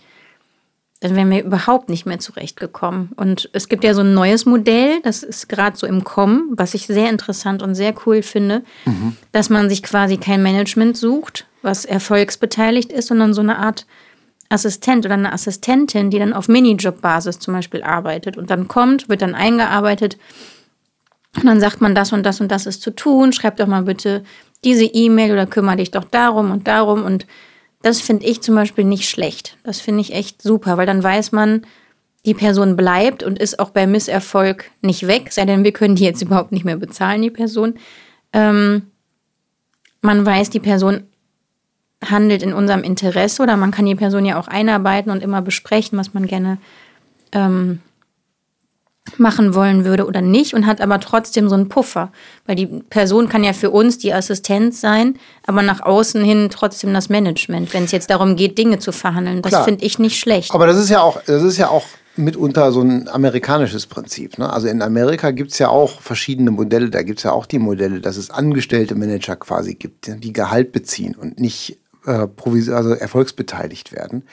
dann 1.00 1.16
wären 1.16 1.32
wir 1.32 1.44
überhaupt 1.44 1.88
nicht 1.88 2.06
mehr 2.06 2.20
zurechtgekommen. 2.20 3.12
Und 3.16 3.50
es 3.54 3.70
gibt 3.70 3.86
ja 3.86 3.94
so 3.94 4.02
ein 4.02 4.14
neues 4.14 4.46
Modell, 4.46 5.00
das 5.04 5.24
ist 5.24 5.48
gerade 5.48 5.78
so 5.78 5.88
im 5.88 6.04
Kommen, 6.04 6.52
was 6.58 6.74
ich 6.74 6.86
sehr 6.86 7.10
interessant 7.10 7.62
und 7.62 7.76
sehr 7.76 7.94
cool 8.06 8.22
finde, 8.22 8.64
mhm. 8.86 9.16
dass 9.32 9.50
man 9.50 9.70
sich 9.70 9.82
quasi 9.82 10.18
kein 10.18 10.44
Management 10.44 10.98
sucht, 10.98 11.46
was 11.62 11.86
erfolgsbeteiligt 11.86 12.92
ist, 12.92 13.08
sondern 13.08 13.34
so 13.34 13.42
eine 13.42 13.58
Art 13.58 13.86
Assistent 14.50 15.06
oder 15.06 15.14
eine 15.14 15.32
Assistentin, 15.32 16.10
die 16.10 16.20
dann 16.20 16.34
auf 16.34 16.48
Minijob-Basis 16.48 17.40
zum 17.40 17.54
Beispiel 17.54 17.84
arbeitet 17.84 18.38
und 18.38 18.50
dann 18.50 18.68
kommt, 18.68 19.08
wird 19.08 19.22
dann 19.22 19.36
eingearbeitet 19.36 20.18
und 21.36 21.46
dann 21.46 21.60
sagt 21.60 21.82
man, 21.82 21.96
das 21.96 22.12
und 22.12 22.24
das 22.24 22.42
und 22.42 22.52
das 22.52 22.66
ist 22.66 22.82
zu 22.82 22.92
tun, 22.92 23.32
schreib 23.32 23.58
doch 23.58 23.68
mal 23.68 23.84
bitte 23.84 24.24
diese 24.64 24.86
E-Mail 24.86 25.32
oder 25.32 25.46
kümmere 25.46 25.78
dich 25.78 25.92
doch 25.92 26.04
darum 26.04 26.52
und 26.52 26.68
darum. 26.68 27.04
Und 27.04 27.28
das 27.82 28.02
finde 28.02 28.26
ich 28.26 28.42
zum 28.42 28.56
Beispiel 28.56 28.84
nicht 28.84 29.10
schlecht. 29.10 29.58
Das 29.64 29.80
finde 29.80 30.02
ich 30.02 30.14
echt 30.14 30.42
super, 30.42 30.78
weil 30.78 30.86
dann 30.86 31.04
weiß 31.04 31.32
man, 31.32 31.66
die 32.26 32.34
Person 32.34 32.76
bleibt 32.76 33.24
und 33.24 33.40
ist 33.40 33.60
auch 33.60 33.70
bei 33.70 33.88
Misserfolg 33.88 34.70
nicht 34.82 35.08
weg, 35.08 35.32
sei 35.32 35.46
denn 35.46 35.64
wir 35.64 35.72
können 35.72 35.96
die 35.96 36.04
jetzt 36.04 36.22
überhaupt 36.22 36.52
nicht 36.52 36.66
mehr 36.66 36.76
bezahlen, 36.76 37.22
die 37.22 37.30
Person. 37.30 37.76
Ähm, 38.34 38.88
man 40.02 40.26
weiß, 40.26 40.50
die 40.50 40.60
Person 40.60 41.04
handelt 42.06 42.44
in 42.44 42.54
unserem 42.54 42.84
Interesse 42.84 43.44
oder 43.44 43.58
man 43.58 43.72
kann 43.72 43.86
die 43.86 43.96
Person 43.96 44.26
ja 44.26 44.40
auch 44.40 44.48
einarbeiten 44.48 45.12
und 45.12 45.22
immer 45.22 45.42
besprechen, 45.42 45.98
was 45.98 46.14
man 46.14 46.28
gerne 46.28 46.58
ähm, 47.32 47.80
machen 49.18 49.56
wollen 49.56 49.86
würde 49.86 50.06
oder 50.06 50.22
nicht 50.22 50.54
und 50.54 50.66
hat 50.66 50.82
aber 50.82 51.00
trotzdem 51.00 51.50
so 51.50 51.56
einen 51.56 51.68
Puffer. 51.70 52.12
Weil 52.46 52.56
die 52.56 52.68
Person 52.68 53.28
kann 53.28 53.44
ja 53.44 53.54
für 53.54 53.72
uns 53.72 53.98
die 53.98 54.14
Assistenz 54.14 54.82
sein, 54.82 55.18
aber 55.46 55.62
nach 55.62 55.82
außen 55.82 56.24
hin 56.24 56.50
trotzdem 56.52 56.94
das 56.94 57.10
Management, 57.10 57.74
wenn 57.74 57.86
es 57.86 57.92
jetzt 57.92 58.10
darum 58.10 58.36
geht, 58.36 58.58
Dinge 58.58 58.80
zu 58.80 58.92
verhandeln. 58.92 59.42
Das 59.42 59.66
finde 59.66 59.84
ich 59.84 60.00
nicht 60.00 60.20
schlecht. 60.20 60.54
Aber 60.54 60.68
das 60.68 60.78
ist 60.78 60.90
ja 60.90 61.02
auch, 61.02 61.22
das 61.24 61.44
ist 61.44 61.58
ja 61.58 61.70
auch 61.70 61.86
mitunter 62.16 62.72
so 62.72 62.82
ein 62.82 63.08
amerikanisches 63.08 63.88
Prinzip. 63.88 64.38
Ne? 64.38 64.52
Also 64.52 64.68
in 64.68 64.82
Amerika 64.82 65.32
gibt 65.32 65.52
es 65.52 65.60
ja 65.60 65.70
auch 65.70 66.02
verschiedene 66.02 66.52
Modelle. 66.52 66.90
Da 66.90 67.02
gibt 67.02 67.20
es 67.20 67.24
ja 67.24 67.32
auch 67.32 67.46
die 67.46 67.60
Modelle, 67.60 68.02
dass 68.02 68.18
es 68.18 68.30
angestellte 68.30 68.96
Manager 68.96 69.36
quasi 69.38 69.76
gibt, 69.76 70.08
die 70.08 70.34
Gehalt 70.34 70.72
beziehen 70.72 71.16
und 71.16 71.40
nicht 71.40 71.79
äh, 72.06 72.28
also 72.72 72.92
erfolgsbeteiligt 72.92 73.92
werden. 73.92 74.24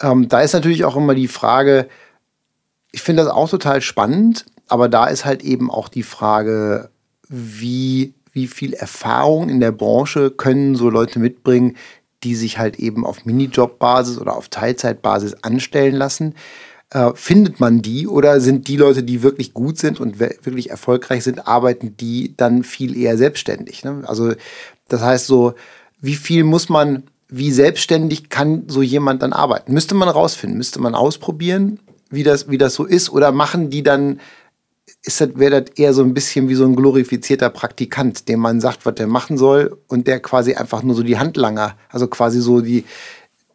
Ähm, 0.00 0.28
da 0.28 0.40
ist 0.40 0.52
natürlich 0.52 0.84
auch 0.84 0.96
immer 0.96 1.14
die 1.14 1.28
Frage, 1.28 1.88
ich 2.92 3.02
finde 3.02 3.24
das 3.24 3.32
auch 3.32 3.48
total 3.48 3.80
spannend, 3.80 4.46
aber 4.68 4.88
da 4.88 5.06
ist 5.06 5.24
halt 5.24 5.42
eben 5.42 5.70
auch 5.70 5.88
die 5.88 6.02
Frage, 6.02 6.90
wie, 7.28 8.14
wie 8.32 8.46
viel 8.46 8.72
Erfahrung 8.72 9.48
in 9.48 9.60
der 9.60 9.72
Branche 9.72 10.30
können 10.30 10.76
so 10.76 10.90
Leute 10.90 11.18
mitbringen, 11.18 11.76
die 12.22 12.34
sich 12.34 12.58
halt 12.58 12.78
eben 12.78 13.04
auf 13.04 13.24
Minijob-Basis 13.24 14.18
oder 14.18 14.36
auf 14.36 14.48
Teilzeitbasis 14.48 15.34
anstellen 15.42 15.94
lassen. 15.94 16.34
Äh, 16.90 17.12
findet 17.14 17.60
man 17.60 17.82
die 17.82 18.06
oder 18.06 18.40
sind 18.40 18.68
die 18.68 18.76
Leute, 18.76 19.02
die 19.02 19.22
wirklich 19.22 19.52
gut 19.52 19.78
sind 19.78 20.00
und 20.00 20.18
wirklich 20.18 20.70
erfolgreich 20.70 21.24
sind, 21.24 21.46
arbeiten 21.46 21.96
die 21.96 22.34
dann 22.36 22.62
viel 22.62 22.96
eher 22.96 23.18
selbstständig? 23.18 23.84
Ne? 23.84 24.04
Also 24.06 24.34
das 24.88 25.02
heißt 25.02 25.26
so, 25.26 25.54
wie 26.00 26.14
viel 26.14 26.44
muss 26.44 26.68
man, 26.68 27.04
wie 27.28 27.50
selbstständig 27.50 28.28
kann 28.28 28.64
so 28.68 28.82
jemand 28.82 29.22
dann 29.22 29.32
arbeiten? 29.32 29.72
Müsste 29.72 29.94
man 29.94 30.08
rausfinden, 30.08 30.58
müsste 30.58 30.80
man 30.80 30.94
ausprobieren 30.94 31.80
wie 32.10 32.22
das, 32.22 32.48
wie 32.48 32.58
das 32.58 32.74
so 32.74 32.84
ist? 32.84 33.10
Oder 33.10 33.32
machen 33.32 33.70
die 33.70 33.82
dann, 33.82 34.20
ist 35.02 35.20
das, 35.20 35.30
wäre 35.34 35.62
das 35.62 35.76
eher 35.76 35.92
so 35.94 36.02
ein 36.02 36.14
bisschen 36.14 36.48
wie 36.48 36.54
so 36.54 36.64
ein 36.64 36.76
glorifizierter 36.76 37.50
Praktikant, 37.50 38.28
dem 38.28 38.40
man 38.40 38.60
sagt, 38.60 38.86
was 38.86 38.94
der 38.94 39.06
machen 39.06 39.38
soll 39.38 39.78
und 39.88 40.06
der 40.06 40.20
quasi 40.20 40.54
einfach 40.54 40.82
nur 40.82 40.94
so 40.94 41.02
die 41.02 41.18
Handlanger, 41.18 41.76
also 41.88 42.06
quasi 42.06 42.40
so 42.40 42.60
die, 42.60 42.84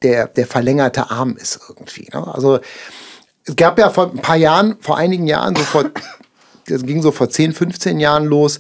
der, 0.01 0.27
der 0.27 0.47
verlängerte 0.47 1.11
Arm 1.11 1.37
ist 1.37 1.59
irgendwie. 1.69 2.07
Ne? 2.13 2.27
Also 2.33 2.59
es 3.45 3.55
gab 3.55 3.79
ja 3.79 3.89
vor 3.89 4.11
ein 4.11 4.21
paar 4.21 4.37
Jahren, 4.37 4.77
vor 4.79 4.97
einigen 4.97 5.27
Jahren, 5.27 5.55
so 5.55 5.63
vor, 5.63 5.85
das 6.67 6.83
ging 6.83 7.01
so 7.01 7.11
vor 7.11 7.29
10, 7.29 7.53
15 7.53 7.99
Jahren 7.99 8.25
los, 8.25 8.59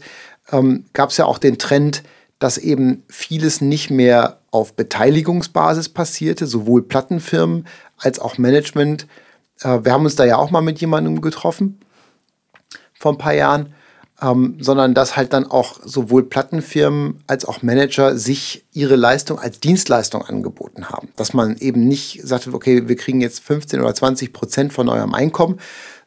ähm, 0.51 0.85
gab 0.93 1.09
es 1.09 1.17
ja 1.17 1.25
auch 1.25 1.37
den 1.37 1.57
Trend, 1.57 2.03
dass 2.41 2.57
eben 2.57 3.03
vieles 3.07 3.61
nicht 3.61 3.89
mehr 3.89 4.39
auf 4.51 4.75
Beteiligungsbasis 4.75 5.87
passierte, 5.87 6.45
sowohl 6.45 6.83
Plattenfirmen 6.83 7.67
als 7.97 8.19
auch 8.19 8.37
Management 8.37 9.07
äh, 9.63 9.79
wir 9.83 9.91
haben 9.91 10.03
uns 10.03 10.15
da 10.15 10.25
ja 10.25 10.37
auch 10.37 10.51
mal 10.51 10.61
mit 10.61 10.79
jemandem 10.79 11.21
getroffen 11.21 11.79
vor 12.93 13.13
ein 13.13 13.17
paar 13.17 13.33
Jahren, 13.33 13.73
ähm, 14.21 14.57
sondern 14.59 14.93
dass 14.93 15.15
halt 15.15 15.33
dann 15.33 15.49
auch 15.49 15.79
sowohl 15.83 16.23
Plattenfirmen 16.23 17.23
als 17.27 17.45
auch 17.45 17.63
Manager 17.63 18.17
sich 18.17 18.65
ihre 18.73 18.95
Leistung 18.95 19.39
als 19.39 19.59
Dienstleistung 19.59 20.23
angeboten 20.23 20.89
haben. 20.89 21.09
Dass 21.15 21.33
man 21.33 21.57
eben 21.57 21.87
nicht 21.87 22.21
sagte, 22.23 22.53
okay, 22.53 22.87
wir 22.87 22.95
kriegen 22.95 23.21
jetzt 23.21 23.39
15 23.39 23.81
oder 23.81 23.93
20 23.95 24.33
Prozent 24.33 24.73
von 24.73 24.89
eurem 24.89 25.15
Einkommen, 25.15 25.59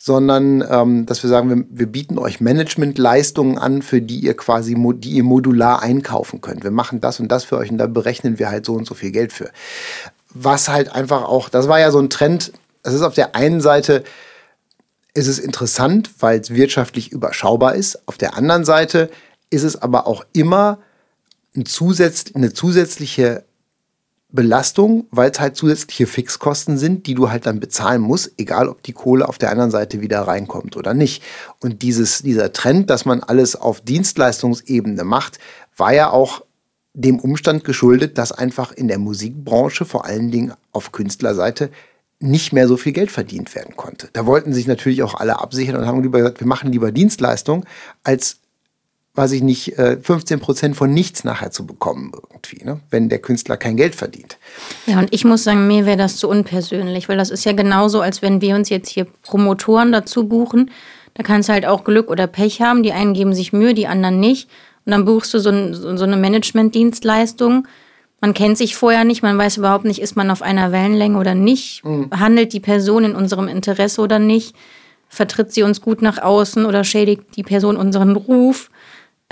sondern 0.07 0.63
ähm, 0.69 1.07
dass 1.07 1.23
wir 1.23 1.31
sagen, 1.31 1.49
wir, 1.49 1.65
wir 1.71 1.87
bieten 1.87 2.19
euch 2.19 2.39
Managementleistungen 2.39 3.57
an, 3.57 3.81
für 3.81 4.03
die 4.03 4.19
ihr 4.19 4.37
quasi 4.37 4.77
die 4.77 5.13
ihr 5.13 5.25
modular 5.25 5.81
einkaufen 5.81 6.43
könnt. 6.43 6.63
Wir 6.63 6.73
machen 6.73 7.01
das 7.01 7.21
und 7.21 7.29
das 7.29 7.45
für 7.45 7.57
euch 7.57 7.71
und 7.71 7.79
da 7.79 7.87
berechnen 7.87 8.39
wir 8.39 8.51
halt 8.51 8.67
so 8.67 8.75
und 8.75 8.87
so 8.87 8.93
viel 8.93 9.13
Geld 9.13 9.33
für. 9.33 9.51
Was 10.29 10.69
halt 10.69 10.95
einfach 10.95 11.23
auch, 11.23 11.49
das 11.49 11.69
war 11.69 11.81
ja 11.81 11.91
so 11.91 12.01
ein 12.01 12.11
Trend, 12.11 12.53
es 12.83 12.93
ist 12.93 13.01
auf 13.01 13.15
der 13.15 13.35
einen 13.35 13.63
Seite 13.63 14.05
ist 15.15 15.27
es 15.27 15.39
interessant, 15.39 16.11
weil 16.19 16.39
es 16.39 16.51
wirtschaftlich 16.51 17.11
überschaubar 17.11 17.75
ist. 17.75 18.07
Auf 18.07 18.19
der 18.19 18.37
anderen 18.37 18.67
Seite 18.67 19.09
ist 19.49 19.63
es 19.63 19.81
aber 19.81 20.07
auch 20.07 20.27
immer 20.35 20.81
ein 21.57 21.65
Zusatz, 21.65 22.27
eine 22.35 22.53
zusätzliche 22.53 23.45
Belastung, 24.35 25.07
weil 25.13 25.31
es 25.31 25.39
halt 25.39 25.57
zusätzliche 25.57 26.07
Fixkosten 26.07 26.77
sind, 26.77 27.07
die 27.07 27.15
du 27.15 27.31
halt 27.31 27.47
dann 27.47 27.61
bezahlen 27.61 28.03
musst, 28.03 28.33
egal 28.37 28.69
ob 28.69 28.83
die 28.83 28.93
Kohle 28.93 29.29
auf 29.29 29.39
der 29.39 29.51
anderen 29.51 29.71
Seite 29.71 30.01
wieder 30.01 30.23
reinkommt 30.23 30.77
oder 30.77 30.93
nicht. 30.93 31.23
Und 31.61 31.83
dieses, 31.83 32.23
dieser 32.23 32.53
Trend, 32.53 32.91
dass 32.91 33.05
man 33.05 33.21
alles 33.21 33.55
auf 33.55 33.81
Dienstleistungsebene 33.81 35.05
macht, 35.05 35.39
war 35.77 35.95
ja 35.95 36.11
auch 36.11 36.43
dem 36.95 37.21
Umstand 37.21 37.63
geschuldet, 37.65 38.19
dass 38.19 38.33
einfach 38.33 38.73
in 38.73 38.89
der 38.89 38.99
Musikbranche, 38.99 39.85
vor 39.85 40.05
allen 40.05 40.33
Dingen 40.33 40.53
auf 40.73 40.91
Künstlerseite, 40.91 41.71
nicht 42.19 42.53
mehr 42.53 42.67
so 42.67 42.77
viel 42.77 42.93
Geld 42.93 43.13
verdient 43.13 43.55
werden 43.55 43.77
konnte. 43.77 44.09
Da 44.13 44.27
wollten 44.27 44.53
sich 44.53 44.67
natürlich 44.67 45.03
auch 45.03 45.15
alle 45.15 45.39
absichern 45.39 45.77
und 45.77 45.87
haben 45.87 46.03
lieber 46.03 46.19
gesagt, 46.19 46.41
wir 46.41 46.47
machen 46.47 46.73
lieber 46.73 46.91
Dienstleistung, 46.91 47.67
als, 48.03 48.39
weiß 49.15 49.33
ich 49.33 49.43
nicht, 49.43 49.75
15 49.77 50.39
äh, 50.39 50.41
Prozent 50.41 50.77
von 50.77 50.93
nichts 50.93 51.25
nachher 51.25 51.51
zu 51.51 51.67
bekommen 51.67 52.13
irgendwie, 52.31 52.65
ne? 52.65 52.81
wenn 52.91 53.09
der 53.09 53.21
Künstler 53.21 53.57
kein 53.57 53.77
Geld 53.77 53.95
verdient. 53.95 54.39
Ja, 54.87 54.99
und 54.99 55.13
ich 55.13 55.25
muss 55.25 55.45
sagen, 55.45 55.67
mir 55.67 55.87
wäre 55.87 55.97
das 55.97 56.17
zu 56.17 56.29
unpersönlich, 56.29 57.09
weil 57.09 57.17
das 57.17 57.31
ist 57.31 57.45
ja 57.45 57.53
genauso, 57.53 58.01
als 58.01 58.23
wenn 58.23 58.41
wir 58.41 58.57
uns 58.57 58.71
jetzt 58.71 58.89
hier 58.89 59.07
Promotoren 59.23 59.93
dazu 59.93 60.27
buchen. 60.27 60.71
Da 61.15 61.23
kannst 61.23 61.49
du 61.49 61.53
halt 61.53 61.65
auch 61.65 61.85
Glück 61.85 62.11
oder 62.11 62.27
Pech 62.27 62.61
haben. 62.61 62.83
Die 62.83 62.93
einen 62.93 63.15
geben 63.15 63.35
sich 63.35 63.53
Mühe, 63.53 63.75
die 63.75 63.87
anderen 63.87 64.19
nicht. 64.19 64.49
Und 64.85 64.91
dann 64.91 65.05
buchst 65.05 65.33
du 65.33 65.39
so, 65.39 65.51
ein, 65.51 65.75
so 65.75 66.05
eine 66.05 66.17
Managementdienstleistung 66.17 67.69
man 68.25 68.33
kennt 68.33 68.57
sich 68.57 68.75
vorher 68.75 69.05
nicht, 69.05 69.23
man 69.23 69.37
weiß 69.37 69.59
überhaupt 69.59 69.85
nicht, 69.85 70.01
ist 70.01 70.17
man 70.17 70.31
auf 70.31 70.41
einer 70.41 70.73
Wellenlänge 70.73 71.19
oder 71.19 71.35
nicht, 71.35 71.85
mhm. 71.85 72.09
handelt 72.11 72.55
die 72.55 72.61
Person 72.61 73.05
in 73.05 73.15
unserem 73.15 73.49
Interesse 73.49 74.01
oder 74.01 74.19
nicht, 74.19 74.57
vertritt 75.11 75.53
sie 75.53 75.63
uns 75.63 75.83
gut 75.83 76.01
nach 76.01 76.17
außen 76.17 76.65
oder 76.65 76.85
schädigt 76.85 77.37
die 77.37 77.43
Person 77.43 77.77
unseren 77.77 78.17
Ruf. 78.17 78.71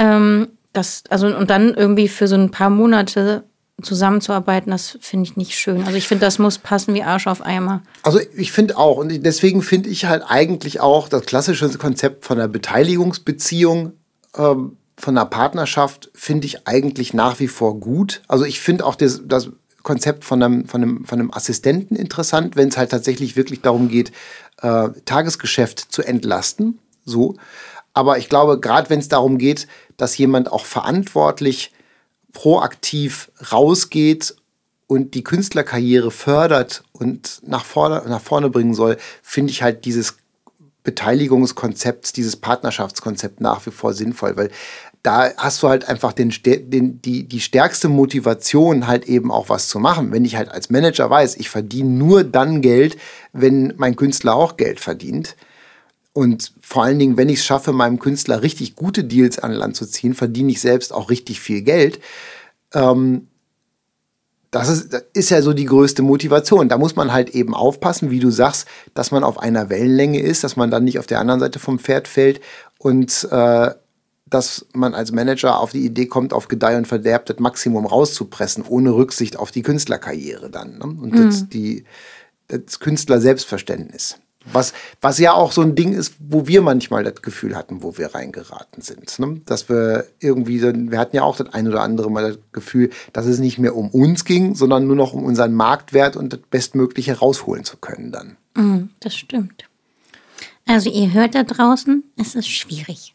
Ähm, 0.02 0.48
das, 0.72 1.04
also, 1.10 1.26
und 1.28 1.50
dann 1.50 1.74
irgendwie 1.74 2.08
für 2.08 2.26
so 2.26 2.34
ein 2.34 2.50
paar 2.50 2.70
Monate 2.70 3.44
zusammenzuarbeiten, 3.82 4.70
das 4.70 4.98
finde 5.00 5.28
ich 5.28 5.36
nicht 5.36 5.54
schön. 5.54 5.82
Also 5.82 5.96
ich 5.96 6.08
finde, 6.08 6.24
das 6.24 6.38
muss 6.38 6.58
passen 6.58 6.94
wie 6.94 7.02
Arsch 7.02 7.26
auf 7.26 7.42
Eimer. 7.42 7.82
Also 8.02 8.20
ich 8.36 8.52
finde 8.52 8.76
auch, 8.76 8.96
und 8.96 9.24
deswegen 9.24 9.62
finde 9.62 9.88
ich 9.90 10.04
halt 10.06 10.24
eigentlich 10.26 10.80
auch 10.80 11.08
das 11.08 11.24
klassische 11.24 11.68
Konzept 11.78 12.24
von 12.24 12.38
einer 12.38 12.48
Beteiligungsbeziehung, 12.48 13.92
ähm, 14.36 14.76
von 14.96 15.18
einer 15.18 15.26
Partnerschaft, 15.26 16.10
finde 16.14 16.46
ich 16.46 16.66
eigentlich 16.66 17.12
nach 17.14 17.40
wie 17.40 17.48
vor 17.48 17.78
gut. 17.80 18.22
Also 18.28 18.44
ich 18.44 18.60
finde 18.60 18.86
auch 18.86 18.94
das, 18.94 19.22
das 19.24 19.50
Konzept 19.82 20.24
von 20.24 20.42
einem, 20.42 20.66
von, 20.66 20.82
einem, 20.82 21.04
von 21.04 21.18
einem 21.18 21.32
Assistenten 21.32 21.96
interessant, 21.96 22.56
wenn 22.56 22.68
es 22.68 22.76
halt 22.76 22.90
tatsächlich 22.90 23.36
wirklich 23.36 23.62
darum 23.62 23.88
geht, 23.88 24.12
äh, 24.60 24.88
Tagesgeschäft 25.04 25.92
zu 25.92 26.02
entlasten. 26.02 26.78
So. 27.04 27.36
Aber 27.94 28.18
ich 28.18 28.28
glaube, 28.28 28.58
gerade 28.58 28.90
wenn 28.90 29.00
es 29.00 29.08
darum 29.08 29.38
geht, 29.38 29.66
dass 29.96 30.16
jemand 30.16 30.50
auch 30.50 30.64
verantwortlich 30.64 31.72
proaktiv 32.32 33.30
rausgeht 33.52 34.36
und 34.86 35.14
die 35.14 35.24
Künstlerkarriere 35.24 36.10
fördert 36.10 36.82
und 36.92 37.40
nach 37.46 37.64
vorne, 37.64 38.02
nach 38.08 38.20
vorne 38.20 38.50
bringen 38.50 38.74
soll, 38.74 38.96
finde 39.22 39.50
ich 39.50 39.62
halt 39.62 39.84
dieses 39.84 40.16
Beteiligungskonzept, 40.84 42.16
dieses 42.16 42.36
Partnerschaftskonzept 42.36 43.40
nach 43.40 43.64
wie 43.66 43.70
vor 43.70 43.92
sinnvoll, 43.92 44.36
weil 44.36 44.50
da 45.02 45.32
hast 45.36 45.62
du 45.62 45.68
halt 45.68 45.88
einfach 45.88 46.12
den, 46.12 46.32
den, 46.44 47.02
die, 47.02 47.24
die 47.24 47.40
stärkste 47.40 47.88
Motivation, 47.88 48.86
halt 48.86 49.06
eben 49.06 49.32
auch 49.32 49.48
was 49.48 49.68
zu 49.68 49.80
machen. 49.80 50.12
Wenn 50.12 50.24
ich 50.24 50.36
halt 50.36 50.48
als 50.50 50.70
Manager 50.70 51.10
weiß, 51.10 51.36
ich 51.36 51.50
verdiene 51.50 51.90
nur 51.90 52.22
dann 52.22 52.62
Geld, 52.62 52.96
wenn 53.32 53.74
mein 53.76 53.96
Künstler 53.96 54.34
auch 54.36 54.56
Geld 54.56 54.78
verdient. 54.78 55.36
Und 56.12 56.52
vor 56.72 56.84
allen 56.84 56.98
Dingen, 56.98 57.18
wenn 57.18 57.28
ich 57.28 57.40
es 57.40 57.44
schaffe, 57.44 57.74
meinem 57.74 57.98
Künstler 57.98 58.40
richtig 58.40 58.76
gute 58.76 59.04
Deals 59.04 59.38
an 59.38 59.52
Land 59.52 59.76
zu 59.76 59.84
ziehen, 59.84 60.14
verdiene 60.14 60.52
ich 60.52 60.62
selbst 60.62 60.94
auch 60.94 61.10
richtig 61.10 61.38
viel 61.38 61.60
Geld. 61.60 62.00
Ähm, 62.72 63.28
das 64.50 64.70
ist, 64.70 64.90
das 64.90 65.02
ist 65.12 65.28
ja 65.28 65.42
so 65.42 65.52
die 65.52 65.66
größte 65.66 66.00
Motivation. 66.00 66.70
Da 66.70 66.78
muss 66.78 66.96
man 66.96 67.12
halt 67.12 67.28
eben 67.34 67.54
aufpassen, 67.54 68.10
wie 68.10 68.20
du 68.20 68.30
sagst, 68.30 68.66
dass 68.94 69.10
man 69.10 69.22
auf 69.22 69.38
einer 69.38 69.68
Wellenlänge 69.68 70.20
ist, 70.20 70.44
dass 70.44 70.56
man 70.56 70.70
dann 70.70 70.84
nicht 70.84 70.98
auf 70.98 71.06
der 71.06 71.20
anderen 71.20 71.40
Seite 71.40 71.58
vom 71.58 71.78
Pferd 71.78 72.08
fällt 72.08 72.40
und 72.78 73.28
äh, 73.30 73.70
dass 74.30 74.64
man 74.72 74.94
als 74.94 75.12
Manager 75.12 75.60
auf 75.60 75.72
die 75.72 75.84
Idee 75.84 76.06
kommt, 76.06 76.32
auf 76.32 76.48
Gedeih 76.48 76.78
und 76.78 76.86
Verderb 76.86 77.26
das 77.26 77.38
Maximum 77.38 77.84
rauszupressen, 77.84 78.64
ohne 78.66 78.94
Rücksicht 78.94 79.38
auf 79.38 79.50
die 79.50 79.60
Künstlerkarriere 79.60 80.48
dann. 80.48 80.78
Ne? 80.78 80.84
Und 80.84 81.12
mhm. 81.12 81.26
das, 81.26 81.50
die, 81.50 81.84
das 82.48 82.80
Künstler-Selbstverständnis. 82.80 84.21
Was, 84.52 84.72
was 85.00 85.18
ja 85.18 85.32
auch 85.32 85.52
so 85.52 85.60
ein 85.62 85.74
Ding 85.74 85.92
ist, 85.92 86.14
wo 86.18 86.46
wir 86.46 86.62
manchmal 86.62 87.04
das 87.04 87.22
Gefühl 87.22 87.56
hatten, 87.56 87.82
wo 87.82 87.96
wir 87.96 88.14
reingeraten 88.14 88.82
sind. 88.82 89.18
Ne? 89.18 89.40
Dass 89.46 89.68
wir 89.68 90.06
irgendwie, 90.20 90.62
wir 90.62 90.98
hatten 90.98 91.16
ja 91.16 91.22
auch 91.22 91.36
das 91.36 91.52
ein 91.52 91.68
oder 91.68 91.82
andere 91.82 92.10
Mal 92.10 92.32
das 92.32 92.38
Gefühl, 92.52 92.90
dass 93.12 93.26
es 93.26 93.38
nicht 93.38 93.58
mehr 93.58 93.76
um 93.76 93.88
uns 93.90 94.24
ging, 94.24 94.54
sondern 94.54 94.86
nur 94.86 94.96
noch 94.96 95.12
um 95.12 95.24
unseren 95.24 95.54
Marktwert 95.54 96.16
und 96.16 96.32
das 96.32 96.40
Bestmögliche 96.50 97.18
rausholen 97.18 97.64
zu 97.64 97.76
können 97.76 98.12
dann. 98.12 98.36
Mm, 98.54 98.90
das 99.00 99.14
stimmt. 99.14 99.64
Also 100.66 100.90
ihr 100.90 101.12
hört 101.12 101.34
da 101.34 101.42
draußen, 101.42 102.04
es 102.16 102.34
ist 102.34 102.48
schwierig. 102.48 103.14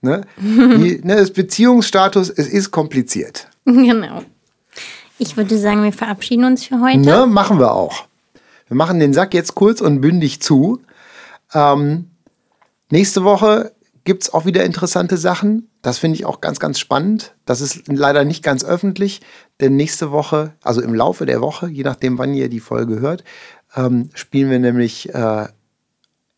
Ne? 0.00 0.22
Die, 0.38 1.00
ne, 1.04 1.16
das 1.16 1.32
Beziehungsstatus, 1.32 2.28
es 2.30 2.48
ist 2.48 2.70
kompliziert. 2.70 3.48
Genau. 3.64 4.22
Ich 5.18 5.36
würde 5.36 5.56
sagen, 5.56 5.84
wir 5.84 5.92
verabschieden 5.92 6.44
uns 6.44 6.64
für 6.64 6.80
heute. 6.80 6.98
Ne, 6.98 7.26
machen 7.28 7.60
wir 7.60 7.72
auch. 7.72 8.08
Wir 8.72 8.76
machen 8.76 9.00
den 9.00 9.12
Sack 9.12 9.34
jetzt 9.34 9.54
kurz 9.54 9.82
und 9.82 10.00
bündig 10.00 10.40
zu. 10.40 10.80
Ähm, 11.52 12.10
nächste 12.90 13.22
Woche 13.22 13.72
gibt 14.04 14.22
es 14.22 14.32
auch 14.32 14.46
wieder 14.46 14.64
interessante 14.64 15.18
Sachen. 15.18 15.68
Das 15.82 15.98
finde 15.98 16.16
ich 16.16 16.24
auch 16.24 16.40
ganz, 16.40 16.58
ganz 16.58 16.78
spannend. 16.78 17.34
Das 17.44 17.60
ist 17.60 17.86
leider 17.88 18.24
nicht 18.24 18.42
ganz 18.42 18.64
öffentlich, 18.64 19.20
denn 19.60 19.76
nächste 19.76 20.10
Woche, 20.10 20.54
also 20.62 20.80
im 20.80 20.94
Laufe 20.94 21.26
der 21.26 21.42
Woche, 21.42 21.68
je 21.68 21.82
nachdem, 21.82 22.16
wann 22.16 22.32
ihr 22.32 22.48
die 22.48 22.60
Folge 22.60 23.00
hört, 23.00 23.24
ähm, 23.76 24.08
spielen 24.14 24.48
wir 24.48 24.58
nämlich 24.58 25.14
äh, 25.14 25.48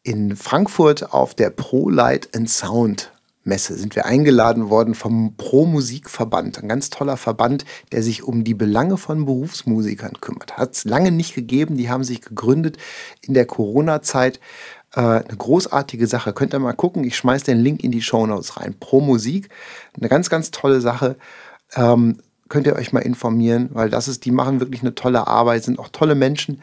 in 0.03 0.35
Frankfurt 0.35 1.13
auf 1.13 1.37
der 1.37 1.51
Pro 1.51 1.89
Light 1.89 2.35
and 2.35 2.51
Sound 2.51 3.13
Messe 3.45 3.77
sind 3.77 3.95
wir 3.95 4.07
eingeladen 4.07 4.71
worden 4.71 4.95
vom 4.95 5.37
Pro 5.37 5.67
Musikverband, 5.67 6.63
ein 6.63 6.69
ganz 6.69 6.91
toller 6.91 7.17
Verband, 7.17 7.65
der 7.93 8.03
sich 8.03 8.23
um 8.23 8.43
die 8.43 8.55
Belange 8.55 8.97
von 8.97 9.27
Berufsmusikern 9.27 10.21
kümmert. 10.21 10.57
Hat 10.57 10.75
es 10.75 10.85
lange 10.85 11.13
nicht 11.13 11.35
gegeben, 11.35 11.77
die 11.77 11.91
haben 11.91 12.05
sich 12.05 12.23
gegründet 12.23 12.79
in 13.21 13.35
der 13.35 13.47
Corona-Zeit. 13.47 14.41
Äh, 14.95 15.01
eine 15.01 15.37
großartige 15.37 16.07
Sache. 16.07 16.33
Könnt 16.33 16.55
ihr 16.55 16.59
mal 16.59 16.73
gucken, 16.73 17.05
ich 17.05 17.17
schmeiße 17.17 17.45
den 17.45 17.59
Link 17.59 17.85
in 17.85 17.91
die 17.91 18.03
Show 18.03 18.27
Notes 18.27 18.57
rein. 18.57 18.75
Pro 18.79 19.01
Musik, 19.01 19.51
eine 19.99 20.09
ganz, 20.09 20.31
ganz 20.31 20.51
tolle 20.51 20.81
Sache. 20.81 21.17
Ähm, 21.75 22.19
könnt 22.49 22.67
ihr 22.67 22.77
euch 22.77 22.93
mal 22.93 23.01
informieren, 23.01 23.71
weil 23.73 23.91
das 23.91 24.09
ist, 24.09 24.25
die 24.25 24.31
machen 24.31 24.61
wirklich 24.61 24.83
eine 24.83 24.95
tolle 24.95 25.27
Arbeit, 25.27 25.65
sind 25.65 25.79
auch 25.79 25.89
tolle 25.89 26.15
Menschen, 26.15 26.63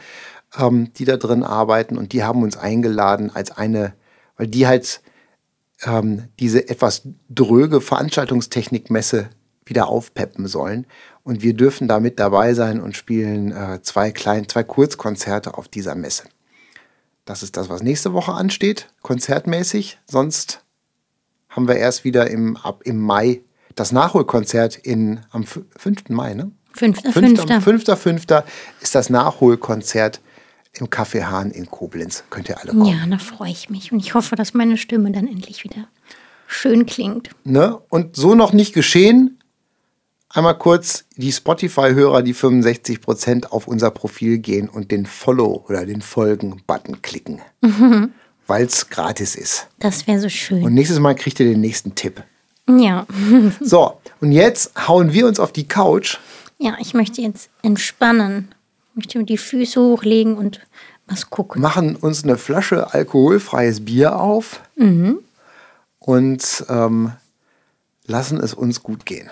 ähm, 0.57 0.91
die 0.93 1.05
da 1.05 1.17
drin 1.17 1.43
arbeiten 1.43 1.97
und 1.97 2.13
die 2.13 2.23
haben 2.23 2.43
uns 2.43 2.57
eingeladen 2.57 3.29
als 3.33 3.51
eine, 3.51 3.93
weil 4.37 4.47
die 4.47 4.67
halt 4.67 5.01
ähm, 5.83 6.27
diese 6.39 6.69
etwas 6.69 7.03
dröge 7.29 7.81
Veranstaltungstechnikmesse 7.81 9.29
wieder 9.65 9.87
aufpeppen 9.87 10.47
sollen. 10.47 10.85
Und 11.23 11.41
wir 11.41 11.53
dürfen 11.53 11.87
da 11.87 11.99
mit 11.99 12.19
dabei 12.19 12.53
sein 12.53 12.81
und 12.81 12.97
spielen 12.97 13.51
äh, 13.51 13.81
zwei, 13.81 14.11
klein, 14.11 14.47
zwei 14.49 14.63
Kurzkonzerte 14.63 15.57
auf 15.57 15.67
dieser 15.67 15.95
Messe. 15.95 16.23
Das 17.25 17.43
ist 17.43 17.57
das, 17.57 17.69
was 17.69 17.83
nächste 17.83 18.13
Woche 18.13 18.33
ansteht, 18.33 18.87
konzertmäßig. 19.01 19.99
Sonst 20.09 20.63
haben 21.49 21.67
wir 21.67 21.75
erst 21.75 22.03
wieder 22.03 22.29
im, 22.29 22.57
ab, 22.57 22.81
im 22.83 22.99
Mai 22.99 23.41
das 23.75 23.91
Nachholkonzert 23.91 24.75
in, 24.75 25.21
am 25.29 25.45
5. 25.45 26.09
Mai, 26.09 26.33
ne? 26.33 26.51
5.5. 26.75 27.61
5.5. 27.61 28.43
ist 28.81 28.95
das 28.95 29.09
Nachholkonzert 29.09 30.21
im 30.79 30.87
Café 30.87 31.25
Hahn 31.25 31.51
in 31.51 31.69
Koblenz. 31.69 32.23
Könnt 32.29 32.49
ihr 32.49 32.59
alle 32.59 32.71
kommen. 32.71 32.85
Ja, 32.85 33.05
da 33.05 33.17
freue 33.17 33.51
ich 33.51 33.69
mich. 33.69 33.91
Und 33.91 33.99
ich 33.99 34.13
hoffe, 34.13 34.35
dass 34.35 34.53
meine 34.53 34.77
Stimme 34.77 35.11
dann 35.11 35.27
endlich 35.27 35.63
wieder 35.63 35.87
schön 36.47 36.85
klingt. 36.85 37.29
Ne? 37.43 37.77
Und 37.89 38.15
so 38.15 38.35
noch 38.35 38.53
nicht 38.53 38.73
geschehen. 38.73 39.37
Einmal 40.29 40.57
kurz 40.57 41.03
die 41.17 41.31
Spotify-Hörer, 41.31 42.21
die 42.21 42.33
65% 42.33 43.47
auf 43.47 43.67
unser 43.67 43.91
Profil 43.91 44.37
gehen 44.37 44.69
und 44.69 44.91
den 44.91 45.05
Follow- 45.05 45.65
oder 45.67 45.85
den 45.85 46.01
Folgen-Button 46.01 47.01
klicken. 47.01 47.41
Mhm. 47.61 48.13
Weil 48.47 48.65
es 48.65 48.89
gratis 48.89 49.35
ist. 49.35 49.67
Das 49.79 50.07
wäre 50.07 50.19
so 50.21 50.29
schön. 50.29 50.63
Und 50.63 50.73
nächstes 50.73 50.99
Mal 50.99 51.15
kriegt 51.15 51.39
ihr 51.41 51.47
den 51.47 51.59
nächsten 51.59 51.95
Tipp. 51.95 52.23
Ja. 52.69 53.05
so, 53.61 53.99
und 54.21 54.31
jetzt 54.31 54.71
hauen 54.87 55.11
wir 55.11 55.27
uns 55.27 55.39
auf 55.39 55.51
die 55.51 55.67
Couch. 55.67 56.17
Ja, 56.59 56.77
ich 56.79 56.93
möchte 56.93 57.21
jetzt 57.21 57.49
entspannen 57.61 58.53
möchte 58.95 59.23
die 59.23 59.37
Füße 59.37 59.79
hochlegen 59.79 60.35
und 60.35 60.61
was 61.07 61.29
gucken. 61.29 61.61
Machen 61.61 61.95
uns 61.95 62.23
eine 62.23 62.37
Flasche 62.37 62.93
alkoholfreies 62.93 63.83
Bier 63.85 64.19
auf 64.19 64.61
mhm. 64.75 65.19
und 65.99 66.65
ähm, 66.69 67.11
lassen 68.05 68.39
es 68.39 68.53
uns 68.53 68.81
gut 68.81 69.05
gehen. 69.05 69.29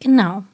Genau. 0.00 0.44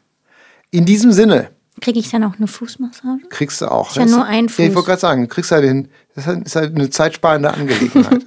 In 0.71 0.85
diesem 0.85 1.13
Sinne. 1.13 1.51
Kriege 1.81 1.99
ich 1.99 2.11
dann 2.11 2.25
auch 2.25 2.37
eine 2.37 2.47
Fußmassage? 2.47 3.29
Kriegst 3.29 3.61
du 3.61 3.71
auch. 3.71 3.91
Ich 3.91 3.97
ja 3.97 4.07
nur 4.07 4.25
ein 4.25 4.49
Fuß. 4.49 4.59
Ja, 4.59 4.65
ich 4.67 4.75
wollte 4.75 4.89
gerade 4.89 5.01
sagen, 5.01 5.29
kriegst 5.29 5.51
halt 5.51 5.65
den, 5.65 5.89
das 6.15 6.27
ist 6.27 6.57
halt 6.57 6.75
eine 6.75 6.89
zeitsparende 6.91 7.53
Angelegenheit. 7.53 8.25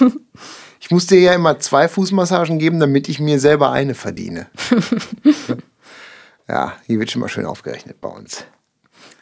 ich 0.80 0.90
muss 0.90 1.06
dir 1.06 1.20
ja 1.20 1.34
immer 1.34 1.58
zwei 1.60 1.88
Fußmassagen 1.88 2.58
geben, 2.58 2.78
damit 2.78 3.08
ich 3.08 3.18
mir 3.18 3.40
selber 3.40 3.72
eine 3.72 3.94
verdiene. 3.94 4.46
ja, 6.48 6.74
hier 6.86 6.98
wird 6.98 7.10
schon 7.10 7.20
mal 7.20 7.28
schön 7.28 7.46
aufgerechnet 7.46 8.00
bei 8.00 8.08
uns. 8.08 8.44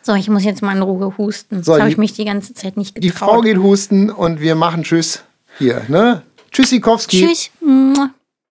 So, 0.08 0.14
ich 0.14 0.30
muss 0.30 0.42
jetzt 0.42 0.62
mal 0.62 0.74
in 0.74 0.80
Ruhe 0.80 1.18
husten. 1.18 1.62
So, 1.62 1.72
das 1.72 1.80
habe 1.82 1.90
ich 1.90 1.98
mich 1.98 2.14
die 2.14 2.24
ganze 2.24 2.54
Zeit 2.54 2.78
nicht 2.78 2.94
getraut. 2.94 3.04
Die 3.04 3.10
Frau 3.10 3.40
geht 3.42 3.58
husten 3.58 4.08
und 4.08 4.40
wir 4.40 4.54
machen 4.54 4.82
Tschüss 4.82 5.22
hier. 5.58 5.82
Ne? 5.88 6.22
Tschüssikowski. 6.50 7.26
Tschüss. 7.26 7.50